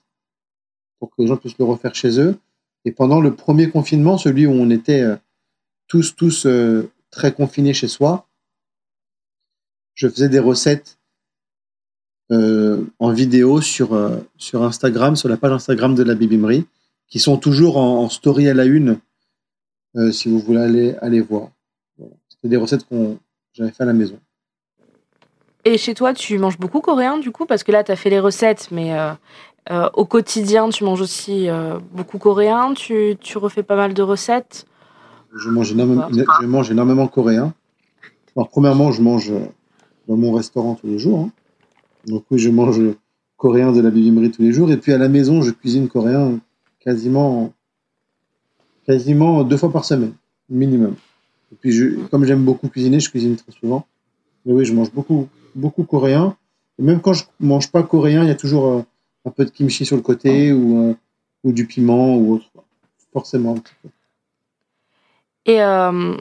pour 0.99 1.09
que 1.09 1.21
les 1.21 1.27
gens 1.27 1.37
puissent 1.37 1.57
le 1.57 1.65
refaire 1.65 1.95
chez 1.95 2.19
eux. 2.19 2.37
Et 2.85 2.91
pendant 2.91 3.21
le 3.21 3.33
premier 3.33 3.69
confinement, 3.69 4.17
celui 4.17 4.45
où 4.45 4.51
on 4.51 4.69
était 4.69 5.01
euh, 5.01 5.15
tous, 5.87 6.15
tous 6.15 6.47
très 7.11 7.33
confinés 7.33 7.73
chez 7.73 7.87
soi, 7.87 8.27
je 9.93 10.07
faisais 10.07 10.29
des 10.29 10.39
recettes 10.39 10.97
en 12.31 13.11
vidéo 13.11 13.61
sur, 13.61 13.95
sur 14.37 14.63
Instagram, 14.63 15.15
sur 15.15 15.29
la 15.29 15.37
page 15.37 15.51
Instagram 15.51 15.93
de 15.93 16.01
la 16.01 16.15
Bibimri, 16.15 16.65
qui 17.13 17.19
sont 17.19 17.37
toujours 17.37 17.77
en, 17.77 18.09
story 18.09 18.49
à 18.49 18.55
la 18.55 18.65
une, 18.65 18.97
si 20.09 20.29
vous 20.29 20.39
voulez 20.39 20.61
aller, 20.61 20.95
aller 20.99 21.21
voir. 21.21 21.49
C'était 22.27 22.47
des 22.47 22.57
recettes 22.57 22.85
qu'on 22.85 23.19
j'avais 23.53 23.69
fait 23.69 23.83
à 23.83 23.85
la 23.85 23.93
maison. 23.93 24.17
Et 25.63 25.77
chez 25.77 25.93
toi, 25.93 26.15
tu 26.15 26.39
manges 26.39 26.57
beaucoup 26.57 26.81
coréen 26.81 27.19
du 27.19 27.29
coup 27.29 27.45
Parce 27.45 27.63
que 27.63 27.71
là, 27.71 27.83
tu 27.83 27.91
as 27.91 27.95
fait 27.95 28.09
les 28.09 28.19
recettes, 28.19 28.69
mais 28.71 28.97
euh, 28.97 29.11
euh, 29.69 29.91
au 29.93 30.05
quotidien, 30.05 30.69
tu 30.69 30.85
manges 30.85 31.01
aussi 31.01 31.51
euh, 31.51 31.77
beaucoup 31.91 32.17
coréen. 32.17 32.73
Tu, 32.73 33.15
tu, 33.21 33.37
refais 33.37 33.61
pas 33.61 33.75
mal 33.75 33.93
de 33.93 34.01
recettes? 34.01 34.65
Je 35.35 35.49
mange 35.49 35.71
énormément, 35.71 36.07
je 36.09 36.47
mange 36.47 36.71
énormément 36.71 37.05
coréen. 37.05 37.53
Alors, 38.35 38.49
premièrement, 38.49 38.91
je 38.91 39.03
mange 39.03 39.31
dans 40.07 40.17
mon 40.17 40.31
restaurant 40.31 40.73
tous 40.73 40.87
les 40.87 40.97
jours. 40.97 41.19
Hein. 41.19 41.31
Donc, 42.07 42.25
oui, 42.31 42.39
je 42.39 42.49
mange 42.49 42.81
coréen 43.37 43.71
de 43.71 43.81
la 43.81 43.91
bibimri 43.91 44.31
tous 44.31 44.41
les 44.41 44.51
jours. 44.51 44.71
Et 44.71 44.77
puis, 44.77 44.93
à 44.93 44.97
la 44.97 45.09
maison, 45.09 45.43
je 45.43 45.51
cuisine 45.51 45.89
coréen 45.89 46.39
quasiment, 46.83 47.53
quasiment 48.85 49.43
deux 49.43 49.57
fois 49.57 49.71
par 49.71 49.85
semaine, 49.85 50.13
minimum. 50.49 50.95
Et 51.51 51.55
puis, 51.55 51.71
je, 51.71 51.95
comme 52.07 52.25
j'aime 52.25 52.43
beaucoup 52.43 52.67
cuisiner, 52.67 52.99
je 52.99 53.09
cuisine 53.09 53.35
très 53.35 53.51
souvent. 53.51 53.85
Mais 54.45 54.53
oui, 54.53 54.65
je 54.65 54.73
mange 54.73 54.91
beaucoup, 54.91 55.27
beaucoup 55.55 55.83
coréen. 55.83 56.35
Et 56.79 56.83
même 56.83 57.01
quand 57.01 57.13
je 57.13 57.23
mange 57.39 57.71
pas 57.71 57.83
coréen, 57.83 58.23
il 58.23 58.27
y 58.27 58.31
a 58.31 58.35
toujours 58.35 58.67
euh, 58.67 58.81
un 59.25 59.31
peu 59.31 59.45
de 59.45 59.49
kimchi 59.49 59.85
sur 59.85 59.95
le 59.95 60.01
côté 60.01 60.49
ah. 60.49 60.55
ou, 60.55 60.89
euh, 60.89 60.93
ou 61.43 61.53
du 61.53 61.65
piment 61.65 62.15
ou 62.17 62.35
autre. 62.35 62.45
Forcément. 63.13 63.55
Et, 65.45 65.61
euh, 65.61 66.17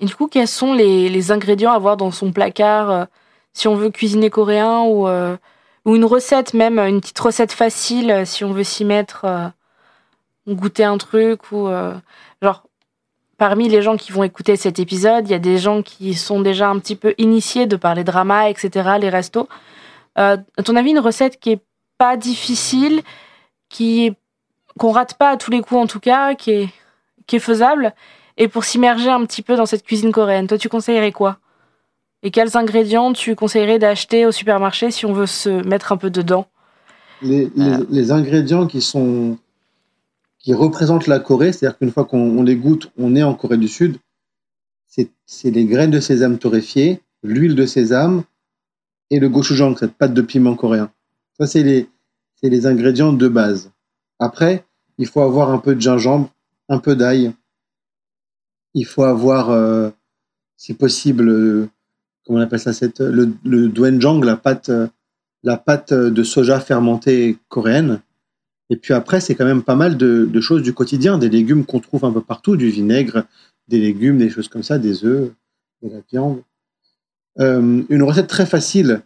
et, 0.00 0.06
du 0.06 0.14
coup, 0.16 0.26
quels 0.26 0.48
sont 0.48 0.74
les, 0.74 1.08
les, 1.08 1.30
ingrédients 1.30 1.70
à 1.70 1.76
avoir 1.76 1.96
dans 1.96 2.10
son 2.10 2.32
placard 2.32 3.06
si 3.52 3.68
on 3.68 3.76
veut 3.76 3.90
cuisiner 3.90 4.30
coréen 4.30 4.80
ou, 4.80 5.06
ou 5.84 5.96
une 5.96 6.04
recette 6.04 6.54
même, 6.54 6.78
une 6.78 7.00
petite 7.00 7.18
recette 7.18 7.52
facile 7.52 8.22
si 8.26 8.44
on 8.44 8.52
veut 8.52 8.64
s'y 8.64 8.84
mettre, 8.84 9.52
goûter 10.48 10.84
un 10.84 10.98
truc 10.98 11.52
ou 11.52 11.68
genre 12.42 12.64
parmi 13.36 13.68
les 13.68 13.82
gens 13.82 13.96
qui 13.96 14.12
vont 14.12 14.22
écouter 14.22 14.56
cet 14.56 14.78
épisode, 14.78 15.28
il 15.28 15.32
y 15.32 15.34
a 15.34 15.38
des 15.38 15.58
gens 15.58 15.82
qui 15.82 16.14
sont 16.14 16.40
déjà 16.40 16.68
un 16.68 16.78
petit 16.78 16.96
peu 16.96 17.14
initiés 17.18 17.66
de 17.66 17.76
parler 17.76 18.04
drama, 18.04 18.48
etc., 18.48 18.96
les 19.00 19.08
restos. 19.08 19.48
Euh, 20.18 20.36
à 20.56 20.62
ton 20.62 20.76
avis, 20.76 20.90
une 20.90 21.00
recette 21.00 21.40
qui 21.40 21.52
est 21.52 21.60
pas 21.98 22.16
difficile, 22.16 23.02
qui 23.68 24.12
qu'on 24.78 24.90
rate 24.90 25.14
pas 25.14 25.30
à 25.30 25.36
tous 25.36 25.52
les 25.52 25.60
coups 25.60 25.80
en 25.80 25.86
tout 25.86 26.00
cas, 26.00 26.34
qui 26.34 26.50
est, 26.50 26.68
qui 27.26 27.36
est 27.36 27.40
faisable, 27.40 27.94
et 28.36 28.48
pour 28.48 28.64
s'immerger 28.64 29.08
un 29.08 29.24
petit 29.24 29.42
peu 29.42 29.54
dans 29.56 29.66
cette 29.66 29.84
cuisine 29.84 30.10
coréenne, 30.10 30.48
toi 30.48 30.58
tu 30.58 30.68
conseillerais 30.68 31.12
quoi? 31.12 31.38
Et 32.24 32.30
quels 32.30 32.56
ingrédients 32.56 33.12
tu 33.12 33.36
conseillerais 33.36 33.78
d'acheter 33.78 34.26
au 34.26 34.32
supermarché 34.32 34.90
si 34.90 35.06
on 35.06 35.12
veut 35.12 35.26
se 35.26 35.50
mettre 35.68 35.92
un 35.92 35.96
peu 35.96 36.10
dedans 36.10 36.48
les, 37.22 37.50
les 37.90 38.10
euh. 38.10 38.14
ingrédients 38.14 38.66
qui 38.66 38.80
sont 38.80 39.38
qui 40.38 40.52
représentent 40.52 41.06
la 41.06 41.20
Corée, 41.20 41.52
c'est-à-dire 41.52 41.78
qu'une 41.78 41.90
fois 41.90 42.04
qu'on 42.04 42.42
les 42.42 42.56
goûte, 42.56 42.92
on 42.98 43.16
est 43.16 43.22
en 43.22 43.34
Corée 43.34 43.56
du 43.56 43.68
Sud, 43.68 43.96
c'est 44.86 45.50
les 45.50 45.64
graines 45.64 45.90
de 45.90 46.00
sésame 46.00 46.38
torréfiées, 46.38 47.00
l'huile 47.22 47.54
de 47.54 47.64
sésame 47.64 48.24
et 49.10 49.18
le 49.18 49.28
gochujang, 49.30 49.74
cette 49.76 49.94
pâte 49.94 50.12
de 50.12 50.20
piment 50.20 50.54
coréen. 50.54 50.90
Ça, 51.38 51.46
c'est 51.46 51.62
les, 51.62 51.88
les 52.42 52.66
ingrédients 52.66 53.12
de 53.12 53.26
base. 53.26 53.72
Après, 54.18 54.64
il 54.98 55.06
faut 55.06 55.22
avoir 55.22 55.50
un 55.50 55.58
peu 55.58 55.74
de 55.74 55.80
gingembre, 55.80 56.30
un 56.68 56.78
peu 56.78 56.94
d'ail. 56.94 57.32
Il 58.74 58.84
faut 58.84 59.04
avoir, 59.04 59.50
euh, 59.50 59.90
si 60.56 60.74
possible, 60.74 61.28
euh, 61.28 61.68
comment 62.24 62.38
on 62.38 62.42
appelle 62.42 62.60
ça, 62.60 62.72
cette, 62.72 63.00
le, 63.00 63.32
le 63.44 63.68
doenjang, 63.68 64.22
la 64.24 64.36
pâte, 64.36 64.70
la 65.42 65.56
pâte 65.56 65.92
de 65.92 66.22
soja 66.22 66.60
fermentée 66.60 67.38
coréenne. 67.48 68.00
Et 68.70 68.76
puis 68.76 68.94
après, 68.94 69.20
c'est 69.20 69.34
quand 69.34 69.44
même 69.44 69.62
pas 69.62 69.76
mal 69.76 69.96
de, 69.96 70.40
choses 70.40 70.62
du 70.62 70.72
quotidien, 70.72 71.18
des 71.18 71.28
légumes 71.28 71.64
qu'on 71.64 71.80
trouve 71.80 72.04
un 72.04 72.12
peu 72.12 72.22
partout, 72.22 72.56
du 72.56 72.70
vinaigre, 72.70 73.24
des 73.68 73.78
légumes, 73.78 74.18
des 74.18 74.30
choses 74.30 74.48
comme 74.48 74.62
ça, 74.62 74.78
des 74.78 75.04
œufs, 75.04 75.30
de 75.82 75.90
la 75.90 76.00
viande. 76.10 76.42
Euh, 77.40 77.82
une 77.88 78.02
recette 78.02 78.26
très 78.26 78.46
facile, 78.46 79.02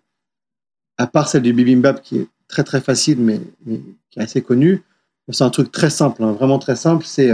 à 0.96 1.06
part 1.06 1.28
celle 1.28 1.42
du 1.42 1.52
bibimbap 1.52 2.02
qui 2.02 2.18
est 2.18 2.28
très 2.46 2.62
très 2.62 2.80
facile, 2.80 3.18
mais, 3.20 3.40
qui 4.10 4.20
est 4.20 4.22
assez 4.22 4.42
connu. 4.42 4.82
C'est 5.30 5.44
un 5.44 5.50
truc 5.50 5.72
très 5.72 5.90
simple, 5.90 6.22
hein, 6.22 6.32
vraiment 6.32 6.58
très 6.58 6.76
simple. 6.76 7.04
C'est 7.04 7.30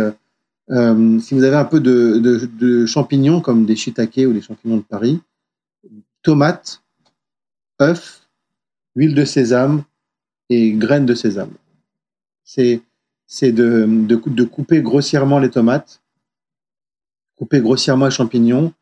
si 0.69 1.35
vous 1.35 1.45
avez 1.45 1.57
un 1.57 1.65
peu 1.67 1.79
de, 1.79 2.19
de, 2.59 2.87
champignons 2.87 3.43
comme 3.43 3.67
des 3.67 3.77
shiitake 3.77 4.21
ou 4.27 4.33
des 4.33 4.41
champignons 4.41 4.79
de 4.79 4.83
Paris, 4.83 5.21
tomates, 6.25 6.83
œufs, 7.81 8.27
huile 8.97 9.15
de 9.15 9.25
sésame 9.25 9.85
et 10.51 10.73
graines 10.73 11.07
de 11.07 11.15
sésame. 11.15 11.53
C'est 12.43 12.83
de, 13.53 14.45
couper 14.45 14.83
grossièrement 14.83 15.39
les 15.39 15.51
tomates, 15.51 16.03
couper 17.37 17.61
grossièrement 17.61 18.07
les 18.07 18.11
champignons, 18.11 18.73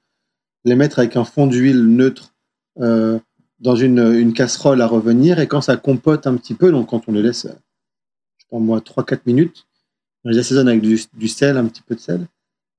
les 0.64 0.76
mettre 0.76 1.01
avec 1.01 1.16
un 1.16 1.24
fond 1.24 1.47
d'huile 1.47 1.84
neutre 1.84 2.32
euh, 2.80 3.18
dans 3.61 3.76
une, 3.76 4.32
casserole 4.32 4.80
à 4.80 4.86
revenir. 4.86 5.38
Et 5.38 5.49
quand 5.49 5.61
ça 5.61 5.76
compote 5.76 6.26
un 6.26 6.36
petit 6.36 6.55
peu, 6.55 6.70
donc 6.70 6.90
quand 6.90 7.03
on 7.09 7.12
les 7.12 7.22
laisse, 7.22 7.47
je 8.38 8.45
pense 8.49 8.62
moi, 8.62 8.78
3-4 8.80 9.20
minutes, 9.26 9.66
on 10.24 10.30
les 10.30 10.38
assaisonne 10.38 10.68
avec 10.68 10.80
du, 10.80 11.28
sel, 11.28 11.57
un 11.57 11.66
petit 11.66 11.82
peu 11.82 11.97
de 11.97 12.01
sel. 12.01 12.26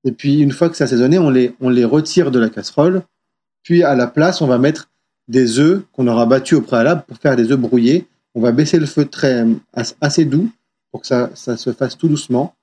Et 0.05 0.11
puis 0.11 0.39
une 0.39 0.51
fois 0.51 0.70
que 0.70 0.78
c'est 0.78 0.84
assaisonné, 0.86 1.20
on 1.20 1.30
les 1.30 1.86
retire 1.86 2.32
de 2.32 2.39
la 2.39 2.49
casserole. 2.49 3.03
Puis 3.64 3.84
à 3.84 3.95
la 3.95 4.07
place, 4.07 4.41
on 4.41 4.47
va 4.47 4.57
mettre 4.57 4.89
des 5.28 5.59
œufs 5.59 5.84
qu'on 5.93 6.07
aura 6.07 6.26
battus 6.26 6.57
au 6.57 6.61
préalable 6.61 7.03
pour 7.07 7.18
faire 7.18 7.36
des 7.36 7.51
œufs 7.51 7.59
brouillés. 7.59 8.07
On 8.36 8.41
va 8.41 8.51
baisser 8.51 8.80
le 8.80 8.86
feu 8.86 9.05
très, 9.05 9.45
assez 10.01 10.26
doux 10.26 10.49
pour 10.91 11.01
que 11.01 11.07
ça, 11.07 11.30
ça 11.34 11.57
se 11.57 11.72
fasse 11.72 11.97
tout 11.97 12.07
doucement. 12.07 12.55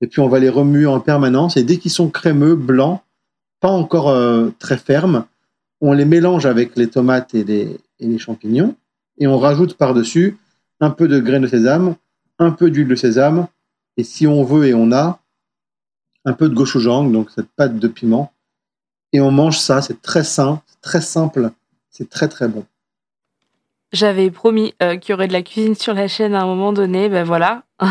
Et 0.00 0.06
puis 0.06 0.20
on 0.20 0.28
va 0.28 0.38
les 0.38 0.48
remuer 0.48 0.86
en 0.86 1.00
permanence. 1.00 1.56
Et 1.56 1.62
dès 1.62 1.78
qu'ils 1.78 1.90
sont 1.90 2.10
crémeux, 2.10 2.54
blancs, 2.54 3.00
pas 3.60 3.70
encore 3.70 4.10
euh, 4.10 4.50
très 4.58 4.76
fermes, 4.76 5.24
on 5.80 5.92
les 5.92 6.04
mélange 6.04 6.46
avec 6.46 6.76
les 6.76 6.88
tomates 6.88 7.34
et 7.34 7.44
les, 7.44 7.78
et 7.98 8.06
les 8.06 8.18
champignons. 8.18 8.76
Et 9.18 9.26
on 9.26 9.38
rajoute 9.38 9.74
par-dessus 9.74 10.36
un 10.80 10.90
peu 10.90 11.08
de 11.08 11.20
graines 11.20 11.42
de 11.42 11.48
sésame, 11.48 11.94
un 12.38 12.50
peu 12.50 12.70
d'huile 12.70 12.88
de 12.88 12.96
sésame. 12.96 13.46
Et 13.96 14.04
si 14.04 14.26
on 14.26 14.42
veut 14.42 14.66
et 14.66 14.74
on 14.74 14.90
a, 14.92 15.20
un 16.24 16.32
peu 16.32 16.48
de 16.48 16.54
gochujang, 16.54 17.10
donc 17.10 17.30
cette 17.30 17.48
pâte 17.56 17.78
de 17.78 17.88
piment. 17.88 18.31
Et 19.12 19.20
on 19.20 19.30
mange 19.30 19.58
ça, 19.58 19.82
c'est 19.82 20.00
très 20.00 20.24
sain, 20.24 20.62
très 20.80 21.00
simple 21.00 21.50
c'est 21.92 22.08
très 22.08 22.26
très 22.26 22.48
bon. 22.48 22.64
J'avais 23.92 24.30
promis 24.30 24.74
euh, 24.82 24.96
qu'il 24.96 25.12
y 25.12 25.14
aurait 25.14 25.28
de 25.28 25.34
la 25.34 25.42
cuisine 25.42 25.74
sur 25.74 25.94
la 25.94 26.08
chaîne 26.08 26.34
à 26.34 26.40
un 26.40 26.46
moment 26.46 26.72
donné, 26.72 27.08
ben 27.08 27.24
voilà. 27.24 27.62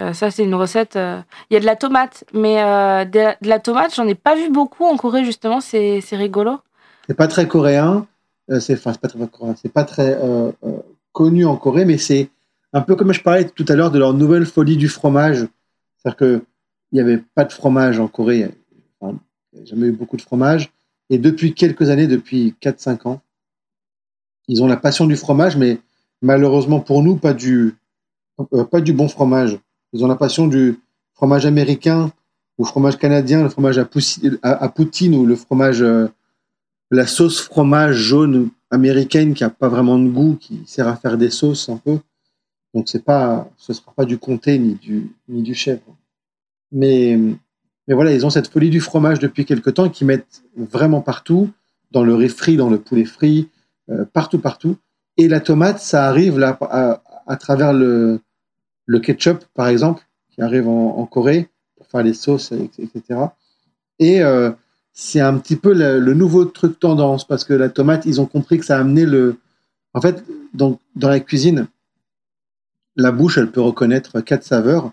Euh, 0.00 0.14
ça, 0.14 0.32
c'est 0.32 0.42
une 0.42 0.54
recette. 0.56 0.96
Euh, 0.96 1.20
il 1.48 1.54
y 1.54 1.56
a 1.56 1.60
de 1.60 1.66
la 1.66 1.76
tomate, 1.76 2.24
mais 2.32 2.56
de, 2.56 3.46
la 3.46 3.60
tomate, 3.60 3.94
j'en 3.94 4.08
ai 4.08 4.16
pas 4.16 4.34
vu 4.34 4.50
beaucoup 4.50 4.84
en 4.84 4.96
Corée, 4.96 5.24
justement, 5.24 5.60
c'est 5.60 6.00
rigolo. 6.10 6.58
C'est 7.06 7.14
pas 7.14 7.28
très 7.28 7.46
coréen, 7.46 8.08
c'est 8.58 8.72
enfin, 8.72 8.94
pas 8.94 9.06
très 9.06 9.18
c'est 9.62 9.72
pas 9.72 9.84
très 9.84 10.18
connu 11.12 11.44
en 11.44 11.56
Corée, 11.56 11.84
mais 11.84 11.98
c'est 11.98 12.30
un 12.72 12.80
peu 12.80 12.96
comme 12.96 13.12
je 13.12 13.22
parlais 13.22 13.44
tout 13.44 13.66
à 13.68 13.76
l'heure 13.76 13.92
de 13.92 13.98
leur 14.00 14.12
nouvelle 14.12 14.46
folie 14.46 14.78
du 14.78 14.88
fromage. 14.88 15.46
C'est-à-dire 15.98 16.16
qu'il 16.16 16.42
n'y 16.92 17.00
avait 17.00 17.18
pas 17.18 17.44
de 17.44 17.52
fromage 17.52 18.00
en 18.00 18.08
Corée, 18.08 18.50
enfin, 18.98 19.16
jamais 19.64 19.88
eu 19.88 19.92
beaucoup 19.92 20.16
de 20.16 20.22
fromage. 20.22 20.70
Et 21.10 21.18
depuis 21.18 21.54
quelques 21.54 21.90
années, 21.90 22.06
depuis 22.06 22.54
4-5 22.60 23.08
ans, 23.08 23.20
ils 24.48 24.62
ont 24.62 24.66
la 24.66 24.76
passion 24.76 25.06
du 25.06 25.16
fromage, 25.16 25.56
mais 25.56 25.78
malheureusement 26.20 26.80
pour 26.80 27.02
nous, 27.02 27.16
pas 27.16 27.34
du, 27.34 27.74
euh, 28.54 28.64
pas 28.64 28.80
du 28.80 28.92
bon 28.92 29.08
fromage. 29.08 29.58
Ils 29.92 30.04
ont 30.04 30.08
la 30.08 30.16
passion 30.16 30.46
du 30.46 30.78
fromage 31.14 31.46
américain 31.46 32.12
ou 32.58 32.64
fromage 32.64 32.98
canadien, 32.98 33.42
le 33.42 33.48
fromage 33.48 33.78
à, 33.78 34.68
poutine 34.68 35.14
ou 35.14 35.26
le 35.26 35.36
fromage, 35.36 35.82
euh, 35.82 36.08
la 36.90 37.06
sauce 37.06 37.40
fromage 37.40 37.96
jaune 37.96 38.50
américaine 38.70 39.34
qui 39.34 39.44
a 39.44 39.50
pas 39.50 39.68
vraiment 39.68 39.98
de 39.98 40.08
goût, 40.08 40.36
qui 40.36 40.62
sert 40.66 40.88
à 40.88 40.96
faire 40.96 41.18
des 41.18 41.30
sauces 41.30 41.68
un 41.68 41.76
peu. 41.76 41.98
Donc 42.74 42.88
c'est 42.88 43.04
pas, 43.04 43.50
ce 43.56 43.72
sera 43.72 43.92
pas 43.92 44.04
du 44.04 44.18
comté 44.18 44.58
ni 44.58 44.74
du, 44.74 45.14
ni 45.28 45.42
du 45.42 45.54
chèvre. 45.54 45.96
Mais 46.72 47.18
mais 47.88 47.94
voilà, 47.94 48.12
ils 48.12 48.24
ont 48.24 48.30
cette 48.30 48.48
folie 48.48 48.70
du 48.70 48.80
fromage 48.80 49.18
depuis 49.18 49.44
quelque 49.44 49.70
temps 49.70 49.88
qui 49.88 50.04
mettent 50.04 50.42
vraiment 50.56 51.00
partout, 51.00 51.50
dans 51.90 52.04
le 52.04 52.14
riz 52.14 52.28
frit, 52.28 52.56
dans 52.56 52.70
le 52.70 52.78
poulet 52.78 53.04
frit, 53.04 53.48
euh, 53.90 54.04
partout, 54.12 54.38
partout. 54.38 54.76
Et 55.16 55.28
la 55.28 55.40
tomate, 55.40 55.78
ça 55.78 56.06
arrive 56.06 56.38
là 56.38 56.58
à, 57.26 57.36
travers 57.36 57.72
le, 57.72 58.20
le, 58.86 59.00
ketchup, 59.00 59.44
par 59.54 59.68
exemple, 59.68 60.02
qui 60.30 60.40
arrive 60.42 60.68
en, 60.68 61.04
Corée 61.06 61.48
pour 61.76 61.86
faire 61.86 62.02
les 62.02 62.14
sauces, 62.14 62.52
etc. 62.52 63.20
Et 63.98 64.22
euh, 64.22 64.50
c'est 64.92 65.20
un 65.20 65.36
petit 65.38 65.56
peu 65.56 65.74
le, 65.74 66.14
nouveau 66.14 66.44
truc 66.44 66.78
tendance 66.78 67.26
parce 67.26 67.44
que 67.44 67.52
la 67.52 67.68
tomate, 67.68 68.06
ils 68.06 68.20
ont 68.20 68.26
compris 68.26 68.58
que 68.58 68.64
ça 68.64 68.76
a 68.76 68.80
amené 68.80 69.04
le. 69.04 69.36
En 69.94 70.00
fait, 70.00 70.24
donc, 70.54 70.80
dans 70.96 71.08
la 71.08 71.20
cuisine, 71.20 71.66
la 72.96 73.12
bouche, 73.12 73.36
elle 73.38 73.50
peut 73.50 73.60
reconnaître 73.60 74.20
quatre 74.20 74.44
saveurs 74.44 74.92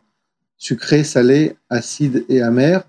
sucré, 0.59 1.03
salé, 1.03 1.55
acide 1.69 2.25
et 2.29 2.43
amer. 2.43 2.83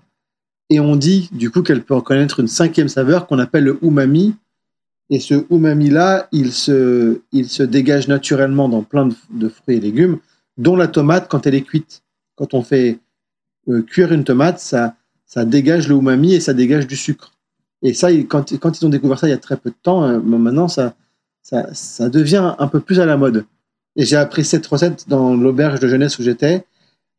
Et 0.69 0.79
on 0.79 0.95
dit 0.95 1.29
du 1.31 1.49
coup 1.49 1.63
qu'elle 1.63 1.83
peut 1.83 1.95
reconnaître 1.95 2.39
une 2.39 2.47
cinquième 2.47 2.89
saveur 2.89 3.25
qu'on 3.25 3.39
appelle 3.39 3.63
le 3.63 3.79
umami. 3.81 4.35
Et 5.09 5.19
ce 5.19 5.45
umami-là, 5.49 6.27
il 6.31 6.53
se, 6.53 7.21
il 7.31 7.49
se 7.49 7.63
dégage 7.63 8.07
naturellement 8.07 8.69
dans 8.69 8.83
plein 8.83 9.09
de, 9.31 9.49
fruits 9.49 9.77
et 9.77 9.79
légumes, 9.79 10.19
dont 10.57 10.75
la 10.75 10.87
tomate 10.87 11.27
quand 11.27 11.47
elle 11.47 11.55
est 11.55 11.63
cuite. 11.63 12.03
Quand 12.35 12.53
on 12.53 12.61
fait 12.61 12.99
euh, 13.67 13.81
cuire 13.81 14.13
une 14.13 14.23
tomate, 14.23 14.59
ça, 14.59 14.95
ça 15.25 15.43
dégage 15.43 15.87
le 15.89 15.95
umami 15.95 16.33
et 16.33 16.39
ça 16.39 16.53
dégage 16.53 16.87
du 16.87 16.95
sucre. 16.95 17.33
Et 17.81 17.93
ça, 17.93 18.09
quand, 18.29 18.51
ils 18.51 18.85
ont 18.85 18.89
découvert 18.89 19.19
ça 19.19 19.27
il 19.27 19.31
y 19.31 19.33
a 19.33 19.37
très 19.37 19.57
peu 19.57 19.69
de 19.69 19.75
temps, 19.81 20.03
euh, 20.03 20.19
maintenant, 20.19 20.67
ça, 20.67 20.93
ça, 21.41 21.73
ça 21.73 22.09
devient 22.09 22.53
un 22.57 22.67
peu 22.67 22.79
plus 22.79 22.99
à 22.99 23.05
la 23.05 23.17
mode. 23.17 23.45
Et 23.97 24.05
j'ai 24.05 24.15
appris 24.15 24.45
cette 24.45 24.65
recette 24.67 25.09
dans 25.09 25.35
l'auberge 25.35 25.81
de 25.81 25.87
jeunesse 25.89 26.17
où 26.19 26.23
j'étais 26.23 26.63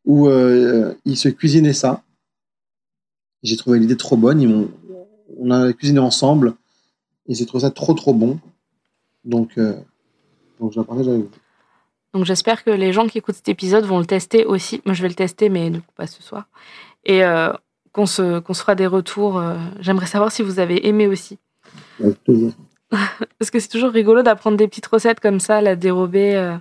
où 0.05 0.27
euh, 0.27 0.93
ils 1.05 1.17
se 1.17 1.29
cuisinaient 1.29 1.73
ça. 1.73 2.03
J'ai 3.41 3.57
trouvé 3.57 3.79
l'idée 3.79 3.97
trop 3.97 4.17
bonne. 4.17 4.69
on 5.39 5.51
a 5.51 5.73
cuisiné 5.73 5.99
ensemble 5.99 6.55
et 7.27 7.35
j'ai 7.35 7.45
trouvé 7.45 7.61
ça 7.61 7.71
trop 7.71 7.93
trop 7.93 8.13
bon. 8.13 8.39
Donc, 9.25 9.57
euh, 9.57 9.75
donc 10.59 10.73
je 10.73 10.79
avec 10.79 11.05
vous. 11.05 11.29
Donc 12.13 12.25
j'espère 12.25 12.63
que 12.63 12.69
les 12.69 12.93
gens 12.93 13.07
qui 13.07 13.17
écoutent 13.17 13.35
cet 13.35 13.49
épisode 13.49 13.85
vont 13.85 13.99
le 13.99 14.05
tester 14.05 14.45
aussi. 14.45 14.81
Moi 14.85 14.93
je 14.93 15.01
vais 15.01 15.07
le 15.07 15.15
tester, 15.15 15.49
mais 15.49 15.69
du 15.69 15.81
coup 15.81 15.91
pas 15.95 16.07
ce 16.07 16.21
soir. 16.21 16.47
Et 17.05 17.23
euh, 17.23 17.51
qu'on 17.91 18.05
se, 18.05 18.39
qu'on 18.39 18.53
se 18.53 18.61
fera 18.61 18.75
des 18.75 18.87
retours. 18.87 19.41
J'aimerais 19.79 20.05
savoir 20.05 20.31
si 20.31 20.41
vous 20.41 20.59
avez 20.59 20.87
aimé 20.87 21.07
aussi. 21.07 21.39
Parce 22.89 23.51
que 23.51 23.59
c'est 23.59 23.67
toujours 23.67 23.91
rigolo 23.91 24.21
d'apprendre 24.21 24.57
des 24.57 24.67
petites 24.67 24.85
recettes 24.85 25.19
comme 25.19 25.39
ça, 25.39 25.61
la 25.61 25.75
dérober. 25.75 26.57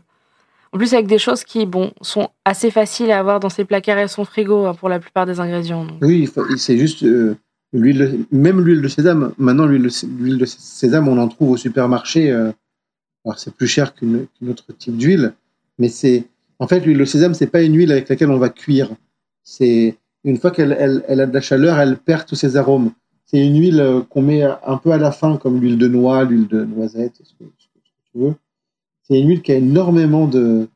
En 0.72 0.78
plus, 0.78 0.94
avec 0.94 1.06
des 1.06 1.18
choses 1.18 1.44
qui, 1.44 1.66
bon, 1.66 1.92
sont 2.00 2.30
assez 2.46 2.70
faciles 2.70 3.10
à 3.10 3.18
avoir 3.18 3.40
dans 3.40 3.50
ses 3.50 3.64
placards 3.64 3.98
et 3.98 4.08
son 4.08 4.24
frigo 4.24 4.64
hein, 4.64 4.74
pour 4.74 4.88
la 4.88 4.98
plupart 4.98 5.26
des 5.26 5.38
ingrédients. 5.38 5.86
Oui, 6.00 6.30
c'est 6.56 6.78
juste 6.78 7.02
euh, 7.02 7.36
l'huile, 7.74 8.24
même 8.30 8.58
l'huile 8.60 8.80
de 8.80 8.88
sésame. 8.88 9.34
Maintenant, 9.36 9.66
l'huile 9.66 9.82
de, 10.38 10.46
sésame, 10.46 11.08
on 11.08 11.18
en 11.18 11.28
trouve 11.28 11.50
au 11.50 11.56
supermarché. 11.58 12.30
Euh, 12.30 12.52
alors, 13.24 13.38
c'est 13.38 13.54
plus 13.54 13.66
cher 13.66 13.94
qu'un 13.94 14.48
autre 14.48 14.64
type 14.78 14.96
d'huile, 14.96 15.34
mais 15.78 15.88
c'est, 15.88 16.24
en 16.58 16.66
fait, 16.66 16.80
l'huile 16.80 16.98
de 16.98 17.04
sésame, 17.04 17.34
c'est 17.34 17.46
pas 17.46 17.62
une 17.62 17.76
huile 17.76 17.92
avec 17.92 18.08
laquelle 18.08 18.30
on 18.30 18.38
va 18.38 18.48
cuire. 18.48 18.90
C'est 19.44 19.96
une 20.24 20.38
fois 20.38 20.52
qu'elle 20.52 20.74
elle, 21.06 21.20
a 21.20 21.26
de 21.26 21.34
la 21.34 21.40
chaleur, 21.42 21.78
elle 21.78 21.98
perd 21.98 22.24
tous 22.26 22.34
ses 22.34 22.56
arômes. 22.56 22.92
C'est 23.26 23.46
une 23.46 23.60
huile 23.60 23.80
euh, 23.80 24.00
qu'on 24.00 24.22
met 24.22 24.42
un 24.42 24.76
peu 24.78 24.92
à 24.92 24.98
la 24.98 25.12
fin, 25.12 25.36
comme 25.36 25.60
l'huile 25.60 25.76
de 25.76 25.88
noix, 25.88 26.24
l'huile 26.24 26.48
de 26.48 26.64
noisette, 26.64 27.20
ce 27.22 27.34
que 27.34 27.44
tu 27.44 27.68
veux. 28.14 28.34
C'est 29.02 29.18
une 29.18 29.28
huile 29.28 29.42
qui 29.42 29.52
a 29.52 29.56
énormément 29.56 30.26
de, 30.26 30.68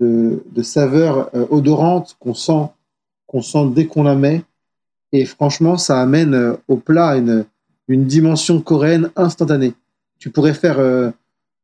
de, 0.00 0.62
saveurs 0.62 1.30
euh, 1.34 1.46
odorantes 1.50 2.16
qu'on 2.18 2.34
sent, 2.34 2.68
qu'on 3.26 3.42
sent 3.42 3.70
dès 3.74 3.86
qu'on 3.86 4.02
la 4.02 4.14
met. 4.14 4.42
Et 5.12 5.24
franchement, 5.24 5.76
ça 5.76 6.00
amène 6.00 6.34
euh, 6.34 6.56
au 6.68 6.76
plat 6.76 7.16
une, 7.16 7.44
une 7.88 8.06
dimension 8.06 8.60
coréenne 8.60 9.10
instantanée. 9.16 9.74
Tu 10.18 10.30
pourrais 10.30 10.54
faire 10.54 10.78
euh, 10.78 11.10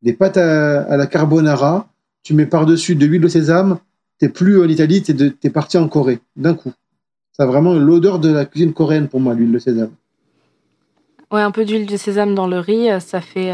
des 0.03 0.13
pâtes 0.13 0.37
à, 0.37 0.97
la 0.97 1.07
carbonara, 1.07 1.89
tu 2.23 2.35
mets 2.35 2.47
par-dessus 2.47 2.95
de 2.97 3.07
l'huile 3.07 3.23
de 3.23 3.29
sésame, 3.29 3.79
t'es 4.19 4.29
plus 4.29 4.61
en 4.63 4.69
Italie, 4.69 5.03
t'es, 5.03 5.15
es 5.43 5.51
parti 5.51 5.79
en 5.79 5.89
Corée, 5.89 6.21
d'un 6.37 6.55
coup. 6.55 6.73
Ça 7.33 7.43
a 7.43 7.47
vraiment 7.47 7.75
l'odeur 7.75 8.19
de 8.19 8.31
la 8.31 8.47
cuisine 8.47 8.73
coréenne 8.73 9.09
pour 9.09 9.21
moi, 9.21 9.35
l'huile 9.35 9.53
de 9.53 9.59
sésame. 9.59 9.91
Ouais, 11.31 11.43
un 11.43 11.51
peu 11.51 11.65
d'huile 11.65 11.87
de 11.87 11.97
sésame 11.97 12.35
dans 12.35 12.47
le 12.47 12.59
riz, 12.59 12.89
ça 13.01 13.21
fait 13.21 13.53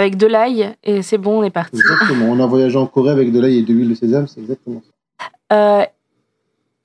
avec 0.00 0.16
de 0.16 0.26
l'ail 0.26 0.74
et 0.82 1.02
c'est 1.02 1.18
bon, 1.18 1.40
on 1.40 1.42
est 1.42 1.50
parti. 1.50 1.76
Exactement. 1.76 2.26
On 2.26 2.40
a 2.40 2.46
voyagé 2.46 2.76
en 2.76 2.86
Corée 2.86 3.10
avec 3.10 3.32
de 3.32 3.40
l'ail 3.40 3.58
et 3.58 3.62
de 3.62 3.72
l'huile 3.72 3.90
de 3.90 3.94
sésame, 3.94 4.26
c'est 4.26 4.40
exactement 4.40 4.82
ça. 4.82 4.90
Euh, 5.52 5.84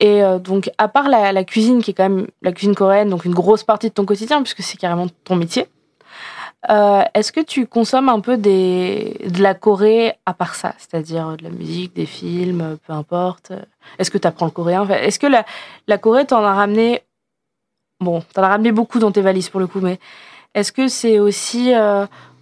et 0.00 0.22
euh, 0.22 0.38
donc, 0.38 0.70
à 0.78 0.88
part 0.88 1.08
la, 1.08 1.44
cuisine, 1.44 1.82
qui 1.82 1.92
est 1.92 1.94
quand 1.94 2.08
même 2.08 2.26
la 2.42 2.52
cuisine 2.52 2.74
coréenne, 2.74 3.08
donc 3.08 3.24
une 3.24 3.34
grosse 3.34 3.64
partie 3.64 3.88
de 3.88 3.94
ton 3.94 4.04
quotidien, 4.04 4.42
puisque 4.42 4.62
c'est 4.62 4.76
carrément 4.76 5.06
ton 5.24 5.36
métier, 5.36 5.66
euh, 6.68 7.02
est-ce 7.14 7.32
que 7.32 7.40
tu 7.40 7.66
consommes 7.66 8.08
un 8.08 8.20
peu 8.20 8.36
des, 8.36 9.16
de 9.28 9.42
la 9.42 9.54
Corée 9.54 10.14
à 10.26 10.34
part 10.34 10.54
ça? 10.54 10.74
C'est-à-dire 10.78 11.36
de 11.36 11.44
la 11.44 11.50
musique, 11.50 11.94
des 11.94 12.06
films, 12.06 12.76
peu 12.86 12.92
importe 12.92 13.52
Est-ce 13.98 14.10
que 14.10 14.18
tu 14.18 14.26
apprends 14.26 14.46
le 14.46 14.52
coréen? 14.52 14.86
Est-ce 14.88 15.18
que 15.18 15.26
la, 15.26 15.46
la 15.86 15.96
Corée 15.96 16.26
t'en 16.26 16.42
a 16.42 16.54
ramené? 16.54 17.02
Bon, 18.00 18.22
t'en 18.34 18.42
as 18.42 18.48
ramené 18.48 18.72
beaucoup 18.72 18.98
dans 18.98 19.12
tes 19.12 19.22
valises 19.22 19.48
pour 19.48 19.60
le 19.60 19.66
coup, 19.66 19.80
mais 19.80 19.98
est-ce 20.54 20.72
que 20.72 20.88
c'est 20.88 21.18
aussi 21.18 21.72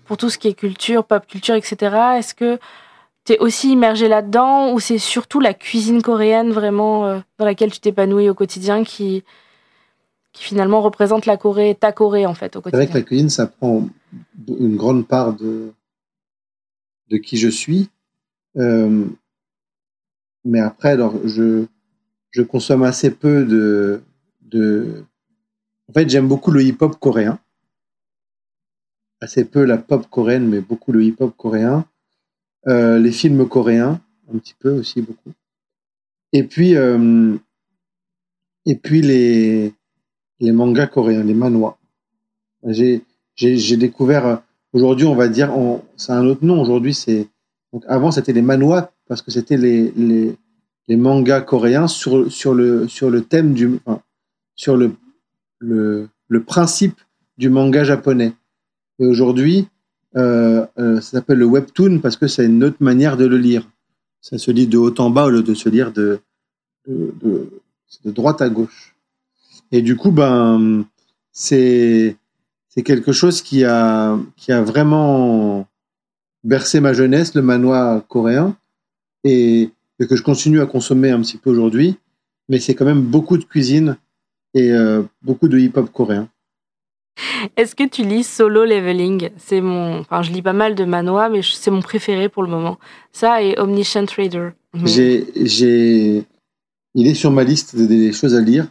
pour 0.05 0.17
tout 0.17 0.31
ce 0.31 0.39
qui 0.39 0.49
est 0.49 0.55
culture, 0.55 1.05
pop 1.05 1.27
culture, 1.27 1.55
etc. 1.55 1.97
Est-ce 2.19 2.35
que 2.35 2.59
es 3.29 3.39
aussi 3.39 3.73
immergé 3.73 4.09
là-dedans 4.09 4.73
ou 4.73 4.81
c'est 4.81 4.99
surtout 4.99 5.41
la 5.41 5.55
cuisine 5.55 6.03
coréenne 6.03 6.53
vraiment 6.53 7.07
euh, 7.07 7.21
dans 7.39 7.47
laquelle 7.47 7.73
tu 7.73 7.81
t'épanouis 7.81 8.29
au 8.29 8.35
quotidien 8.35 8.85
qui, 8.85 9.25
qui 10.33 10.45
finalement 10.45 10.83
représente 10.83 11.25
la 11.25 11.37
Corée, 11.37 11.75
ta 11.79 11.93
Corée 11.93 12.27
en 12.27 12.35
fait 12.35 12.57
au 12.57 12.61
quotidien 12.61 12.81
C'est 12.81 12.87
vrai 12.87 12.93
que 12.93 12.99
la 12.99 13.05
cuisine, 13.05 13.31
ça 13.31 13.47
prend 13.47 13.89
une 14.47 14.77
grande 14.77 15.07
part 15.07 15.33
de, 15.33 15.73
de 17.11 17.17
qui 17.17 17.39
je 17.39 17.49
suis. 17.49 17.89
Euh, 18.57 19.07
mais 20.45 20.61
après, 20.61 20.91
alors, 20.91 21.15
je, 21.25 21.65
je 22.31 22.43
consomme 22.43 22.83
assez 22.83 23.11
peu 23.11 23.45
de, 23.45 24.03
de... 24.43 25.05
En 25.89 25.93
fait, 25.93 26.09
j'aime 26.09 26.29
beaucoup 26.29 26.51
le 26.51 26.63
hip-hop 26.63 26.99
coréen. 26.99 27.39
Assez 29.25 29.47
peu 29.47 29.65
la 29.65 29.79
pop 29.79 30.07
coréenne, 30.11 30.47
mais 30.47 30.61
beaucoup 30.61 30.93
le 30.93 31.03
hip-hop 31.03 31.35
coréen. 31.35 31.87
Euh, 32.69 32.99
les 32.99 33.11
films 33.11 33.49
coréens, 33.49 33.99
un 34.31 34.37
petit 34.37 34.53
peu 34.53 34.71
aussi, 34.71 35.01
beaucoup. 35.01 35.33
Et 36.35 36.43
puis, 36.43 36.77
euh, 36.77 37.35
et 38.67 38.77
puis 38.77 39.01
les, 39.01 39.73
les 40.41 40.53
mangas 40.53 40.89
coréens, 40.89 41.23
les 41.23 41.33
manhwa. 41.33 41.79
J'ai 42.67 43.77
découvert, 43.79 44.43
aujourd'hui, 44.75 45.07
on 45.07 45.15
va 45.15 45.29
dire, 45.29 45.51
c'est 45.97 46.13
un 46.13 46.27
autre 46.27 46.45
nom. 46.45 46.61
Aujourd'hui, 46.61 46.93
c'est. 46.93 47.27
Avant, 47.89 48.11
c'était 48.11 48.35
les 48.35 48.43
manhwa, 48.43 48.93
parce 49.09 49.23
que 49.23 49.31
c'était 49.31 49.57
les, 49.57 49.91
les, 50.87 50.97
mangas 50.97 51.41
coréens 51.41 51.89
sur, 51.89 52.31
sur, 52.31 52.53
le, 52.53 52.89
sur 52.89 53.09
le 53.09 53.25
thème 53.25 53.55
du. 53.55 53.81
Sur 54.55 54.77
le, 54.77 54.93
le 55.61 56.43
principe 56.43 57.01
du 57.39 57.49
manga 57.49 57.85
japonais. 57.85 58.35
Et 58.99 59.07
aujourd'hui, 59.07 59.69
euh, 60.17 60.67
euh, 60.79 61.01
ça 61.01 61.19
s'appelle 61.19 61.39
le 61.39 61.47
webtoon 61.47 61.99
parce 62.01 62.17
que 62.17 62.29
c'est 62.29 62.47
une 62.47 62.63
autre 62.63 62.77
manière 62.81 63.17
de 63.17 63.27
le 63.27 63.37
lire. 63.37 63.69
Ça 64.21 64.39
se 64.39 64.51
lit 64.51 64.67
de 64.67 64.79
haut 64.79 64.95
en 64.99 65.11
bas 65.11 65.27
au 65.27 65.31
lieu 65.31 65.43
de 65.43 65.55
se 65.55 65.69
lire 65.69 65.93
de, 65.93 66.21
de, 66.87 67.51
droite 68.05 68.41
à 68.41 68.49
gauche. 68.49 68.95
Et 69.73 69.83
du 69.83 69.97
coup, 69.97 70.11
ben, 70.11 70.85
c'est 71.33 72.17
c'est 72.69 72.83
quelque 72.83 73.13
chose 73.13 73.43
qui 73.43 73.65
a 73.65 74.19
qui 74.37 74.53
a 74.53 74.63
vraiment 74.63 75.67
bercé 76.43 76.81
ma 76.81 76.93
jeunesse, 76.93 77.35
le 77.35 77.43
manoir 77.43 78.07
coréen, 78.07 78.57
et, 79.25 79.71
et 79.99 80.07
que 80.07 80.17
je 80.17 80.23
continue 80.23 80.61
à 80.61 80.67
consommer 80.67 81.11
un 81.11 81.21
petit 81.21 81.39
peu 81.39 81.51
aujourd'hui. 81.51 81.97
Mais 82.49 82.61
c'est 82.61 82.75
quand 82.75 82.85
même 82.85 83.03
beaucoup 83.03 83.39
de 83.39 83.45
cuisine 83.45 83.97
et 84.55 84.73
euh, 84.73 85.03
beaucoup 85.23 85.49
de 85.49 85.59
hip-hop 85.59 85.91
coréen. 85.91 86.29
Est-ce 87.57 87.75
que 87.75 87.87
tu 87.87 88.03
lis 88.03 88.25
Solo 88.25 88.65
Leveling? 88.65 89.31
C'est 89.37 89.61
mon, 89.61 90.01
enfin, 90.01 90.23
je 90.23 90.33
lis 90.33 90.43
pas 90.43 90.53
mal 90.53 90.75
de 90.75 90.85
manois, 90.85 91.29
mais 91.29 91.41
c'est 91.43 91.71
mon 91.71 91.83
préféré 91.83 92.29
pour 92.29 92.43
le 92.43 92.51
moment. 92.51 92.79
Ça 93.13 93.43
et 93.43 93.59
Omniscient 93.59 94.07
Trader. 94.07 94.51
J'ai, 94.85 95.27
j'ai, 95.37 96.25
il 96.95 97.07
est 97.07 97.15
sur 97.15 97.31
ma 97.31 97.45
liste 97.45 97.77
des 97.77 98.13
choses 98.13 98.35
à 98.35 98.41
lire 98.41 98.67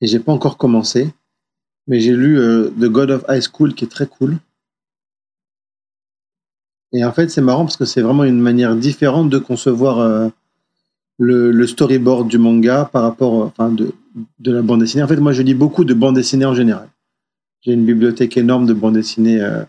et 0.00 0.06
j'ai 0.06 0.18
pas 0.18 0.32
encore 0.32 0.58
commencé, 0.58 1.08
mais 1.86 2.00
j'ai 2.00 2.12
lu 2.12 2.38
euh, 2.38 2.68
The 2.78 2.84
God 2.84 3.10
of 3.10 3.24
High 3.28 3.42
School 3.42 3.74
qui 3.74 3.84
est 3.84 3.88
très 3.88 4.06
cool. 4.06 4.36
Et 6.92 7.04
en 7.04 7.12
fait, 7.12 7.30
c'est 7.30 7.40
marrant 7.40 7.64
parce 7.64 7.76
que 7.76 7.84
c'est 7.84 8.02
vraiment 8.02 8.24
une 8.24 8.40
manière 8.40 8.76
différente 8.76 9.30
de 9.30 9.38
concevoir 9.38 9.98
euh, 9.98 10.28
le, 11.18 11.50
le, 11.50 11.66
storyboard 11.66 12.28
du 12.28 12.38
manga 12.38 12.88
par 12.92 13.02
rapport, 13.02 13.32
enfin, 13.34 13.70
de, 13.70 13.92
de 14.38 14.52
la 14.52 14.62
bande 14.62 14.80
dessinée. 14.80 15.02
En 15.02 15.08
fait, 15.08 15.16
moi, 15.16 15.32
je 15.32 15.42
lis 15.42 15.54
beaucoup 15.54 15.84
de 15.84 15.94
bandes 15.94 16.14
dessinées 16.14 16.44
en 16.44 16.54
général. 16.54 16.88
J'ai 17.66 17.72
une 17.72 17.84
bibliothèque 17.84 18.36
énorme 18.36 18.64
de 18.64 18.72
bandes 18.72 18.94
dessinées, 18.94 19.40
euh, 19.40 19.64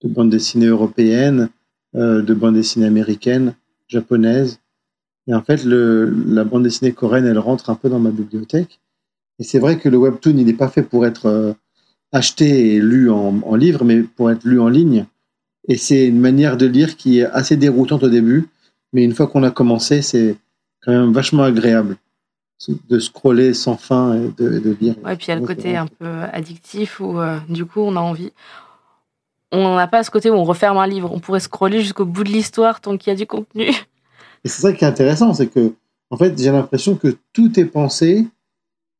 de 0.00 0.08
bandes 0.08 0.30
dessinées 0.30 0.66
européennes, 0.66 1.48
euh, 1.96 2.22
de 2.22 2.34
bandes 2.34 2.54
dessinées 2.54 2.86
américaines, 2.86 3.56
japonaises. 3.88 4.60
Et 5.26 5.34
en 5.34 5.42
fait, 5.42 5.64
la 5.64 6.44
bande 6.44 6.62
dessinée 6.62 6.92
coréenne, 6.92 7.26
elle 7.26 7.40
rentre 7.40 7.68
un 7.70 7.74
peu 7.74 7.88
dans 7.88 7.98
ma 7.98 8.10
bibliothèque. 8.10 8.78
Et 9.40 9.42
c'est 9.42 9.58
vrai 9.58 9.76
que 9.76 9.88
le 9.88 9.96
webtoon, 9.96 10.36
il 10.36 10.46
n'est 10.46 10.52
pas 10.52 10.68
fait 10.68 10.84
pour 10.84 11.04
être 11.04 11.26
euh, 11.26 11.52
acheté 12.12 12.76
et 12.76 12.80
lu 12.80 13.10
en, 13.10 13.40
en, 13.42 13.56
livre, 13.56 13.84
mais 13.84 14.02
pour 14.02 14.30
être 14.30 14.44
lu 14.44 14.60
en 14.60 14.68
ligne. 14.68 15.06
Et 15.66 15.76
c'est 15.76 16.06
une 16.06 16.20
manière 16.20 16.56
de 16.56 16.66
lire 16.66 16.96
qui 16.96 17.18
est 17.18 17.24
assez 17.24 17.56
déroutante 17.56 18.04
au 18.04 18.08
début, 18.08 18.46
mais 18.92 19.02
une 19.02 19.14
fois 19.14 19.26
qu'on 19.26 19.42
a 19.42 19.50
commencé, 19.50 20.00
c'est 20.00 20.36
quand 20.80 20.92
même 20.92 21.12
vachement 21.12 21.42
agréable 21.42 21.96
de 22.68 22.98
scroller 22.98 23.54
sans 23.54 23.76
fin 23.76 24.14
et 24.14 24.28
de, 24.36 24.58
de 24.58 24.76
lire. 24.80 24.94
Ouais, 25.04 25.16
puis 25.16 25.26
il 25.26 25.30
y 25.30 25.32
a 25.32 25.36
le 25.36 25.46
côté 25.46 25.76
un 25.76 25.86
peu 25.86 26.22
addictif 26.32 27.00
où 27.00 27.18
euh, 27.18 27.38
du 27.48 27.64
coup 27.64 27.80
on 27.80 27.96
a 27.96 28.00
envie. 28.00 28.32
On 29.50 29.76
n'a 29.76 29.86
pas 29.86 30.02
ce 30.02 30.10
côté 30.10 30.30
où 30.30 30.34
on 30.34 30.44
referme 30.44 30.78
un 30.78 30.86
livre. 30.86 31.10
On 31.12 31.20
pourrait 31.20 31.40
scroller 31.40 31.80
jusqu'au 31.80 32.06
bout 32.06 32.24
de 32.24 32.30
l'histoire 32.30 32.80
tant 32.80 32.96
qu'il 32.96 33.10
y 33.10 33.14
a 33.14 33.18
du 33.18 33.26
contenu. 33.26 33.64
Et 34.44 34.48
c'est 34.48 34.62
ça 34.62 34.72
qui 34.72 34.84
est 34.84 34.88
intéressant, 34.88 35.34
c'est 35.34 35.48
que 35.48 35.74
en 36.10 36.16
fait 36.16 36.38
j'ai 36.38 36.50
l'impression 36.50 36.96
que 36.96 37.16
tout 37.32 37.58
est 37.58 37.64
pensé 37.64 38.26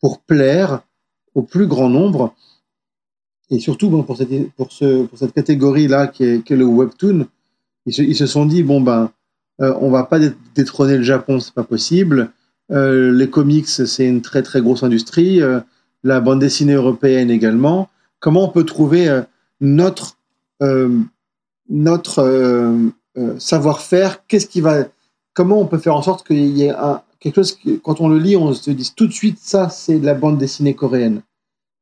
pour 0.00 0.20
plaire 0.20 0.82
au 1.34 1.42
plus 1.42 1.66
grand 1.66 1.88
nombre. 1.88 2.34
Et 3.50 3.58
surtout 3.58 3.90
bon, 3.90 4.02
pour, 4.02 4.16
cette, 4.16 4.50
pour, 4.52 4.72
ce, 4.72 5.04
pour 5.04 5.18
cette 5.18 5.34
catégorie-là 5.34 6.06
qui 6.06 6.24
est, 6.24 6.44
qui 6.44 6.54
est, 6.54 6.56
le 6.56 6.64
webtoon, 6.64 7.26
ils 7.84 7.92
se, 7.92 8.02
ils 8.02 8.16
se 8.16 8.26
sont 8.26 8.46
dit 8.46 8.62
bon 8.62 8.80
ben 8.80 9.10
euh, 9.60 9.74
on 9.80 9.90
va 9.90 10.04
pas 10.04 10.18
détrôner 10.54 10.96
le 10.96 11.02
Japon, 11.02 11.38
c'est 11.38 11.54
pas 11.54 11.64
possible 11.64 12.32
euh, 12.72 13.12
les 13.12 13.28
comics, 13.28 13.68
c'est 13.68 14.06
une 14.06 14.22
très 14.22 14.42
très 14.42 14.60
grosse 14.60 14.82
industrie. 14.82 15.42
Euh, 15.42 15.60
la 16.04 16.20
bande 16.20 16.40
dessinée 16.40 16.72
européenne 16.72 17.30
également. 17.30 17.88
Comment 18.18 18.44
on 18.44 18.48
peut 18.48 18.64
trouver 18.64 19.08
euh, 19.08 19.22
notre 19.60 20.16
notre 21.68 22.92
savoir-faire? 23.38 24.26
Qu'est-ce 24.26 24.46
qui 24.46 24.60
va 24.60 24.84
Comment 25.34 25.60
on 25.60 25.66
peut 25.66 25.78
faire 25.78 25.96
en 25.96 26.02
sorte 26.02 26.26
qu'il 26.26 26.56
y 26.56 26.64
ait 26.64 26.74
quelque 27.18 27.36
chose 27.36 27.56
que, 27.56 27.76
quand 27.76 28.00
on 28.00 28.08
le 28.08 28.18
lit, 28.18 28.36
on 28.36 28.52
se 28.52 28.70
dit 28.70 28.92
tout 28.94 29.06
de 29.06 29.12
suite 29.12 29.38
ça, 29.40 29.68
c'est 29.68 29.98
de 29.98 30.06
la 30.06 30.14
bande 30.14 30.38
dessinée 30.38 30.74
coréenne. 30.74 31.22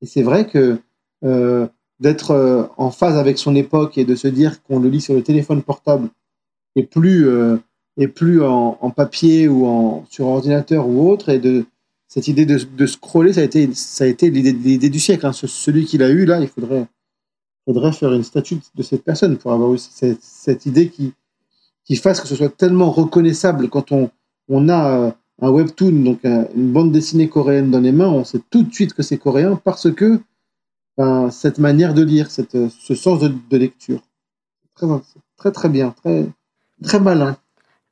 Et 0.00 0.06
c'est 0.06 0.22
vrai 0.22 0.46
que 0.46 0.78
d'être 2.00 2.70
en 2.78 2.90
phase 2.90 3.18
avec 3.18 3.36
son 3.36 3.54
époque 3.54 3.98
et 3.98 4.04
de 4.06 4.14
se 4.14 4.28
dire 4.28 4.62
qu'on 4.62 4.78
le 4.78 4.88
lit 4.88 5.02
sur 5.02 5.14
le 5.14 5.22
téléphone 5.22 5.62
portable 5.62 6.08
et 6.74 6.82
plus 6.82 7.28
et 8.00 8.08
plus 8.08 8.42
en, 8.42 8.90
papier 8.90 9.46
ou 9.46 9.66
en, 9.66 10.06
sur 10.08 10.26
ordinateur 10.26 10.88
ou 10.88 11.10
autre. 11.10 11.28
Et 11.28 11.38
de 11.38 11.66
cette 12.08 12.28
idée 12.28 12.46
de, 12.46 12.86
scroller, 12.86 13.34
ça 13.34 13.42
a 13.42 13.44
été, 13.44 13.72
ça 13.74 14.04
a 14.04 14.06
été 14.06 14.30
l'idée 14.30 14.88
du 14.88 14.98
siècle. 14.98 15.26
Hein. 15.26 15.32
Celui 15.32 15.84
qu'il 15.84 16.02
a 16.02 16.08
eu 16.08 16.24
là, 16.24 16.40
il 16.40 16.48
faudrait, 16.48 16.86
faudrait 17.66 17.92
faire 17.92 18.12
une 18.14 18.24
statue 18.24 18.58
de 18.74 18.82
cette 18.82 19.04
personne 19.04 19.36
pour 19.36 19.52
avoir 19.52 19.78
cette, 19.78 20.22
cette 20.22 20.64
idée 20.64 20.88
qui, 20.88 21.12
qui 21.84 21.94
fasse 21.96 22.22
que 22.22 22.26
ce 22.26 22.34
soit 22.34 22.48
tellement 22.48 22.90
reconnaissable 22.90 23.68
quand 23.68 23.92
on, 23.92 24.10
on 24.48 24.70
a 24.70 24.98
euh, 24.98 25.10
un 25.42 25.50
webtoon, 25.50 26.02
donc 26.02 26.24
une 26.24 26.72
bande 26.72 26.92
dessinée 26.92 27.28
coréenne 27.28 27.70
dans 27.70 27.80
les 27.80 27.92
mains, 27.92 28.08
on 28.08 28.24
sait 28.24 28.40
tout 28.50 28.62
de 28.62 28.72
suite 28.72 28.94
que 28.94 29.02
c'est 29.02 29.18
coréen 29.18 29.60
parce 29.62 29.92
que 29.92 30.20
ben, 30.96 31.30
cette 31.30 31.58
manière 31.58 31.92
de 31.92 32.02
lire, 32.02 32.30
cette, 32.30 32.56
ce 32.68 32.94
sens 32.94 33.20
de, 33.20 33.28
de 33.28 33.56
lecture. 33.56 34.00
Très, 34.74 34.86
très, 35.36 35.52
très 35.52 35.68
bien, 35.68 35.94
très, 36.02 36.26
très 36.82 37.00
malin. 37.00 37.36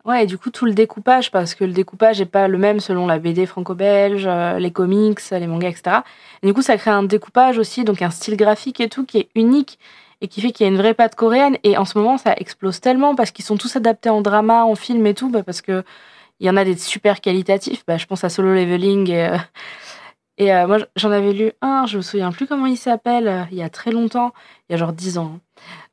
Ouais, 0.05 0.25
et 0.25 0.27
du 0.27 0.39
coup, 0.39 0.51
tout 0.51 0.65
le 0.65 0.73
découpage, 0.73 1.31
parce 1.31 1.55
que 1.55 1.65
le 1.65 1.73
découpage 1.73 2.21
n'est 2.21 2.27
pas 2.27 2.49
le 2.49 2.57
même 2.57 2.81
selon 2.81 3.07
la 3.07 3.19
BD 3.19 3.47
franco-belge, 3.47 4.25
euh, 4.27 4.59
les 4.59 4.71
comics, 4.71 5.19
les 5.31 5.47
mangas, 5.47 5.69
etc. 5.71 5.97
Et 6.43 6.47
du 6.47 6.55
coup, 6.55 6.63
ça 6.63 6.77
crée 6.79 6.91
un 6.91 7.03
découpage 7.03 7.59
aussi, 7.59 7.85
donc 7.85 8.01
un 8.01 8.11
style 8.11 8.37
graphique 8.37 8.81
et 8.81 8.89
tout, 8.89 9.05
qui 9.05 9.19
est 9.19 9.29
unique 9.35 9.79
et 10.21 10.29
qui 10.29 10.41
fait 10.41 10.53
qu'il 10.53 10.65
y 10.65 10.69
a 10.69 10.73
une 10.73 10.79
vraie 10.79 10.95
patte 10.95 11.15
coréenne. 11.15 11.59
Et 11.65 11.77
en 11.77 11.85
ce 11.85 11.99
moment, 11.99 12.17
ça 12.17 12.33
explose 12.37 12.81
tellement 12.81 13.15
parce 13.17 13.33
qu'ils 13.33 13.45
sont 13.45 13.57
tous 13.57 13.77
adaptés 13.77 14.09
en 14.09 14.23
drama, 14.23 14.65
en 14.65 14.75
film 14.77 15.07
et 15.07 15.15
tout, 15.15 15.29
bah, 15.31 15.43
parce 15.43 15.61
que 15.63 15.85
il 16.41 16.47
y 16.47 16.51
en 16.51 16.57
a 16.57 16.65
des 16.65 16.77
super 16.77 17.21
qualitatifs. 17.21 17.85
Bah, 17.87 17.99
je 17.99 18.07
pense 18.07 18.25
à 18.25 18.29
Solo 18.31 18.55
Leveling. 18.55 19.11
Et, 19.11 19.29
euh, 19.29 19.37
euh, 20.41 20.67
moi, 20.69 20.79
j'en 20.97 21.11
avais 21.11 21.33
lu 21.33 21.53
un, 21.61 21.87
je 21.87 21.99
me 21.99 22.03
souviens 22.03 22.33
plus 22.33 22.47
comment 22.47 22.67
il 22.67 22.79
s'appelle, 22.79 23.49
il 23.51 23.59
y 23.59 23.63
a 23.63 23.69
très 23.69 23.91
longtemps, 23.91 24.33
il 24.69 24.73
y 24.73 24.75
a 24.77 24.79
genre 24.79 24.93
10 24.93 25.19
ans, 25.19 25.41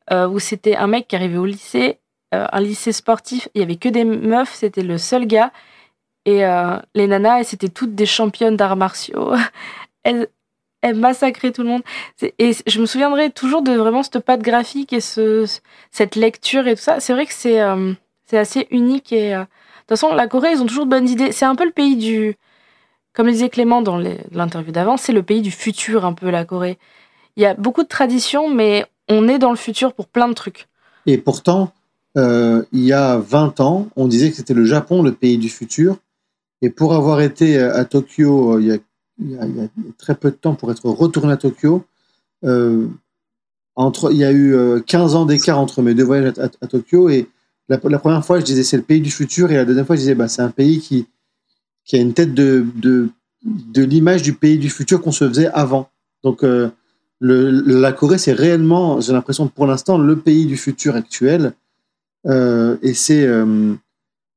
hein, 0.09 0.27
où 0.27 0.39
c'était 0.39 0.75
un 0.75 0.87
mec 0.87 1.07
qui 1.07 1.15
arrivait 1.15 1.37
au 1.37 1.45
lycée 1.45 1.99
un 2.31 2.59
lycée 2.59 2.91
sportif, 2.91 3.47
il 3.53 3.61
y 3.61 3.63
avait 3.63 3.75
que 3.75 3.89
des 3.89 4.03
meufs, 4.03 4.53
c'était 4.53 4.83
le 4.83 4.97
seul 4.97 5.25
gars. 5.25 5.51
Et 6.25 6.43
euh, 6.43 6.77
les 6.95 7.07
nanas, 7.07 7.43
c'était 7.45 7.69
toutes 7.69 7.95
des 7.95 8.05
championnes 8.05 8.57
d'arts 8.57 8.75
martiaux. 8.75 9.33
elles, 10.03 10.27
elles 10.81 10.95
massacraient 10.95 11.51
tout 11.51 11.61
le 11.61 11.69
monde. 11.69 11.83
Et 12.39 12.51
je 12.65 12.81
me 12.81 12.85
souviendrai 12.85 13.29
toujours 13.29 13.61
de 13.61 13.73
vraiment 13.73 14.03
cette 14.03 14.19
patte 14.19 14.41
graphique 14.41 14.91
et 14.91 15.01
ce, 15.01 15.45
cette 15.91 16.15
lecture 16.15 16.67
et 16.67 16.75
tout 16.75 16.81
ça. 16.81 16.99
C'est 16.99 17.13
vrai 17.13 17.25
que 17.25 17.33
c'est 17.33 17.61
euh, 17.61 17.93
assez 18.31 18.67
unique. 18.71 19.13
Et 19.13 19.31
de 19.31 19.39
toute 19.39 19.89
façon, 19.89 20.13
la 20.13 20.27
Corée, 20.27 20.51
ils 20.51 20.61
ont 20.61 20.65
toujours 20.65 20.85
de 20.85 20.91
bonnes 20.91 21.07
idées. 21.07 21.31
C'est 21.31 21.45
un 21.45 21.55
peu 21.55 21.65
le 21.65 21.71
pays 21.71 21.95
du. 21.95 22.35
Comme 23.13 23.31
disait 23.31 23.47
Clément 23.47 23.81
dans 23.81 23.97
l'interview 24.31 24.73
d'avant, 24.73 24.97
c'est 24.97 25.13
le 25.13 25.23
pays 25.23 25.41
du 25.41 25.51
futur, 25.51 26.03
un 26.05 26.11
peu, 26.11 26.29
la 26.29 26.43
Corée. 26.43 26.77
Il 27.37 27.43
y 27.43 27.45
a 27.45 27.53
beaucoup 27.53 27.83
de 27.83 27.87
traditions, 27.87 28.49
mais 28.49 28.85
on 29.07 29.29
est 29.29 29.39
dans 29.39 29.51
le 29.51 29.55
futur 29.55 29.93
pour 29.93 30.07
plein 30.07 30.27
de 30.27 30.33
trucs. 30.33 30.67
Et 31.05 31.17
pourtant, 31.17 31.71
euh, 32.17 32.63
il 32.71 32.83
y 32.83 32.93
a 32.93 33.17
20 33.17 33.59
ans, 33.59 33.87
on 33.95 34.07
disait 34.07 34.29
que 34.29 34.35
c'était 34.35 34.53
le 34.53 34.65
Japon, 34.65 35.01
le 35.01 35.13
pays 35.13 35.37
du 35.37 35.49
futur. 35.49 35.97
Et 36.61 36.69
pour 36.69 36.93
avoir 36.93 37.21
été 37.21 37.59
à 37.59 37.85
Tokyo 37.85 38.53
euh, 38.53 38.79
il 39.19 39.31
y 39.31 39.37
a, 39.37 39.67
très 39.97 40.15
peu 40.15 40.31
de 40.31 40.35
temps, 40.35 40.55
pour 40.55 40.71
être 40.71 40.89
retourné 40.89 41.33
à 41.33 41.37
Tokyo, 41.37 41.85
euh, 42.43 42.87
entre, 43.75 44.11
il 44.11 44.17
y 44.17 44.23
a 44.23 44.31
eu 44.31 44.55
15 44.85 45.13
euh, 45.13 45.17
ans 45.17 45.25
d'écart 45.25 45.59
entre 45.59 45.81
mes 45.81 45.93
deux 45.93 46.03
voyages 46.03 46.33
à, 46.37 46.67
Tokyo 46.67 47.09
et 47.09 47.27
la, 47.67 47.77
première 47.77 48.25
fois, 48.25 48.39
je 48.39 48.45
disais 48.45 48.63
c'est 48.63 48.77
le 48.77 48.83
pays 48.83 49.01
du 49.01 49.11
futur, 49.11 49.51
et 49.51 49.55
la 49.55 49.65
deuxième 49.65 49.85
fois, 49.85 49.95
je 49.95 50.01
disais 50.01 50.15
bah, 50.15 50.27
c'est 50.27 50.41
un 50.41 50.51
pays 50.51 50.79
qui, 50.79 51.07
qui 51.83 51.95
a 51.97 51.99
une 51.99 52.13
tête 52.13 52.33
de, 52.33 52.65
de, 52.75 53.83
l'image 53.83 54.21
du 54.21 54.33
pays 54.33 54.57
du 54.57 54.69
futur 54.69 55.01
qu'on 55.01 55.11
se 55.11 55.27
faisait 55.27 55.47
avant. 55.47 55.89
Donc, 56.23 56.43
la 57.21 57.91
Corée, 57.91 58.17
c'est 58.17 58.33
réellement, 58.33 59.01
j'ai 59.01 59.13
l'impression 59.13 59.47
pour 59.47 59.65
l'instant, 59.65 59.97
le 59.97 60.15
pays 60.19 60.45
du 60.45 60.57
futur 60.57 60.95
actuel. 60.95 61.53
Euh, 62.25 62.77
et 62.81 62.93
c'est 62.93 63.25
euh, 63.25 63.73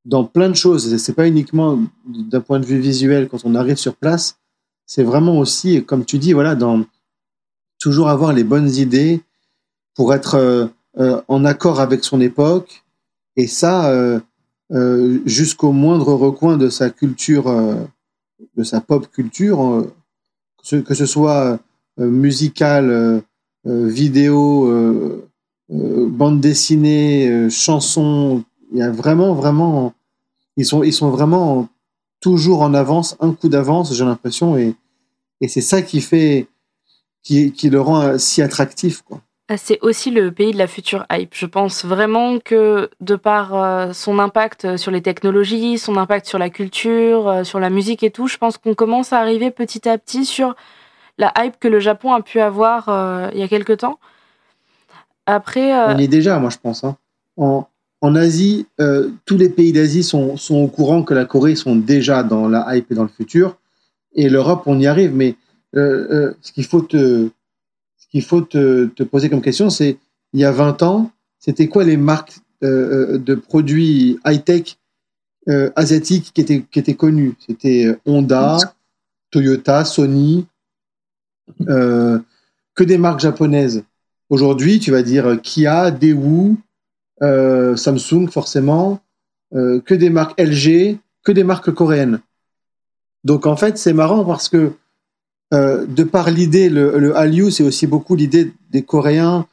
dans 0.04 0.24
plein 0.24 0.48
de 0.48 0.54
choses. 0.54 0.96
C'est 0.98 1.14
pas 1.14 1.28
uniquement 1.28 1.80
d'un 2.06 2.40
point 2.40 2.60
de 2.60 2.66
vue 2.66 2.80
visuel 2.80 3.28
quand 3.28 3.44
on 3.44 3.54
arrive 3.54 3.76
sur 3.76 3.94
place. 3.94 4.38
C'est 4.86 5.04
vraiment 5.04 5.38
aussi, 5.38 5.84
comme 5.84 6.04
tu 6.04 6.18
dis, 6.18 6.32
voilà, 6.32 6.54
dans 6.54 6.84
toujours 7.78 8.08
avoir 8.08 8.32
les 8.32 8.44
bonnes 8.44 8.70
idées 8.70 9.20
pour 9.94 10.14
être 10.14 10.70
en 10.96 11.44
accord 11.44 11.80
avec 11.80 12.02
son 12.02 12.20
époque 12.20 12.84
et 13.38 13.46
ça, 13.46 13.88
euh, 13.92 14.18
euh, 14.72 15.20
jusqu'au 15.24 15.70
moindre 15.70 16.12
recoin 16.12 16.56
de 16.56 16.68
sa 16.68 16.90
culture, 16.90 17.46
euh, 17.46 17.76
de 18.56 18.64
sa 18.64 18.80
pop 18.80 19.08
culture, 19.12 19.86
que 20.68 20.94
ce 20.94 21.06
soit 21.06 21.60
musicale, 21.96 23.22
vidéo, 23.64 25.22
bande 25.68 26.40
dessinée, 26.40 27.48
chanson, 27.50 28.44
il 28.72 28.78
y 28.78 28.82
a 28.82 28.90
vraiment, 28.90 29.34
vraiment, 29.34 29.92
ils 30.56 30.64
sont, 30.64 30.82
ils 30.82 30.92
sont 30.92 31.10
vraiment 31.10 31.68
toujours 32.20 32.62
en 32.62 32.74
avance, 32.74 33.16
un 33.20 33.32
coup 33.32 33.48
d'avance, 33.48 33.94
j'ai 33.94 34.04
l'impression, 34.04 34.56
et, 34.56 34.74
et 35.40 35.48
c'est 35.48 35.60
ça 35.60 35.82
qui 35.82 36.00
fait, 36.00 36.48
qui, 37.22 37.52
le 37.70 37.80
rend 37.80 38.18
si 38.18 38.42
attractif. 38.42 39.02
Ah, 39.50 39.56
c'est 39.56 39.78
aussi 39.80 40.10
le 40.10 40.30
pays 40.30 40.52
de 40.52 40.58
la 40.58 40.66
future 40.66 41.06
hype. 41.10 41.32
Je 41.32 41.46
pense 41.46 41.86
vraiment 41.86 42.38
que 42.38 42.90
de 43.00 43.16
par 43.16 43.54
euh, 43.54 43.92
son 43.94 44.18
impact 44.18 44.76
sur 44.76 44.90
les 44.90 45.00
technologies, 45.00 45.78
son 45.78 45.96
impact 45.96 46.26
sur 46.26 46.38
la 46.38 46.50
culture, 46.50 47.28
euh, 47.28 47.44
sur 47.44 47.58
la 47.58 47.70
musique 47.70 48.02
et 48.02 48.10
tout, 48.10 48.26
je 48.26 48.36
pense 48.36 48.58
qu'on 48.58 48.74
commence 48.74 49.14
à 49.14 49.20
arriver 49.20 49.50
petit 49.50 49.88
à 49.88 49.96
petit 49.96 50.26
sur 50.26 50.54
la 51.16 51.32
hype 51.38 51.58
que 51.58 51.68
le 51.68 51.80
Japon 51.80 52.12
a 52.12 52.20
pu 52.20 52.40
avoir 52.40 52.90
euh, 52.90 53.30
il 53.32 53.40
y 53.40 53.42
a 53.42 53.48
quelque 53.48 53.72
temps. 53.72 53.98
Après, 55.30 55.72
on 55.94 55.98
y 55.98 56.04
est 56.04 56.08
déjà, 56.08 56.38
moi 56.38 56.50
je 56.50 56.58
pense. 56.58 56.84
Hein. 56.84 56.96
En, 57.36 58.14
Asie, 58.14 58.66
tous 59.26 59.36
les 59.36 59.48
pays 59.48 59.72
d'Asie 59.72 60.02
sont, 60.02 60.36
au 60.50 60.68
courant 60.68 61.02
que 61.02 61.14
la 61.14 61.24
Corée 61.24 61.54
sont 61.54 61.76
déjà 61.76 62.22
dans 62.22 62.48
la 62.48 62.74
hype 62.74 62.90
et 62.90 62.94
dans 62.94 63.02
le 63.02 63.08
futur, 63.08 63.58
et 64.14 64.28
l'Europe, 64.28 64.62
on 64.66 64.78
y 64.78 64.86
arrive. 64.86 65.14
Mais 65.14 65.36
ce 65.74 66.52
qu'il 66.52 66.64
faut 66.64 66.80
te 66.80 67.28
qu'il 68.10 68.22
faut 68.22 68.40
te, 68.40 69.02
poser 69.02 69.28
comme 69.30 69.42
question, 69.42 69.70
c'est 69.70 69.98
il 70.32 70.40
y 70.40 70.44
a 70.44 70.52
20 70.52 70.82
ans, 70.82 71.10
c'était 71.38 71.68
quoi 71.68 71.84
les 71.84 71.96
marques 71.96 72.38
euh, 72.62 73.14
euh, 73.14 73.18
de 73.18 73.34
produits 73.34 74.18
high-tech 74.26 74.76
euh, 75.48 75.70
asiatiques 75.76 76.32
qui 76.34 76.40
étaient, 76.40 76.62
qui 76.62 76.78
étaient 76.78 76.94
connues? 76.94 77.34
C'était 77.46 77.96
Honda, 78.04 78.58
Toyota, 79.30 79.84
Sony, 79.84 80.46
que 81.66 82.84
des 82.84 82.98
marques 82.98 83.20
japonaises. 83.20 83.84
Aujourd'hui, 84.30 84.78
tu 84.78 84.90
vas 84.90 85.02
dire 85.02 85.40
Kia, 85.42 85.90
Daewoo, 85.90 86.56
Samsung 87.20 88.28
forcément, 88.30 89.00
que 89.52 89.94
des 89.94 90.10
marques 90.10 90.38
LG, 90.40 90.98
que 91.24 91.32
des 91.32 91.44
marques 91.44 91.72
coréennes. 91.72 92.20
Donc 93.24 93.46
en 93.46 93.56
fait, 93.56 93.78
c'est 93.78 93.92
marrant 93.92 94.24
parce 94.24 94.48
que 94.48 94.72
euh, 95.54 95.86
de 95.86 96.04
par 96.04 96.30
l'idée, 96.30 96.68
le, 96.68 96.98
le 96.98 97.16
Hallyu, 97.16 97.50
c'est 97.50 97.62
aussi 97.62 97.86
beaucoup 97.86 98.16
l'idée 98.16 98.52
des 98.70 98.82
Coréens, 98.82 99.46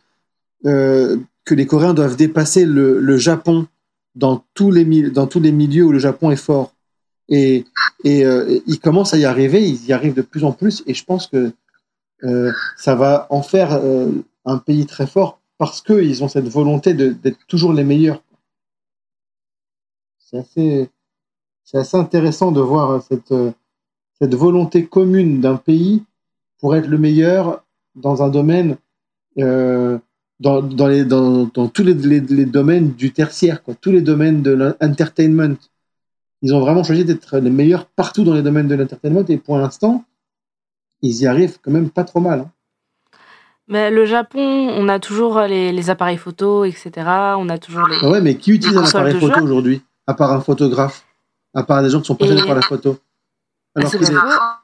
euh, 0.66 1.18
que 1.46 1.56
les 1.56 1.66
Coréens 1.66 1.94
doivent 1.94 2.18
dépasser 2.18 2.66
le, 2.66 3.18
Japon 3.18 3.68
dans 4.16 4.44
tous, 4.54 4.72
les, 4.72 4.84
milieux 4.84 5.84
où 5.84 5.92
le 5.92 6.00
Japon 6.00 6.32
est 6.32 6.36
fort. 6.36 6.74
Et, 7.30 7.66
euh, 8.06 8.60
ils 8.68 8.80
commencent 8.80 9.14
à 9.14 9.18
y 9.18 9.26
arriver, 9.26 9.68
ils 9.68 9.86
y 9.86 9.94
arrivent 9.94 10.14
de 10.14 10.22
plus 10.22 10.44
en 10.44 10.52
plus, 10.52 10.84
et 10.86 10.94
je 10.94 11.04
pense 11.04 11.28
que 11.28 11.52
euh, 12.24 12.52
ça 12.78 12.96
va 12.96 13.28
en 13.30 13.42
faire 13.42 13.74
euh, 13.74 14.12
un 14.46 14.58
pays 14.58 14.86
très 14.86 15.08
fort 15.08 15.40
parce 15.58 15.82
qu'ils 15.82 16.24
ont 16.24 16.28
cette 16.28 16.48
volonté 16.48 16.94
d'être 16.94 17.46
toujours 17.48 17.74
les 17.74 17.84
meilleurs. 17.84 18.22
C'est 20.20 20.38
assez, 20.38 21.98
intéressant 21.98 22.52
de 22.52 22.62
voir 22.62 23.02
cette 23.04 24.36
volonté 24.36 24.86
commune 24.86 25.40
d'un 25.40 25.56
pays 25.56 26.04
pour 26.60 26.76
être 26.76 26.88
le 26.88 26.98
meilleur 26.98 27.64
dans 27.96 28.24
un 28.24 28.30
domaine, 28.30 28.78
euh, 29.40 29.98
dans, 30.40 30.62
tous 31.70 31.84
les, 31.84 31.94
les, 31.94 32.46
domaines 32.46 32.92
du 32.92 33.14
tertiaire, 33.14 33.64
quoi, 33.64 33.74
tous 33.76 33.92
les 33.92 34.02
domaines 34.02 34.42
de 34.42 34.52
l'entertainment. 34.52 35.56
Ils 36.42 36.54
ont 36.54 36.60
vraiment 36.60 36.84
choisi 36.84 37.06
d'être 37.06 37.38
les 37.40 37.50
meilleurs 37.50 37.88
partout 37.88 38.24
dans 38.24 38.34
les 38.34 38.44
domaines 38.44 38.68
de 38.68 38.76
l'entertainment 38.76 39.26
et 39.28 39.38
pour 39.38 39.58
l'instant, 39.58 40.04
ils 41.02 41.22
y 41.22 41.28
arrivent 41.28 41.60
quand 41.62 41.72
même 41.72 41.90
pas 41.90 42.04
trop 42.04 42.20
mal. 42.20 42.42
Hein. 42.42 42.52
Mais 43.68 43.90
le 43.90 44.06
Japon, 44.06 44.40
on 44.40 44.88
a 44.90 45.00
toujours 45.00 45.42
les, 45.42 45.72
les, 45.72 45.90
appareils 45.90 46.18
photo, 46.18 46.66
etc. 46.66 46.92
On 47.38 47.50
a 47.50 47.58
toujours 47.58 47.88
les. 47.88 47.98
Ouais, 48.08 48.22
mais 48.22 48.36
qui 48.36 48.52
utilise 48.52 48.78
un 48.78 48.86
appareil 48.86 49.20
photo 49.20 49.42
aujourd'hui 49.42 49.82
À 50.06 50.14
part 50.14 50.32
un 50.32 50.42
photographe 50.42 51.04
À 51.54 51.64
part 51.64 51.82
des 51.82 51.90
gens 51.90 52.00
qui 52.00 52.06
sont 52.06 52.16
passionnés 52.16 52.46
par 52.46 52.56
la 52.56 52.62
photo? 52.62 52.98
Alors 53.76 53.92
que 53.92 53.98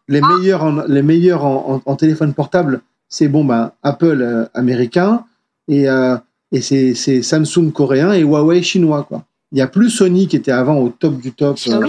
les, 0.07 0.21
meilleurs, 0.21 0.63
en, 0.63 0.83
les 0.87 1.01
meilleurs 1.01 1.43
en, 1.43 1.95
téléphone 1.97 2.33
portable, 2.33 2.81
c'est 3.09 3.27
bon, 3.27 3.43
ben, 3.43 3.73
Apple 3.83 4.21
euh, 4.21 4.45
américain 4.53 5.25
et, 5.67 5.89
euh, 5.89 6.15
et 6.51 6.61
c'est 6.61 7.21
Samsung 7.21 7.71
coréen 7.73 8.13
et 8.13 8.21
Huawei 8.21 8.61
chinois. 8.61 9.03
Quoi. 9.03 9.25
Il 9.51 9.55
n'y 9.55 9.61
a 9.61 9.67
plus 9.67 9.89
Sony 9.89 10.27
qui 10.27 10.37
était 10.37 10.51
avant 10.51 10.77
au 10.77 10.89
top 10.89 11.17
du 11.17 11.33
top 11.33 11.57
euh, 11.67 11.87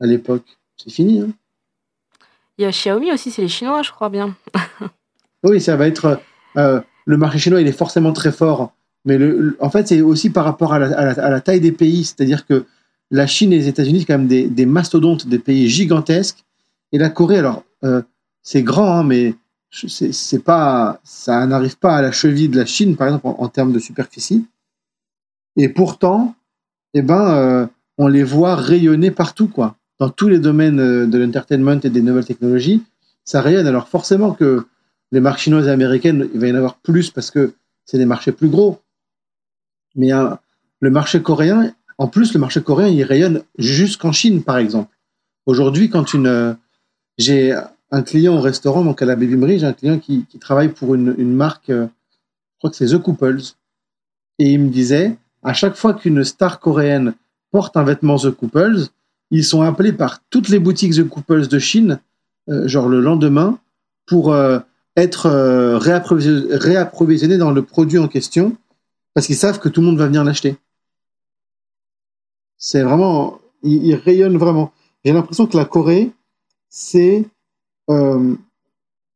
à 0.00 0.06
l'époque. 0.06 0.58
C'est 0.76 0.90
fini. 0.90 1.20
Hein. 1.20 1.28
Il 2.56 2.62
y 2.62 2.64
a 2.64 2.70
Xiaomi 2.70 3.12
aussi, 3.12 3.30
c'est 3.30 3.42
les 3.42 3.48
Chinois, 3.48 3.82
je 3.82 3.92
crois 3.92 4.08
bien. 4.08 4.34
oui, 5.44 5.60
ça 5.60 5.76
va 5.76 5.86
être. 5.86 6.20
le 6.54 7.16
marché 7.16 7.38
chinois, 7.38 7.60
il 7.60 7.66
est 7.66 7.72
forcément 7.72 8.12
très 8.12 8.32
fort. 8.32 8.72
Mais 9.04 9.18
en 9.60 9.70
fait, 9.70 9.88
c'est 9.88 10.00
aussi 10.00 10.30
par 10.30 10.44
rapport 10.44 10.72
à 10.74 10.78
la, 10.78 11.40
taille 11.40 11.60
des 11.60 11.72
pays. 11.72 12.04
C'est-à-dire 12.04 12.46
que 12.46 12.66
la 13.10 13.26
Chine 13.26 13.52
et 13.52 13.56
les 13.56 13.68
États-Unis, 13.68 14.00
c'est 14.00 14.06
quand 14.06 14.18
même 14.18 14.26
des, 14.28 14.66
mastodontes, 14.66 15.26
des 15.26 15.38
pays 15.38 15.68
gigantesques. 15.68 16.44
Et 16.92 16.98
la 16.98 17.10
Corée, 17.10 17.38
alors, 17.38 17.64
euh, 17.84 18.02
c'est 18.42 18.62
grand, 18.62 18.98
hein, 18.98 19.04
mais 19.04 19.34
c'est 19.70 20.42
pas, 20.42 21.00
ça 21.04 21.46
n'arrive 21.46 21.78
pas 21.78 21.96
à 21.96 22.02
la 22.02 22.12
cheville 22.12 22.48
de 22.48 22.56
la 22.56 22.66
Chine, 22.66 22.96
par 22.96 23.08
exemple, 23.08 23.26
en, 23.26 23.48
termes 23.48 23.72
de 23.72 23.78
superficie. 23.78 24.46
Et 25.56 25.68
pourtant, 25.68 26.34
eh 26.94 27.02
ben, 27.02 27.30
euh, 27.30 27.66
on 27.98 28.08
les 28.08 28.24
voit 28.24 28.54
rayonner 28.56 29.10
partout, 29.10 29.48
quoi. 29.48 29.76
Dans 29.98 30.08
tous 30.08 30.28
les 30.28 30.38
domaines 30.38 30.80
euh, 30.80 31.06
de 31.06 31.18
l'entertainment 31.18 31.80
et 31.82 31.90
des 31.90 32.02
nouvelles 32.02 32.24
technologies, 32.24 32.82
ça 33.24 33.40
rayonne. 33.42 33.66
Alors 33.66 33.88
forcément 33.88 34.32
que 34.32 34.66
les 35.12 35.20
marques 35.20 35.40
chinoises 35.40 35.66
et 35.66 35.70
américaines, 35.70 36.28
il 36.34 36.40
va 36.40 36.48
y 36.48 36.52
en 36.52 36.56
avoir 36.56 36.76
plus 36.78 37.10
parce 37.10 37.30
que 37.30 37.54
c'est 37.84 37.98
des 37.98 38.06
marchés 38.06 38.32
plus 38.32 38.48
gros. 38.48 38.80
Mais 39.94 40.10
le 40.80 40.90
marché 40.90 41.22
coréen, 41.22 41.72
en 41.98 42.06
plus, 42.06 42.32
le 42.34 42.40
marché 42.40 42.62
coréen, 42.62 42.88
il 42.88 43.02
rayonne 43.02 43.42
jusqu'en 43.58 44.12
Chine, 44.12 44.42
par 44.42 44.58
exemple. 44.58 44.94
Aujourd'hui, 45.46 45.90
quand 45.90 46.14
une, 46.14 46.26
euh, 46.26 46.54
j'ai 47.16 47.54
un 47.90 48.02
client 48.02 48.36
au 48.36 48.40
restaurant, 48.40 48.84
donc 48.84 49.02
à 49.02 49.06
la 49.06 49.16
Baby 49.16 49.58
j'ai 49.58 49.66
un 49.66 49.72
client 49.72 49.98
qui, 49.98 50.24
travaille 50.40 50.68
pour 50.68 50.94
une, 50.94 51.34
marque, 51.34 51.70
euh, 51.70 51.86
je 51.86 52.58
crois 52.58 52.70
que 52.70 52.76
c'est 52.76 52.86
The 52.86 52.98
Couples, 52.98 53.40
et 54.38 54.52
il 54.52 54.60
me 54.60 54.68
disait, 54.68 55.16
à 55.42 55.54
chaque 55.54 55.74
fois 55.74 55.94
qu'une 55.94 56.22
star 56.22 56.60
coréenne 56.60 57.14
porte 57.50 57.76
un 57.76 57.82
vêtement 57.82 58.18
The 58.18 58.30
Couples, 58.30 58.88
ils 59.30 59.44
sont 59.44 59.62
appelés 59.62 59.92
par 59.92 60.20
toutes 60.30 60.48
les 60.48 60.58
boutiques 60.58 60.94
The 60.94 61.08
Couples 61.08 61.48
de 61.48 61.58
Chine, 61.58 61.98
euh, 62.50 62.68
genre 62.68 62.88
le 62.88 63.00
lendemain, 63.00 63.58
pour 64.06 64.32
être 65.02 65.28
réapprovisionnés 65.78 67.38
dans 67.38 67.50
le 67.50 67.62
produit 67.62 67.98
en 67.98 68.08
question, 68.08 68.56
parce 69.14 69.26
qu'ils 69.26 69.36
savent 69.36 69.58
que 69.58 69.68
tout 69.68 69.80
le 69.80 69.86
monde 69.86 69.98
va 69.98 70.06
venir 70.06 70.24
l'acheter. 70.24 70.56
C'est 72.58 72.82
vraiment, 72.82 73.40
il, 73.62 73.94
rayonne 73.94 74.36
vraiment. 74.36 74.72
J'ai 75.04 75.12
l'impression 75.12 75.46
que 75.46 75.56
la 75.56 75.64
Corée, 75.64 76.10
c'est 76.68 77.24
euh, 77.88 78.34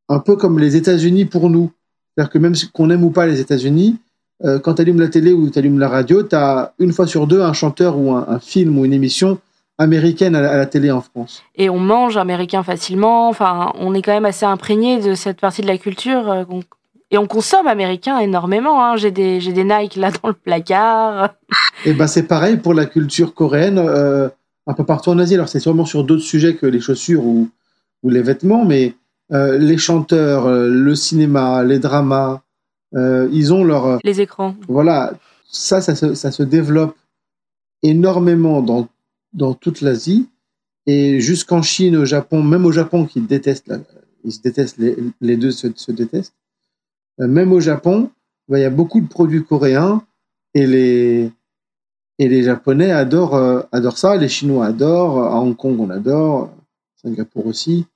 un 0.09 0.19
peu 0.21 0.37
comme 0.37 0.59
les 0.59 0.77
États-Unis 0.77 1.25
pour 1.25 1.51
nous. 1.51 1.73
C'est-à-dire 2.15 2.33
que 2.33 2.39
même 2.39 2.55
qu'on 2.73 2.91
aime 2.91 3.05
ou 3.05 3.11
pas 3.11 3.27
les 3.27 3.41
États-Unis, 3.41 3.99
euh, 4.45 4.59
quand 4.59 4.75
tu 4.75 4.83
allumes 4.83 5.01
la 5.01 5.09
télé 5.09 5.33
ou 5.33 5.51
tu 5.51 5.59
allumes 5.59 5.79
la 5.79 5.89
radio, 5.89 6.23
tu 6.23 6.35
as 6.37 6.73
une 6.79 6.93
fois 6.93 7.07
sur 7.07 7.27
deux 7.27 7.43
un 7.43 7.53
chanteur 7.53 7.99
ou 7.99 8.13
un, 8.13 8.39
film 8.39 8.79
ou 8.79 8.85
une 8.85 8.93
émission 8.93 9.39
américaine 9.83 10.35
à 10.35 10.57
la, 10.57 10.67
télé 10.67 10.91
en 10.91 11.01
France. 11.01 11.43
Et 11.57 11.69
on 11.69 11.79
mange 11.79 12.17
américain 12.17 12.63
facilement. 12.63 13.29
Enfin, 13.29 13.73
on 13.79 13.95
est 13.95 14.03
quand 14.03 14.13
même 14.13 14.25
assez 14.25 14.47
imprégné 14.47 15.01
de 15.01 15.15
cette 15.15 15.41
partie 15.41 15.63
de 15.63 15.67
la 15.67 15.79
culture. 15.79 16.31
Euh, 16.31 16.45
et 17.13 17.19
on 17.19 17.27
consomme 17.27 17.67
américain 17.67 18.19
énormément. 18.19 18.83
Hein. 18.83 18.97
J'ai 18.97 19.11
des, 19.11 19.39
des 19.39 19.65
Nike 19.65 19.97
là 19.97 20.11
dans 20.11 20.29
le 20.29 20.35
placard. 20.35 21.35
Et 21.85 21.93
ben 21.93 22.07
c'est 22.07 22.23
pareil 22.23 22.57
pour 22.57 22.73
la 22.73 22.87
culture 22.87 23.35
coréenne, 23.35 23.79
euh, 23.79 24.31
un 24.67 24.73
peu 24.73 24.85
partout 24.85 25.11
en 25.11 25.19
Asie. 25.19 25.35
Alors 25.35 25.49
c'est 25.49 25.61
sûrement 25.61 25.85
sur 25.85 26.05
d'autres 26.05 26.23
sujets 26.23 26.57
que 26.57 26.65
les 26.65 26.81
chaussures 26.81 27.25
ou, 27.25 27.51
ou 28.03 28.09
les 28.09 28.23
vêtements, 28.23 28.65
mais 28.65 28.95
euh, 29.33 29.59
les 29.59 29.77
chanteurs, 29.77 30.47
euh, 30.47 30.69
le 30.69 30.95
cinéma, 30.95 31.63
les 31.63 31.79
dramas, 31.79 32.41
ils 32.95 33.55
ont 33.55 33.65
leur... 33.65 33.99
Les 34.05 34.21
écrans. 34.21 34.55
Voilà, 34.69 35.15
ça, 35.51 35.81
ça 35.81 35.95
se, 35.95 36.13
ça 36.13 36.31
se 36.31 36.43
développe 36.43 36.95
énormément 37.83 38.61
dans, 38.61 38.87
dans 39.33 39.55
toute 39.55 39.81
l'Asie. 39.81 40.29
Et 40.87 41.21
jusqu'en 41.21 41.63
Chine, 41.63 41.97
au 41.97 42.05
Japon, 42.05 42.43
même 42.43 42.67
au 42.67 42.73
Japon 42.73 43.07
qui 43.07 43.21
détestent, 43.21 43.73
ils 44.25 44.33
se 44.33 44.41
détestent, 44.41 44.79
les, 44.79 44.97
les 45.21 45.37
deux 45.37 45.53
se, 45.53 45.69
se 45.75 45.93
détestent. 45.93 46.35
Euh, 47.21 47.29
même 47.29 47.53
au 47.53 47.61
Japon, 47.61 48.11
bah, 48.49 48.59
il 48.59 48.63
y 48.63 48.67
a 48.67 48.71
beaucoup 48.71 49.01
de 49.01 49.09
produits 49.09 49.45
coréens 49.45 50.05
et 50.55 50.67
les, 50.67 51.31
et 52.19 52.29
les 52.29 52.43
Japonais 52.43 52.91
adorent, 52.91 53.37
euh, 53.37 53.63
adorent 53.71 53.99
ça, 53.99 54.17
les 54.17 54.29
Chinois 54.29 54.67
adorent, 54.67 55.23
à 55.23 55.41
Hong 55.41 55.57
Kong 55.57 55.79
on 55.79 55.91
adore, 55.91 56.51
Singapour 56.97 57.47
aussi 57.47 57.87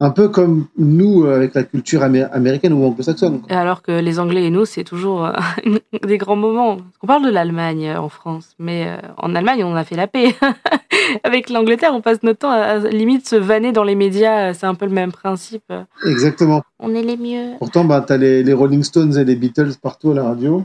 un 0.00 0.10
peu 0.10 0.28
comme 0.28 0.66
nous 0.76 1.24
euh, 1.24 1.34
avec 1.34 1.54
la 1.54 1.64
culture 1.64 2.02
américaine 2.02 2.72
ou 2.72 2.84
anglo-saxonne. 2.84 3.42
Alors 3.48 3.82
que 3.82 3.92
les 3.92 4.20
Anglais 4.20 4.44
et 4.44 4.50
nous, 4.50 4.64
c'est 4.64 4.84
toujours 4.84 5.26
euh, 5.26 5.32
des 6.06 6.18
grands 6.18 6.36
moments. 6.36 6.76
On 7.02 7.06
parle 7.06 7.24
de 7.24 7.30
l'Allemagne 7.30 7.88
euh, 7.88 8.00
en 8.00 8.08
France, 8.08 8.54
mais 8.58 8.96
en 9.16 9.34
Allemagne, 9.34 9.64
on 9.64 9.74
a 9.74 9.84
fait 9.84 9.96
la 9.96 10.06
paix. 10.06 10.34
avec 11.24 11.50
l'Angleterre, 11.50 11.92
on 11.94 12.00
passe 12.00 12.22
notre 12.22 12.40
temps 12.40 12.50
à, 12.50 12.78
limite 12.78 13.26
se 13.26 13.36
vanner 13.36 13.72
dans 13.72 13.84
les 13.84 13.96
médias. 13.96 14.54
C'est 14.54 14.66
un 14.66 14.74
peu 14.74 14.86
le 14.86 14.92
même 14.92 15.12
principe. 15.12 15.72
Exactement. 16.06 16.62
On 16.78 16.94
est 16.94 17.02
les 17.02 17.16
mieux. 17.16 17.56
Pourtant, 17.58 17.84
bah, 17.84 18.04
tu 18.06 18.12
as 18.12 18.16
les, 18.16 18.52
Rolling 18.52 18.84
Stones 18.84 19.16
et 19.18 19.24
les 19.24 19.36
Beatles 19.36 19.72
partout 19.82 20.12
à 20.12 20.14
la 20.14 20.24
radio. 20.24 20.64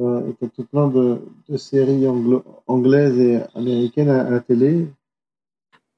Euh, 0.00 0.20
tu 0.38 0.44
as 0.44 0.48
tout 0.48 0.64
plein 0.64 0.86
de, 0.86 1.18
séries 1.56 2.06
anglaises 2.68 3.18
et 3.18 3.40
américaines 3.56 4.10
à 4.10 4.30
la 4.30 4.40
télé. 4.40 4.86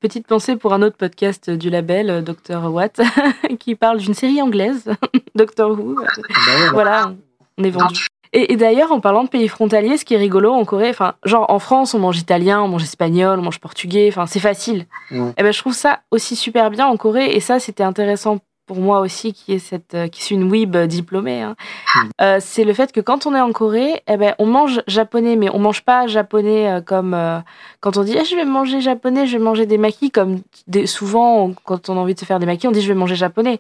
Petite 0.00 0.26
pensée 0.26 0.56
pour 0.56 0.72
un 0.72 0.80
autre 0.80 0.96
podcast 0.96 1.50
du 1.50 1.68
label, 1.68 2.08
euh, 2.08 2.22
Dr. 2.22 2.72
Watt, 2.72 3.02
qui 3.58 3.74
parle 3.74 3.98
d'une 3.98 4.14
série 4.14 4.40
anglaise, 4.40 4.90
Doctor 5.34 5.72
Who. 5.72 5.94
Bah 5.94 6.70
voilà, 6.72 7.12
on 7.58 7.64
est 7.64 7.70
vendu. 7.70 8.06
Et, 8.32 8.56
d'ailleurs, 8.56 8.92
en 8.92 9.00
parlant 9.00 9.24
de 9.24 9.28
pays 9.28 9.48
frontaliers, 9.48 9.98
ce 9.98 10.06
qui 10.06 10.14
est 10.14 10.18
rigolo 10.18 10.52
en 10.52 10.64
Corée, 10.64 10.88
enfin, 10.88 11.14
genre 11.24 11.50
en 11.50 11.58
France, 11.58 11.92
on 11.94 11.98
mange 11.98 12.18
italien, 12.18 12.62
on 12.62 12.68
mange 12.68 12.84
espagnol, 12.84 13.40
on 13.40 13.42
mange 13.42 13.58
portugais, 13.58 14.06
enfin, 14.08 14.24
c'est 14.26 14.40
facile. 14.40 14.86
Et 15.10 15.16
eh 15.36 15.42
ben, 15.42 15.52
je 15.52 15.58
trouve 15.58 15.74
ça 15.74 16.00
aussi 16.12 16.36
super 16.36 16.70
bien 16.70 16.86
en 16.86 16.96
Corée, 16.96 17.34
et 17.34 17.40
ça, 17.40 17.58
c'était 17.58 17.82
intéressant 17.82 18.38
pour 18.70 18.78
moi 18.78 19.00
aussi, 19.00 19.32
qui 19.32 19.52
est 19.54 19.58
cette, 19.58 19.94
euh, 19.94 20.06
qui 20.06 20.22
suis 20.22 20.36
une 20.36 20.48
weeb 20.48 20.76
diplômée, 20.76 21.42
hein. 21.42 21.56
hmm. 21.92 22.08
euh, 22.22 22.36
c'est 22.38 22.62
le 22.62 22.72
fait 22.72 22.92
que 22.92 23.00
quand 23.00 23.26
on 23.26 23.34
est 23.34 23.40
en 23.40 23.50
Corée, 23.50 24.00
eh 24.06 24.16
ben, 24.16 24.36
on 24.38 24.46
mange 24.46 24.80
japonais, 24.86 25.34
mais 25.34 25.50
on 25.52 25.58
mange 25.58 25.82
pas 25.82 26.06
japonais 26.06 26.70
euh, 26.70 26.80
comme 26.80 27.16
quand 27.80 27.96
on 27.96 28.04
dit 28.04 28.14
eh, 28.16 28.24
je 28.24 28.36
vais 28.36 28.44
manger 28.44 28.80
japonais, 28.80 29.26
je 29.26 29.38
vais 29.38 29.42
manger 29.42 29.66
des 29.66 29.76
maquis, 29.76 30.12
comme 30.12 30.42
des, 30.68 30.86
souvent 30.86 31.52
quand 31.64 31.88
on 31.88 31.96
a 31.96 32.00
envie 32.00 32.14
de 32.14 32.20
se 32.20 32.24
faire 32.24 32.38
des 32.38 32.46
maquis, 32.46 32.68
on 32.68 32.70
dit 32.70 32.80
je 32.80 32.86
vais 32.86 32.94
manger 32.94 33.16
japonais. 33.16 33.58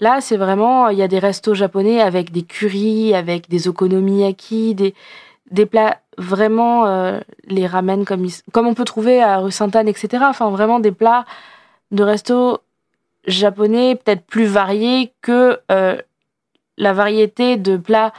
Là, 0.00 0.22
c'est 0.22 0.38
vraiment, 0.38 0.88
il 0.88 0.96
y 0.96 1.02
a 1.02 1.08
des 1.08 1.18
restos 1.18 1.52
japonais 1.52 2.00
avec 2.00 2.32
des 2.32 2.42
curries, 2.42 3.14
avec 3.14 3.50
des 3.50 3.68
okonomiyaki, 3.68 4.74
des, 4.74 4.94
des 5.50 5.66
plats 5.66 5.98
vraiment, 6.16 7.20
les 7.48 7.66
ramen 7.66 8.06
comme, 8.06 8.26
comme 8.50 8.66
on 8.66 8.72
peut 8.72 8.86
trouver 8.86 9.22
à 9.22 9.36
rue 9.40 9.52
Sainte-Anne, 9.52 9.88
etc. 9.88 10.24
Enfin, 10.26 10.48
vraiment 10.48 10.80
des 10.80 10.90
plats 10.90 11.26
de 11.90 12.02
resto 12.02 12.60
japonais 13.26 13.96
peut-être 13.96 14.24
plus 14.24 14.46
varié 14.46 15.12
que 15.22 15.58
euh, 15.70 15.96
la 16.76 16.92
variété 16.92 17.56
de 17.56 17.76
plats 17.76 18.12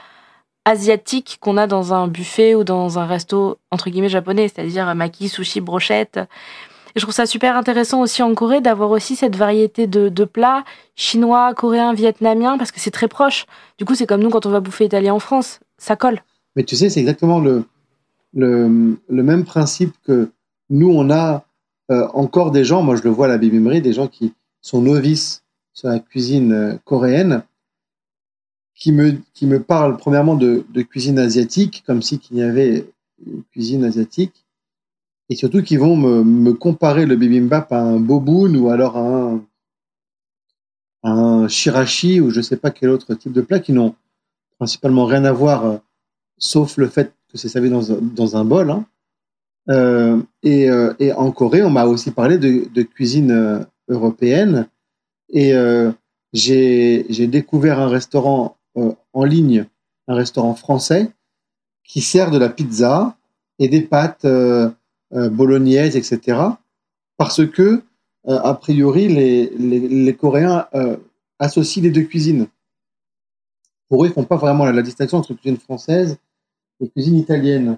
asiatiques 0.65 1.37
qu'on 1.41 1.57
a 1.57 1.67
dans 1.67 1.93
un 1.93 2.07
buffet 2.07 2.55
ou 2.55 2.63
dans 2.63 2.99
un 2.99 3.05
resto 3.05 3.57
entre 3.71 3.89
guillemets 3.89 4.09
japonais, 4.09 4.47
c'est-à-dire 4.47 4.93
maki, 4.95 5.27
sushi, 5.27 5.61
brochette. 5.61 6.19
Et 6.95 6.99
je 6.99 7.05
trouve 7.05 7.13
ça 7.13 7.25
super 7.25 7.57
intéressant 7.57 8.01
aussi 8.01 8.21
en 8.21 8.33
Corée 8.35 8.61
d'avoir 8.61 8.91
aussi 8.91 9.15
cette 9.15 9.35
variété 9.35 9.87
de, 9.87 10.25
plats 10.25 10.63
chinois, 10.95 11.53
coréens, 11.55 11.93
vietnamiens, 11.93 12.57
parce 12.57 12.71
que 12.71 12.79
c'est 12.79 12.91
très 12.91 13.07
proche. 13.07 13.45
Du 13.79 13.85
coup, 13.85 13.95
c'est 13.95 14.05
comme 14.05 14.21
nous 14.21 14.29
quand 14.29 14.45
on 14.45 14.51
va 14.51 14.59
bouffer 14.59 14.85
italien 14.85 15.13
en 15.13 15.19
France, 15.19 15.59
ça 15.77 15.95
colle. 15.95 16.21
Mais 16.55 16.63
tu 16.63 16.75
sais, 16.75 16.89
c'est 16.89 16.99
exactement 16.99 17.39
le, 17.39 17.65
le, 18.35 18.97
le, 19.09 19.23
même 19.23 19.43
principe 19.43 19.95
que 20.05 20.29
nous, 20.69 20.89
on 20.89 21.09
a 21.09 21.45
euh, 21.89 22.07
encore 22.13 22.51
des 22.51 22.63
gens, 22.63 22.83
moi 22.83 22.95
je 22.95 23.01
le 23.01 23.09
vois 23.09 23.25
à 23.25 23.29
la 23.29 23.39
bibimerie, 23.39 23.81
des 23.81 23.93
gens 23.93 24.07
qui, 24.07 24.33
son 24.63 24.81
novice 24.81 25.43
sur 25.73 25.89
la 25.89 25.99
cuisine 25.99 26.53
euh, 26.53 26.77
coréenne, 26.85 27.43
qui 28.73 28.91
me, 28.91 29.17
qui 29.33 29.45
me 29.45 29.61
parle 29.61 29.97
premièrement 29.97 30.35
de, 30.35 30.65
cuisine 30.81 31.19
asiatique, 31.19 31.83
comme 31.85 32.01
si 32.01 32.17
qu'il 32.17 32.37
y 32.37 32.41
avait 32.41 32.89
une 33.25 33.43
cuisine 33.51 33.83
asiatique, 33.83 34.45
et 35.29 35.35
surtout 35.35 35.61
qui 35.61 35.77
vont 35.77 35.95
me, 35.95 36.53
comparer 36.53 37.05
le 37.05 37.15
bibimbap 37.15 37.71
à 37.71 37.79
un 37.79 37.99
boboon 37.99 38.55
ou 38.55 38.69
alors 38.69 38.97
à 38.97 39.01
un, 39.01 39.45
un 41.03 41.47
shirashi 41.47 42.19
ou 42.19 42.29
je 42.29 42.37
ne 42.37 42.43
sais 42.43 42.57
pas 42.57 42.71
quel 42.71 42.89
autre 42.89 43.13
type 43.13 43.31
de 43.31 43.41
plat 43.41 43.59
qui 43.59 43.73
n'ont 43.73 43.95
principalement 44.57 45.05
rien 45.05 45.23
à 45.23 45.31
voir, 45.31 45.65
euh, 45.65 45.77
sauf 46.37 46.77
le 46.77 46.87
fait 46.87 47.13
que 47.31 47.37
c'est 47.37 47.49
servi 47.49 47.69
dans, 47.69 47.83
dans, 48.01 48.37
un 48.37 48.43
bol. 48.43 48.71
Hein. 48.71 48.85
Euh, 49.69 50.21
et, 50.41 50.67
et, 50.99 51.13
en 51.13 51.31
Corée, 51.31 51.63
on 51.63 51.69
m'a 51.69 51.85
aussi 51.85 52.11
parlé 52.11 52.37
de, 52.37 52.67
de 52.73 52.81
cuisine 52.81 53.65
européenne. 53.93 54.67
Et 55.29 55.53
euh, 55.53 55.91
j'ai 56.33 57.27
découvert 57.27 57.79
un 57.79 57.87
restaurant 57.87 58.57
euh, 58.77 58.93
en 59.13 59.23
ligne, 59.23 59.65
un 60.07 60.15
restaurant 60.15 60.55
français, 60.55 61.11
qui 61.83 62.01
sert 62.01 62.31
de 62.31 62.37
la 62.37 62.49
pizza 62.49 63.17
et 63.59 63.67
des 63.67 63.81
pâtes 63.81 64.25
euh, 64.25 64.69
bolognaises, 65.11 65.95
etc. 65.95 66.39
Parce 67.17 67.45
que, 67.47 67.83
a 68.25 68.53
priori, 68.53 69.07
les, 69.09 69.49
les, 69.49 70.15
Coréens 70.15 70.65
associent 71.39 71.83
les 71.83 71.91
deux 71.91 72.03
cuisines. 72.03 72.47
Pour 73.89 74.03
eux, 74.03 74.07
ils 74.07 74.09
ne 74.09 74.13
font 74.15 74.23
pas 74.23 74.37
vraiment 74.37 74.65
la, 74.65 74.81
distinction 74.81 75.19
entre 75.19 75.33
cuisine 75.33 75.59
française 75.59 76.17
et 76.79 76.89
cuisine 76.89 77.17
italienne. 77.17 77.77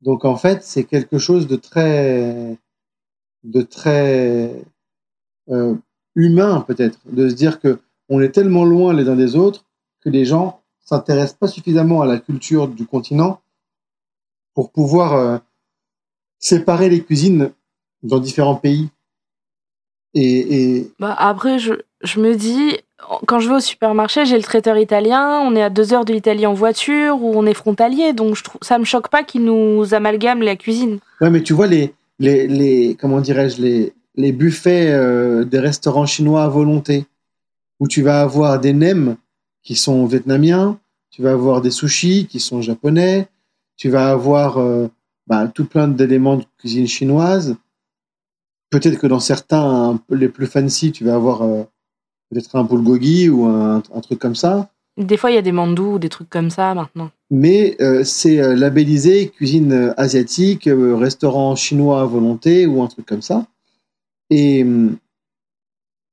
Donc 0.00 0.24
en 0.24 0.36
fait, 0.36 0.64
c'est 0.64 0.84
quelque 0.84 1.18
chose 1.18 1.46
de 1.46 1.56
très, 1.56 2.58
de 3.44 3.62
très 3.62 4.64
euh, 5.50 5.74
humain 6.14 6.64
peut-être, 6.66 6.98
de 7.10 7.28
se 7.28 7.34
dire 7.34 7.60
que 7.60 7.80
on 8.08 8.20
est 8.20 8.30
tellement 8.30 8.64
loin 8.64 8.92
les 8.92 9.08
uns 9.08 9.16
des 9.16 9.36
autres 9.36 9.64
que 10.02 10.10
les 10.10 10.24
gens 10.24 10.60
s'intéressent 10.80 11.38
pas 11.38 11.48
suffisamment 11.48 12.02
à 12.02 12.06
la 12.06 12.18
culture 12.18 12.68
du 12.68 12.86
continent 12.86 13.40
pour 14.54 14.70
pouvoir 14.70 15.14
euh, 15.14 15.38
séparer 16.38 16.88
les 16.88 17.02
cuisines 17.02 17.52
dans 18.02 18.18
différents 18.18 18.56
pays. 18.56 18.88
Et, 20.14 20.90
Bah 20.98 21.14
après, 21.18 21.58
je, 21.58 21.72
je, 22.02 22.20
me 22.20 22.34
dis, 22.34 22.76
quand 23.26 23.38
je 23.38 23.48
vais 23.48 23.54
au 23.54 23.60
supermarché, 23.60 24.26
j'ai 24.26 24.36
le 24.36 24.42
traiteur 24.42 24.76
italien, 24.76 25.40
on 25.40 25.56
est 25.56 25.62
à 25.62 25.70
deux 25.70 25.94
heures 25.94 26.04
de 26.04 26.12
l'Italie 26.12 26.44
en 26.44 26.52
voiture 26.52 27.22
ou 27.22 27.32
on 27.34 27.46
est 27.46 27.54
frontalier, 27.54 28.12
donc 28.12 28.34
je 28.34 28.44
trouve, 28.44 28.60
ça 28.60 28.78
me 28.78 28.84
choque 28.84 29.08
pas 29.08 29.22
qu'ils 29.22 29.44
nous 29.44 29.94
amalgament 29.94 30.42
la 30.42 30.56
cuisine. 30.56 30.98
Ouais, 31.22 31.30
mais 31.30 31.42
tu 31.42 31.54
vois 31.54 31.66
les, 31.66 31.94
les, 32.18 32.46
les 32.46 32.94
comment 33.00 33.20
dirais-je 33.20 33.62
les 33.62 33.94
les 34.14 34.32
buffets 34.32 34.90
euh, 34.92 35.44
des 35.44 35.58
restaurants 35.58 36.06
chinois 36.06 36.44
à 36.44 36.48
volonté, 36.48 37.06
où 37.80 37.88
tu 37.88 38.02
vas 38.02 38.20
avoir 38.20 38.60
des 38.60 38.72
nems 38.72 39.16
qui 39.62 39.74
sont 39.74 40.06
vietnamiens, 40.06 40.78
tu 41.10 41.22
vas 41.22 41.32
avoir 41.32 41.60
des 41.60 41.70
sushis 41.70 42.26
qui 42.26 42.40
sont 42.40 42.62
japonais, 42.62 43.28
tu 43.76 43.90
vas 43.90 44.10
avoir 44.10 44.58
euh, 44.58 44.88
bah, 45.26 45.48
tout 45.48 45.64
plein 45.64 45.88
d'éléments 45.88 46.36
de 46.36 46.44
cuisine 46.58 46.86
chinoise. 46.86 47.56
Peut-être 48.70 48.98
que 48.98 49.06
dans 49.06 49.20
certains, 49.20 50.00
les 50.10 50.28
plus 50.28 50.46
fancy, 50.46 50.92
tu 50.92 51.04
vas 51.04 51.14
avoir 51.14 51.42
euh, 51.42 51.62
peut-être 52.30 52.56
un 52.56 52.64
bulgogi 52.64 53.28
ou 53.28 53.46
un, 53.46 53.82
truc 54.02 54.18
comme 54.18 54.34
ça. 54.34 54.70
Des 54.96 55.16
fois, 55.16 55.30
il 55.30 55.34
y 55.34 55.38
a 55.38 55.42
des 55.42 55.52
mandous 55.52 55.94
ou 55.94 55.98
des 55.98 56.08
trucs 56.08 56.30
comme 56.30 56.50
ça 56.50 56.74
maintenant. 56.74 57.10
Mais 57.30 57.78
c'est 58.04 58.54
labellisé 58.54 59.28
cuisine 59.28 59.94
asiatique, 59.96 60.68
restaurant 60.70 61.56
chinois 61.56 62.02
à 62.02 62.04
volonté 62.04 62.66
ou 62.66 62.82
un 62.82 62.88
truc 62.88 63.06
comme 63.06 63.22
ça. 63.22 63.46
Et 64.34 64.62
hum, 64.62 64.96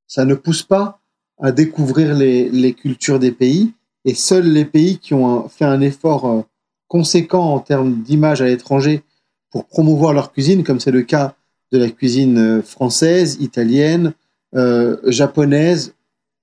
ça 0.08 0.26
ne 0.26 0.36
pousse 0.36 0.64
pas 0.64 1.00
à 1.40 1.54
découvrir 1.54 2.14
les, 2.16 2.74
cultures 2.74 3.18
des 3.18 3.32
pays. 3.32 3.72
Et 4.04 4.14
seuls 4.14 4.52
les 4.52 4.66
pays 4.66 4.98
qui 4.98 5.14
ont 5.14 5.48
fait 5.48 5.64
un 5.64 5.80
effort 5.80 6.26
euh, 6.26 6.42
conséquent 6.90 7.54
en 7.54 7.60
termes 7.60 8.02
d'image 8.02 8.42
à 8.42 8.46
l'étranger 8.46 9.04
pour 9.52 9.66
promouvoir 9.66 10.12
leur 10.14 10.34
cuisine, 10.34 10.66
comme 10.66 10.82
c'est 10.82 10.92
le 10.92 11.04
cas 11.04 11.36
de 11.72 11.78
la 11.78 11.90
cuisine 11.90 12.38
euh, 12.38 12.62
française, 12.62 13.38
italienne, 13.40 14.14
euh, 14.56 14.98
japonaise, 15.06 15.94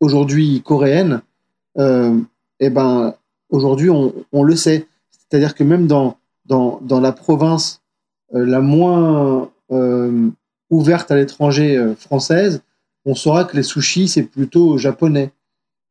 aujourd'hui 0.01 0.63
coréenne, 0.65 1.21
euh, 1.79 2.19
eh 2.61 2.71
ben 2.71 3.15
aujourd'hui 3.51 3.91
on, 3.91 4.15
on, 4.33 4.43
le 4.45 4.57
sait. 4.57 4.87
C'est-à-dire 5.11 5.55
que 5.55 5.65
même 5.65 5.87
dans, 5.87 6.17
dans, 6.47 6.81
dans 6.83 7.01
la 7.01 7.13
province 7.13 7.83
la 8.33 8.61
moins 8.61 9.51
ouverte 10.71 11.11
à 11.11 11.17
l'étranger 11.17 11.77
euh, 11.77 11.95
française, 11.95 12.63
on 13.05 13.15
saura 13.15 13.45
que 13.45 13.57
les 13.57 13.63
sushis, 13.63 14.09
c'est 14.09 14.25
plutôt 14.25 14.79
japonais. 14.79 15.31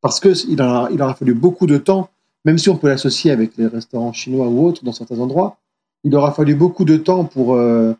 Parce 0.02 0.20
qu'il 0.20 0.34
il 0.50 0.60
aura 0.60 1.14
fallu 1.14 1.34
beaucoup 1.34 1.66
de 1.66 1.78
temps, 1.78 2.10
même 2.44 2.58
si 2.58 2.68
on 2.68 2.76
peut 2.76 2.88
l'associer 2.88 3.30
avec 3.30 3.56
les 3.56 3.66
restaurants 3.66 4.12
chinois 4.12 4.46
ou 4.48 4.64
autres 4.66 4.84
dans 4.84 4.92
certains 4.92 5.18
endroits, 5.18 5.56
il 6.04 6.14
aura 6.14 6.32
fallu 6.32 6.54
beaucoup 6.54 6.84
de 6.84 6.96
temps 6.96 7.24
pour, 7.24 7.54
euh, 7.54 7.94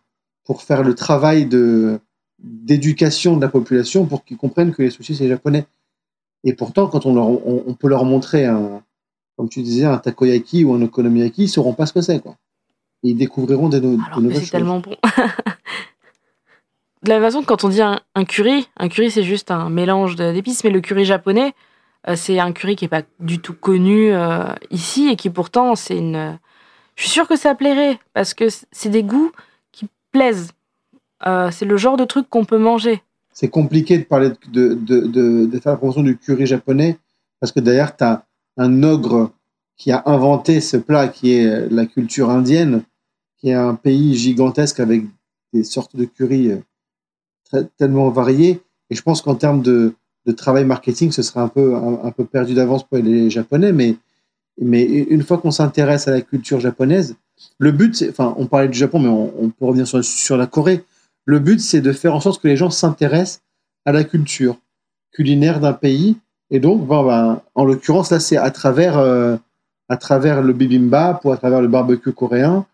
pour 0.44 0.62
faire 0.62 0.82
le 0.82 0.94
travail 0.94 1.46
de, 1.46 1.98
d'éducation 2.38 3.36
de 3.36 3.40
la 3.42 3.48
population 3.48 4.06
pour 4.06 4.24
qu'ils 4.24 4.36
comprennent 4.36 4.72
que 4.72 4.82
les 4.82 4.90
sushis, 4.90 5.16
c'est 5.16 5.28
japonais. 5.28 5.66
Et 6.44 6.52
pourtant, 6.52 6.86
quand 6.86 7.06
on, 7.06 7.14
leur, 7.14 7.26
on, 7.26 7.74
peut 7.74 7.88
leur 7.88 8.04
montrer 8.04 8.44
un, 8.44 8.82
comme 9.36 9.48
tu 9.48 9.62
disais, 9.62 9.84
un 9.86 9.98
takoyaki 9.98 10.64
ou 10.64 10.74
un 10.74 10.82
okonomiyaki, 10.82 11.42
ils 11.42 11.46
ne 11.46 11.50
sauront 11.50 11.72
pas 11.72 11.86
ce 11.86 11.92
que 11.92 12.02
c'est. 12.02 12.20
Quoi. 12.20 12.36
ils 13.02 13.16
découvriront 13.16 13.68
des, 13.68 13.80
no- 13.80 13.98
Alors 14.06 14.20
nouvelles 14.20 14.36
c'est 14.36 14.42
choses. 14.42 14.50
tellement 14.50 14.78
bon. 14.80 14.94
de 17.02 17.10
la 17.10 17.20
façon 17.20 17.42
que 17.42 17.46
quand 17.46 17.64
on 17.64 17.68
dit 17.68 17.82
un, 17.82 18.24
curry, 18.24 18.68
un 18.76 18.88
curry 18.88 19.10
c'est 19.10 19.22
juste 19.22 19.50
un 19.50 19.70
mélange 19.70 20.16
d'épices, 20.16 20.64
mais 20.64 20.70
le 20.70 20.80
curry 20.80 21.04
japonais, 21.04 21.54
euh, 22.08 22.16
c'est 22.16 22.38
un 22.38 22.52
curry 22.52 22.76
qui 22.76 22.84
est 22.84 22.88
pas 22.88 23.02
du 23.20 23.38
tout 23.38 23.54
connu 23.54 24.12
euh, 24.12 24.44
ici 24.70 25.08
et 25.08 25.16
qui 25.16 25.30
pourtant 25.30 25.74
c'est 25.74 25.98
une. 25.98 26.38
Je 26.94 27.02
suis 27.02 27.10
sûre 27.10 27.28
que 27.28 27.36
ça 27.36 27.54
plairait 27.54 27.98
parce 28.14 28.32
que 28.32 28.46
c'est 28.72 28.88
des 28.88 29.02
goûts 29.02 29.32
qui 29.72 29.88
plaisent. 30.12 30.52
Euh, 31.26 31.50
c'est 31.50 31.64
le 31.64 31.76
genre 31.76 31.96
de 31.96 32.04
truc 32.04 32.28
qu'on 32.28 32.44
peut 32.44 32.58
manger. 32.58 33.02
C'est 33.32 33.48
compliqué 33.48 33.98
de 33.98 34.04
parler 34.04 34.30
de, 34.48 35.50
faire 35.62 35.72
la 35.72 35.76
promotion 35.76 36.02
du 36.02 36.16
curry 36.16 36.46
japonais 36.46 36.98
parce 37.40 37.52
que 37.52 37.60
derrière, 37.60 37.96
tu 37.96 38.04
as 38.04 38.24
un 38.56 38.82
ogre 38.82 39.30
qui 39.76 39.92
a 39.92 40.02
inventé 40.06 40.62
ce 40.62 40.78
plat 40.78 41.08
qui 41.08 41.34
est 41.34 41.68
la 41.70 41.84
culture 41.84 42.30
indienne, 42.30 42.82
qui 43.36 43.50
est 43.50 43.54
un 43.54 43.74
pays 43.74 44.16
gigantesque 44.16 44.80
avec 44.80 45.04
des 45.52 45.64
sortes 45.64 45.96
de 45.96 46.06
curry 46.06 46.52
tellement 47.76 48.10
variées. 48.10 48.60
Et 48.90 48.94
je 48.94 49.02
pense 49.02 49.22
qu'en 49.22 49.34
termes 49.34 49.62
de, 49.62 49.94
travail 50.36 50.64
marketing, 50.64 51.12
ce 51.12 51.22
serait 51.22 51.40
un 51.40 51.48
peu, 51.48 51.76
un, 51.76 52.10
peu 52.10 52.24
perdu 52.24 52.54
d'avance 52.54 52.84
pour 52.84 52.98
les 52.98 53.30
Japonais. 53.30 53.72
Mais, 53.72 53.96
mais 54.60 54.84
une 54.84 55.22
fois 55.22 55.38
qu'on 55.38 55.50
s'intéresse 55.50 56.08
à 56.08 56.10
la 56.10 56.20
culture 56.20 56.58
japonaise, 56.60 57.16
le 57.58 57.70
but, 57.70 58.04
enfin, 58.08 58.34
on 58.38 58.46
parlait 58.46 58.68
du 58.68 58.78
Japon, 58.78 58.98
mais 58.98 59.08
on, 59.08 59.50
peut 59.50 59.66
revenir 59.66 59.86
sur, 59.86 60.04
sur 60.04 60.36
la 60.36 60.46
Corée. 60.46 60.84
Le 61.24 61.38
but, 61.38 61.60
c'est 61.60 61.80
de 61.80 61.92
faire 61.92 62.14
en 62.14 62.20
sorte 62.20 62.42
que 62.42 62.48
les 62.48 62.56
gens 62.56 62.70
s'intéressent 62.70 63.42
à 63.84 63.92
la 63.92 64.04
culture 64.04 64.58
culinaire 65.12 65.60
d'un 65.60 65.72
pays. 65.72 66.16
Et 66.50 66.60
donc, 66.60 66.86
ben, 66.86 67.04
ben, 67.04 67.42
en 67.54 67.64
l'occurrence, 67.64 68.10
là, 68.10 68.20
c'est 68.20 68.36
à 68.36 68.50
travers, 68.50 68.98
euh, 68.98 69.36
à 69.88 69.96
travers 69.96 70.42
le 70.42 70.52
bibimbap 70.52 71.24
ou 71.24 71.32
à 71.32 71.36
travers 71.36 71.60
le 71.60 71.68
barbecue 71.68 72.12
coréen. 72.12 72.66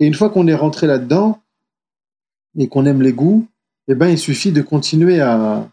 Et 0.00 0.06
une 0.06 0.14
fois 0.14 0.30
qu'on 0.30 0.46
est 0.46 0.54
rentré 0.54 0.86
là-dedans 0.86 1.40
et 2.58 2.68
qu'on 2.68 2.86
aime 2.86 3.02
les 3.02 3.12
goûts, 3.12 3.46
eh 3.88 3.94
ben, 3.94 4.08
il 4.08 4.18
suffit 4.18 4.52
de 4.52 4.62
continuer 4.62 5.20
à, 5.20 5.68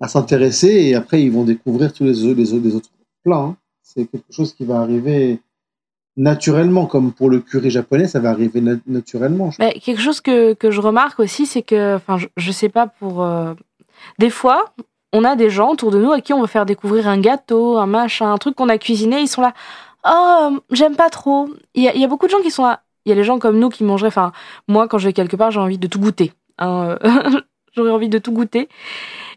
à 0.00 0.08
s'intéresser 0.08 0.68
et 0.68 0.94
après, 0.94 1.22
ils 1.22 1.30
vont 1.32 1.44
découvrir 1.44 1.92
tous 1.92 2.04
les, 2.04 2.14
les, 2.34 2.34
les 2.34 2.74
autres 2.74 2.90
plats. 3.24 3.36
hein. 3.36 3.56
C'est 3.82 4.06
quelque 4.06 4.32
chose 4.32 4.54
qui 4.54 4.64
va 4.64 4.80
arriver 4.80 5.40
naturellement, 6.16 6.86
comme 6.86 7.12
pour 7.12 7.30
le 7.30 7.40
curry 7.40 7.70
japonais, 7.70 8.08
ça 8.08 8.18
va 8.20 8.30
arriver 8.30 8.60
na- 8.60 8.76
naturellement. 8.86 9.50
je 9.50 9.56
Mais 9.60 9.74
quelque 9.74 10.00
chose 10.00 10.20
que, 10.20 10.52
que 10.54 10.70
je 10.70 10.80
remarque 10.80 11.20
aussi, 11.20 11.46
c'est 11.46 11.62
que, 11.62 11.96
enfin, 11.96 12.18
je, 12.18 12.26
je 12.36 12.52
sais 12.52 12.68
pas 12.68 12.86
pour. 12.86 13.22
euh, 13.22 13.54
Des 14.18 14.30
fois, 14.30 14.74
on 15.12 15.24
a 15.24 15.36
des 15.36 15.48
gens 15.50 15.70
autour 15.70 15.90
de 15.90 15.98
nous 15.98 16.12
à 16.12 16.20
qui 16.20 16.32
on 16.32 16.40
veut 16.40 16.46
faire 16.48 16.66
découvrir 16.66 17.08
un 17.08 17.18
gâteau, 17.20 17.78
un 17.78 17.86
machin, 17.86 18.32
un 18.32 18.36
truc 18.38 18.56
qu'on 18.56 18.68
a 18.68 18.78
cuisiné, 18.78 19.20
ils 19.20 19.28
sont 19.28 19.42
là. 19.42 19.54
Oh, 20.08 20.58
j'aime 20.70 20.96
pas 20.96 21.08
trop. 21.10 21.48
Il 21.74 21.82
y, 21.82 21.98
y 21.98 22.04
a 22.04 22.08
beaucoup 22.08 22.26
de 22.26 22.30
gens 22.30 22.42
qui 22.42 22.50
sont 22.50 22.64
là. 22.64 22.82
Il 23.04 23.10
y 23.10 23.12
a 23.12 23.14
les 23.14 23.24
gens 23.24 23.38
comme 23.38 23.58
nous 23.58 23.68
qui 23.70 23.84
mangeraient. 23.84 24.08
Enfin, 24.08 24.32
moi, 24.66 24.86
quand 24.88 24.98
je 24.98 25.06
vais 25.08 25.12
quelque 25.12 25.36
part, 25.36 25.50
j'ai 25.50 25.60
envie 25.60 25.78
de 25.78 25.86
tout 25.86 25.98
goûter. 26.00 26.32
Hein, 26.58 26.98
euh, 27.04 27.40
J'aurais 27.76 27.90
envie 27.90 28.08
de 28.08 28.18
tout 28.18 28.32
goûter. 28.32 28.68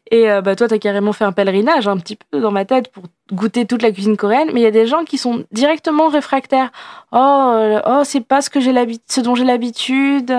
Et 0.09 0.29
euh, 0.29 0.41
bah, 0.41 0.55
toi, 0.55 0.67
t'as 0.67 0.77
carrément 0.77 1.13
fait 1.13 1.23
un 1.23 1.31
pèlerinage 1.31 1.87
un 1.87 1.97
petit 1.97 2.15
peu 2.15 2.41
dans 2.41 2.51
ma 2.51 2.65
tête 2.65 2.91
pour 2.91 3.03
goûter 3.31 3.65
toute 3.65 3.81
la 3.81 3.91
cuisine 3.91 4.17
coréenne. 4.17 4.49
Mais 4.53 4.61
il 4.61 4.63
y 4.63 4.67
a 4.67 4.71
des 4.71 4.87
gens 4.87 5.03
qui 5.05 5.17
sont 5.17 5.45
directement 5.51 6.07
réfractaires. 6.07 6.71
Oh, 7.11 7.17
euh, 7.17 7.81
oh 7.85 8.01
c'est 8.03 8.21
pas 8.21 8.41
ce 8.41 8.49
que 8.49 8.59
ce 8.61 9.21
dont 9.21 9.35
j'ai 9.35 9.43
l'habitude. 9.43 10.33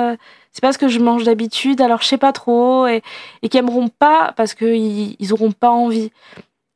c'est 0.50 0.60
pas 0.60 0.72
ce 0.72 0.78
que 0.78 0.88
je 0.88 0.98
mange 0.98 1.24
d'habitude. 1.24 1.80
Alors 1.80 2.02
je 2.02 2.09
sais 2.09 2.18
pas 2.18 2.32
trop 2.32 2.86
et, 2.86 3.02
et 3.42 3.48
qui 3.48 3.56
aimeront 3.56 3.88
pas 3.88 4.32
parce 4.36 4.54
que 4.54 4.64
ils, 4.64 5.32
auront 5.32 5.52
pas 5.52 5.70
envie. 5.70 6.10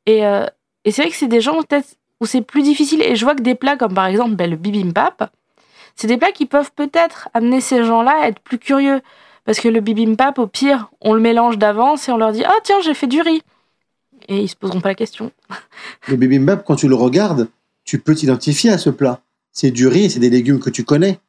Et, 0.05 0.21
et 0.21 0.91
c'est 0.91 1.01
vrai 1.01 1.11
que 1.11 1.17
c'est 1.17 1.27
des 1.27 1.41
gens 1.41 1.61
peut-être 1.63 1.97
où 2.21 2.25
c'est 2.25 2.41
plus 2.41 2.63
difficile. 2.63 3.01
Et 3.01 3.15
je 3.15 3.25
vois 3.25 3.35
que 3.35 3.41
des 3.41 3.55
plats 3.55 3.77
comme 3.77 3.93
par 3.93 4.05
exemple 4.05 4.35
ben, 4.35 4.49
le 4.49 4.55
bibimbap, 4.55 5.31
c'est 5.95 6.07
des 6.07 6.17
plats 6.17 6.31
qui 6.31 6.45
peuvent 6.45 6.71
peut-être 6.75 7.29
amener 7.33 7.61
ces 7.61 7.83
gens-là 7.83 8.13
à 8.21 8.27
être 8.27 8.39
plus 8.39 8.59
curieux. 8.59 9.01
Parce 9.47 9.61
que 9.61 9.69
le 9.69 9.79
bibimbap, 9.79 10.39
au 10.39 10.47
pire, 10.47 10.91
on 10.99 11.13
le 11.13 11.21
mélange 11.21 11.57
d'avance 11.57 12.09
et 12.09 12.11
on 12.11 12.17
leur 12.17 12.33
dit 12.33 12.43
Ah, 12.43 12.59
tiens, 12.65 12.81
j'ai 12.83 12.93
fait 12.93 13.07
du 13.07 13.21
riz. 13.21 13.41
Et 14.27 14.41
ils 14.41 14.49
se 14.49 14.57
poseront 14.57 14.81
pas 14.81 14.89
la 14.89 14.95
question. 14.95 15.31
Le 16.09 16.17
bibimbap, 16.17 16.65
quand 16.65 16.75
tu 16.75 16.89
le 16.89 16.95
regardes, 16.95 17.47
tu 17.85 17.97
peux 17.97 18.13
t'identifier 18.13 18.71
à 18.71 18.77
ce 18.77 18.89
plat. 18.89 19.21
C'est 19.53 19.71
du 19.71 19.87
riz, 19.87 20.09
c'est 20.09 20.19
des 20.19 20.29
légumes 20.29 20.59
que 20.59 20.69
tu 20.69 20.83
connais. 20.83 21.21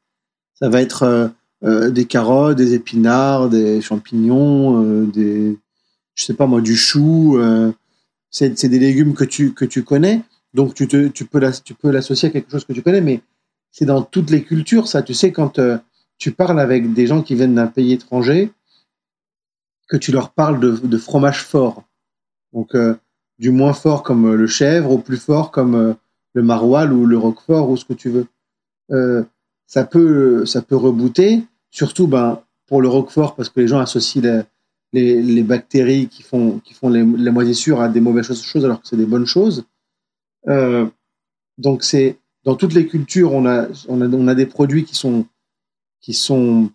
Ça 0.55 0.69
va 0.69 0.82
être 0.82 1.05
euh, 1.05 1.28
euh, 1.62 1.90
des 1.90 2.07
carottes, 2.07 2.57
des 2.57 2.74
épinards, 2.74 3.51
des 3.51 3.81
champignons, 3.81 4.82
euh, 4.82 5.07
des, 5.07 5.57
je 6.16 6.24
sais 6.24 6.35
pas 6.35 6.49
moi, 6.49 6.61
du 6.61 6.74
chou. 6.74 7.40
c'est 8.32 8.65
des 8.65 8.81
légumes 8.81 9.15
que 9.15 9.24
tu, 9.24 9.55
que 9.55 9.65
tu 9.65 9.85
connais. 9.85 10.23
Donc 10.55 10.74
tu, 10.74 10.89
te, 10.89 11.07
tu 11.07 11.24
peux 11.24 11.39
l'associer 11.39 12.31
à 12.31 12.32
quelque 12.32 12.51
chose 12.51 12.65
que 12.65 12.73
tu 12.73 12.82
connais, 12.82 13.01
mais 13.01 13.20
c'est 13.70 13.85
dans 13.85 14.03
toutes 14.03 14.31
les 14.31 14.43
cultures, 14.43 14.89
ça. 14.89 15.03
Tu 15.03 15.15
sais, 15.15 15.31
quand 15.31 15.61
tu 16.19 16.32
parles 16.32 16.61
avec 16.61 16.93
des 16.93 17.07
gens 17.07 17.23
qui 17.23 17.35
viennent 17.35 17.55
d'un 17.55 17.66
pays 17.66 17.93
étranger, 17.93 18.53
que 19.89 19.97
tu 19.97 20.12
leur 20.12 20.31
parles 20.31 20.61
de, 20.61 20.99
fromage 20.99 21.43
fort. 21.43 21.85
Donc, 22.53 22.74
euh, 22.74 22.95
du 23.39 23.51
moins 23.51 23.73
fort 23.73 24.03
comme 24.03 24.27
euh, 24.27 24.36
le 24.36 24.47
chèvre 24.47 24.90
au 24.90 24.99
plus 24.99 25.16
fort 25.16 25.51
comme 25.51 25.74
euh, 25.74 25.95
le 26.35 26.43
maroilles 26.43 26.90
ou 26.90 27.07
le 27.07 27.16
roquefort 27.16 27.70
ou 27.70 27.77
ce 27.77 27.85
que 27.85 27.95
tu 27.95 28.11
veux. 28.11 28.27
Ça 29.66 29.85
peut 29.85 30.47
ça 30.47 30.62
peut 30.62 30.77
rebooter, 30.77 31.45
surtout 31.70 32.07
ben, 32.07 32.40
pour 32.66 32.81
le 32.81 32.89
roquefort 32.89 33.35
parce 33.35 33.51
que 33.51 33.61
les 33.61 33.69
gens 33.69 33.81
associent 33.81 34.23
la- 34.23 34.45
les, 34.95 35.20
les 35.20 35.43
bactéries 35.43 36.09
qui 36.09 36.23
font, 36.23 36.61
qui 36.61 36.73
font 36.73 36.89
les, 36.89 37.05
les 37.05 37.31
moisissures 37.31 37.82
à 37.82 37.90
des 37.90 38.01
mauvaises 38.01 38.32
choses, 38.40 38.65
alors 38.65 38.81
que 38.81 38.89
c'est 38.89 38.97
des 38.97 39.05
bonnes 39.05 39.27
choses. 39.27 39.66
Donc 41.59 41.82
c'est 41.82 42.19
dans 42.45 42.55
toutes 42.55 42.73
les 42.73 42.86
cultures, 42.86 43.35
on 43.35 43.45
a, 43.45 43.66
on 43.89 44.01
a, 44.01 44.07
on 44.09 44.28
a 44.28 44.35
des 44.35 44.47
produits 44.47 44.85
qui 44.85 44.95
sont, 44.95 45.27
qui 46.00 46.14
sont 46.14 46.70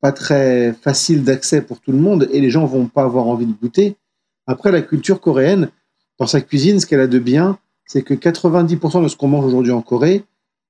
pas 0.00 0.12
très 0.12 0.72
faciles 0.72 1.24
d'accès 1.24 1.62
pour 1.62 1.80
tout 1.80 1.92
le 1.92 1.98
monde 1.98 2.28
et 2.32 2.40
les 2.40 2.50
gens 2.50 2.64
vont 2.66 2.86
pas 2.86 3.04
avoir 3.04 3.26
envie 3.26 3.46
de 3.46 3.52
goûter. 3.52 3.96
Après, 4.46 4.70
la 4.70 4.82
culture 4.82 5.20
coréenne, 5.20 5.70
dans 6.18 6.26
sa 6.26 6.40
cuisine, 6.40 6.80
ce 6.80 6.86
qu'elle 6.86 7.00
a 7.00 7.06
de 7.06 7.18
bien, 7.18 7.58
c'est 7.84 8.02
que 8.02 8.14
90% 8.14 9.02
de 9.02 9.08
ce 9.08 9.16
qu'on 9.16 9.28
mange 9.28 9.44
aujourd'hui 9.44 9.72
en 9.72 9.82
Corée, 9.82 10.24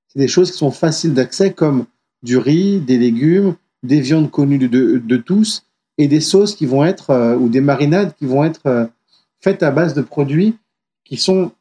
c'est 0.07 0.19
des 0.19 0.27
choses 0.27 0.51
qui 0.51 0.57
sont 0.57 0.71
faciles 0.71 1.13
d'accès 1.13 1.53
comme 1.53 1.85
du 2.23 2.37
riz, 2.37 2.79
des 2.79 2.97
légumes, 2.97 3.55
des 3.83 4.01
viandes 4.01 4.31
connues 4.31 4.57
de, 4.57 5.17
tous 5.17 5.65
et 5.97 6.07
des 6.07 6.21
sauces 6.21 6.55
qui 6.55 6.65
vont 6.65 6.83
être, 6.83 7.11
euh, 7.11 7.35
ou 7.35 7.49
des 7.49 7.61
marinades 7.61 8.15
qui 8.15 8.25
vont 8.25 8.43
être 8.43 8.65
euh, 8.65 8.85
faites 9.41 9.63
à 9.63 9.71
base 9.71 9.93
de 9.93 10.01
produits 10.01 10.57
qui 11.05 11.17
sont 11.17 11.51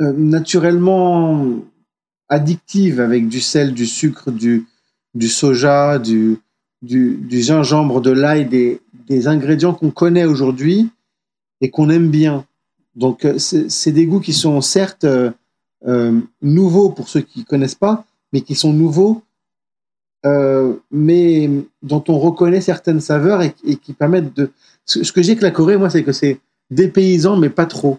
euh, 0.00 0.12
naturellement 0.12 1.46
addictives 2.28 3.00
avec 3.00 3.28
du 3.28 3.40
sel, 3.40 3.72
du 3.72 3.86
sucre, 3.86 4.30
du, 4.30 4.66
du 5.14 5.28
soja, 5.28 5.98
du, 5.98 6.38
du, 6.82 7.16
du 7.16 7.40
gingembre, 7.42 8.00
de 8.00 8.10
l'ail, 8.10 8.46
des, 8.46 8.80
des 9.08 9.26
ingrédients 9.28 9.74
qu'on 9.74 9.90
connaît 9.90 10.24
aujourd'hui 10.24 10.90
et 11.60 11.70
qu'on 11.70 11.90
aime 11.90 12.08
bien. 12.10 12.44
Donc, 12.94 13.24
euh, 13.24 13.38
c'est 13.38 13.92
des 13.92 14.06
goûts 14.06 14.20
qui 14.20 14.32
sont 14.32 14.60
certes 14.60 15.04
euh, 15.04 15.30
euh, 15.86 16.20
nouveaux 16.42 16.90
pour 16.90 17.08
ceux 17.08 17.20
qui 17.20 17.40
ne 17.40 17.44
connaissent 17.44 17.74
pas, 17.74 18.04
mais 18.32 18.40
qui 18.40 18.54
sont 18.54 18.72
nouveaux, 18.72 19.22
mais 20.90 21.48
dont 21.82 22.04
on 22.08 22.18
reconnaît 22.18 22.60
certaines 22.60 23.00
saveurs 23.00 23.40
et, 23.42 23.52
qui 23.76 23.92
permettent 23.92 24.36
de. 24.36 24.50
Ce, 24.84 25.12
que 25.12 25.22
j'ai 25.22 25.32
avec 25.32 25.42
la 25.42 25.50
Corée, 25.50 25.76
moi, 25.76 25.90
c'est 25.90 26.02
que 26.02 26.12
c'est 26.12 26.40
dépaysant, 26.70 27.36
mais 27.36 27.50
pas 27.50 27.66
trop. 27.66 27.98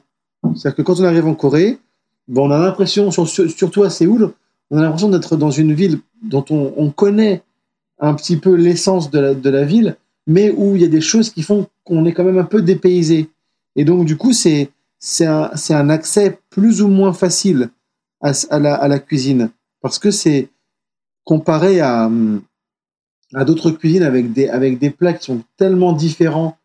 C'est-à-dire 0.55 0.75
que 0.75 0.81
quand 0.81 0.99
on 0.99 1.03
arrive 1.05 1.25
en 1.27 1.33
Corée, 1.33 1.79
bon, 2.27 2.47
on 2.47 2.51
a 2.51 2.59
l'impression, 2.59 3.09
sur- 3.11 3.27
sur- 3.27 3.49
surtout 3.49 3.83
à 3.83 3.89
Séoul, 3.89 4.31
on 4.71 4.77
a 4.77 4.81
l'impression 4.81 5.09
d'être 5.09 5.37
dans 5.37 5.51
une 5.51 5.73
ville 5.73 5.99
dont 6.21 6.45
on, 6.49 6.73
on 6.77 6.89
connaît 6.91 7.43
un 7.99 8.13
petit 8.13 8.37
peu 8.37 8.55
l'essence 8.55 9.11
de 9.11 9.19
la, 9.49 9.63
ville, 9.63 9.97
mais 10.25 10.51
où 10.51 10.75
il 10.75 10.81
y 10.81 10.85
a 10.85 10.89
des 10.89 11.01
choses 11.01 11.29
qui 11.29 11.43
font 11.43 11.67
qu'on 11.83 12.05
est 12.05 12.13
quand 12.13 12.23
même 12.23 12.37
un 12.37 12.45
peu 12.45 12.61
dépaysé. 12.61 13.29
Et 13.75 13.83
donc, 13.83 14.05
du 14.05 14.17
coup, 14.17 14.33
c'est 14.33 14.71
un, 15.21 15.89
accès 15.89 16.39
plus 16.49 16.81
ou 16.81 16.87
moins 16.87 17.13
facile 17.13 17.69
à, 18.21 18.59
la, 18.59 18.99
cuisine. 18.99 19.51
Parce 19.81 19.99
que 19.99 20.11
c'est 20.11 20.49
comparé 21.23 21.81
à, 21.81 22.09
d'autres 23.45 23.71
cuisines 23.71 24.03
avec 24.03 24.31
des, 24.31 24.89
plats 24.89 25.13
qui 25.13 25.25
sont 25.25 25.43
tellement 25.57 25.93
différents 25.93 26.57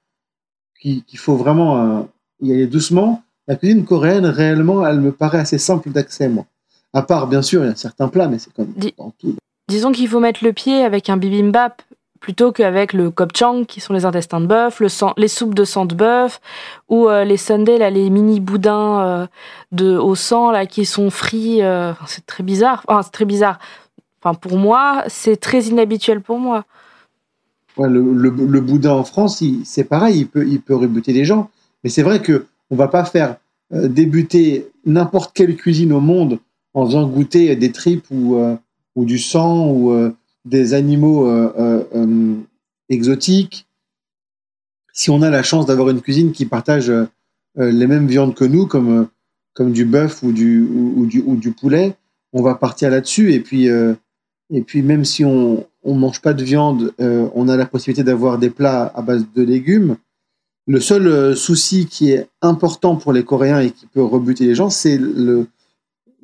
qu'il 0.81 1.05
qu'il 1.05 1.18
faut 1.18 1.36
vraiment 1.36 1.98
euh, 1.98 2.02
y 2.40 2.52
aller 2.52 2.66
doucement. 2.66 3.22
La 3.47 3.56
cuisine 3.56 3.85
coréenne, 3.85 4.26
réellement, 4.26 4.86
elle 4.86 5.01
me 5.01 5.12
paraît 5.12 5.39
assez 5.39 5.59
simple 5.59 5.90
d'accès, 5.90 6.28
moi. 6.28 6.47
À 6.95 7.03
part, 7.03 7.27
bien 7.27 7.43
sûr, 7.43 7.65
il 7.65 7.69
y 7.69 7.71
a 7.71 7.75
certains 7.75 8.09
plats, 8.09 8.29
mais 8.29 8.39
c'est 8.39 8.53
comme 8.53 8.73
dans 8.97 9.12
tout. 9.19 9.35
Disons 9.69 9.93
qu'il 9.93 10.09
faut 10.09 10.21
mettre 10.21 10.45
le 10.45 10.53
pied 10.53 10.83
avec 10.85 11.11
un 11.11 11.16
bibimbap 11.16 11.83
plutôt 12.21 12.53
qu'avec 12.53 12.95
le 12.95 13.11
kopchang, 13.11 13.65
qui 13.66 13.81
sont 13.81 13.93
les 13.93 14.07
intestins 14.07 14.41
de 14.41 14.47
bœuf, 14.47 14.81
le 14.81 14.89
sang, 14.89 15.12
les 15.19 15.29
soupes 15.29 15.55
de 15.55 15.65
sang 15.65 15.85
de 15.85 15.95
bœuf, 15.95 16.41
ou 16.89 17.09
euh, 17.09 17.25
les 17.25 17.37
sundaes, 17.37 17.77
là, 17.77 17.91
les 17.91 18.09
mini 18.09 18.41
boudins 18.41 19.01
euh, 19.01 19.27
de, 19.73 19.97
au 19.97 20.15
sang 20.15 20.51
là, 20.51 20.65
qui 20.65 20.87
sont 20.87 21.11
frits. 21.11 21.62
euh, 21.62 21.93
c'est 22.07 22.25
très 22.25 22.43
bizarre. 22.43 22.83
Enfin, 22.89 23.03
c'est 23.03 23.11
très 23.11 23.25
bizarre. 23.27 23.59
Enfin, 24.23 24.35
pour 24.35 24.57
moi, 24.57 25.05
c'est 25.09 25.37
très 25.37 25.65
inhabituel 25.65 26.23
pour 26.23 26.39
moi. 26.39 26.65
Ouais, 27.77 27.91
le, 27.91 28.01
le, 28.15 28.31
le 28.31 28.61
boudin 28.61 28.93
en 28.93 29.05
France, 29.05 29.43
c'est 29.65 29.85
pareil, 29.85 30.21
il 30.21 30.29
peut, 30.29 30.47
il 30.47 30.61
peut 30.62 30.77
rebuter 30.77 31.12
les 31.12 31.25
gens. 31.25 31.51
Mais 31.83 31.91
c'est 31.91 32.03
vrai 32.03 32.23
que 32.23 32.47
on 32.71 32.77
va 32.77 32.89
pas 32.89 33.05
faire 33.05 33.37
débuter 33.71 34.71
n'importe 34.87 35.33
quelle 35.35 35.57
cuisine 35.57 35.93
au 35.93 36.01
monde 36.01 36.39
en 36.75 36.87
faisant 36.87 37.07
goûter 37.07 37.55
des 37.57 37.73
tripes 37.73 38.07
ou, 38.11 38.37
euh, 38.37 38.57
ou 38.95 39.05
du 39.05 39.19
sang 39.19 39.71
ou 39.71 40.13
des 40.45 40.75
animaux 40.75 41.29
exotiques. 42.89 43.67
Si 44.93 45.11
on 45.11 45.23
a 45.23 45.31
la 45.31 45.43
chance 45.43 45.67
d'avoir 45.67 45.89
une 45.91 46.01
cuisine 46.01 46.33
qui 46.33 46.47
partage 46.47 46.93
les 47.57 47.87
mêmes 47.87 48.07
viandes 48.07 48.35
que 48.35 48.45
nous, 48.45 48.67
comme, 48.67 49.09
comme 49.55 49.73
du 49.73 49.85
bœuf 49.85 50.23
ou 50.23 50.33
du, 50.33 50.61
ou, 50.63 51.07
du, 51.07 51.23
ou 51.27 51.37
du 51.37 51.51
poulet, 51.51 51.97
on 52.33 52.43
va 52.43 52.55
partir 52.55 52.91
là-dessus. 52.91 53.33
Et 53.33 53.41
puis, 53.41 53.67
et 53.67 54.63
puis 54.63 54.83
même 54.83 55.05
si 55.05 55.25
on 55.25 55.67
ne 55.85 55.99
mange 55.99 56.21
pas 56.21 56.35
de 56.35 56.45
viande, 56.45 56.93
on 56.99 57.49
a 57.49 57.57
la 57.57 57.67
possibilité 57.67 58.05
d'avoir 58.05 58.39
des 58.39 58.51
plats 58.51 58.93
à 58.95 59.03
base 59.03 59.27
de 59.35 59.43
légumes. 59.43 59.97
Le 60.67 60.81
seul 60.81 61.07
euh, 61.07 61.35
souci 61.35 61.87
qui 61.87 62.11
est 62.11 62.27
important 62.41 62.97
pour 62.97 63.13
les 63.13 63.23
Coréens 63.23 63.61
et 63.61 63.71
qui 63.71 63.87
peut 63.87 64.03
rebuter 64.03 64.47
les 64.47 64.55
gens, 64.55 64.71
c'est 64.71 64.97
le, 64.97 65.47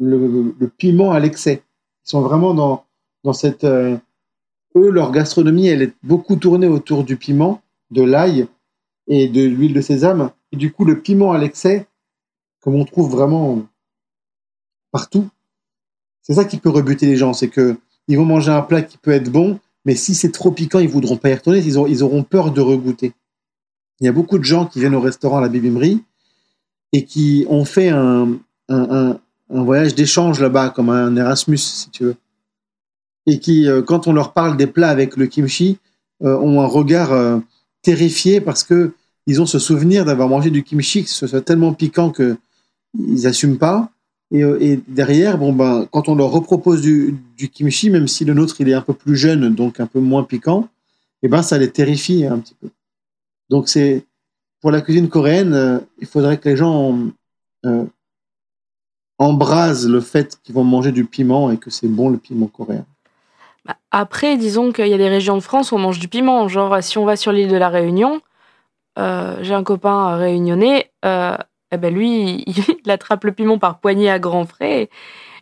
le, 0.00 0.68
piment 0.68 1.12
à 1.12 1.20
l'excès. 1.20 1.62
Ils 2.06 2.10
sont 2.10 2.22
vraiment 2.22 2.54
dans, 2.54 2.84
dans 3.24 3.32
cette... 3.32 3.64
Euh, 3.64 3.96
eux, 4.76 4.90
leur 4.90 5.10
gastronomie, 5.10 5.66
elle 5.66 5.82
est 5.82 5.94
beaucoup 6.02 6.36
tournée 6.36 6.68
autour 6.68 7.04
du 7.04 7.16
piment, 7.16 7.60
de 7.90 8.02
l'ail 8.02 8.46
et 9.08 9.28
de 9.28 9.42
l'huile 9.42 9.74
de 9.74 9.80
sésame. 9.80 10.30
Et 10.52 10.56
du 10.56 10.72
coup, 10.72 10.84
le 10.84 11.00
piment 11.00 11.32
à 11.32 11.38
l'excès, 11.38 11.86
comme 12.60 12.76
on 12.76 12.84
trouve 12.84 13.10
vraiment 13.10 13.66
partout, 14.92 15.28
c'est 16.22 16.34
ça 16.34 16.44
qui 16.44 16.58
peut 16.58 16.70
rebuter 16.70 17.06
les 17.06 17.16
gens. 17.16 17.32
C'est 17.32 17.48
que 17.48 17.76
ils 18.06 18.16
vont 18.16 18.24
manger 18.24 18.52
un 18.52 18.62
plat 18.62 18.82
qui 18.82 18.98
peut 18.98 19.10
être 19.10 19.30
bon, 19.30 19.58
mais 19.84 19.94
si 19.94 20.14
c'est 20.14 20.30
trop 20.30 20.50
piquant, 20.50 20.78
ils 20.78 20.88
voudront 20.88 21.16
pas 21.16 21.30
y 21.30 21.34
retourner. 21.34 21.58
Ils, 21.58 21.76
ils 21.88 22.02
auront 22.02 22.22
peur 22.22 22.52
de 22.52 22.60
regoûter. 22.60 23.12
Il 24.00 24.06
y 24.06 24.08
a 24.08 24.12
beaucoup 24.12 24.38
de 24.38 24.44
gens 24.44 24.66
qui 24.66 24.80
viennent 24.80 24.94
au 24.94 25.00
restaurant 25.00 25.38
à 25.38 25.40
la 25.40 25.48
Bibimri 25.48 26.02
et 26.92 27.04
qui 27.04 27.46
ont 27.48 27.64
fait 27.64 27.88
un, 27.88 28.38
un, 28.68 29.08
un, 29.08 29.20
voyage 29.50 29.94
d'échange 29.94 30.40
là-bas, 30.40 30.70
comme 30.70 30.90
un 30.90 31.14
Erasmus, 31.16 31.58
si 31.58 31.90
tu 31.90 32.04
veux. 32.04 32.16
Et 33.26 33.38
qui, 33.38 33.68
euh, 33.68 33.82
quand 33.82 34.06
on 34.06 34.12
leur 34.12 34.32
parle 34.32 34.56
des 34.56 34.66
plats 34.66 34.88
avec 34.88 35.16
le 35.16 35.26
kimchi, 35.26 35.78
euh, 36.22 36.38
ont 36.38 36.60
un 36.60 36.66
regard 36.66 37.12
euh, 37.12 37.38
terrifié 37.82 38.40
parce 38.40 38.64
que 38.64 38.92
ils 39.26 39.40
ont 39.40 39.46
ce 39.46 39.58
souvenir 39.58 40.04
d'avoir 40.04 40.28
mangé 40.28 40.50
du 40.50 40.62
kimchi, 40.62 41.04
que 41.04 41.10
ce 41.10 41.26
soit 41.26 41.42
tellement 41.42 41.74
piquant 41.74 42.10
que 42.10 42.36
ils 42.98 43.22
n'assument 43.22 43.58
pas. 43.58 43.90
Et, 44.32 44.40
et, 44.40 44.80
derrière, 44.88 45.38
bon 45.38 45.52
ben, 45.52 45.86
quand 45.90 46.08
on 46.08 46.14
leur 46.14 46.30
repropose 46.30 46.80
du, 46.80 47.18
kimchi, 47.52 47.90
même 47.90 48.08
si 48.08 48.24
le 48.24 48.34
nôtre 48.34 48.60
il 48.60 48.68
est 48.68 48.74
un 48.74 48.80
peu 48.80 48.94
plus 48.94 49.16
jeune, 49.16 49.54
donc 49.54 49.80
un 49.80 49.86
peu 49.86 50.00
moins 50.00 50.24
piquant, 50.24 50.68
et 51.22 51.26
eh 51.26 51.28
ben 51.28 51.42
ça 51.42 51.58
les 51.58 51.70
terrifie 51.70 52.24
un 52.24 52.38
petit 52.38 52.54
peu. 52.54 52.68
Donc 53.50 53.68
c'est 53.68 54.04
pour 54.60 54.70
la 54.70 54.80
cuisine 54.80 55.08
coréenne, 55.08 55.80
il 56.00 56.06
faudrait 56.06 56.38
que 56.38 56.48
les 56.48 56.56
gens 56.56 56.98
embrasent 59.20 59.88
le 59.88 60.00
fait 60.00 60.40
qu'ils 60.42 60.54
vont 60.54 60.64
manger 60.64 60.90
du 60.90 61.04
piment 61.04 61.50
et 61.50 61.58
que 61.58 61.70
c'est 61.70 61.86
bon 61.86 62.08
le 62.08 62.18
piment 62.18 62.48
coréen. 62.48 62.86
Bah, 63.64 63.76
après, 63.92 64.36
disons 64.36 64.72
qu'il 64.72 64.88
y 64.88 64.94
a 64.94 64.98
des 64.98 65.08
régions 65.08 65.36
de 65.36 65.42
France 65.42 65.70
où 65.70 65.76
on 65.76 65.78
mange 65.78 66.00
du 66.00 66.08
piment. 66.08 66.48
Genre, 66.48 66.82
si 66.82 66.98
on 66.98 67.04
va 67.04 67.16
sur 67.16 67.30
l'île 67.30 67.48
de 67.48 67.56
la 67.56 67.68
Réunion, 67.68 68.20
euh, 68.98 69.36
j'ai 69.42 69.54
un 69.54 69.62
copain 69.62 70.16
réunionnais, 70.16 70.90
eh 71.04 71.76
ben 71.76 71.94
lui, 71.94 72.42
il, 72.84 72.90
attrape 72.90 73.24
le 73.24 73.32
piment 73.32 73.58
par 73.58 73.78
poignée 73.78 74.10
à 74.10 74.18
grands 74.18 74.46
frais. 74.46 74.88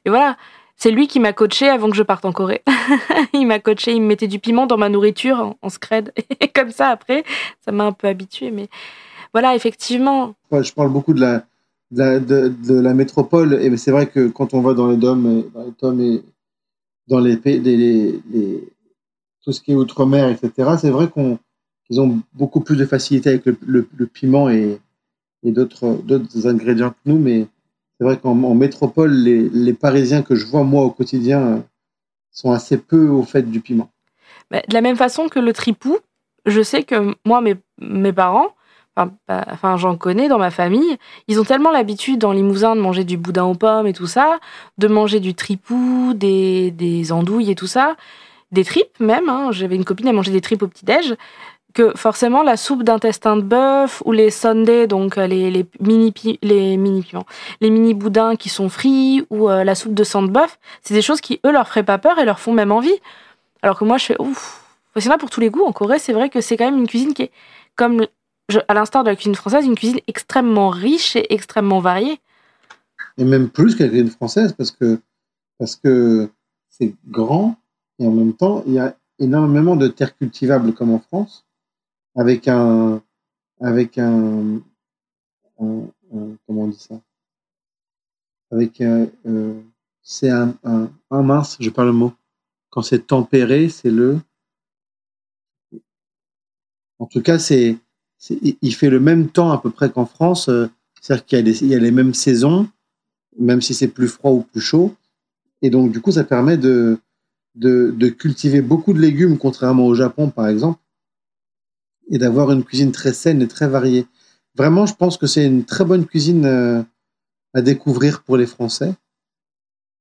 et 0.04 0.10
voilà. 0.10 0.36
C'est 0.80 0.92
lui 0.92 1.08
qui 1.08 1.18
m'a 1.18 1.32
coaché 1.32 1.68
avant 1.68 1.90
que 1.90 1.96
je 1.96 2.04
parte 2.04 2.24
en 2.24 2.30
Corée. 2.30 2.62
il 3.32 3.48
m'a 3.48 3.58
coaché, 3.58 3.92
il 3.94 4.00
me 4.00 4.06
mettait 4.06 4.28
du 4.28 4.38
piment 4.38 4.68
dans 4.68 4.76
ma 4.76 4.88
nourriture 4.88 5.56
en, 5.60 5.68
scred. 5.70 6.12
Et 6.40 6.46
comme 6.46 6.70
ça, 6.70 6.90
après, 6.90 7.24
ça 7.64 7.72
m'a 7.72 7.82
un 7.82 7.90
peu 7.90 8.06
habitué. 8.06 8.52
Mais 8.52 8.68
voilà, 9.32 9.56
effectivement. 9.56 10.34
je 10.52 10.72
parle 10.72 10.90
beaucoup 10.90 11.14
de 11.14 11.20
la, 11.20 11.42
de 11.90 12.80
la, 12.80 12.94
métropole. 12.94 13.54
Et 13.54 13.76
c'est 13.76 13.90
vrai 13.90 14.06
que 14.06 14.28
quand 14.28 14.54
on 14.54 14.60
va 14.60 14.74
dans 14.74 14.88
les 14.88 14.96
DOM, 14.96 15.44
dans 15.80 15.92
les 15.92 16.14
et 16.16 16.22
dans 17.08 17.20
les, 17.20 17.36
les, 17.44 18.20
les, 18.30 18.68
tout 19.42 19.52
ce 19.52 19.60
qui 19.60 19.72
est 19.72 19.74
outre-mer, 19.74 20.28
etc., 20.28 20.76
c'est 20.78 20.90
vrai 20.90 21.08
qu'ils 21.10 22.00
ont 22.00 22.20
beaucoup 22.34 22.60
plus 22.60 22.76
de 22.76 22.84
facilité 22.84 23.30
avec 23.30 23.46
le, 23.46 24.06
piment 24.06 24.50
et, 24.50 24.78
et 25.42 25.52
d'autres 25.52 26.46
ingrédients 26.46 26.90
que 26.90 26.96
nous. 27.06 27.18
Mais 27.18 27.46
c'est 27.98 28.04
vrai 28.04 28.18
qu'en 28.18 28.34
métropole, 28.34 29.12
les, 29.12 29.72
Parisiens 29.72 30.22
que 30.22 30.34
je 30.34 30.46
vois 30.46 30.64
moi 30.64 30.84
au 30.84 30.90
quotidien 30.90 31.40
euh, 31.40 31.58
sont 32.30 32.52
assez 32.52 32.78
peu 32.78 33.08
au 33.08 33.22
fait 33.22 33.42
du 33.42 33.60
piment. 33.60 33.90
de 34.50 34.60
la 34.72 34.80
même 34.80 34.96
façon 34.96 35.28
que 35.28 35.40
le 35.40 35.52
tripou, 35.52 35.98
je 36.46 36.62
sais 36.62 36.84
que 36.84 37.14
moi, 37.24 37.40
mes, 37.40 37.56
mes 37.80 38.12
parents, 38.12 38.48
enfin, 38.98 39.12
bah, 39.62 39.76
j'en 39.76 39.96
connais 39.96 40.28
dans 40.28 40.38
ma 40.38 40.50
famille, 40.50 40.96
ils 41.28 41.40
ont 41.40 41.44
tellement 41.44 41.70
l'habitude 41.70 42.18
dans 42.18 42.32
Limousin 42.32 42.76
de 42.76 42.80
manger 42.80 43.04
du 43.04 43.16
boudin 43.16 43.44
aux 43.44 43.54
pommes 43.54 43.86
et 43.86 43.92
tout 43.92 44.06
ça, 44.06 44.38
de 44.78 44.88
manger 44.88 45.20
du 45.20 45.34
tripou, 45.34 46.12
des, 46.14 46.70
des 46.70 47.12
andouilles 47.12 47.50
et 47.50 47.54
tout 47.54 47.66
ça, 47.66 47.96
des 48.52 48.64
tripes 48.64 48.98
même. 49.00 49.28
Hein. 49.28 49.50
J'avais 49.52 49.76
une 49.76 49.84
copine, 49.84 50.08
à 50.08 50.12
manger 50.12 50.32
des 50.32 50.40
tripes 50.40 50.62
au 50.62 50.68
petit-déj 50.68 51.14
que 51.74 51.92
forcément 51.96 52.42
la 52.42 52.56
soupe 52.56 52.82
d'intestin 52.82 53.36
de 53.36 53.42
bœuf 53.42 54.02
ou 54.04 54.12
les 54.12 54.30
sundaes, 54.30 54.86
donc 54.86 55.18
euh, 55.18 55.26
les, 55.26 55.50
les 55.50 55.66
mini 55.80 56.12
les 56.42 56.76
mini 56.76 57.06
les 57.60 57.70
mini 57.70 57.94
boudins 57.94 58.36
qui 58.36 58.48
sont 58.48 58.68
frits 58.68 59.26
ou 59.30 59.48
euh, 59.48 59.64
la 59.64 59.74
soupe 59.74 59.94
de 59.94 60.02
sang 60.02 60.22
de 60.22 60.30
bœuf, 60.30 60.58
c'est 60.82 60.94
des 60.94 61.02
choses 61.02 61.20
qui 61.20 61.40
eux 61.46 61.52
leur 61.52 61.68
feraient 61.68 61.84
pas 61.84 61.98
peur 61.98 62.18
et 62.18 62.24
leur 62.24 62.40
font 62.40 62.52
même 62.52 62.72
envie. 62.72 62.98
Alors 63.62 63.78
que 63.78 63.84
moi 63.84 63.98
je 63.98 64.06
fais 64.06 64.16
ouf. 64.18 64.64
En 64.96 65.10
a 65.10 65.18
pour 65.18 65.30
tous 65.30 65.40
les 65.40 65.50
goûts 65.50 65.64
en 65.64 65.72
Corée, 65.72 66.00
c'est 66.00 66.12
vrai 66.12 66.28
que 66.28 66.40
c'est 66.40 66.56
quand 66.56 66.64
même 66.64 66.78
une 66.78 66.88
cuisine 66.88 67.14
qui 67.14 67.22
est 67.22 67.30
comme 67.76 68.06
à 68.68 68.74
l'instar 68.74 69.04
de 69.04 69.10
la 69.10 69.16
cuisine 69.16 69.34
française, 69.34 69.66
une 69.66 69.74
cuisine 69.74 70.00
extrêmement 70.06 70.70
riche 70.70 71.16
et 71.16 71.32
extrêmement 71.32 71.80
variée. 71.80 72.20
Et 73.18 73.24
même 73.24 73.50
plus 73.50 73.74
que 73.74 73.82
la 73.82 73.88
cuisine 73.88 74.10
française 74.10 74.52
parce 74.52 74.70
que 74.70 75.00
parce 75.58 75.76
que 75.76 76.30
c'est 76.70 76.94
grand 77.08 77.56
et 77.98 78.06
en 78.06 78.12
même 78.12 78.34
temps 78.34 78.62
il 78.66 78.74
y 78.74 78.78
a 78.78 78.96
énormément 79.18 79.76
de 79.76 79.88
terres 79.88 80.16
cultivables 80.16 80.72
comme 80.72 80.92
en 80.92 81.00
France 81.00 81.44
avec 82.18 82.48
un, 82.48 83.02
avec 83.60 83.98
un, 83.98 84.60
comment 85.56 85.92
on 86.48 86.68
dit 86.68 86.78
ça? 86.78 87.00
Avec 88.50 88.80
un, 88.80 89.06
euh, 89.26 89.60
c'est 90.02 90.30
un, 90.30 90.56
un, 90.64 91.22
mince, 91.22 91.56
je 91.60 91.70
parle 91.70 91.88
le 91.88 91.92
mot. 91.92 92.12
Quand 92.70 92.82
c'est 92.82 93.06
tempéré, 93.06 93.68
c'est 93.68 93.90
le. 93.90 94.18
En 96.98 97.06
tout 97.06 97.22
cas, 97.22 97.38
c'est, 97.38 97.76
il 98.30 98.74
fait 98.74 98.90
le 98.90 99.00
même 99.00 99.28
temps 99.28 99.52
à 99.52 99.58
peu 99.58 99.70
près 99.70 99.90
qu'en 99.90 100.06
France. 100.06 100.48
Euh, 100.48 100.68
c'est-à-dire 101.00 101.24
qu'il 101.24 101.68
y 101.68 101.74
a, 101.74 101.78
les, 101.78 101.90
mêmes 101.90 102.14
saisons, 102.14 102.68
même 103.38 103.62
si 103.62 103.72
c'est 103.72 103.88
plus 103.88 104.08
froid 104.08 104.32
ou 104.32 104.42
plus 104.42 104.60
chaud. 104.60 104.94
Et 105.62 105.70
donc, 105.70 105.92
du 105.92 106.00
coup, 106.00 106.12
ça 106.12 106.24
permet 106.24 106.56
de, 106.56 106.98
cultiver 108.18 108.60
beaucoup 108.60 108.92
de 108.92 109.00
légumes, 109.00 109.38
contrairement 109.38 109.86
au 109.86 109.94
Japon, 109.94 110.30
par 110.30 110.48
exemple 110.48 110.80
et 112.08 112.18
d'avoir 112.18 112.50
une 112.50 112.64
cuisine 112.64 112.92
très 112.92 113.12
saine 113.12 113.42
et 113.42 113.48
très 113.48 113.68
variée. 113.68 114.06
Vraiment, 114.54 114.86
je 114.86 114.94
pense 114.94 115.16
que 115.16 115.26
c'est 115.26 115.46
une 115.46 115.64
très 115.64 115.84
bonne 115.84 116.06
cuisine 116.06 116.44
euh, 116.44 116.82
à 117.54 117.62
découvrir 117.62 118.22
pour 118.22 118.36
les 118.36 118.46
Français. 118.46 118.94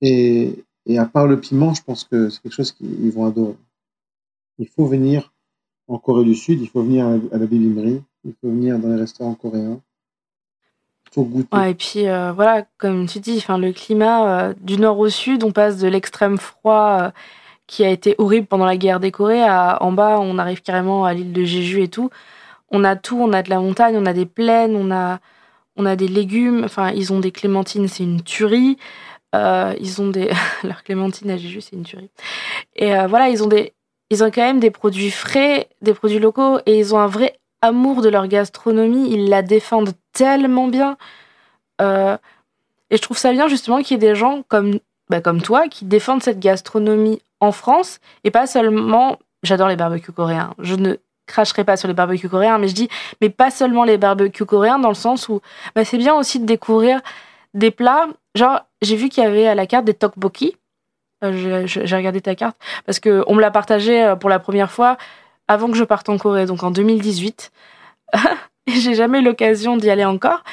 Et, 0.01 0.63
à 0.97 1.05
part 1.05 1.27
le 1.27 1.39
piment, 1.39 1.73
je 1.73 1.83
pense 1.83 2.05
que 2.05 2.29
c'est 2.29 2.41
quelque 2.41 2.53
chose 2.53 2.71
qu'ils 2.71 3.11
vont 3.11 3.25
adorer. 3.25 3.57
Il 4.57 4.69
faut 4.69 4.87
venir 4.87 5.33
en 5.87 5.97
Corée 5.97 6.23
du 6.23 6.35
Sud, 6.35 6.61
il 6.61 6.67
faut 6.67 6.81
venir 6.81 7.05
à 7.05 7.37
la 7.37 7.45
Bibimri, 7.45 8.01
il 8.25 8.33
faut 8.41 8.49
venir 8.49 8.77
dans 8.79 8.89
les 8.89 8.99
restaurants 8.99 9.35
coréens. 9.35 9.79
Il 11.05 11.13
faut 11.13 11.23
goûter. 11.23 11.69
Et 11.69 11.73
puis 11.73 12.07
euh, 12.07 12.33
voilà, 12.33 12.65
comme 12.77 13.07
tu 13.07 13.19
dis, 13.19 13.43
le 13.47 13.71
climat 13.71 14.49
euh, 14.49 14.53
du 14.59 14.77
nord 14.77 14.99
au 14.99 15.09
sud, 15.09 15.43
on 15.43 15.51
passe 15.51 15.77
de 15.77 15.87
l'extrême 15.87 16.37
froid 16.37 17.11
qui 17.67 17.83
a 17.83 17.89
été 17.89 18.15
horrible 18.17 18.47
pendant 18.47 18.65
la 18.65 18.77
guerre 18.77 18.99
des 18.99 19.11
Corées. 19.11 19.43
en 19.43 19.91
bas, 19.91 20.19
on 20.19 20.37
arrive 20.37 20.61
carrément 20.61 21.05
à 21.05 21.13
l'île 21.13 21.33
de 21.33 21.43
Jeju 21.43 21.83
et 21.83 21.89
tout. 21.89 22.09
On 22.69 22.83
a 22.83 22.95
tout, 22.95 23.17
on 23.19 23.33
a 23.33 23.43
de 23.43 23.49
la 23.49 23.59
montagne, 23.59 23.95
on 23.97 24.05
a 24.05 24.13
des 24.13 24.25
plaines, 24.25 24.75
on 24.75 24.91
a, 24.91 25.19
on 25.75 25.85
a 25.85 25.95
des 25.95 26.07
légumes. 26.07 26.63
Enfin, 26.63 26.91
ils 26.91 27.13
ont 27.13 27.19
des 27.19 27.31
clémentines, 27.31 27.87
c'est 27.87 28.03
une 28.03 28.21
tuerie. 28.21 28.77
Euh, 29.35 29.73
ils 29.79 30.01
ont 30.01 30.09
des. 30.09 30.31
Leur 30.63 30.83
clémentine 30.83 31.29
à 31.29 31.37
Jeju, 31.37 31.61
c'est 31.61 31.75
une 31.75 31.83
tuerie. 31.83 32.09
Et 32.75 32.95
euh, 32.95 33.07
voilà, 33.07 33.29
ils 33.29 33.43
ont, 33.43 33.47
des... 33.47 33.73
ils 34.09 34.23
ont 34.23 34.31
quand 34.31 34.41
même 34.41 34.59
des 34.59 34.71
produits 34.71 35.11
frais, 35.11 35.67
des 35.81 35.93
produits 35.93 36.19
locaux, 36.19 36.59
et 36.65 36.79
ils 36.79 36.95
ont 36.95 36.99
un 36.99 37.07
vrai 37.07 37.39
amour 37.61 38.01
de 38.01 38.09
leur 38.09 38.27
gastronomie. 38.27 39.11
Ils 39.11 39.29
la 39.29 39.41
défendent 39.41 39.93
tellement 40.13 40.67
bien. 40.67 40.97
Euh, 41.81 42.17
et 42.89 42.97
je 42.97 43.01
trouve 43.01 43.17
ça 43.17 43.31
bien, 43.31 43.47
justement, 43.47 43.81
qu'il 43.81 43.91
y 43.91 43.95
ait 43.95 44.09
des 44.09 44.15
gens 44.15 44.43
comme, 44.47 44.79
bah, 45.09 45.21
comme 45.21 45.41
toi 45.41 45.67
qui 45.67 45.85
défendent 45.85 46.23
cette 46.23 46.39
gastronomie 46.39 47.21
en 47.39 47.51
France 47.51 47.99
et 48.23 48.31
pas 48.31 48.47
seulement. 48.47 49.17
J'adore 49.43 49.67
les 49.67 49.75
barbecues 49.75 50.11
coréens. 50.11 50.53
Je 50.59 50.75
ne 50.75 50.95
cracherai 51.27 51.63
pas 51.63 51.77
sur 51.77 51.87
les 51.87 51.93
barbecues 51.93 52.29
coréens, 52.29 52.57
mais 52.57 52.67
je 52.67 52.73
dis, 52.73 52.89
mais 53.21 53.29
pas 53.29 53.51
seulement 53.51 53.83
les 53.83 53.97
barbecues 53.97 54.45
coréens, 54.45 54.79
dans 54.79 54.89
le 54.89 54.95
sens 54.95 55.29
où 55.29 55.41
bah, 55.75 55.85
c'est 55.85 55.97
bien 55.97 56.15
aussi 56.15 56.39
de 56.39 56.45
découvrir 56.45 57.01
des 57.53 57.69
plats. 57.69 58.07
Genre, 58.35 58.61
j'ai 58.81 58.95
vu 58.95 59.09
qu'il 59.09 59.23
y 59.23 59.27
avait 59.27 59.47
à 59.47 59.55
la 59.55 59.67
carte 59.67 59.85
des 59.85 59.93
tteokbokki. 59.93 60.55
Euh, 61.23 61.65
j'ai 61.65 61.95
regardé 61.95 62.21
ta 62.21 62.35
carte 62.35 62.57
parce 62.85 62.99
que 62.99 63.23
on 63.27 63.33
me 63.33 63.41
l'a 63.41 63.49
partagé 63.49 64.03
euh, 64.03 64.15
pour 64.15 64.29
la 64.29 64.37
première 64.37 64.71
fois 64.71 64.97
avant 65.47 65.67
que 65.67 65.75
je 65.75 65.83
parte 65.83 66.09
en 66.09 66.17
Corée, 66.17 66.45
donc 66.45 66.61
en 66.61 66.71
2018. 66.71 67.51
j'ai 68.67 68.95
jamais 68.95 69.19
eu 69.19 69.23
l'occasion 69.23 69.77
d'y 69.77 69.89
aller 69.89 70.05
encore. 70.05 70.43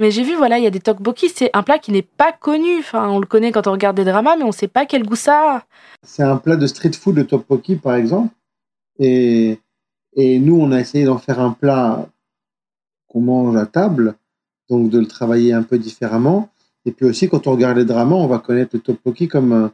Mais 0.00 0.10
j'ai 0.10 0.24
vu, 0.24 0.34
voilà, 0.34 0.58
il 0.58 0.64
y 0.64 0.66
a 0.66 0.70
des 0.70 0.80
tteokbokki. 0.80 1.28
C'est 1.28 1.50
un 1.52 1.62
plat 1.62 1.78
qui 1.78 1.92
n'est 1.92 2.02
pas 2.02 2.32
connu. 2.32 2.78
Enfin, 2.78 3.08
on 3.08 3.20
le 3.20 3.26
connaît 3.26 3.52
quand 3.52 3.66
on 3.66 3.72
regarde 3.72 3.96
des 3.96 4.04
dramas, 4.04 4.36
mais 4.36 4.44
on 4.44 4.48
ne 4.48 4.52
sait 4.52 4.68
pas 4.68 4.86
quel 4.86 5.04
goût 5.04 5.16
ça 5.16 5.56
a. 5.56 5.62
C'est 6.02 6.22
un 6.22 6.36
plat 6.36 6.56
de 6.56 6.66
street 6.66 6.92
food, 6.92 7.16
de 7.16 7.22
tteokbokki, 7.22 7.76
par 7.76 7.94
exemple. 7.94 8.34
Et, 8.98 9.58
nous, 10.16 10.56
on 10.60 10.72
a 10.72 10.80
essayé 10.80 11.04
d'en 11.04 11.18
faire 11.18 11.40
un 11.40 11.50
plat 11.50 12.06
qu'on 13.08 13.20
mange 13.20 13.56
à 13.56 13.66
table, 13.66 14.14
donc 14.68 14.90
de 14.90 14.98
le 14.98 15.06
travailler 15.06 15.52
un 15.52 15.62
peu 15.62 15.78
différemment. 15.78 16.48
Et 16.86 16.92
puis 16.92 17.06
aussi, 17.06 17.28
quand 17.28 17.46
on 17.46 17.52
regarde 17.52 17.76
les 17.78 17.84
dramas, 17.84 18.16
on 18.16 18.26
va 18.26 18.38
connaître 18.38 18.70
le 18.74 18.80
tteokbokki 18.80 19.28
comme, 19.28 19.70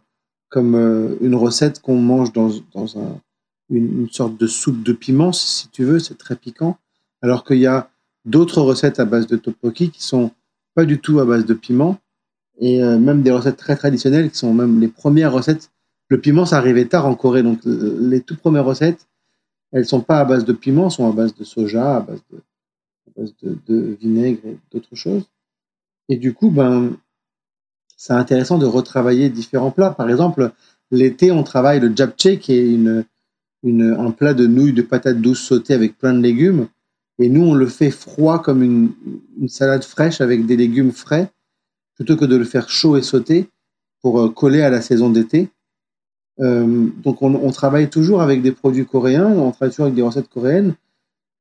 comme 0.50 0.74
euh, 0.74 1.16
une 1.20 1.34
recette 1.34 1.80
qu'on 1.80 1.96
mange 1.96 2.32
dans, 2.32 2.50
dans 2.74 2.98
un, 2.98 3.20
une, 3.70 4.08
sorte 4.10 4.36
de 4.36 4.46
soupe 4.46 4.82
de 4.82 4.92
piment, 4.92 5.32
si 5.32 5.68
tu 5.68 5.84
veux, 5.84 5.98
c'est 5.98 6.18
très 6.18 6.36
piquant. 6.36 6.76
Alors 7.22 7.44
qu'il 7.44 7.58
y 7.58 7.66
a 7.66 7.88
d'autres 8.24 8.60
recettes 8.60 9.00
à 9.00 9.04
base 9.04 9.26
de 9.26 9.36
tteokbokki 9.36 9.90
qui 9.90 10.02
sont 10.02 10.32
pas 10.74 10.84
du 10.84 11.00
tout 11.00 11.20
à 11.20 11.24
base 11.24 11.46
de 11.46 11.54
piment, 11.54 11.98
et 12.58 12.82
euh, 12.82 12.98
même 12.98 13.22
des 13.22 13.30
recettes 13.30 13.56
très 13.56 13.76
traditionnelles 13.76 14.30
qui 14.30 14.38
sont 14.38 14.52
même 14.52 14.80
les 14.80 14.88
premières 14.88 15.32
recettes. 15.32 15.70
Le 16.08 16.20
piment, 16.20 16.44
ça 16.44 16.58
arrivait 16.58 16.86
tard 16.86 17.06
en 17.06 17.14
Corée, 17.14 17.42
donc 17.42 17.60
les 17.64 18.20
toutes 18.20 18.40
premières 18.40 18.64
recettes, 18.64 19.06
elles 19.72 19.86
sont 19.86 20.00
pas 20.00 20.18
à 20.18 20.24
base 20.24 20.44
de 20.44 20.52
piment, 20.52 20.90
sont 20.90 21.08
à 21.08 21.12
base 21.12 21.34
de 21.34 21.44
soja, 21.44 21.98
à 21.98 22.00
base 22.00 22.20
de, 22.32 22.38
à 22.38 23.20
base 23.20 23.34
de, 23.42 23.96
vinaigre 24.00 24.40
et 24.44 24.58
d'autres 24.72 24.96
choses. 24.96 25.28
Et 26.08 26.16
du 26.16 26.34
coup, 26.34 26.50
ben, 26.50 26.96
c'est 28.00 28.14
intéressant 28.14 28.56
de 28.56 28.64
retravailler 28.64 29.28
différents 29.28 29.70
plats. 29.70 29.90
Par 29.90 30.08
exemple, 30.08 30.52
l'été, 30.90 31.32
on 31.32 31.42
travaille 31.42 31.80
le 31.80 31.94
japchae, 31.94 32.38
qui 32.38 32.54
est 32.54 32.66
une, 32.66 33.04
une, 33.62 33.82
un 33.82 34.10
plat 34.10 34.32
de 34.32 34.46
nouilles 34.46 34.72
de 34.72 34.80
patates 34.80 35.20
douces 35.20 35.42
sautées 35.42 35.74
avec 35.74 35.98
plein 35.98 36.14
de 36.14 36.22
légumes. 36.22 36.68
Et 37.18 37.28
nous, 37.28 37.42
on 37.42 37.52
le 37.52 37.66
fait 37.66 37.90
froid 37.90 38.40
comme 38.40 38.62
une, 38.62 38.92
une, 39.38 39.50
salade 39.50 39.84
fraîche 39.84 40.22
avec 40.22 40.46
des 40.46 40.56
légumes 40.56 40.92
frais, 40.92 41.30
plutôt 41.94 42.16
que 42.16 42.24
de 42.24 42.36
le 42.36 42.44
faire 42.44 42.70
chaud 42.70 42.96
et 42.96 43.02
sauté 43.02 43.50
pour 44.00 44.18
euh, 44.18 44.30
coller 44.30 44.62
à 44.62 44.70
la 44.70 44.80
saison 44.80 45.10
d'été. 45.10 45.50
Euh, 46.40 46.86
donc, 47.04 47.20
on, 47.20 47.34
on, 47.34 47.50
travaille 47.50 47.90
toujours 47.90 48.22
avec 48.22 48.40
des 48.40 48.52
produits 48.52 48.86
coréens, 48.86 49.26
on 49.26 49.50
travaille 49.50 49.72
toujours 49.72 49.86
avec 49.86 49.96
des 49.96 50.00
recettes 50.00 50.30
coréennes, 50.30 50.74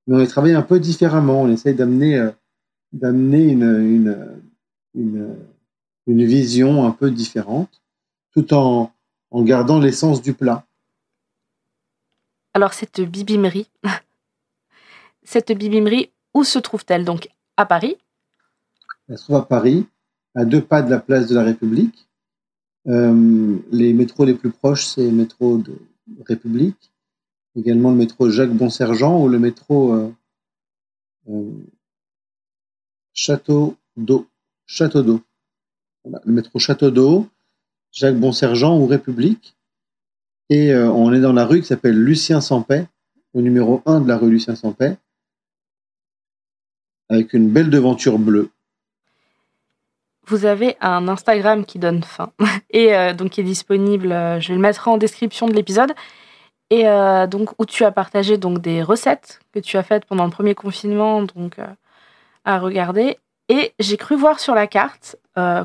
mais 0.07 0.18
on 0.18 0.19
les 0.19 0.27
travaille 0.27 0.56
un 0.56 0.61
peu 0.61 0.81
différemment. 0.81 1.41
On 1.41 1.49
essaye 1.49 1.73
d'amener 1.73 2.18
euh, 2.18 2.31
d'amener 2.91 3.48
une, 3.48 3.64
une, 3.64 4.18
une, 4.94 5.36
une, 6.11 6.26
vision 6.26 6.86
un 6.86 6.91
peu 6.91 7.11
différente, 7.11 7.81
tout 8.34 8.53
en, 8.53 8.91
en 9.31 9.44
gardant 9.44 9.80
l'essence 9.80 10.22
du 10.22 10.34
plat. 10.34 10.65
Alors, 12.53 12.73
cette 12.73 13.02
bibimerie, 13.02 13.69
cette 15.23 15.52
bibimerie, 15.52 16.11
où 16.34 16.44
se 16.44 16.60
trouve-t-elle? 16.60 17.06
Donc, 17.06 17.30
à 17.57 17.65
Paris? 17.65 17.98
Elle 19.07 19.18
se 19.18 19.23
trouve 19.23 19.38
à 19.38 19.45
Paris, 19.45 19.86
à 20.36 20.45
deux 20.45 20.61
pas 20.61 20.81
de 20.81 20.90
la 20.90 20.99
place 20.99 21.27
de 21.27 21.36
la 21.36 21.44
République. 21.44 22.07
Euh, 22.88 23.57
les 23.72 23.94
métros 23.94 24.26
les 24.26 24.34
plus 24.34 24.52
proches, 24.52 24.86
c'est 24.86 25.03
le 25.03 25.11
métro 25.11 25.57
de 25.57 25.77
République, 26.26 26.91
également 27.56 27.91
le 27.91 27.98
métro 27.98 28.30
Jacques 28.30 28.53
Bonsergent 28.53 29.22
ou 29.22 29.27
le 29.27 29.40
métro 29.40 29.94
euh, 29.94 30.11
euh, 31.30 31.52
Château 33.14 33.76
d'eau. 33.98 34.27
Château 34.65 35.02
d'eau. 35.02 35.22
Le 36.06 36.32
métro 36.32 36.60
Château 36.60 36.92
d'eau, 36.92 37.28
Jacques 37.92 38.18
Bonsergent 38.18 38.78
ou 38.78 38.86
République. 38.86 39.56
Et 40.50 40.72
euh, 40.72 40.90
on 40.92 41.14
est 41.14 41.20
dans 41.20 41.34
la 41.34 41.46
rue 41.46 41.62
qui 41.62 41.68
s'appelle 41.68 41.98
Lucien 41.98 42.42
Sampay, 42.42 42.88
au 43.34 43.42
numéro 43.42 43.82
1 43.86 44.02
de 44.02 44.08
la 44.08 44.18
rue 44.18 44.32
Lucien 44.32 44.56
Sampay, 44.56 44.98
avec 47.10 47.34
une 47.34 47.50
belle 47.50 47.70
devanture 47.70 48.18
bleue. 48.18 48.50
Vous 50.26 50.46
avez 50.46 50.76
un 50.82 51.08
Instagram 51.08 51.66
qui 51.66 51.80
donne 51.80 52.04
faim 52.04 52.32
et 52.70 52.96
euh, 52.96 53.14
donc 53.14 53.32
qui 53.32 53.42
est 53.42 53.44
disponible. 53.44 54.12
Euh, 54.12 54.40
je 54.40 54.54
le 54.54 54.60
mettrai 54.60 54.90
en 54.90 54.98
description 54.98 55.48
de 55.48 55.54
l'épisode 55.54 55.94
et 56.72 56.84
donc 57.32 57.50
où 57.58 57.66
tu 57.66 57.84
as 57.84 57.92
partagé 57.92 58.38
donc 58.38 58.62
des 58.62 58.84
recettes 58.84 59.40
que 59.52 59.60
tu 59.60 59.76
as 59.78 59.82
faites 59.82 60.06
pendant 60.06 60.26
le 60.26 60.30
premier 60.30 60.54
confinement, 60.54 61.24
donc 61.24 61.56
à 62.46 62.60
regarder. 62.60 63.18
Et 63.50 63.74
j'ai 63.80 63.98
cru 63.98 64.16
voir 64.16 64.40
sur 64.40 64.54
la 64.54 64.68
carte, 64.68 65.18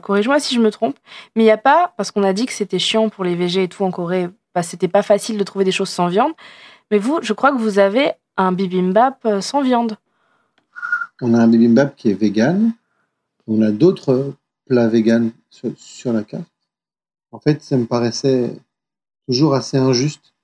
corrige-moi 0.02 0.40
si 0.40 0.55
je 0.55 0.60
me 0.60 0.70
trompe, 0.70 0.96
mais 1.36 1.42
il 1.42 1.46
n'y 1.46 1.51
a 1.51 1.59
pas 1.59 1.92
parce 1.96 2.10
qu'on 2.10 2.22
a 2.22 2.32
dit 2.32 2.46
que 2.46 2.52
c'était 2.52 2.78
chiant 2.78 3.09
pour 3.09 3.24
les 3.24 3.34
VG 3.34 3.64
et 3.64 3.68
tout 3.68 3.84
en 3.84 3.90
Corée 3.90 4.28
bah, 4.55 4.62
c'était 4.62 4.88
pas 4.88 5.02
facile 5.02 5.36
de 5.36 5.44
trouver 5.44 5.64
des 5.64 5.72
choses 5.72 5.88
sans 5.88 6.06
viande. 6.06 6.32
Mais 6.90 6.98
vous, 6.98 7.18
je 7.22 7.32
crois 7.32 7.51
que 7.51 7.59
vous 7.59 7.78
avez 7.78 8.12
un 8.36 8.52
bibimbap 8.52 9.24
euh, 9.26 9.40
sans 9.40 9.62
viande. 9.62 9.96
On 11.20 11.34
a 11.34 11.38
un 11.38 11.48
bibimbap 11.48 11.96
qui 11.96 12.10
est 12.10 12.14
vegan. 12.14 12.72
On 13.46 13.62
a 13.62 13.72
d'autres 13.72 14.34
plats 14.66 14.88
vegan 14.88 15.32
sur, 15.51 16.12
la 16.12 16.22
carte. 16.22 16.51
En 17.32 17.40
fait, 17.40 17.62
ça 17.62 17.76
me 17.76 17.84
paraissait 17.84 18.56
toujours 19.26 19.55
assez 19.55 19.76
injuste 19.76 20.34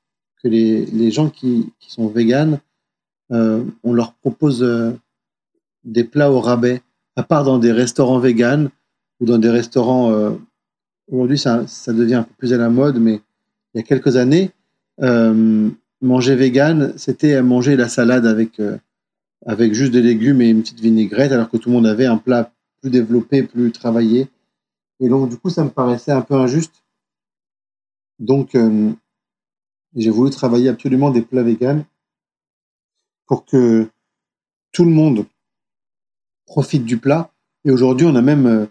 que 0.42 0.48
les, 0.48 0.86
les 0.86 1.10
gens 1.10 1.30
qui, 1.30 1.72
qui, 1.78 1.90
sont 1.90 2.08
véganes, 2.08 2.60
euh, 3.30 3.64
on 3.84 3.92
leur 3.92 4.14
propose 4.14 4.62
euh, 4.62 4.92
des 5.84 6.04
plats 6.04 6.30
au 6.30 6.40
rabais, 6.40 6.82
à 7.16 7.22
part 7.22 7.44
dans 7.44 7.58
des 7.58 7.72
restaurants 7.72 8.18
véganes 8.18 8.70
ou 9.20 9.26
dans 9.26 9.38
des 9.38 9.50
restaurants. 9.50 10.36
Aujourd'hui, 11.10 11.38
ça, 11.38 11.64
devient 11.88 12.14
un 12.14 12.22
peu 12.22 12.34
plus 12.38 12.52
à 12.52 12.56
la 12.56 12.70
mode, 12.70 12.98
mais 12.98 13.20
il 13.74 13.78
y 13.78 13.80
a 13.80 13.82
quelques 13.82 14.16
années, 14.16 14.52
euh, 15.02 15.68
manger 16.00 16.36
vegan, 16.36 16.92
c'était 16.96 17.42
manger 17.42 17.74
la 17.74 17.88
salade 17.88 18.26
avec, 18.26 18.60
euh, 18.60 18.78
avec 19.44 19.74
juste 19.74 19.92
des 19.92 20.02
légumes 20.02 20.40
et 20.40 20.50
une 20.50 20.62
petite 20.62 20.80
vinaigrette, 20.80 21.32
alors 21.32 21.50
que 21.50 21.56
tout 21.56 21.68
le 21.68 21.74
monde 21.74 21.86
avait 21.86 22.06
un 22.06 22.16
plat 22.16 22.52
plus 22.80 22.90
développé, 22.90 23.42
plus 23.42 23.72
travaillé. 23.72 24.28
Et 25.00 25.08
donc, 25.08 25.28
du 25.28 25.36
coup, 25.36 25.50
ça 25.50 25.64
me 25.64 25.70
paraissait 25.70 26.12
un 26.12 26.20
peu 26.20 26.34
injuste. 26.34 26.84
Donc, 28.20 28.54
euh, 28.54 28.92
j'ai 29.96 30.10
voulu 30.10 30.30
travailler 30.30 30.68
absolument 30.68 31.10
des 31.10 31.22
plats 31.22 31.42
vegan 31.42 31.84
pour 33.26 33.44
que 33.44 33.88
tout 34.72 34.84
le 34.84 34.90
monde 34.90 35.26
profite 36.46 36.84
du 36.84 36.98
plat. 36.98 37.32
Et 37.64 37.72
aujourd'hui, 37.72 38.06
on 38.06 38.14
a 38.14 38.22
même 38.22 38.68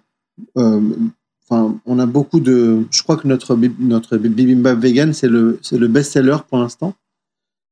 on 0.62 2.00
a 2.00 2.06
beaucoup 2.06 2.40
de. 2.40 2.86
Je 2.92 3.04
crois 3.04 3.18
que 3.18 3.28
notre, 3.28 3.56
notre 3.80 4.18
bibimbap 4.18 4.78
vegan, 4.78 5.14
c'est 5.14 5.28
le, 5.28 5.60
le 5.72 5.88
best-seller 5.88 6.38
pour 6.48 6.60
l'instant. 6.60 6.94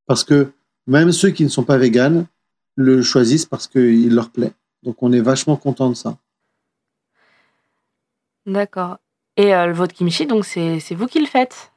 Parce 0.05 0.23
que 0.23 0.51
même 0.87 1.11
ceux 1.11 1.29
qui 1.29 1.43
ne 1.43 1.49
sont 1.49 1.63
pas 1.63 1.77
véganes 1.77 2.25
le 2.75 3.01
choisissent 3.01 3.45
parce 3.45 3.67
qu'il 3.67 4.13
leur 4.13 4.29
plaît. 4.29 4.53
Donc, 4.83 5.01
on 5.01 5.11
est 5.11 5.19
vachement 5.19 5.57
content 5.57 5.89
de 5.89 5.95
ça. 5.95 6.17
D'accord. 8.45 8.99
Et 9.35 9.53
euh, 9.53 9.73
votre 9.73 9.93
kimchi, 9.93 10.25
donc, 10.25 10.45
c'est 10.45 10.95
vous 10.95 11.07
qui 11.07 11.19
le 11.19 11.25
faites? 11.25 11.71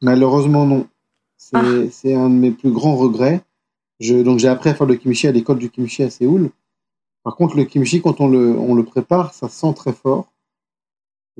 Malheureusement, 0.00 0.64
non. 0.64 0.88
Ah. 1.52 1.62
C'est 1.90 2.14
un 2.14 2.30
de 2.30 2.34
mes 2.34 2.52
plus 2.52 2.70
grands 2.70 2.96
regrets. 2.96 3.42
Je, 4.00 4.22
donc, 4.22 4.38
j'ai 4.38 4.48
appris 4.48 4.70
à 4.70 4.74
faire 4.74 4.86
le 4.86 4.96
kimchi 4.96 5.26
à 5.26 5.32
l'école 5.32 5.58
du 5.58 5.68
kimchi 5.68 6.02
à 6.02 6.10
Séoul. 6.10 6.50
Par 7.26 7.34
contre, 7.34 7.56
le 7.56 7.64
kimchi, 7.64 8.00
quand 8.00 8.20
on 8.20 8.28
le, 8.28 8.84
prépare, 8.84 9.34
ça 9.34 9.48
sent 9.48 9.74
très 9.74 9.92
fort 9.92 10.32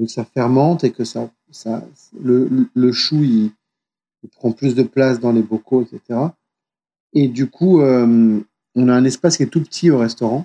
ça 0.09 0.25
fermente 0.25 0.83
et 0.83 0.91
que 0.91 1.05
ça, 1.05 1.31
ça 1.53 1.87
le, 2.21 2.69
le 2.75 2.93
chou 2.93 3.23
il, 3.23 3.53
prend 4.33 4.51
plus 4.51 4.75
de 4.75 4.83
place 4.83 5.21
dans 5.21 5.31
les 5.31 5.43
bocaux, 5.43 5.83
etc. 5.83 6.19
Et 7.13 7.29
du 7.29 7.49
coup, 7.49 7.83
euh, 7.83 8.41
on 8.75 8.89
a 8.89 8.95
un 8.95 9.05
espace 9.05 9.37
qui 9.37 9.45
est 9.45 9.47
tout 9.47 9.63
petit 9.63 9.89
au 9.93 9.99
restaurant. 9.99 10.45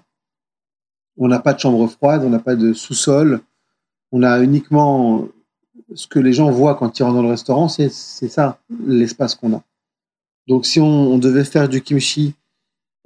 On 1.18 1.28
n'a 1.28 1.40
pas 1.40 1.54
de 1.54 1.60
chambre 1.60 1.88
froide, 1.88 2.22
on 2.24 2.30
n'a 2.30 2.38
pas 2.38 2.56
de 2.56 2.74
sous-sol. 2.74 3.42
On 4.12 4.22
a 4.22 4.44
uniquement 4.44 5.28
ce 5.96 6.06
que 6.06 6.20
les 6.20 6.34
gens 6.34 6.52
voient 6.52 6.76
quand 6.76 7.00
ils 7.00 7.02
rentrent 7.02 7.16
dans 7.16 7.24
le 7.24 7.30
restaurant, 7.30 7.68
c'est 7.68 7.90
ça 7.90 8.60
l'espace 8.86 9.34
qu'on 9.34 9.56
a. 9.56 9.64
Donc 10.48 10.68
si 10.68 10.80
on, 10.80 11.18
devait 11.18 11.46
faire 11.46 11.68
du 11.68 11.82
kimchi 11.82 12.36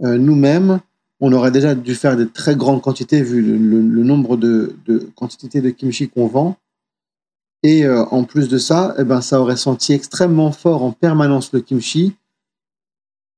euh, 0.01 0.17
nous-mêmes, 0.17 0.81
on 1.19 1.31
aurait 1.31 1.51
déjà 1.51 1.75
dû 1.75 1.95
faire 1.95 2.17
de 2.17 2.25
très 2.25 2.55
grandes 2.55 2.81
quantités 2.81 3.21
vu 3.21 3.41
le, 3.41 4.03
nombre 4.03 4.37
de, 4.37 4.75
quantités 5.15 5.61
de 5.61 5.69
kimchi 5.69 6.09
qu'on 6.09 6.27
vend. 6.27 6.57
Et 7.63 7.85
euh, 7.85 8.03
en 8.11 8.25
plus 8.25 8.47
de 8.47 8.57
ça, 8.57 8.93
eh 8.97 9.03
ben, 9.03 9.21
ça 9.21 9.41
aurait 9.41 9.57
senti 9.57 9.93
extrêmement 9.93 10.51
fort 10.51 10.83
en 10.83 10.91
permanence 10.91 11.51
le 11.51 11.61
kimchi. 11.61 12.15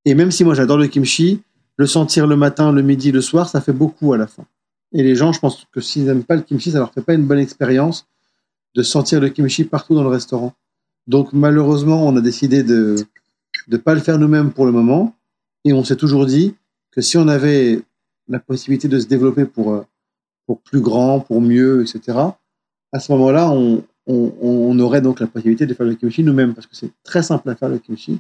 Et 0.05 0.15
même 0.15 0.31
si 0.31 0.43
moi 0.43 0.53
j'adore 0.53 0.77
le 0.77 0.87
kimchi, 0.87 1.41
le 1.77 1.85
sentir 1.85 2.27
le 2.27 2.35
matin, 2.35 2.71
le 2.71 2.81
midi, 2.81 3.11
le 3.11 3.21
soir, 3.21 3.47
ça 3.47 3.61
fait 3.61 3.73
beaucoup 3.73 4.13
à 4.13 4.17
la 4.17 4.27
fin. 4.27 4.45
Et 4.91 5.03
les 5.03 5.15
gens, 5.15 5.31
je 5.31 5.39
pense 5.39 5.65
que 5.71 5.79
s'ils 5.79 6.05
n'aiment 6.05 6.23
pas 6.23 6.35
le 6.35 6.41
kimchi, 6.41 6.71
ça 6.71 6.79
leur 6.79 6.91
fait 6.93 7.01
pas 7.01 7.13
une 7.13 7.25
bonne 7.25 7.39
expérience 7.39 8.07
de 8.75 8.83
sentir 8.83 9.21
le 9.21 9.29
kimchi 9.29 9.63
partout 9.63 9.95
dans 9.95 10.03
le 10.03 10.09
restaurant. 10.09 10.53
Donc 11.07 11.31
malheureusement, 11.31 12.05
on 12.05 12.15
a 12.17 12.21
décidé 12.21 12.63
de 12.63 12.95
ne 13.67 13.77
pas 13.77 13.93
le 13.93 14.01
faire 14.01 14.17
nous-mêmes 14.17 14.51
pour 14.51 14.65
le 14.65 14.71
moment. 14.71 15.15
Et 15.63 15.73
on 15.73 15.83
s'est 15.83 15.95
toujours 15.95 16.25
dit, 16.25 16.55
que 16.97 17.03
si 17.03 17.15
on 17.15 17.27
avait 17.27 17.83
la 18.27 18.39
possibilité 18.39 18.87
de 18.87 18.99
se 18.99 19.05
développer 19.05 19.45
pour, 19.45 19.71
euh, 19.71 19.85
pour 20.47 20.59
plus 20.61 20.81
grand, 20.81 21.19
pour 21.19 21.41
mieux, 21.41 21.83
etc., 21.83 22.17
à 22.91 22.99
ce 22.99 23.11
moment-là, 23.11 23.51
on, 23.51 23.83
on, 24.07 24.79
aurait 24.79 25.01
donc 25.01 25.19
la 25.19 25.27
possibilité 25.27 25.67
de 25.67 25.75
faire 25.75 25.85
le 25.85 25.93
kimchi 25.93 26.23
nous-mêmes, 26.23 26.55
parce 26.55 26.65
que 26.65 26.75
c'est 26.75 26.91
très 27.03 27.21
simple 27.21 27.47
à 27.51 27.55
faire 27.55 27.69
le 27.69 27.77
kimchi. 27.77 28.19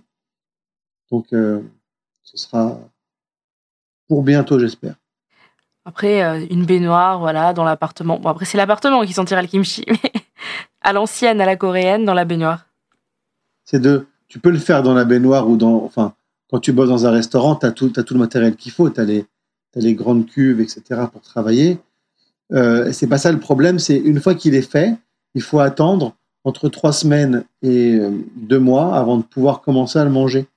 Donc, 1.09 1.33
euh, 1.33 1.59
ce 2.21 2.37
sera 2.37 2.79
pour 4.07 4.21
bientôt, 4.21 4.59
j'espère. 4.59 4.93
Après, 5.83 6.21
euh, 6.21 6.45
une 6.51 6.65
baignoire, 6.65 7.17
voilà, 7.17 7.53
dans 7.53 7.63
l'appartement. 7.63 8.19
Bon, 8.19 8.29
après, 8.29 8.45
c'est 8.45 8.57
l'appartement 8.57 9.03
qui 9.05 9.13
sentira 9.13 9.41
le 9.41 9.47
kimchi, 9.47 9.83
mais 9.89 10.11
à 10.81 10.93
l'ancienne, 10.93 11.41
à 11.41 11.47
la 11.47 11.55
coréenne, 11.55 12.05
dans 12.05 12.13
la 12.13 12.25
baignoire. 12.25 12.67
C'est 13.63 13.79
de. 13.79 14.05
Tu 14.27 14.37
peux 14.37 14.51
le 14.51 14.59
faire 14.59 14.83
dans 14.83 14.93
la 14.93 15.05
baignoire 15.05 15.49
ou 15.49 15.57
dans. 15.57 15.83
Enfin, 15.83 16.13
quand 16.49 16.59
tu 16.59 16.71
bosses 16.71 16.89
dans 16.89 17.05
un 17.05 17.11
restaurant, 17.11 17.55
tu 17.55 17.65
as, 17.65 17.71
tout 17.71 17.91
le 17.93 18.19
matériel 18.19 18.55
qu'il 18.55 18.71
faut. 18.71 18.89
Tu 18.89 19.01
as, 19.01 19.05
les 19.05 19.93
grandes 19.93 20.25
cuves, 20.25 20.59
etc. 20.59 20.81
pour 21.11 21.21
travailler. 21.21 21.77
Euh, 22.53 22.91
c'est 22.91 23.07
pas 23.07 23.17
ça 23.17 23.31
le 23.31 23.39
problème. 23.39 23.79
C'est 23.79 23.97
une 23.97 24.19
fois 24.19 24.33
qu'il 24.33 24.55
est 24.55 24.69
fait, 24.69 24.95
il 25.35 25.41
faut 25.41 25.59
attendre 25.59 26.15
entre 26.43 26.69
trois 26.69 26.93
semaines 26.93 27.43
et 27.61 27.95
euh, 27.95 28.11
deux 28.35 28.59
mois 28.59 28.95
avant 28.95 29.17
de 29.17 29.23
pouvoir 29.23 29.61
commencer 29.61 29.99
à 29.99 30.05
le 30.05 30.09
manger. 30.09 30.47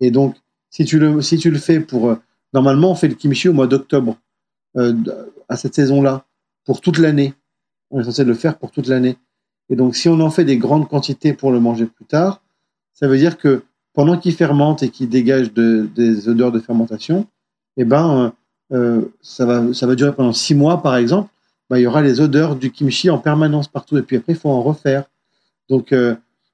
Et 0.00 0.10
donc, 0.10 0.36
si 0.70 0.84
tu 0.84 0.98
le, 0.98 1.20
fais 1.58 1.78
pour. 1.78 2.10
Euh, 2.10 2.16
normalement, 2.52 2.90
on 2.90 2.94
fait 2.96 3.06
le 3.06 3.14
kimchi 3.14 3.48
au 3.48 3.52
mois 3.52 3.68
d'octobre, 3.68 4.18
euh, 4.76 4.92
à 5.48 5.56
cette 5.56 5.74
saison-là, 5.74 6.24
pour 6.64 6.80
toute 6.80 6.98
l'année. 6.98 7.32
On 7.90 8.00
est 8.00 8.04
censé 8.04 8.24
le 8.24 8.34
faire 8.34 8.58
pour 8.58 8.72
toute 8.72 8.88
l'année. 8.88 9.16
Et 9.70 9.76
donc, 9.76 9.94
si 9.94 10.08
on 10.08 10.18
en 10.18 10.30
fait 10.30 10.44
des 10.44 10.58
grandes 10.58 10.88
quantités 10.88 11.32
pour 11.32 11.52
le 11.52 11.60
manger 11.60 11.86
plus 11.86 12.04
tard, 12.04 12.42
ça 12.92 13.06
veut 13.06 13.18
dire 13.18 13.38
que 13.38 13.62
pendant 13.94 14.18
qu'il 14.18 14.34
fermente 14.34 14.82
et 14.82 14.90
qu'il 14.90 15.08
dégage 15.08 15.52
des 15.52 16.28
odeurs 16.28 16.52
de 16.52 16.60
fermentation, 16.60 17.26
eh 17.76 17.84
ben, 17.84 18.32
ça, 19.22 19.46
va, 19.46 19.72
ça 19.72 19.86
va 19.86 19.94
durer 19.94 20.14
pendant 20.14 20.32
six 20.32 20.54
mois, 20.54 20.82
par 20.82 20.96
exemple. 20.96 21.30
Ben, 21.70 21.78
il 21.78 21.82
y 21.82 21.86
aura 21.86 22.02
les 22.02 22.20
odeurs 22.20 22.56
du 22.56 22.70
kimchi 22.70 23.08
en 23.08 23.18
permanence 23.18 23.68
partout. 23.68 23.96
Et 23.96 24.02
puis 24.02 24.16
après, 24.16 24.32
il 24.32 24.38
faut 24.38 24.50
en 24.50 24.62
refaire. 24.62 25.04
Donc, 25.68 25.94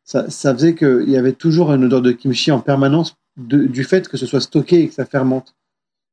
ça, 0.04 0.28
ça, 0.28 0.54
faisait 0.54 0.74
qu'il 0.74 1.08
y 1.08 1.16
avait 1.16 1.32
toujours 1.32 1.72
une 1.72 1.84
odeur 1.84 2.02
de 2.02 2.12
kimchi 2.12 2.52
en 2.52 2.60
permanence 2.60 3.16
du 3.36 3.84
fait 3.84 4.08
que 4.08 4.16
ce 4.16 4.26
soit 4.26 4.40
stocké 4.40 4.82
et 4.82 4.88
que 4.88 4.94
ça 4.94 5.04
fermente. 5.04 5.54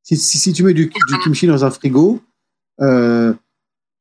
Si, 0.04 0.54
tu 0.54 0.64
mets 0.64 0.74
du, 0.74 0.90
kimchi 1.24 1.48
dans 1.48 1.66
un 1.66 1.70
frigo, 1.72 2.22
euh, 2.80 3.34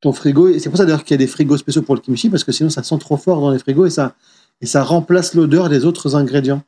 ton 0.01 0.13
frigo, 0.13 0.57
c'est 0.59 0.69
pour 0.69 0.79
ça 0.79 0.85
d'ailleurs 0.85 1.03
qu'il 1.03 1.15
y 1.15 1.17
a 1.17 1.19
des 1.19 1.27
frigos 1.27 1.57
spéciaux 1.57 1.83
pour 1.83 1.97
le 1.97 2.01
kimchi, 2.01 2.31
parce 2.31 2.45
que 2.45 2.53
sinon 2.53 2.71
ça 2.71 2.85
sent 2.85 2.99
trop 2.99 3.17
fort 3.17 3.41
dans 3.41 3.51
les 3.51 3.59
frigos 3.59 3.87
et 3.87 3.91
ça, 3.91 4.15
et 4.61 4.67
ça 4.67 4.85
remplace 4.85 5.35
l'odeur 5.35 5.69
des 5.69 5.85
autres 5.85 6.15
ingrédients. 6.15 6.63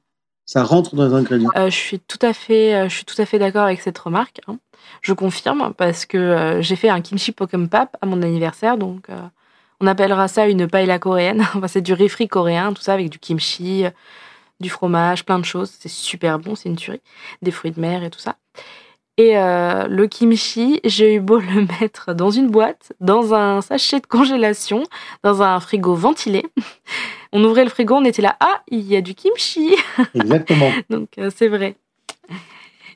Ça 0.48 0.64
rentre 0.64 0.96
dans 0.96 1.06
les 1.06 1.12
ingrédients. 1.12 1.50
Euh, 1.56 1.68
je 1.68 1.76
suis 1.76 2.00
tout 2.00 2.18
à 2.22 2.32
fait, 2.32 2.74
euh, 2.74 2.88
je 2.88 2.94
suis 2.94 3.04
tout 3.04 3.20
à 3.20 3.26
fait 3.26 3.38
d'accord 3.38 3.64
avec 3.64 3.82
cette 3.82 3.98
remarque. 3.98 4.40
Hein. 4.48 4.58
Je 5.02 5.12
confirme 5.12 5.74
parce 5.76 6.06
que 6.06 6.60
j'ai 6.60 6.74
fait 6.74 6.88
un 6.88 7.02
kimchi 7.02 7.32
pap 7.32 7.96
à 8.00 8.06
mon 8.06 8.22
anniversaire, 8.22 8.78
donc 8.78 9.08
on 9.80 9.86
appellera 9.86 10.26
ça 10.26 10.48
une 10.48 10.66
paella 10.66 10.98
coréenne. 10.98 11.46
c'est 11.66 11.82
du 11.82 11.92
riz 11.92 12.08
frit 12.08 12.28
coréen, 12.28 12.72
tout 12.72 12.80
ça 12.80 12.94
avec 12.94 13.10
du 13.10 13.18
kimchi, 13.18 13.84
du 14.60 14.70
fromage, 14.70 15.26
plein 15.26 15.38
de 15.38 15.44
choses. 15.44 15.70
C'est 15.78 15.90
super 15.90 16.38
bon, 16.38 16.54
c'est 16.54 16.70
une 16.70 16.76
tuerie. 16.76 17.02
Des 17.42 17.50
fruits 17.50 17.72
de 17.72 17.80
mer 17.80 18.02
et 18.02 18.08
tout 18.08 18.18
ça. 18.18 18.36
Et 19.18 19.36
euh, 19.36 19.88
le 19.88 20.06
kimchi, 20.06 20.80
j'ai 20.84 21.14
eu 21.14 21.20
beau 21.20 21.38
le 21.40 21.66
mettre 21.80 22.14
dans 22.14 22.30
une 22.30 22.48
boîte, 22.48 22.92
dans 23.00 23.34
un 23.34 23.60
sachet 23.60 24.00
de 24.00 24.06
congélation, 24.06 24.84
dans 25.24 25.42
un 25.42 25.58
frigo 25.60 25.94
ventilé. 25.94 26.46
On 27.32 27.44
ouvrait 27.44 27.64
le 27.64 27.70
frigo, 27.70 27.94
on 27.94 28.04
était 28.04 28.22
là, 28.22 28.36
ah, 28.40 28.62
il 28.68 28.86
y 28.86 28.96
a 28.96 29.00
du 29.00 29.14
kimchi. 29.14 29.74
Exactement. 30.14 30.70
Donc 30.90 31.10
euh, 31.18 31.30
c'est 31.34 31.48
vrai. 31.48 31.76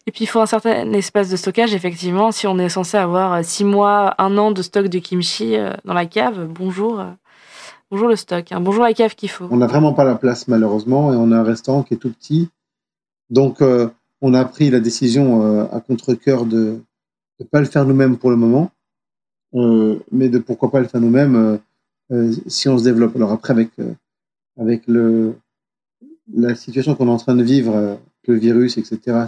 Et 0.06 0.10
puis 0.10 0.24
il 0.24 0.26
faut 0.26 0.40
un 0.40 0.46
certain 0.46 0.92
espace 0.92 1.30
de 1.30 1.36
stockage, 1.36 1.74
effectivement. 1.74 2.32
Si 2.32 2.46
on 2.46 2.58
est 2.58 2.68
censé 2.68 2.96
avoir 2.96 3.44
six 3.44 3.64
mois, 3.64 4.14
un 4.18 4.36
an 4.38 4.50
de 4.50 4.62
stock 4.62 4.86
de 4.86 4.98
kimchi 4.98 5.56
euh, 5.56 5.72
dans 5.84 5.94
la 5.94 6.06
cave, 6.06 6.46
bonjour. 6.48 7.02
Bonjour 7.92 8.08
le 8.08 8.16
stock, 8.16 8.50
hein. 8.52 8.60
bonjour 8.60 8.84
la 8.84 8.94
cave 8.94 9.14
qu'il 9.14 9.28
faut. 9.28 9.46
On 9.50 9.58
n'a 9.58 9.66
vraiment 9.66 9.92
pas 9.92 10.04
la 10.04 10.14
place 10.14 10.48
malheureusement 10.48 11.12
et 11.12 11.16
on 11.16 11.30
a 11.30 11.36
un 11.36 11.42
restaurant 11.42 11.82
qui 11.82 11.92
est 11.92 11.98
tout 11.98 12.10
petit. 12.10 12.48
Donc 13.28 13.60
euh, 13.60 13.88
on 14.22 14.32
a 14.32 14.46
pris 14.46 14.70
la 14.70 14.80
décision 14.80 15.44
euh, 15.44 15.66
à 15.70 15.80
contre-coeur 15.80 16.46
de 16.46 16.80
ne 17.38 17.44
pas 17.44 17.60
le 17.60 17.66
faire 17.66 17.84
nous-mêmes 17.84 18.16
pour 18.16 18.30
le 18.30 18.36
moment, 18.36 18.70
euh, 19.54 19.98
mais 20.10 20.30
de 20.30 20.38
pourquoi 20.38 20.70
pas 20.70 20.80
le 20.80 20.86
faire 20.86 21.02
nous-mêmes 21.02 21.58
si 22.46 22.68
on 22.70 22.78
se 22.78 22.84
développe. 22.84 23.14
Alors 23.16 23.32
après 23.32 23.52
avec, 23.52 23.70
avec 24.58 24.86
le, 24.86 25.34
la 26.32 26.54
situation 26.54 26.94
qu'on 26.94 27.08
est 27.08 27.10
en 27.10 27.16
train 27.16 27.34
de 27.34 27.42
vivre, 27.42 27.98
le 28.26 28.34
virus, 28.34 28.78
etc., 28.78 29.26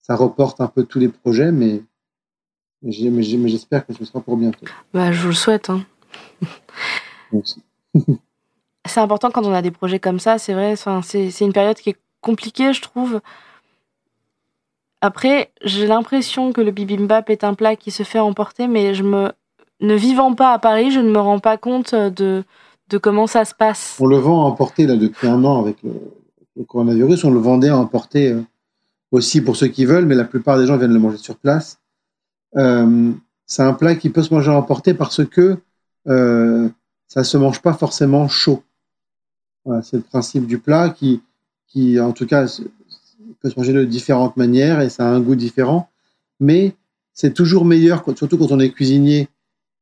ça 0.00 0.14
reporte 0.14 0.60
un 0.60 0.68
peu 0.68 0.84
tous 0.84 0.98
les 0.98 1.08
projets, 1.08 1.50
mais, 1.50 1.82
mais 2.82 2.92
j'espère 3.22 3.84
que 3.86 3.92
ce 3.92 4.04
sera 4.04 4.20
pour 4.20 4.36
bientôt. 4.36 4.66
Bah, 4.94 5.12
je 5.12 5.20
vous 5.22 5.28
le 5.28 5.34
souhaite. 5.34 5.70
Hein. 5.70 5.84
c'est 8.86 9.00
important 9.00 9.30
quand 9.30 9.44
on 9.44 9.52
a 9.52 9.62
des 9.62 9.70
projets 9.70 9.98
comme 9.98 10.20
ça, 10.20 10.38
c'est 10.38 10.54
vrai. 10.54 10.74
c'est 11.02 11.40
une 11.40 11.52
période 11.52 11.76
qui 11.76 11.90
est 11.90 11.96
compliquée, 12.20 12.72
je 12.72 12.82
trouve. 12.82 13.20
Après, 15.00 15.52
j'ai 15.62 15.86
l'impression 15.86 16.52
que 16.52 16.60
le 16.60 16.70
bibimbap 16.70 17.28
est 17.30 17.44
un 17.44 17.54
plat 17.54 17.76
qui 17.76 17.90
se 17.90 18.02
fait 18.02 18.18
emporter, 18.18 18.66
mais 18.66 18.94
je 18.94 19.02
me, 19.02 19.32
ne 19.80 19.94
vivant 19.94 20.34
pas 20.34 20.52
à 20.52 20.58
Paris, 20.58 20.90
je 20.90 21.00
ne 21.00 21.10
me 21.10 21.18
rends 21.18 21.38
pas 21.38 21.56
compte 21.58 21.94
de, 21.94 22.44
de 22.88 22.98
comment 22.98 23.26
ça 23.26 23.44
se 23.44 23.54
passe. 23.54 23.96
On 24.00 24.06
le 24.06 24.16
vend 24.16 24.42
à 24.42 24.44
emporter 24.44 24.86
là 24.86 24.96
depuis 24.96 25.26
un 25.26 25.44
an 25.44 25.60
avec 25.60 25.76
le, 25.82 26.64
coronavirus. 26.64 27.24
On 27.24 27.30
le 27.30 27.40
vendait 27.40 27.68
à 27.68 27.76
emporter 27.76 28.32
euh, 28.32 28.42
aussi 29.10 29.40
pour 29.40 29.56
ceux 29.56 29.68
qui 29.68 29.84
veulent, 29.84 30.06
mais 30.06 30.14
la 30.14 30.24
plupart 30.24 30.58
des 30.58 30.66
gens 30.66 30.76
viennent 30.76 30.92
le 30.92 30.98
manger 30.98 31.18
sur 31.18 31.36
place. 31.36 31.80
Euh, 32.56 33.12
c'est 33.44 33.62
un 33.62 33.74
plat 33.74 33.94
qui 33.94 34.10
peut 34.10 34.22
se 34.22 34.32
manger 34.32 34.50
à 34.50 34.54
emporter 34.54 34.94
parce 34.94 35.24
que 35.24 35.58
euh, 36.08 36.68
ça 37.06 37.24
se 37.24 37.36
mange 37.36 37.60
pas 37.60 37.74
forcément 37.74 38.28
chaud. 38.28 38.62
c'est 39.82 39.96
le 39.96 40.02
principe 40.02 40.46
du 40.46 40.58
plat 40.58 40.90
qui, 40.90 41.22
qui, 41.66 42.00
en 42.00 42.12
tout 42.12 42.26
cas, 42.26 42.46
peut 43.40 43.50
se 43.50 43.58
manger 43.58 43.72
de 43.72 43.84
différentes 43.84 44.36
manières 44.36 44.80
et 44.80 44.88
ça 44.88 45.06
a 45.06 45.10
un 45.10 45.20
goût 45.20 45.36
différent. 45.36 45.88
Mais 46.40 46.74
c'est 47.12 47.34
toujours 47.34 47.64
meilleur, 47.64 48.04
surtout 48.16 48.38
quand 48.38 48.52
on 48.52 48.60
est 48.60 48.70
cuisinier, 48.70 49.28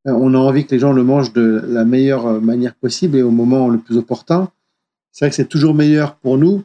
on 0.05 0.35
a 0.35 0.39
envie 0.39 0.67
que 0.67 0.73
les 0.73 0.79
gens 0.79 0.93
le 0.93 1.03
mangent 1.03 1.33
de 1.33 1.63
la 1.67 1.85
meilleure 1.85 2.27
euh, 2.27 2.41
manière 2.41 2.75
possible 2.75 3.17
et 3.17 3.23
au 3.23 3.31
moment 3.31 3.69
le 3.69 3.79
plus 3.79 3.97
opportun. 3.97 4.51
C'est 5.13 5.25
vrai 5.25 5.31
que 5.31 5.37
c'est 5.37 5.49
toujours 5.49 5.75
meilleur 5.75 6.17
pour 6.17 6.39
nous 6.39 6.65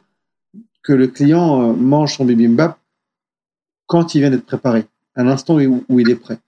que 0.82 0.92
le 0.92 1.06
client 1.08 1.70
euh, 1.70 1.72
mange 1.72 2.16
son 2.16 2.24
bibimbap 2.24 2.78
quand 3.86 4.14
il 4.14 4.20
vient 4.20 4.30
d'être 4.30 4.46
préparé, 4.46 4.86
à 5.16 5.24
l'instant 5.24 5.58
où 5.58 6.00
il 6.00 6.10
est 6.10 6.16
prêt. 6.16 6.38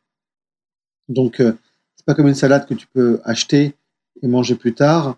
Donc, 1.09 1.39
c'est 1.39 2.07
pas 2.07 2.15
comme 2.15 2.29
une 2.29 2.35
salade 2.35 2.67
que 2.67 2.75
tu 2.75 2.87
peux 2.87 3.21
acheter 3.25 3.75
et 4.23 4.29
manger 4.29 4.55
plus 4.55 4.75
tard. 4.75 5.17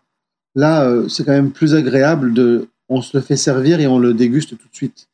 Là, 0.54 0.84
euh, 0.84 1.08
c'est 1.08 1.24
quand 1.24 1.32
même 1.32 1.50
plus 1.50 1.74
agréable 1.74 2.32
de, 2.32 2.68
on 2.88 3.02
se 3.02 3.16
le 3.16 3.22
fait 3.22 3.36
servir 3.36 3.80
et 3.80 3.86
on 3.86 3.98
le 3.98 4.14
déguste 4.14 4.50
tout 4.50 4.68
de 4.68 4.74
suite. 4.74 5.08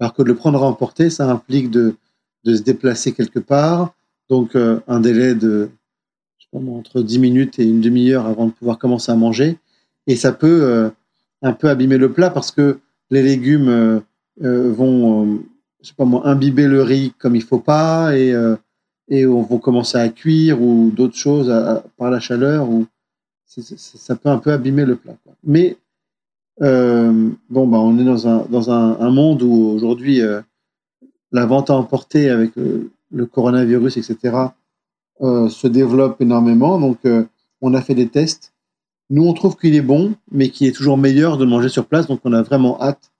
Alors 0.00 0.14
que 0.14 0.22
de 0.22 0.28
le 0.28 0.34
prendre 0.34 0.62
à 0.62 0.66
emporter, 0.66 1.10
ça 1.10 1.30
implique 1.30 1.70
de, 1.70 1.96
se 2.44 2.62
déplacer 2.62 3.12
quelque 3.12 3.38
part, 3.38 3.94
donc 4.28 4.56
euh, 4.56 4.80
un 4.88 5.00
délai 5.00 5.34
de 5.34 5.70
entre 6.52 7.02
10 7.02 7.18
minutes 7.18 7.58
et 7.58 7.64
une 7.64 7.80
demi-heure 7.80 8.26
avant 8.26 8.46
de 8.46 8.52
pouvoir 8.52 8.78
commencer 8.78 9.12
à 9.12 9.16
manger. 9.16 9.58
Et 10.06 10.16
ça 10.16 10.32
peut 10.32 10.62
euh, 10.62 10.90
un 11.42 11.52
peu 11.52 11.68
abîmer 11.68 11.98
le 11.98 12.12
plat 12.12 12.30
parce 12.30 12.50
que 12.50 12.78
les 13.10 13.22
légumes 13.22 14.02
vont, 14.40 15.40
je 15.82 15.92
pas 15.94 16.04
moi, 16.04 16.26
imbiber 16.26 16.66
le 16.66 16.82
riz 16.82 17.12
comme 17.18 17.34
il 17.34 17.42
faut 17.42 17.58
pas 17.58 18.16
et, 18.16 18.34
et 19.08 19.24
vont 19.24 19.58
commencer 19.58 19.96
à 19.96 20.08
cuire 20.10 20.60
ou 20.60 20.90
d'autres 20.94 21.16
choses 21.16 21.52
par 21.96 22.10
la 22.10 22.20
chaleur 22.20 22.68
ou 22.68 22.86
ça 23.46 24.14
peut 24.16 24.28
un 24.28 24.38
peu 24.38 24.52
abîmer 24.52 24.84
le 24.84 24.96
plat. 24.96 25.16
Mais 25.42 25.78
euh, 26.62 27.30
bon, 27.48 27.66
bah, 27.66 27.78
on 27.78 27.98
est 27.98 28.04
dans 28.04 28.26
un, 28.26 28.44
dans 28.50 28.70
un, 28.70 29.10
monde 29.10 29.42
où 29.42 29.70
aujourd'hui 29.74 30.20
euh, 30.20 30.40
la 31.32 31.46
vente 31.46 31.70
à 31.70 31.74
emporter 31.74 32.30
avec 32.30 32.52
le, 32.56 33.26
coronavirus, 33.26 33.96
etc., 33.96 34.36
euh, 35.20 35.48
se 35.48 35.66
développe 35.66 36.20
énormément. 36.20 36.78
Donc, 36.78 36.98
on 37.60 37.74
a 37.74 37.82
fait 37.82 37.94
des 37.94 38.08
tests. 38.08 38.54
Nous, 39.10 39.24
on 39.24 39.32
trouve 39.32 39.56
qu'il 39.56 39.74
est 39.74 39.82
bon, 39.82 40.14
mais 40.30 40.50
qu'il 40.50 40.66
est 40.66 40.72
toujours 40.72 40.98
meilleur 40.98 41.38
de 41.38 41.44
manger 41.44 41.68
sur 41.68 41.86
place. 41.86 42.06
Donc, 42.06 42.20
on 42.24 42.32
a 42.32 42.42
vraiment 42.42 42.80
hâte 42.80 43.12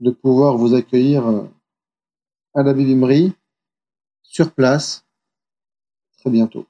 de 0.00 0.10
pouvoir 0.10 0.56
vous 0.56 0.74
accueillir 0.74 1.24
à 2.54 2.62
la 2.62 2.72
Bibimri 2.72 3.32
sur 4.22 4.52
place 4.52 5.04
très 6.18 6.30
bientôt. 6.30 6.66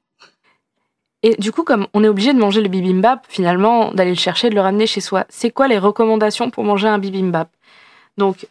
Et 1.22 1.34
du 1.36 1.52
coup, 1.52 1.64
comme 1.64 1.86
on 1.92 2.02
est 2.02 2.08
obligé 2.08 2.32
de 2.32 2.38
manger 2.38 2.62
le 2.62 2.68
bibimbap, 2.68 3.26
finalement, 3.28 3.92
d'aller 3.92 4.10
le 4.10 4.16
chercher, 4.16 4.48
de 4.48 4.54
le 4.54 4.62
ramener 4.62 4.86
chez 4.86 5.02
soi, 5.02 5.26
c'est 5.28 5.50
quoi 5.50 5.68
les 5.68 5.78
recommandations 5.78 6.50
pour 6.50 6.64
manger 6.64 6.88
un 6.88 6.98
bibimbap? 6.98 7.50
Donc, 8.16 8.48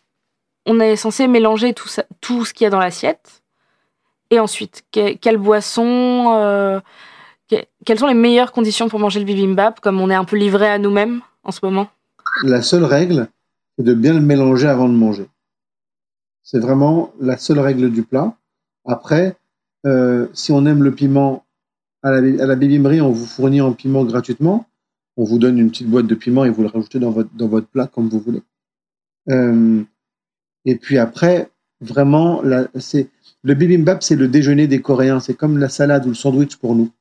on 0.67 0.79
est 0.79 0.95
censé 0.95 1.27
mélanger 1.27 1.73
tout, 1.73 1.89
tout 2.21 2.45
ce 2.45 2.53
qu'il 2.53 2.65
y 2.65 2.67
a 2.67 2.69
dans 2.69 2.79
l'assiette. 2.79 3.41
Et 4.31 4.39
ensuite, 4.39 4.83
quelle 4.91 5.37
boisson 5.37 6.33
euh, 6.35 6.79
Quelles 7.85 7.99
sont 7.99 8.07
les 8.07 8.13
meilleures 8.13 8.51
conditions 8.51 8.89
pour 8.89 8.99
manger 8.99 9.19
le 9.19 9.25
bibimbap, 9.25 9.79
comme 9.79 9.99
on 9.99 10.09
est 10.09 10.15
un 10.15 10.25
peu 10.25 10.37
livré 10.37 10.67
à 10.67 10.77
nous-mêmes 10.77 11.21
en 11.43 11.51
ce 11.51 11.59
moment? 11.63 11.89
La 12.43 12.61
seule 12.61 12.83
règle, 12.83 13.27
c'est 13.77 13.83
de 13.83 13.93
bien 13.93 14.13
le 14.13 14.21
mélanger 14.21 14.67
avant 14.67 14.87
de 14.87 14.93
manger. 14.93 15.27
C'est 16.43 16.59
vraiment 16.59 17.11
la 17.19 17.37
seule 17.37 17.59
règle 17.59 17.91
du 17.91 18.03
plat. 18.03 18.35
Après, 18.85 19.35
euh, 19.85 20.27
si 20.33 20.51
on 20.51 20.65
aime 20.65 20.83
le 20.83 20.93
piment, 20.93 21.45
à 22.03 22.11
la, 22.11 22.53
à 22.53 23.03
on 23.03 23.11
vous 23.11 23.25
fournit 23.25 23.59
un 23.59 23.73
piment 23.73 24.03
gratuitement. 24.03 24.65
On 25.17 25.25
vous 25.25 25.37
donne 25.37 25.59
une 25.59 25.69
petite 25.69 25.89
boîte 25.89 26.07
de 26.07 26.15
piment 26.15 26.45
et 26.45 26.49
vous 26.49 26.61
le 26.61 26.69
rajoutez 26.69 26.99
dans 26.99 27.11
votre, 27.11 27.29
dans 27.35 27.47
votre 27.47 27.67
plat 27.67 27.87
comme 27.87 28.07
vous 28.07 28.19
voulez. 28.19 28.41
Euh, 29.29 29.83
et 30.65 30.75
puis 30.75 30.97
après, 30.97 31.49
vraiment, 31.81 32.41
c'est 32.75 33.09
le 33.43 33.53
bibimbap, 33.53 34.03
c'est 34.03 34.15
le 34.15 34.27
déjeuner 34.27 34.67
des 34.67 34.81
Coréens. 34.81 35.19
C'est 35.19 35.33
comme 35.33 35.57
la 35.57 35.69
salade 35.69 36.05
ou 36.05 36.09
le 36.09 36.15
sandwich 36.15 36.57
pour 36.57 36.75
nous. 36.75 36.91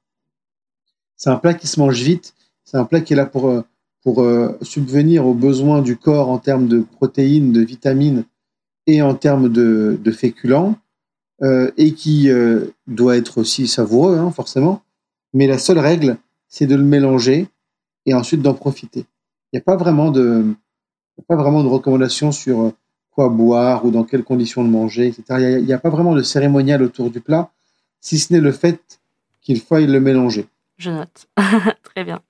C'est 1.17 1.31
un 1.31 1.37
plat 1.37 1.55
qui 1.55 1.67
se 1.67 1.81
mange 1.81 2.01
vite. 2.01 2.35
C'est 2.65 2.77
un 2.77 2.85
plat 2.85 3.01
qui 3.01 3.13
est 3.13 3.17
là 3.17 3.27
pour, 3.27 3.49
euh, 3.49 3.65
pour 4.03 4.23
euh, 4.23 4.57
subvenir 4.63 5.27
aux 5.27 5.35
besoins 5.35 5.83
du 5.83 5.97
corps 5.97 6.29
en 6.29 6.39
termes 6.39 6.69
de 6.69 6.81
protéines, 6.81 7.53
de 7.53 7.61
vitamines 7.61 8.25
et 8.87 9.03
en 9.03 9.15
termes 9.15 9.49
de, 9.49 9.99
de 10.03 10.11
féculents. 10.11 10.77
Euh, 11.41 11.71
et 11.77 11.95
qui 11.95 12.29
doit 12.89 13.17
être 13.17 13.39
aussi 13.39 13.69
savoureux, 13.69 14.19
hein, 14.19 14.33
forcément. 14.33 14.83
Mais 15.33 15.47
la 15.47 15.59
seule 15.59 15.79
règle, 15.79 16.17
c'est 16.49 16.67
de 16.67 16.75
le 16.75 16.83
mélanger 16.83 17.47
et 18.07 18.15
ensuite 18.15 18.43
d'en 18.43 18.55
profiter. 18.55 19.07
Il 19.53 19.57
n'y 19.57 19.59
a 19.61 19.63
pas 19.63 19.77
vraiment 19.77 20.11
de, 20.11 20.47
pas 21.29 21.37
vraiment 21.37 21.63
de 21.63 21.69
recommandations 21.69 22.33
sur 22.33 22.73
quoi 23.19 23.31
boire 23.31 23.85
ou 23.85 23.91
dans 23.91 24.05
quelles 24.05 24.23
conditions 24.23 24.63
de 24.63 24.69
manger, 24.69 25.09
etc. 25.09 25.57
Il 25.59 25.65
n'y 25.65 25.73
a, 25.73 25.79
pas 25.79 25.91
vraiment 25.91 26.15
de 26.15 26.23
cérémonial 26.23 26.85
autour 26.85 27.11
du 27.11 27.21
plat, 27.21 27.51
si 28.01 28.17
ce 28.17 28.33
n'est 28.33 28.39
le 28.39 28.53
fait 28.53 29.01
qu'il 29.43 29.61
faille 29.61 29.89
le 29.89 29.99
mélanger. 29.99 30.47
Je 30.77 30.93
note. 30.93 31.27
Très 31.83 32.05
bien. 32.05 32.21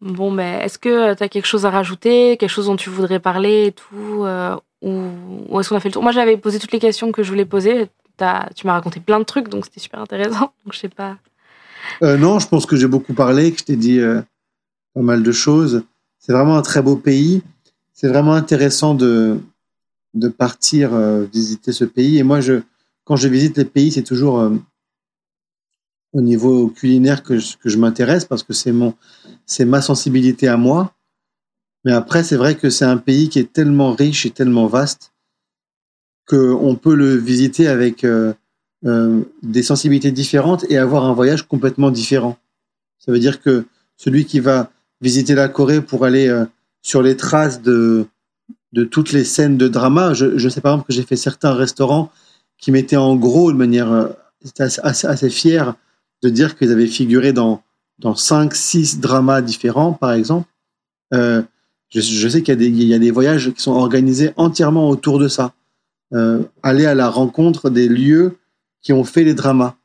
Bon, 0.00 0.32
mais 0.32 0.58
est-ce 0.64 0.80
que 0.80 1.14
tu 1.14 1.22
as 1.22 1.28
quelque 1.28 1.46
chose 1.46 1.66
à 1.66 1.70
rajouter, 1.70 2.36
quelque 2.36 2.50
chose 2.50 2.66
dont 2.66 2.74
tu 2.74 2.90
voudrais 2.90 3.20
parler 3.20 3.66
et 3.66 3.70
tout 3.70 4.24
euh, 4.24 4.56
Ou, 4.82 5.60
est-ce 5.60 5.68
qu'on 5.68 5.76
a 5.76 5.80
fait 5.80 5.90
le 5.90 5.92
tour? 5.92 6.02
Moi, 6.02 6.10
j'avais 6.10 6.36
posé 6.36 6.58
toutes 6.58 6.72
les 6.72 6.80
questions 6.80 7.12
que 7.12 7.22
je 7.22 7.28
voulais 7.28 7.44
poser. 7.44 7.86
tu 8.56 8.66
m'as 8.66 8.72
raconté 8.72 8.98
plein 8.98 9.20
de 9.20 9.24
trucs, 9.24 9.48
donc 9.48 9.66
c'était 9.66 9.78
super 9.78 10.00
intéressant. 10.00 10.52
Donc, 10.64 10.72
je 10.72 10.80
sais 10.80 10.88
pas. 10.88 11.16
Euh, 12.02 12.16
non, 12.16 12.40
je 12.40 12.48
pense 12.48 12.66
que 12.66 12.74
j'ai 12.74 12.88
beaucoup 12.88 13.14
parlé, 13.14 13.52
que 13.52 13.60
je 13.60 13.64
t'ai 13.66 13.76
dit 13.76 14.00
euh, 14.00 14.20
pas 14.94 15.02
mal 15.02 15.22
de 15.22 15.30
choses. 15.30 15.84
C'est 16.18 16.32
vraiment 16.32 16.56
un 16.56 16.62
très 16.62 16.82
beau 16.82 16.96
pays. 16.96 17.44
C'est 17.92 18.08
vraiment 18.08 18.32
intéressant 18.32 18.94
de, 18.96 19.38
de 20.14 20.28
partir 20.28 20.94
euh, 20.94 21.24
visiter 21.24 21.72
ce 21.72 21.84
pays. 21.84 22.18
Et 22.18 22.22
moi, 22.22 22.40
je, 22.40 22.62
quand 23.04 23.16
je 23.16 23.28
visite 23.28 23.56
les 23.56 23.64
pays, 23.64 23.92
c'est 23.92 24.02
toujours 24.02 24.40
euh, 24.40 24.50
au 26.12 26.20
niveau 26.20 26.68
culinaire 26.68 27.22
que 27.22 27.38
je, 27.38 27.56
que 27.56 27.68
je 27.68 27.78
m'intéresse 27.78 28.24
parce 28.24 28.42
que 28.42 28.52
c'est 28.52 28.72
mon, 28.72 28.94
c'est 29.46 29.64
ma 29.64 29.80
sensibilité 29.80 30.48
à 30.48 30.56
moi. 30.56 30.94
Mais 31.84 31.92
après, 31.92 32.22
c'est 32.22 32.36
vrai 32.36 32.56
que 32.56 32.70
c'est 32.70 32.84
un 32.84 32.98
pays 32.98 33.28
qui 33.28 33.38
est 33.38 33.52
tellement 33.52 33.92
riche 33.92 34.26
et 34.26 34.30
tellement 34.30 34.66
vaste 34.66 35.12
qu'on 36.28 36.76
peut 36.76 36.94
le 36.94 37.16
visiter 37.16 37.66
avec 37.66 38.04
euh, 38.04 38.32
des 39.42 39.62
sensibilités 39.62 40.12
différentes 40.12 40.64
et 40.68 40.78
avoir 40.78 41.04
un 41.04 41.12
voyage 41.12 41.42
complètement 41.42 41.90
différent. 41.90 42.38
Ça 42.98 43.10
veut 43.10 43.18
dire 43.18 43.40
que 43.40 43.64
celui 43.96 44.24
qui 44.24 44.38
va 44.38 44.70
visiter 45.00 45.34
la 45.34 45.48
Corée 45.48 45.82
pour 45.82 46.04
aller 46.04 46.32
sur 46.80 47.02
les 47.02 47.16
traces 47.16 47.60
de, 47.60 48.06
de 48.72 48.84
toutes 48.84 49.12
les 49.12 49.24
scènes 49.24 49.56
de 49.56 49.68
drama. 49.68 50.14
Je, 50.14 50.48
sais 50.48 50.60
par 50.60 50.72
exemple 50.72 50.88
que 50.88 50.94
j'ai 50.94 51.02
fait 51.02 51.16
certains 51.16 51.54
restaurants 51.54 52.10
qui 52.58 52.70
mettaient 52.70 52.96
en 52.96 53.16
gros 53.16 53.52
de 53.52 53.56
manière 53.56 53.92
euh, 53.92 54.08
assez, 54.82 55.30
fier 55.30 55.74
de 56.22 56.28
dire 56.28 56.56
qu'ils 56.56 56.72
avaient 56.72 56.86
figuré 56.86 57.32
dans, 57.32 57.62
dans 57.98 58.14
5, 58.14 58.54
6 58.54 59.00
dramas 59.00 59.42
différents, 59.42 59.92
par 59.92 60.12
exemple. 60.12 60.48
Euh, 61.12 61.42
je, 61.90 62.28
sais 62.28 62.42
qu'il 62.42 62.62
y, 62.62 62.84
y, 62.84 62.94
a 62.94 62.98
des 62.98 63.10
voyages 63.10 63.52
qui 63.52 63.60
sont 63.60 63.72
organisés 63.72 64.32
entièrement 64.36 64.88
autour 64.88 65.18
de 65.18 65.28
ça. 65.28 65.52
Euh, 66.14 66.42
aller 66.62 66.86
à 66.86 66.94
la 66.94 67.08
rencontre 67.08 67.68
des 67.68 67.88
lieux 67.88 68.38
qui 68.80 68.92
ont 68.92 69.04
fait 69.04 69.24
les 69.24 69.34
dramas. 69.34 69.76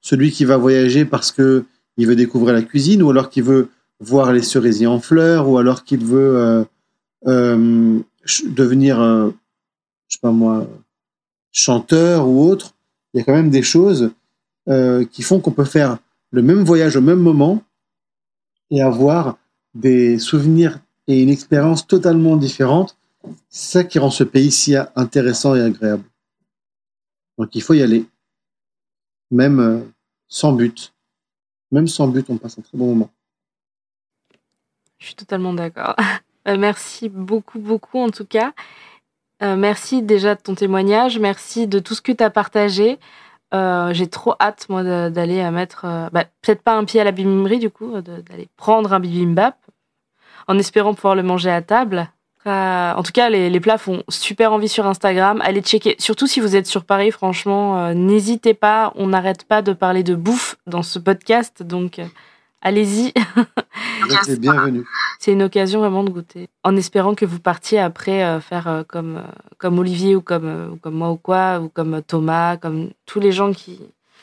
celui 0.00 0.30
qui 0.32 0.44
va 0.44 0.56
voyager 0.56 1.04
parce 1.04 1.30
que 1.30 1.64
il 1.96 2.06
veut 2.06 2.16
découvrir 2.16 2.54
la 2.54 2.62
cuisine, 2.62 3.02
ou 3.02 3.10
alors 3.10 3.28
qu'il 3.28 3.42
veut 3.42 3.68
voir 4.00 4.32
les 4.32 4.42
cerisiers 4.42 4.86
en 4.86 5.00
fleurs, 5.00 5.48
ou 5.48 5.58
alors 5.58 5.84
qu'il 5.84 6.04
veut 6.04 6.64
euh, 7.26 8.00
devenir, 8.46 9.00
euh, 9.00 9.30
je 10.08 10.16
sais 10.16 10.20
pas 10.20 10.30
moi, 10.30 10.66
chanteur 11.52 12.28
ou 12.28 12.48
autre, 12.48 12.74
il 13.12 13.18
y 13.18 13.20
a 13.20 13.24
quand 13.24 13.34
même 13.34 13.50
des 13.50 13.62
choses 13.62 14.12
euh, 14.68 15.04
qui 15.06 15.22
font 15.22 15.40
qu'on 15.40 15.50
peut 15.50 15.64
faire 15.64 15.98
le 16.30 16.42
même 16.42 16.62
voyage 16.62 16.96
au 16.96 17.00
même 17.00 17.20
moment 17.20 17.62
et 18.70 18.82
avoir 18.82 19.38
des 19.74 20.18
souvenirs 20.18 20.80
et 21.06 21.22
une 21.22 21.30
expérience 21.30 21.86
totalement 21.86 22.36
différente. 22.36 22.96
C'est 23.48 23.78
ça 23.78 23.84
qui 23.84 23.98
rend 23.98 24.10
ce 24.10 24.24
pays 24.24 24.50
si 24.50 24.76
intéressant 24.94 25.54
et 25.54 25.62
agréable. 25.62 26.04
Donc 27.38 27.54
il 27.54 27.62
faut 27.62 27.74
y 27.74 27.82
aller, 27.82 28.04
même 29.30 29.90
sans 30.28 30.52
but. 30.52 30.92
Même 31.70 31.88
sans 31.88 32.08
but, 32.08 32.28
on 32.30 32.36
passe 32.36 32.58
un 32.58 32.62
très 32.62 32.76
bon 32.76 32.88
moment. 32.88 33.10
Je 34.98 35.06
suis 35.06 35.14
totalement 35.14 35.52
d'accord. 35.52 35.96
Euh, 36.48 36.56
merci 36.56 37.08
beaucoup, 37.08 37.58
beaucoup 37.58 37.98
en 37.98 38.10
tout 38.10 38.24
cas. 38.24 38.52
Euh, 39.42 39.54
merci 39.54 40.02
déjà 40.02 40.34
de 40.34 40.40
ton 40.40 40.54
témoignage. 40.54 41.18
Merci 41.18 41.66
de 41.66 41.78
tout 41.78 41.94
ce 41.94 42.02
que 42.02 42.12
tu 42.12 42.24
as 42.24 42.30
partagé. 42.30 42.98
Euh, 43.54 43.92
j'ai 43.92 44.08
trop 44.08 44.34
hâte, 44.40 44.66
moi, 44.68 44.82
d'aller 45.10 45.48
mettre, 45.50 45.86
bah, 46.12 46.24
peut-être 46.42 46.62
pas 46.62 46.74
un 46.76 46.84
pied 46.84 47.00
à 47.00 47.04
la 47.04 47.12
bimimri, 47.12 47.58
du 47.58 47.70
coup, 47.70 48.00
d'aller 48.00 48.48
prendre 48.56 48.92
un 48.92 49.00
bibimbap, 49.00 49.56
en 50.48 50.58
espérant 50.58 50.92
pouvoir 50.92 51.14
le 51.14 51.22
manger 51.22 51.50
à 51.50 51.62
table. 51.62 52.08
en 52.44 53.02
tout 53.02 53.12
cas, 53.12 53.30
les, 53.30 53.48
les, 53.48 53.60
plats 53.60 53.78
font 53.78 54.02
super 54.08 54.52
envie 54.52 54.68
sur 54.68 54.86
Instagram. 54.86 55.40
Allez 55.42 55.62
checker, 55.62 55.96
surtout 55.98 56.26
si 56.26 56.40
vous 56.40 56.56
êtes 56.56 56.66
sur 56.66 56.84
Paris, 56.84 57.10
franchement, 57.10 57.94
n'hésitez 57.94 58.52
pas. 58.52 58.92
On 58.96 59.06
n'arrête 59.06 59.44
pas 59.44 59.62
de 59.62 59.72
parler 59.72 60.02
de 60.02 60.14
bouffe 60.14 60.56
dans 60.66 60.82
ce 60.82 60.98
podcast, 60.98 61.62
donc 61.62 62.00
allez-y. 62.60 63.12
bienvenue. 64.38 64.84
C'est 65.18 65.32
une 65.32 65.42
occasion 65.42 65.80
vraiment 65.80 66.04
de 66.04 66.10
goûter. 66.10 66.48
En 66.62 66.76
espérant 66.76 67.14
que 67.14 67.26
vous 67.26 67.40
partiez 67.40 67.78
après 67.78 68.24
euh, 68.24 68.40
faire 68.40 68.68
euh, 68.68 68.82
comme, 68.84 69.16
euh, 69.16 69.22
comme 69.58 69.78
Olivier 69.78 70.14
ou 70.14 70.20
comme, 70.20 70.78
comme 70.80 70.94
moi 70.94 71.10
ou 71.10 71.16
quoi, 71.16 71.60
ou 71.60 71.68
comme 71.68 72.02
Thomas, 72.02 72.56
comme 72.56 72.90
tous 73.04 73.20
les 73.20 73.32
gens 73.32 73.52
qui, 73.52 73.80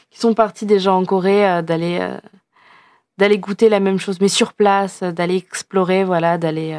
qui 0.10 0.20
sont 0.20 0.34
partis 0.34 0.66
déjà 0.66 0.94
en 0.94 1.06
Corée, 1.06 1.62
d'aller 1.64 2.00
d'aller 3.18 3.38
goûter 3.38 3.70
la 3.70 3.80
même 3.80 3.98
chose, 3.98 4.20
mais 4.20 4.28
sur 4.28 4.52
place, 4.52 5.02
d'aller 5.02 5.38
explorer, 5.38 6.04
voilà, 6.04 6.38
d'aller 6.38 6.78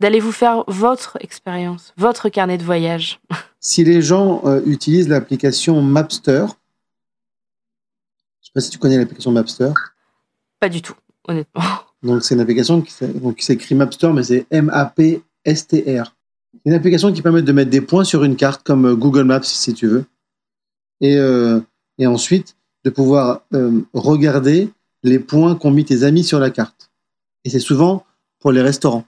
d'aller 0.00 0.20
vous 0.20 0.32
faire 0.32 0.64
votre 0.66 1.16
expérience, 1.20 1.94
votre 1.96 2.28
carnet 2.28 2.58
de 2.58 2.64
voyage. 2.64 3.20
Si 3.64 3.84
les 3.84 4.02
gens 4.02 4.42
utilisent 4.66 5.08
l'application 5.08 5.80
Mapster, 5.82 6.32
je 6.32 6.42
ne 6.42 6.48
sais 8.40 8.50
pas 8.52 8.60
si 8.60 8.70
tu 8.70 8.78
connais 8.78 8.98
l'application 8.98 9.30
Mapster. 9.30 9.70
Pas 10.62 10.68
du 10.68 10.80
tout, 10.80 10.94
honnêtement. 11.26 11.60
Donc, 12.04 12.22
c'est 12.22 12.36
une 12.36 12.40
application 12.40 12.82
qui 12.82 13.44
s'écrit 13.44 13.74
Mapster, 13.74 14.12
mais 14.12 14.22
c'est 14.22 14.46
M-A-P-S-T-R. 14.52 16.14
Une 16.64 16.72
application 16.72 17.12
qui 17.12 17.20
permet 17.20 17.42
de 17.42 17.50
mettre 17.50 17.68
des 17.68 17.80
points 17.80 18.04
sur 18.04 18.22
une 18.22 18.36
carte, 18.36 18.62
comme 18.62 18.86
euh, 18.86 18.94
Google 18.94 19.24
Maps, 19.24 19.42
si 19.42 19.74
tu 19.74 19.88
veux. 19.88 20.04
Et, 21.00 21.16
euh, 21.16 21.58
et 21.98 22.06
ensuite, 22.06 22.54
de 22.84 22.90
pouvoir 22.90 23.42
euh, 23.54 23.80
regarder 23.92 24.68
les 25.02 25.18
points 25.18 25.56
qu'ont 25.56 25.72
mis 25.72 25.84
tes 25.84 26.04
amis 26.04 26.22
sur 26.22 26.38
la 26.38 26.50
carte. 26.50 26.92
Et 27.44 27.50
c'est 27.50 27.58
souvent 27.58 28.06
pour 28.38 28.52
les 28.52 28.62
restaurants. 28.62 29.04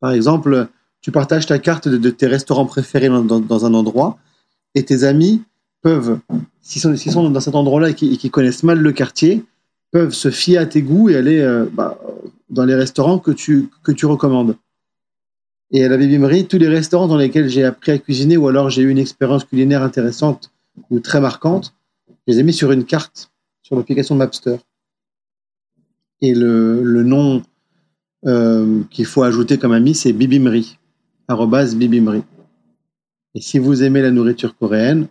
Par 0.00 0.12
exemple, 0.12 0.68
tu 1.00 1.12
partages 1.12 1.46
ta 1.46 1.58
carte 1.58 1.88
de, 1.88 2.10
tes 2.10 2.26
restaurants 2.26 2.66
préférés 2.66 3.08
dans, 3.08 3.64
un 3.64 3.72
endroit, 3.72 4.18
et 4.74 4.84
tes 4.84 5.04
amis 5.04 5.42
peuvent, 5.80 6.18
s'ils 6.60 6.82
sont, 6.82 6.94
sont, 6.94 7.30
dans 7.30 7.40
cet 7.40 7.54
endroit-là 7.54 7.88
et 7.88 7.94
qui 7.94 8.30
connaissent 8.30 8.64
mal 8.64 8.80
le 8.80 8.92
quartier, 8.92 9.46
peuvent 9.90 10.12
se 10.12 10.30
fier 10.30 10.58
à 10.58 10.66
tes 10.66 10.82
goûts 10.82 11.08
et 11.08 11.16
aller 11.16 11.40
euh, 11.40 11.66
bah, 11.72 11.98
dans 12.48 12.64
les 12.64 12.74
restaurants 12.74 13.18
que 13.18 13.30
tu, 13.30 13.68
recommandes. 14.04 14.56
Et 15.72 15.84
à 15.84 15.88
la 15.88 15.96
Bibimri, 15.96 16.46
tous 16.46 16.58
les 16.58 16.68
restaurants 16.68 17.06
dans 17.06 17.16
lesquels 17.16 17.48
j'ai 17.48 17.64
appris 17.64 17.92
à 17.92 17.98
cuisiner 17.98 18.36
ou 18.36 18.48
alors 18.48 18.70
j'ai 18.70 18.82
eu 18.82 18.90
une 18.90 18.98
expérience 18.98 19.44
culinaire 19.44 19.82
intéressante 19.82 20.50
ou 20.90 21.00
très 21.00 21.20
marquante, 21.20 21.74
je 22.08 22.32
les 22.32 22.40
ai 22.40 22.42
mis 22.42 22.52
sur 22.52 22.72
une 22.72 22.84
carte 22.84 23.30
sur 23.62 23.76
l'application 23.76 24.16
Mapster. 24.16 24.56
Et 26.22 26.34
le, 26.34 27.02
nom 27.02 27.42
euh, 28.26 28.82
qu'il 28.90 29.06
faut 29.06 29.22
ajouter 29.22 29.58
comme 29.58 29.72
ami, 29.72 29.94
c'est 29.94 30.12
Bibimri, 30.12 30.78
arrobas 31.28 31.74
Bibimri. 31.74 32.22
Et 33.34 33.40
si 33.40 33.58
vous 33.58 33.82
aimez 33.84 34.02
la 34.02 34.10
nourriture 34.10 34.56
coréenne, 34.56 35.06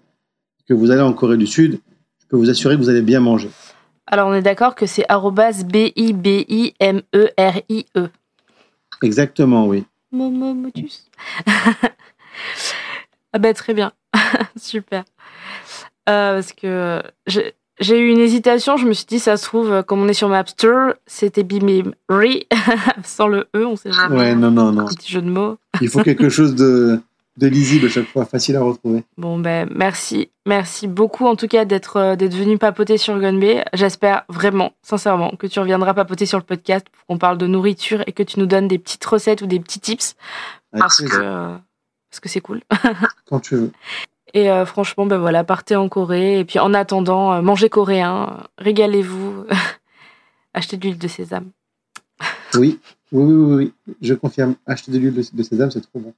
que 0.68 0.74
vous 0.76 0.92
allez 0.92 1.02
en 1.02 1.14
Corée 1.14 1.38
du 1.38 1.48
Sud, 1.48 1.80
je 2.20 2.28
peux 2.28 2.38
vous 2.38 2.50
assurer 2.50 2.76
que 2.76 2.82
vous 2.82 2.90
allez 2.90 3.02
bien 3.02 3.20
manger. 3.20 3.50
Alors, 4.12 4.28
on 4.28 4.34
est 4.34 4.42
d'accord 4.42 4.74
que 4.74 4.88
c'est 4.88 5.06
B-I-B-I-M-E-R-I-E. 5.08 6.00
E. 7.96 8.10
Exactement, 9.04 9.68
oui. 9.68 9.86
Momo 10.12 10.56
Motus. 10.56 11.08
ah 13.34 13.40
ben, 13.40 13.54
très 13.54 13.76
bien. 13.76 13.92
Super. 14.58 15.04
Euh, 16.10 16.34
parce 16.34 16.54
que 16.54 17.04
j'ai 17.28 18.00
eu 18.00 18.10
une 18.10 18.18
hésitation. 18.18 18.78
Je 18.78 18.88
me 18.88 18.94
suis 18.94 19.06
dit, 19.06 19.20
ça 19.20 19.38
se 19.38 19.46
trouve, 19.46 19.84
comme 19.84 20.02
on 20.02 20.08
est 20.08 20.14
sur 20.14 20.28
Mapster, 20.28 20.94
c'était 21.06 21.44
Bimimri, 21.44 22.48
sans 23.04 23.28
le 23.28 23.48
E, 23.56 23.64
on 23.64 23.76
sait 23.76 23.92
jamais. 23.92 24.18
Ouais, 24.18 24.34
non, 24.34 24.50
non, 24.50 24.72
non. 24.72 24.86
Petit 24.86 25.12
jeu 25.12 25.22
de 25.22 25.30
mots. 25.30 25.58
Il 25.82 25.90
faut 25.90 26.02
quelque 26.02 26.30
chose 26.30 26.56
de 26.56 27.00
de 27.40 27.48
lisible 27.48 27.88
à 27.88 27.90
chaque 27.90 28.08
fois, 28.08 28.26
facile 28.26 28.56
à 28.58 28.62
retrouver. 28.62 29.04
Bon 29.18 29.40
ben 29.40 29.68
merci, 29.74 30.30
merci 30.46 30.88
beaucoup 30.88 31.26
en 31.26 31.36
tout 31.36 31.48
cas 31.48 31.66
d'être 31.66 31.98
euh, 31.98 32.16
d'être 32.16 32.36
venu 32.36 32.58
papoter 32.58 32.98
sur 32.98 33.18
Gunbay. 33.20 33.66
J'espère 33.74 34.26
vraiment, 34.30 34.74
sincèrement, 34.84 35.32
que 35.32 35.48
tu 35.48 35.60
reviendras 35.60 35.94
papoter 35.94 36.26
sur 36.26 36.38
le 36.38 36.44
podcast 36.44 36.88
pour 36.92 37.06
qu'on 37.08 37.18
parle 37.18 37.38
de 37.38 37.48
nourriture 37.48 38.04
et 38.06 38.12
que 38.12 38.24
tu 38.24 38.40
nous 38.40 38.46
donnes 38.46 38.68
des 38.68 38.78
petites 38.78 39.06
recettes 39.06 39.42
ou 39.42 39.48
des 39.48 39.60
petits 39.60 39.80
tips 39.80 40.16
parce 40.72 41.02
que, 41.02 41.16
euh, 41.16 41.58
parce 42.10 42.20
que 42.20 42.30
c'est 42.30 42.42
cool. 42.42 42.62
Quand 43.26 43.40
tu 43.40 43.56
veux. 43.56 43.72
Et 44.34 44.52
euh, 44.52 44.66
franchement, 44.66 45.06
ben 45.06 45.18
voilà, 45.18 45.44
partez 45.44 45.76
en 45.76 45.90
Corée. 45.90 46.40
Et 46.40 46.46
puis 46.46 46.60
en 46.60 46.74
attendant, 46.74 47.34
euh, 47.34 47.42
mangez 47.42 47.70
coréen, 47.70 48.44
régalez-vous, 48.58 49.46
achetez 50.54 50.78
de 50.78 50.84
l'huile 50.84 50.98
de 50.98 51.08
sésame. 51.08 51.50
Oui, 52.56 52.80
oui, 53.12 53.34
oui, 53.34 53.56
oui, 53.88 53.96
je 54.02 54.14
confirme. 54.14 54.56
Acheter 54.66 54.92
de 54.92 55.00
l'huile 55.00 55.26
de 55.34 55.44
sésame, 55.44 55.72
c'est 55.72 55.82
trop 55.82 56.00
bon. 56.00 56.14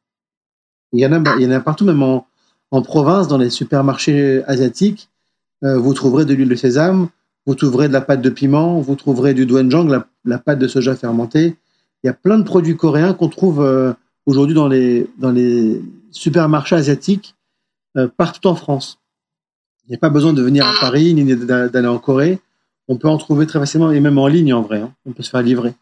Il 0.93 0.99
y 0.99 1.05
en 1.05 1.13
a, 1.13 1.35
il 1.37 1.43
y 1.43 1.47
en 1.47 1.51
a 1.51 1.59
partout, 1.59 1.85
même 1.85 2.03
en, 2.03 2.27
en 2.71 2.81
province, 2.81 3.27
dans 3.27 3.37
les 3.37 3.49
supermarchés 3.49 4.43
asiatiques. 4.45 5.09
Euh, 5.63 5.77
vous 5.77 5.93
trouverez 5.93 6.25
de 6.25 6.33
l'huile 6.33 6.49
de 6.49 6.55
sésame, 6.55 7.09
vous 7.45 7.55
trouverez 7.55 7.87
de 7.87 7.93
la 7.93 8.01
pâte 8.01 8.21
de 8.21 8.29
piment, 8.29 8.79
vous 8.79 8.95
trouverez 8.95 9.33
du 9.33 9.45
doenjang, 9.45 9.87
la, 9.87 10.07
la 10.25 10.39
pâte 10.39 10.59
de 10.59 10.67
soja 10.67 10.95
fermentée. 10.95 11.55
Il 12.03 12.07
y 12.07 12.09
a 12.09 12.13
plein 12.13 12.39
de 12.39 12.43
produits 12.43 12.75
coréens 12.75 13.13
qu'on 13.13 13.29
trouve 13.29 13.61
euh, 13.61 13.93
aujourd'hui 14.25 14.55
dans 14.55 14.67
les, 14.67 15.07
dans 15.17 15.31
les 15.31 15.81
supermarchés 16.09 16.75
asiatiques 16.75 17.35
euh, 17.97 18.07
partout 18.07 18.47
en 18.47 18.55
France. 18.55 18.99
Il 19.85 19.91
n'y 19.91 19.95
a 19.95 19.99
pas 19.99 20.09
besoin 20.09 20.33
de 20.33 20.41
venir 20.41 20.65
à 20.65 20.73
Paris 20.79 21.13
ni 21.13 21.35
d'aller 21.35 21.87
en 21.87 21.99
Corée. 21.99 22.39
On 22.87 22.97
peut 22.97 23.09
en 23.09 23.17
trouver 23.17 23.45
très 23.45 23.59
facilement 23.59 23.91
et 23.91 23.99
même 23.99 24.17
en 24.17 24.27
ligne 24.27 24.53
en 24.53 24.61
vrai. 24.61 24.79
Hein. 24.79 24.93
On 25.05 25.11
peut 25.11 25.23
se 25.23 25.29
faire 25.29 25.41
livrer. 25.41 25.73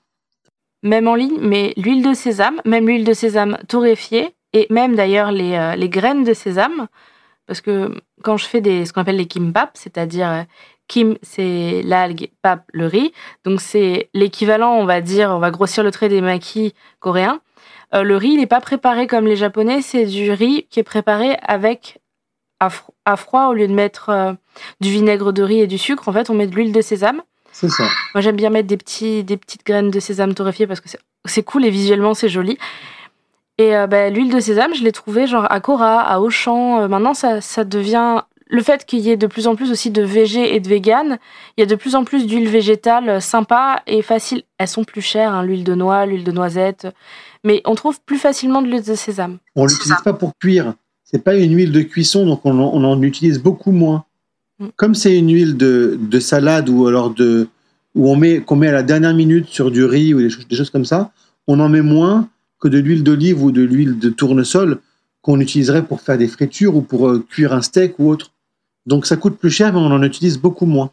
Même 0.83 1.07
en 1.07 1.15
ligne, 1.15 1.37
mais 1.41 1.73
l'huile 1.77 2.03
de 2.03 2.13
sésame, 2.13 2.61
même 2.65 2.87
l'huile 2.87 3.03
de 3.03 3.13
sésame 3.13 3.57
torréfiée 3.67 4.33
et 4.53 4.67
même 4.69 4.95
d'ailleurs 4.95 5.31
les, 5.31 5.53
euh, 5.55 5.75
les 5.75 5.89
graines 5.89 6.23
de 6.23 6.33
sésame, 6.33 6.87
parce 7.47 7.61
que 7.61 7.93
quand 8.23 8.37
je 8.37 8.45
fais 8.45 8.61
des, 8.61 8.85
ce 8.85 8.93
qu'on 8.93 9.01
appelle 9.01 9.17
les 9.17 9.25
kimbap, 9.27 9.71
c'est-à-dire 9.73 10.29
euh, 10.29 10.43
kim, 10.87 11.17
c'est 11.21 11.81
l'algue, 11.83 12.29
pap, 12.41 12.63
le 12.73 12.87
riz, 12.87 13.11
donc 13.43 13.61
c'est 13.61 14.09
l'équivalent, 14.13 14.73
on 14.73 14.85
va 14.85 15.01
dire, 15.01 15.29
on 15.31 15.39
va 15.39 15.51
grossir 15.51 15.83
le 15.83 15.91
trait 15.91 16.09
des 16.09 16.21
maquis 16.21 16.73
coréens. 16.99 17.41
Euh, 17.95 18.03
le 18.03 18.17
riz, 18.17 18.29
il 18.29 18.37
n'est 18.37 18.45
pas 18.47 18.61
préparé 18.61 19.07
comme 19.07 19.25
les 19.25 19.35
japonais, 19.35 19.81
c'est 19.81 20.05
du 20.05 20.31
riz 20.31 20.67
qui 20.69 20.79
est 20.79 20.83
préparé 20.83 21.37
avec 21.41 21.99
à, 22.59 22.67
fro- 22.67 22.93
à 23.05 23.15
froid 23.15 23.47
au 23.47 23.53
lieu 23.53 23.67
de 23.67 23.73
mettre 23.73 24.09
euh, 24.09 24.33
du 24.81 24.89
vinaigre 24.91 25.31
de 25.31 25.41
riz 25.41 25.61
et 25.61 25.67
du 25.67 25.77
sucre. 25.77 26.07
En 26.07 26.13
fait, 26.13 26.29
on 26.29 26.33
met 26.35 26.45
de 26.45 26.55
l'huile 26.55 26.71
de 26.71 26.81
sésame. 26.81 27.21
C'est 27.51 27.69
ça. 27.69 27.85
Moi, 28.13 28.21
j'aime 28.21 28.35
bien 28.35 28.49
mettre 28.51 28.67
des, 28.67 28.77
petits, 28.77 29.23
des 29.23 29.37
petites 29.37 29.65
graines 29.65 29.89
de 29.89 29.99
sésame 29.99 30.35
torréfiées 30.35 30.67
parce 30.67 30.81
que 30.81 30.89
c'est 31.25 31.43
cool 31.43 31.65
et 31.65 31.71
visuellement, 31.71 32.13
c'est 32.13 32.29
joli. 32.29 32.57
Et 33.59 33.75
euh, 33.75 33.87
bah, 33.87 34.09
l'huile 34.09 34.33
de 34.33 34.39
sésame, 34.39 34.73
je 34.73 34.83
l'ai 34.83 34.93
trouvée 34.93 35.27
genre 35.27 35.45
à 35.51 35.59
Cora, 35.59 35.99
à 35.99 36.21
Auchan. 36.21 36.79
Euh, 36.79 36.87
maintenant, 36.87 37.13
ça, 37.13 37.41
ça 37.41 37.65
devient. 37.65 38.21
Le 38.51 38.63
fait 38.63 38.85
qu'il 38.85 38.99
y 38.99 39.11
ait 39.11 39.17
de 39.17 39.27
plus 39.27 39.45
en 39.45 39.55
plus 39.55 39.69
aussi 39.69 39.91
de 39.91 40.01
végé 40.01 40.55
et 40.55 40.59
de 40.59 40.67
vegan, 40.67 41.19
il 41.55 41.59
y 41.59 41.63
a 41.63 41.67
de 41.67 41.75
plus 41.75 41.93
en 41.93 42.03
plus 42.03 42.25
d'huile 42.25 42.47
végétale 42.47 43.09
euh, 43.09 43.19
sympa 43.19 43.83
et 43.85 44.01
facile. 44.01 44.43
Elles 44.57 44.69
sont 44.69 44.85
plus 44.85 45.01
chères, 45.01 45.33
hein, 45.33 45.43
l'huile 45.43 45.65
de 45.65 45.75
noix, 45.75 46.05
l'huile 46.05 46.23
de 46.23 46.31
noisette. 46.31 46.87
Mais 47.43 47.61
on 47.65 47.75
trouve 47.75 47.99
plus 48.03 48.17
facilement 48.17 48.61
de 48.61 48.67
l'huile 48.67 48.81
de 48.81 48.95
sésame. 48.95 49.37
On 49.55 49.65
l'utilise 49.65 50.01
pas 50.03 50.13
pour 50.13 50.31
cuire. 50.39 50.73
C'est 51.03 51.23
pas 51.23 51.35
une 51.35 51.55
huile 51.55 51.73
de 51.73 51.81
cuisson, 51.81 52.25
donc 52.25 52.41
on 52.45 52.57
en, 52.59 52.71
on 52.73 52.83
en 52.85 53.01
utilise 53.01 53.39
beaucoup 53.39 53.71
moins. 53.71 54.05
Mm. 54.59 54.67
Comme 54.77 54.95
c'est 54.95 55.17
une 55.17 55.33
huile 55.33 55.57
de, 55.57 55.99
de 55.99 56.19
salade 56.21 56.69
ou 56.69 56.87
alors 56.87 57.09
de 57.09 57.49
où 57.93 58.09
on 58.09 58.15
met 58.15 58.39
qu'on 58.39 58.55
met 58.55 58.67
à 58.69 58.71
la 58.71 58.83
dernière 58.83 59.13
minute 59.13 59.47
sur 59.47 59.69
du 59.69 59.83
riz 59.83 60.13
ou 60.13 60.21
des 60.21 60.29
choses, 60.29 60.47
des 60.47 60.55
choses 60.55 60.69
comme 60.69 60.85
ça, 60.85 61.11
on 61.45 61.59
en 61.59 61.67
met 61.67 61.81
moins 61.81 62.29
que 62.59 62.67
de 62.67 62.77
l'huile 62.77 63.03
d'olive 63.03 63.43
ou 63.43 63.51
de 63.51 63.61
l'huile 63.61 63.99
de 63.99 64.09
tournesol 64.09 64.79
qu'on 65.21 65.39
utiliserait 65.39 65.85
pour 65.85 66.01
faire 66.01 66.17
des 66.17 66.27
fritures 66.27 66.75
ou 66.75 66.81
pour 66.81 67.09
euh, 67.09 67.25
cuire 67.29 67.53
un 67.53 67.61
steak 67.61 67.99
ou 67.99 68.09
autre. 68.09 68.31
Donc 68.85 69.05
ça 69.05 69.17
coûte 69.17 69.37
plus 69.37 69.51
cher, 69.51 69.73
mais 69.73 69.79
on 69.79 69.91
en 69.91 70.03
utilise 70.03 70.37
beaucoup 70.37 70.65
moins. 70.65 70.91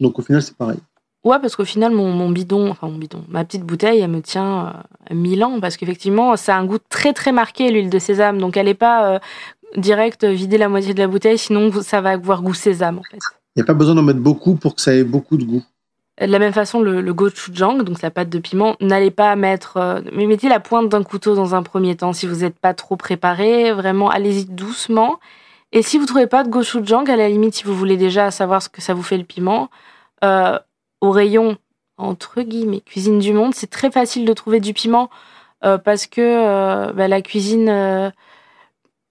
Donc 0.00 0.18
au 0.18 0.22
final, 0.22 0.42
c'est 0.42 0.56
pareil. 0.56 0.78
Ouais, 1.24 1.38
parce 1.40 1.54
qu'au 1.54 1.64
final, 1.64 1.92
mon, 1.92 2.10
mon 2.12 2.30
bidon, 2.30 2.68
enfin 2.70 2.88
mon 2.88 2.98
bidon, 2.98 3.24
ma 3.28 3.44
petite 3.44 3.62
bouteille, 3.62 4.00
elle 4.00 4.10
me 4.10 4.22
tient 4.22 4.84
euh, 5.10 5.14
1000 5.14 5.44
ans, 5.44 5.60
parce 5.60 5.76
qu'effectivement, 5.76 6.36
ça 6.36 6.56
a 6.56 6.58
un 6.58 6.64
goût 6.64 6.78
très 6.88 7.12
très 7.12 7.30
marqué, 7.30 7.70
l'huile 7.70 7.90
de 7.90 7.98
sésame. 7.98 8.38
Donc 8.38 8.56
elle 8.56 8.66
n'est 8.66 8.74
pas 8.74 9.14
euh, 9.14 9.18
direct 9.76 10.24
vider 10.24 10.58
la 10.58 10.68
moitié 10.68 10.94
de 10.94 10.98
la 10.98 11.06
bouteille, 11.06 11.38
sinon 11.38 11.70
ça 11.82 12.00
va 12.00 12.10
avoir 12.10 12.42
goût 12.42 12.54
sésame 12.54 12.98
en 12.98 13.02
fait. 13.02 13.18
Il 13.54 13.58
n'y 13.58 13.62
a 13.62 13.66
pas 13.66 13.74
besoin 13.74 13.94
d'en 13.94 14.02
mettre 14.02 14.20
beaucoup 14.20 14.56
pour 14.56 14.74
que 14.74 14.80
ça 14.80 14.94
ait 14.94 15.04
beaucoup 15.04 15.36
de 15.36 15.44
goût. 15.44 15.62
De 16.20 16.26
la 16.26 16.38
même 16.38 16.52
façon, 16.52 16.80
le, 16.80 17.12
gochujang, 17.14 17.82
donc 17.82 18.02
la 18.02 18.10
pâte 18.10 18.28
de 18.28 18.38
piment, 18.38 18.76
n'allez 18.80 19.10
pas 19.10 19.34
mettre. 19.34 19.78
euh, 19.78 20.00
mais 20.12 20.26
mettez 20.26 20.48
la 20.48 20.60
pointe 20.60 20.88
d'un 20.88 21.02
couteau 21.02 21.34
dans 21.34 21.54
un 21.54 21.62
premier 21.62 21.96
temps 21.96 22.12
si 22.12 22.26
vous 22.26 22.36
n'êtes 22.36 22.58
pas 22.58 22.74
trop 22.74 22.96
préparé. 22.96 23.72
Vraiment, 23.72 24.10
allez-y 24.10 24.44
doucement. 24.44 25.18
Et 25.72 25.82
si 25.82 25.98
vous 25.98 26.06
trouvez 26.06 26.26
pas 26.26 26.44
de 26.44 26.50
gochujang, 26.50 27.08
à 27.08 27.16
la 27.16 27.28
limite, 27.28 27.54
si 27.54 27.64
vous 27.64 27.74
voulez 27.74 27.96
déjà 27.96 28.30
savoir 28.30 28.62
ce 28.62 28.68
que 28.68 28.82
ça 28.82 28.94
vous 28.94 29.02
fait 29.02 29.16
le 29.16 29.24
piment, 29.24 29.70
euh, 30.24 30.58
au 31.00 31.10
rayon 31.10 31.56
entre 31.98 32.42
guillemets 32.42 32.80
cuisine 32.80 33.18
du 33.18 33.32
monde, 33.32 33.54
c'est 33.54 33.70
très 33.70 33.90
facile 33.90 34.24
de 34.24 34.32
trouver 34.32 34.60
du 34.60 34.74
piment 34.74 35.10
euh, 35.64 35.78
parce 35.78 36.06
que 36.06 36.92
bah, 36.92 37.08
la 37.08 37.22
cuisine 37.22 38.12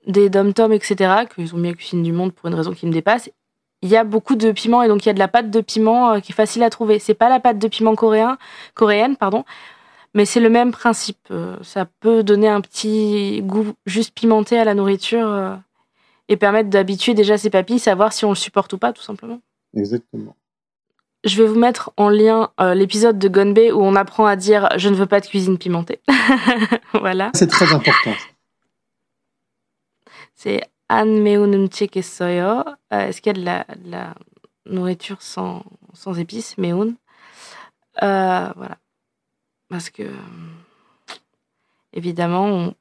des 0.07 0.29
dom-tom, 0.29 0.73
etc., 0.73 1.25
qu'ils 1.33 1.53
ont 1.55 1.57
mis 1.57 1.69
à 1.69 1.73
cuisine 1.73 2.03
du 2.03 2.11
monde 2.11 2.33
pour 2.33 2.47
une 2.47 2.55
raison 2.55 2.73
qui 2.73 2.85
me 2.85 2.91
dépasse, 2.91 3.29
il 3.81 3.89
y 3.89 3.97
a 3.97 4.03
beaucoup 4.03 4.35
de 4.35 4.51
piment 4.51 4.83
et 4.83 4.87
donc 4.87 5.05
il 5.05 5.07
y 5.07 5.09
a 5.09 5.13
de 5.13 5.19
la 5.19 5.27
pâte 5.27 5.49
de 5.49 5.61
piment 5.61 6.13
euh, 6.13 6.19
qui 6.19 6.31
est 6.31 6.35
facile 6.35 6.63
à 6.63 6.69
trouver. 6.69 6.99
C'est 6.99 7.13
pas 7.13 7.29
la 7.29 7.39
pâte 7.39 7.59
de 7.59 7.67
piment 7.67 7.95
coréen, 7.95 8.37
coréenne, 8.75 9.15
pardon, 9.15 9.43
mais 10.13 10.25
c'est 10.25 10.39
le 10.39 10.49
même 10.49 10.71
principe. 10.71 11.27
Euh, 11.31 11.57
ça 11.61 11.85
peut 11.85 12.23
donner 12.23 12.47
un 12.47 12.61
petit 12.61 13.41
goût 13.43 13.73
juste 13.85 14.13
pimenté 14.13 14.59
à 14.59 14.65
la 14.65 14.73
nourriture 14.73 15.27
euh, 15.27 15.55
et 16.27 16.37
permettre 16.37 16.69
d'habituer 16.69 17.13
déjà 17.13 17.37
ses 17.37 17.49
papilles, 17.49 17.79
savoir 17.79 18.13
si 18.13 18.25
on 18.25 18.29
le 18.29 18.35
supporte 18.35 18.73
ou 18.73 18.77
pas, 18.77 18.93
tout 18.93 19.01
simplement. 19.01 19.39
Exactement. 19.75 20.35
Je 21.23 21.41
vais 21.41 21.47
vous 21.47 21.59
mettre 21.59 21.91
en 21.97 22.09
lien 22.09 22.49
euh, 22.59 22.73
l'épisode 22.73 23.19
de 23.19 23.27
Gonbe 23.27 23.59
où 23.73 23.81
on 23.81 23.95
apprend 23.95 24.25
à 24.25 24.35
dire 24.35 24.69
je 24.77 24.89
ne 24.89 24.95
veux 24.95 25.05
pas 25.05 25.19
de 25.19 25.27
cuisine 25.27 25.57
pimentée. 25.57 26.01
voilà. 26.93 27.31
C'est 27.35 27.47
très 27.47 27.73
important. 27.73 28.11
C'est 30.33 30.61
Euh, 32.91 33.07
Est-ce 33.07 33.21
qu'il 33.21 33.37
y 33.37 33.49
a 33.49 33.63
de 33.75 33.89
la, 33.89 34.13
nourriture 34.65 35.21
sans, 35.21 35.63
épices, 36.17 36.57
meun 36.57 36.95
Euh, 38.03 38.49
Voilà. 38.55 38.77
Parce 39.69 39.89
que, 39.89 40.03
évidemment, 41.93 42.73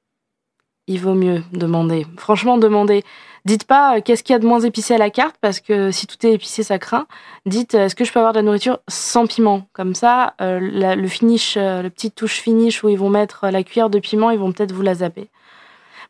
il 0.88 0.98
vaut 0.98 1.14
mieux 1.14 1.44
demander. 1.52 2.04
Franchement, 2.16 2.58
demandez. 2.58 3.04
Dites 3.44 3.64
pas 3.64 3.96
euh, 3.96 4.00
qu'est-ce 4.04 4.24
qu'il 4.24 4.32
y 4.32 4.36
a 4.36 4.40
de 4.40 4.46
moins 4.46 4.60
épicé 4.60 4.94
à 4.94 4.98
la 4.98 5.10
carte, 5.10 5.36
parce 5.40 5.60
que 5.60 5.92
si 5.92 6.08
tout 6.08 6.26
est 6.26 6.32
épicé, 6.32 6.64
ça 6.64 6.80
craint. 6.80 7.06
Dites 7.46 7.76
euh, 7.76 7.84
est-ce 7.84 7.94
que 7.94 8.04
je 8.04 8.12
peux 8.12 8.18
avoir 8.18 8.32
de 8.32 8.38
la 8.38 8.42
nourriture 8.42 8.80
sans 8.88 9.26
piment? 9.28 9.68
Comme 9.72 9.94
ça, 9.94 10.34
le 10.40 11.06
finish, 11.06 11.56
le 11.56 11.88
petit 11.88 12.10
touche 12.10 12.40
finish 12.40 12.82
où 12.82 12.88
ils 12.88 12.98
vont 12.98 13.08
mettre 13.08 13.48
la 13.48 13.62
cuillère 13.62 13.88
de 13.88 14.00
piment, 14.00 14.30
ils 14.30 14.38
vont 14.38 14.50
peut-être 14.50 14.72
vous 14.72 14.82
la 14.82 14.96
zapper. 14.96 15.30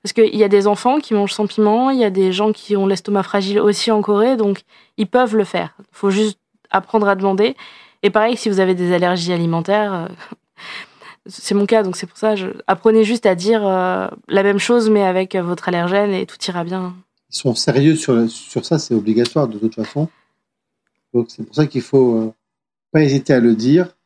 Parce 0.02 0.12
qu'il 0.12 0.36
y 0.36 0.44
a 0.44 0.48
des 0.48 0.66
enfants 0.66 0.98
qui 0.98 1.12
mangent 1.14 1.34
sans 1.34 1.46
piment, 1.46 1.90
il 1.90 1.98
y 1.98 2.04
a 2.04 2.10
des 2.10 2.32
gens 2.32 2.52
qui 2.52 2.76
ont 2.76 2.86
l'estomac 2.86 3.22
fragile 3.22 3.60
aussi 3.60 3.90
en 3.90 4.00
Corée, 4.00 4.36
donc 4.36 4.62
ils 4.96 5.06
peuvent 5.06 5.36
le 5.36 5.44
faire. 5.44 5.74
Il 5.78 5.84
faut 5.92 6.10
juste 6.10 6.38
apprendre 6.70 7.08
à 7.08 7.14
demander. 7.14 7.54
Et 8.02 8.10
pareil, 8.10 8.36
si 8.36 8.48
vous 8.48 8.60
avez 8.60 8.74
des 8.74 8.94
allergies 8.94 9.32
alimentaires, 9.32 9.92
euh, 9.92 10.06
c'est 11.26 11.54
mon 11.54 11.66
cas, 11.66 11.82
donc 11.82 11.96
c'est 11.96 12.06
pour 12.06 12.16
ça, 12.16 12.34
apprenez 12.66 13.04
juste 13.04 13.26
à 13.26 13.34
dire 13.34 13.66
euh, 13.66 14.08
la 14.28 14.42
même 14.42 14.58
chose, 14.58 14.88
mais 14.88 15.02
avec 15.02 15.36
votre 15.36 15.68
allergène 15.68 16.12
et 16.12 16.24
tout 16.24 16.36
ira 16.48 16.64
bien. 16.64 16.94
Ils 17.30 17.36
sont 17.36 17.54
sérieux 17.54 17.94
sur, 17.94 18.28
sur 18.28 18.64
ça, 18.64 18.78
c'est 18.78 18.94
obligatoire 18.94 19.48
de 19.48 19.58
toute 19.58 19.74
façon. 19.74 20.08
Donc 21.12 21.26
c'est 21.28 21.44
pour 21.44 21.54
ça 21.54 21.66
qu'il 21.66 21.82
faut 21.82 22.14
euh, 22.16 22.32
pas 22.92 23.02
hésiter 23.02 23.32
à 23.32 23.40
le 23.40 23.54
dire. 23.54 23.96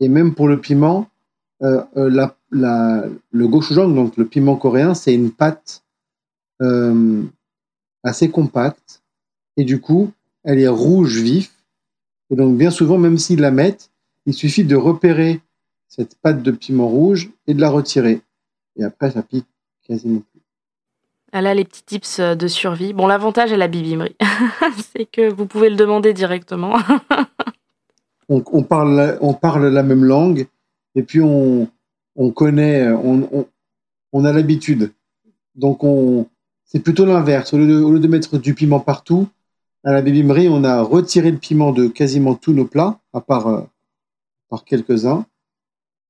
Et 0.00 0.08
même 0.08 0.34
pour 0.34 0.48
le 0.48 0.60
piment, 0.60 1.08
euh, 1.62 1.82
la, 1.94 2.36
la, 2.50 3.04
le 3.30 3.48
gochujang, 3.48 3.94
donc 3.94 4.16
le 4.16 4.26
piment 4.26 4.56
coréen, 4.56 4.94
c'est 4.94 5.14
une 5.14 5.30
pâte 5.30 5.84
euh, 6.62 7.22
assez 8.02 8.30
compacte. 8.30 9.02
Et 9.56 9.64
du 9.64 9.80
coup, 9.80 10.10
elle 10.44 10.58
est 10.60 10.68
rouge 10.68 11.18
vif. 11.20 11.52
Et 12.30 12.36
donc 12.36 12.56
bien 12.56 12.70
souvent, 12.70 12.98
même 12.98 13.18
s'ils 13.18 13.40
la 13.40 13.50
mettent, 13.50 13.90
il 14.26 14.34
suffit 14.34 14.64
de 14.64 14.76
repérer 14.76 15.40
cette 15.88 16.16
pâte 16.16 16.42
de 16.42 16.50
piment 16.50 16.88
rouge 16.88 17.30
et 17.46 17.54
de 17.54 17.60
la 17.60 17.70
retirer. 17.70 18.20
Et 18.76 18.84
après, 18.84 19.10
ça 19.10 19.22
pique 19.22 19.46
quasiment 19.86 20.20
plus. 20.20 20.40
Ah 21.32 21.42
Là, 21.42 21.54
les 21.54 21.64
petits 21.64 21.82
tips 21.82 22.20
euh, 22.20 22.34
de 22.34 22.46
survie. 22.48 22.92
Bon, 22.92 23.06
l'avantage 23.06 23.52
est 23.52 23.56
la 23.56 23.68
bibimri. 23.68 24.16
c'est 24.94 25.04
que 25.06 25.30
vous 25.32 25.46
pouvez 25.46 25.68
le 25.70 25.76
demander 25.76 26.14
directement. 26.14 26.74
on, 28.28 28.42
on 28.52 28.62
parle, 28.62 28.94
la- 28.94 29.18
on 29.22 29.34
parle 29.34 29.66
la 29.66 29.82
même 29.82 30.04
langue 30.04 30.46
et 30.94 31.02
puis 31.02 31.20
on, 31.20 31.68
on 32.18 32.30
connaît, 32.30 32.86
on, 32.90 33.26
on, 33.32 33.46
on 34.12 34.24
a 34.26 34.32
l'habitude. 34.32 34.92
Donc 35.54 35.82
on, 35.84 36.26
c'est 36.66 36.80
plutôt 36.80 37.06
l'inverse. 37.06 37.54
Au, 37.54 37.58
lieu 37.58 37.66
de- 37.66 37.80
au 37.80 37.92
lieu 37.92 38.00
de 38.00 38.08
mettre 38.08 38.36
du 38.36 38.52
piment 38.54 38.80
partout, 38.80 39.28
à 39.84 39.92
la 39.92 40.02
bébimri, 40.02 40.48
on 40.50 40.64
a 40.64 40.82
retiré 40.82 41.30
le 41.30 41.38
piment 41.38 41.72
de 41.72 41.86
quasiment 41.86 42.34
tous 42.34 42.52
nos 42.52 42.64
plats, 42.66 42.98
à 43.14 43.20
part, 43.22 43.46
euh, 43.46 43.62
par 44.50 44.64
quelques-uns. 44.64 45.24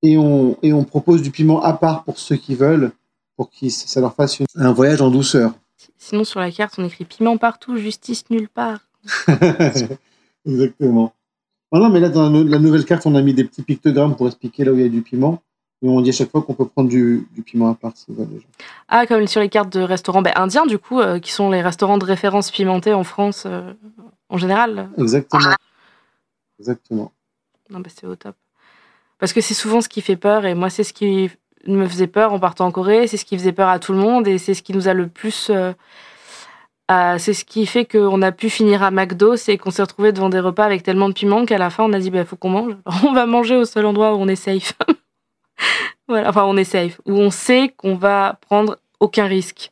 Et 0.02 0.16
on, 0.16 0.56
et 0.62 0.72
on 0.72 0.84
propose 0.84 1.22
du 1.22 1.30
piment 1.30 1.62
à 1.62 1.72
part 1.74 2.02
pour 2.04 2.18
ceux 2.18 2.36
qui 2.36 2.54
veulent, 2.54 2.90
pour 3.36 3.50
que 3.50 3.68
ça 3.68 4.00
leur 4.00 4.14
fasse 4.14 4.40
une- 4.40 4.46
un 4.56 4.72
voyage 4.72 5.00
en 5.02 5.10
douceur. 5.10 5.52
Sinon, 5.98 6.24
sur 6.24 6.40
la 6.40 6.50
carte, 6.50 6.74
on 6.78 6.84
écrit 6.84 7.04
piment 7.04 7.36
partout, 7.36 7.76
justice 7.76 8.24
nulle 8.30 8.48
part. 8.48 8.80
Exactement. 10.46 11.12
Non, 11.72 11.90
mais 11.90 12.00
là, 12.00 12.08
dans 12.08 12.30
la 12.30 12.58
nouvelle 12.58 12.84
carte, 12.84 13.06
on 13.06 13.14
a 13.14 13.22
mis 13.22 13.34
des 13.34 13.44
petits 13.44 13.62
pictogrammes 13.62 14.16
pour 14.16 14.26
expliquer 14.26 14.64
là 14.64 14.72
où 14.72 14.76
il 14.76 14.80
y 14.82 14.84
a 14.84 14.88
du 14.88 15.02
piment. 15.02 15.42
Et 15.80 15.88
on 15.88 16.00
dit 16.00 16.10
à 16.10 16.12
chaque 16.12 16.30
fois 16.30 16.42
qu'on 16.42 16.54
peut 16.54 16.66
prendre 16.66 16.88
du, 16.88 17.28
piment 17.46 17.70
à 17.70 17.74
part 17.74 17.92
si 17.94 18.06
déjà. 18.08 18.44
Ah, 18.88 19.06
comme 19.06 19.26
sur 19.28 19.40
les 19.40 19.48
cartes 19.48 19.72
de 19.72 19.80
restaurants 19.80 20.22
ben, 20.22 20.32
indiens, 20.34 20.66
du 20.66 20.78
coup, 20.78 21.00
euh, 21.00 21.20
qui 21.20 21.30
sont 21.30 21.50
les 21.50 21.62
restaurants 21.62 21.98
de 21.98 22.04
référence 22.04 22.50
pimentés 22.50 22.94
en 22.94 23.04
France 23.04 23.44
euh, 23.46 23.72
en 24.28 24.38
général. 24.38 24.90
Exactement. 24.98 25.54
Exactement. 26.58 27.12
Non, 27.70 27.78
ben, 27.78 27.90
c'est 27.94 28.06
au 28.06 28.16
top. 28.16 28.34
Parce 29.20 29.32
que 29.32 29.40
c'est 29.40 29.54
souvent 29.54 29.80
ce 29.80 29.88
qui 29.88 30.00
fait 30.00 30.16
peur, 30.16 30.46
et 30.46 30.54
moi, 30.54 30.68
c'est 30.68 30.84
ce 30.84 30.92
qui 30.92 31.30
me 31.66 31.86
faisait 31.86 32.06
peur 32.08 32.32
en 32.32 32.40
partant 32.40 32.66
en 32.66 32.72
Corée, 32.72 33.06
c'est 33.06 33.16
ce 33.16 33.24
qui 33.24 33.38
faisait 33.38 33.52
peur 33.52 33.68
à 33.68 33.78
tout 33.78 33.92
le 33.92 33.98
monde, 33.98 34.26
et 34.26 34.38
c'est 34.38 34.54
ce 34.54 34.62
qui 34.62 34.72
nous 34.72 34.88
a 34.88 34.94
le 34.94 35.06
plus. 35.06 35.50
Euh, 35.50 35.72
c'est 37.18 37.34
ce 37.34 37.44
qui 37.44 37.66
fait 37.66 37.84
qu'on 37.84 38.22
a 38.22 38.32
pu 38.32 38.50
finir 38.50 38.82
à 38.82 38.90
McDo, 38.90 39.36
c'est 39.36 39.58
qu'on 39.58 39.70
s'est 39.70 39.82
retrouvé 39.82 40.10
devant 40.12 40.30
des 40.30 40.40
repas 40.40 40.64
avec 40.64 40.82
tellement 40.82 41.08
de 41.08 41.14
piment 41.14 41.44
qu'à 41.44 41.58
la 41.58 41.70
fin, 41.70 41.84
on 41.84 41.92
a 41.92 42.00
dit, 42.00 42.06
il 42.06 42.12
bah, 42.12 42.24
faut 42.24 42.36
qu'on 42.36 42.50
mange. 42.50 42.76
on 43.04 43.12
va 43.12 43.26
manger 43.26 43.56
au 43.56 43.64
seul 43.64 43.86
endroit 43.86 44.14
où 44.14 44.18
on 44.18 44.28
est 44.28 44.36
safe. 44.36 44.72
voilà, 46.08 46.28
enfin, 46.28 46.44
on 46.44 46.56
est 46.56 46.64
safe, 46.64 47.00
où 47.06 47.12
on 47.12 47.30
sait 47.30 47.72
qu'on 47.76 47.94
va 47.94 48.38
prendre 48.40 48.78
aucun 49.00 49.26
risque. 49.26 49.70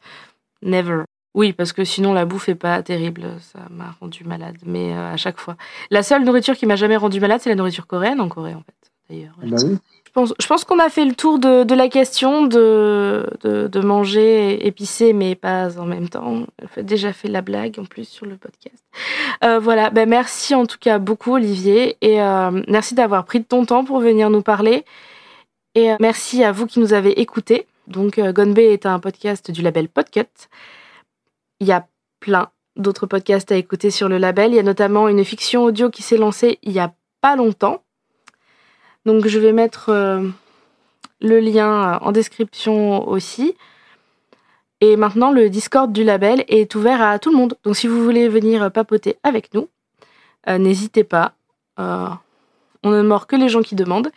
Never. 0.62 1.02
Oui, 1.34 1.52
parce 1.52 1.72
que 1.72 1.84
sinon 1.84 2.14
la 2.14 2.24
bouffe 2.24 2.48
est 2.48 2.54
pas 2.54 2.82
terrible, 2.82 3.24
ça 3.40 3.60
m'a 3.70 3.94
rendu 4.00 4.24
malade, 4.24 4.56
mais 4.64 4.94
euh, 4.94 5.12
à 5.12 5.16
chaque 5.16 5.38
fois. 5.38 5.56
La 5.90 6.02
seule 6.02 6.24
nourriture 6.24 6.56
qui 6.56 6.64
m'a 6.64 6.76
jamais 6.76 6.96
rendu 6.96 7.20
malade, 7.20 7.40
c'est 7.42 7.50
la 7.50 7.56
nourriture 7.56 7.86
coréenne 7.86 8.20
en 8.20 8.28
Corée 8.28 8.54
en 8.54 8.62
fait, 8.62 8.90
d'ailleurs. 9.10 9.34
Ah 9.42 9.46
bah 9.46 9.56
oui 9.64 9.78
je 10.40 10.46
pense 10.46 10.64
qu'on 10.64 10.78
a 10.78 10.88
fait 10.88 11.04
le 11.04 11.14
tour 11.14 11.38
de, 11.38 11.74
la 11.74 11.88
question 11.88 12.46
de, 12.46 13.28
de, 13.42 13.80
manger 13.80 14.66
épicé, 14.66 15.12
mais 15.12 15.34
pas 15.34 15.78
en 15.78 15.84
même 15.84 16.08
temps. 16.08 16.24
On 16.26 16.46
a 16.80 16.82
déjà 16.82 17.12
fait 17.12 17.28
la 17.28 17.42
blague 17.42 17.78
en 17.78 17.84
plus 17.84 18.08
sur 18.08 18.24
le 18.24 18.36
podcast. 18.36 18.82
Euh, 19.44 19.58
voilà, 19.58 19.90
ben 19.90 20.08
merci 20.08 20.54
en 20.54 20.64
tout 20.64 20.78
cas 20.80 20.98
beaucoup 20.98 21.34
Olivier 21.34 21.96
et 22.00 22.22
euh, 22.22 22.62
merci 22.68 22.94
d'avoir 22.94 23.24
pris 23.24 23.40
de 23.40 23.44
ton 23.44 23.66
temps 23.66 23.84
pour 23.84 24.00
venir 24.00 24.30
nous 24.30 24.42
parler. 24.42 24.84
Et 25.76 25.92
euh, 25.92 25.96
merci 26.00 26.42
à 26.42 26.50
vous 26.50 26.66
qui 26.66 26.80
nous 26.80 26.92
avez 26.92 27.20
écoutés. 27.20 27.68
Donc 27.86 28.18
Gonbe 28.18 28.58
est 28.58 28.84
un 28.84 28.98
podcast 28.98 29.52
du 29.52 29.62
label 29.62 29.88
Podcut. 29.88 30.48
Il 31.60 31.68
y 31.68 31.72
a 31.72 31.86
plein 32.18 32.50
d'autres 32.74 33.06
podcasts 33.06 33.52
à 33.52 33.56
écouter 33.56 33.92
sur 33.92 34.08
le 34.08 34.18
label. 34.18 34.50
Il 34.50 34.56
y 34.56 34.58
a 34.58 34.64
notamment 34.64 35.06
une 35.06 35.24
fiction 35.24 35.62
audio 35.62 35.88
qui 35.88 36.02
s'est 36.02 36.16
lancée 36.16 36.58
il 36.64 36.72
y 36.72 36.80
a 36.80 36.92
pas 37.20 37.36
longtemps 37.36 37.82
donc 39.06 39.28
je 39.28 39.38
vais 39.38 39.52
mettre 39.52 39.88
euh, 39.90 40.28
le 41.20 41.38
lien 41.38 41.94
euh, 41.94 41.98
en 42.02 42.12
description 42.12 43.08
aussi. 43.08 43.56
Et 44.82 44.96
maintenant, 44.96 45.30
le 45.30 45.48
Discord 45.48 45.90
du 45.90 46.04
label 46.04 46.44
est 46.48 46.74
ouvert 46.74 47.00
à 47.00 47.18
tout 47.18 47.30
le 47.30 47.36
monde. 47.36 47.56
Donc 47.62 47.76
si 47.76 47.86
vous 47.86 48.02
voulez 48.02 48.28
venir 48.28 48.70
papoter 48.70 49.16
avec 49.22 49.54
nous, 49.54 49.70
euh, 50.48 50.58
n'hésitez 50.58 51.04
pas. 51.04 51.32
on 51.78 52.90
ne 52.90 53.02
mord 53.02 53.26
que 53.26 53.36
les 53.36 53.48
gens 53.48 53.62
qui 53.62 53.74
demandent. 53.76 54.10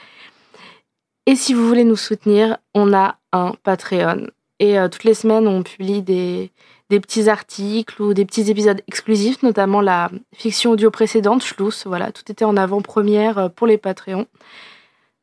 Et 1.29 1.35
si 1.35 1.53
vous 1.53 1.67
voulez 1.67 1.83
nous 1.83 1.95
soutenir, 1.95 2.57
on 2.73 2.91
a 2.93 3.17
un 3.31 3.53
Patreon. 3.63 4.27
Et 4.59 4.77
toutes 4.91 5.03
les 5.03 5.13
semaines, 5.13 5.47
on 5.47 5.61
publie 5.61 6.01
des, 6.01 6.51
des, 6.89 6.99
petits 6.99 7.29
articles 7.29 8.01
ou 8.01 8.15
des 8.15 8.25
petits 8.25 8.49
épisodes 8.49 8.81
exclusifs, 8.87 9.43
notamment 9.43 9.79
la 9.79 10.09
fiction 10.33 10.71
audio 10.71 10.89
précédente, 10.89 11.43
Schluss. 11.43 11.85
Voilà, 11.85 12.11
tout 12.11 12.29
était 12.31 12.45
en 12.45 12.57
avant-première 12.57 13.51
pour 13.51 13.67
les 13.67 13.77
Patreons. 13.77 14.25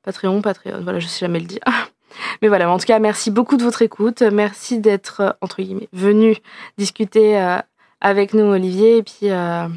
Patreon, 0.04 0.40
Patreon, 0.40 0.82
voilà, 0.84 1.00
je 1.00 1.08
sais 1.08 1.26
jamais 1.26 1.40
le 1.40 1.46
dire. 1.46 1.60
Mais 2.40 2.48
voilà, 2.48 2.70
en 2.70 2.78
tout 2.78 2.86
cas, 2.86 3.00
merci 3.00 3.30
beaucoup 3.30 3.56
de 3.56 3.64
votre 3.64 3.82
écoute. 3.82 4.22
Merci 4.22 4.78
d'être, 4.78 5.20
euh, 5.20 5.30
entre 5.40 5.62
guillemets, 5.62 5.88
venu 5.92 6.36
discuter 6.78 7.38
euh, 7.38 7.58
avec 8.00 8.32
nous, 8.32 8.44
Olivier. 8.44 8.98
Et 8.98 9.02
puis, 9.02 9.30
euh, 9.30 9.68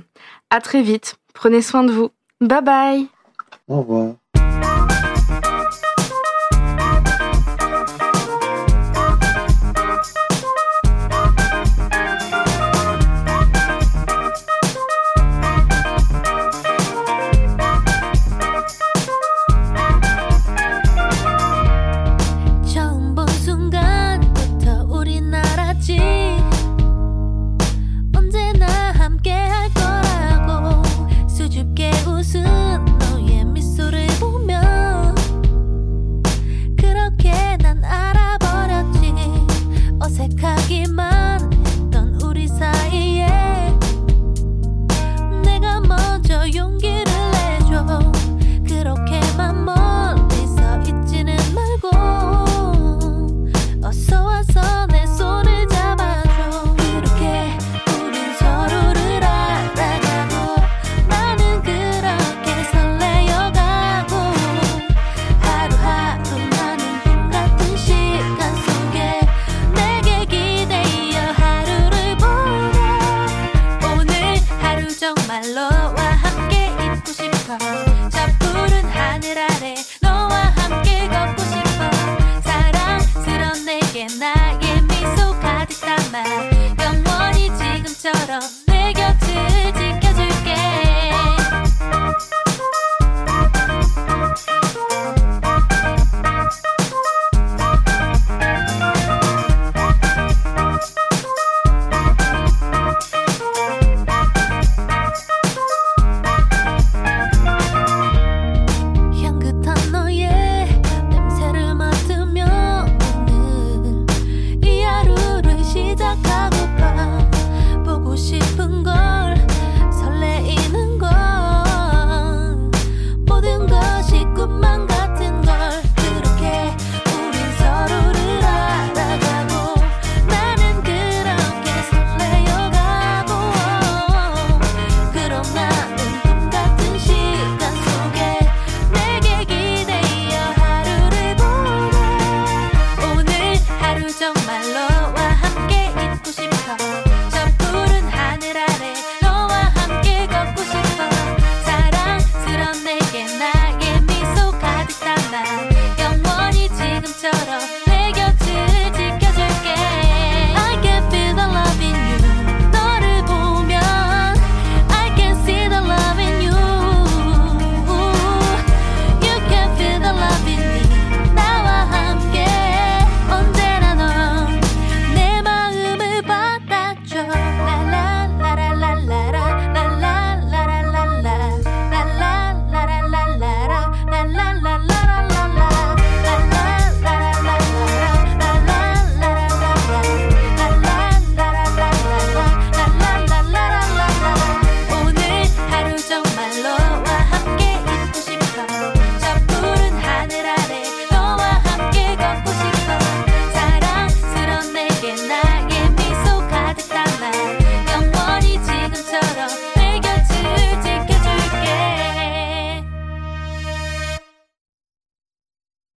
à 0.50 0.62
très 0.62 0.84
vite. 0.84 1.18
Prenez 1.34 1.62
soin 1.62 1.84
de 1.84 1.92
vous. 1.92 2.10
Bye 2.42 2.64
bye. 2.64 3.08
Au 3.68 3.80
revoir. 3.82 4.14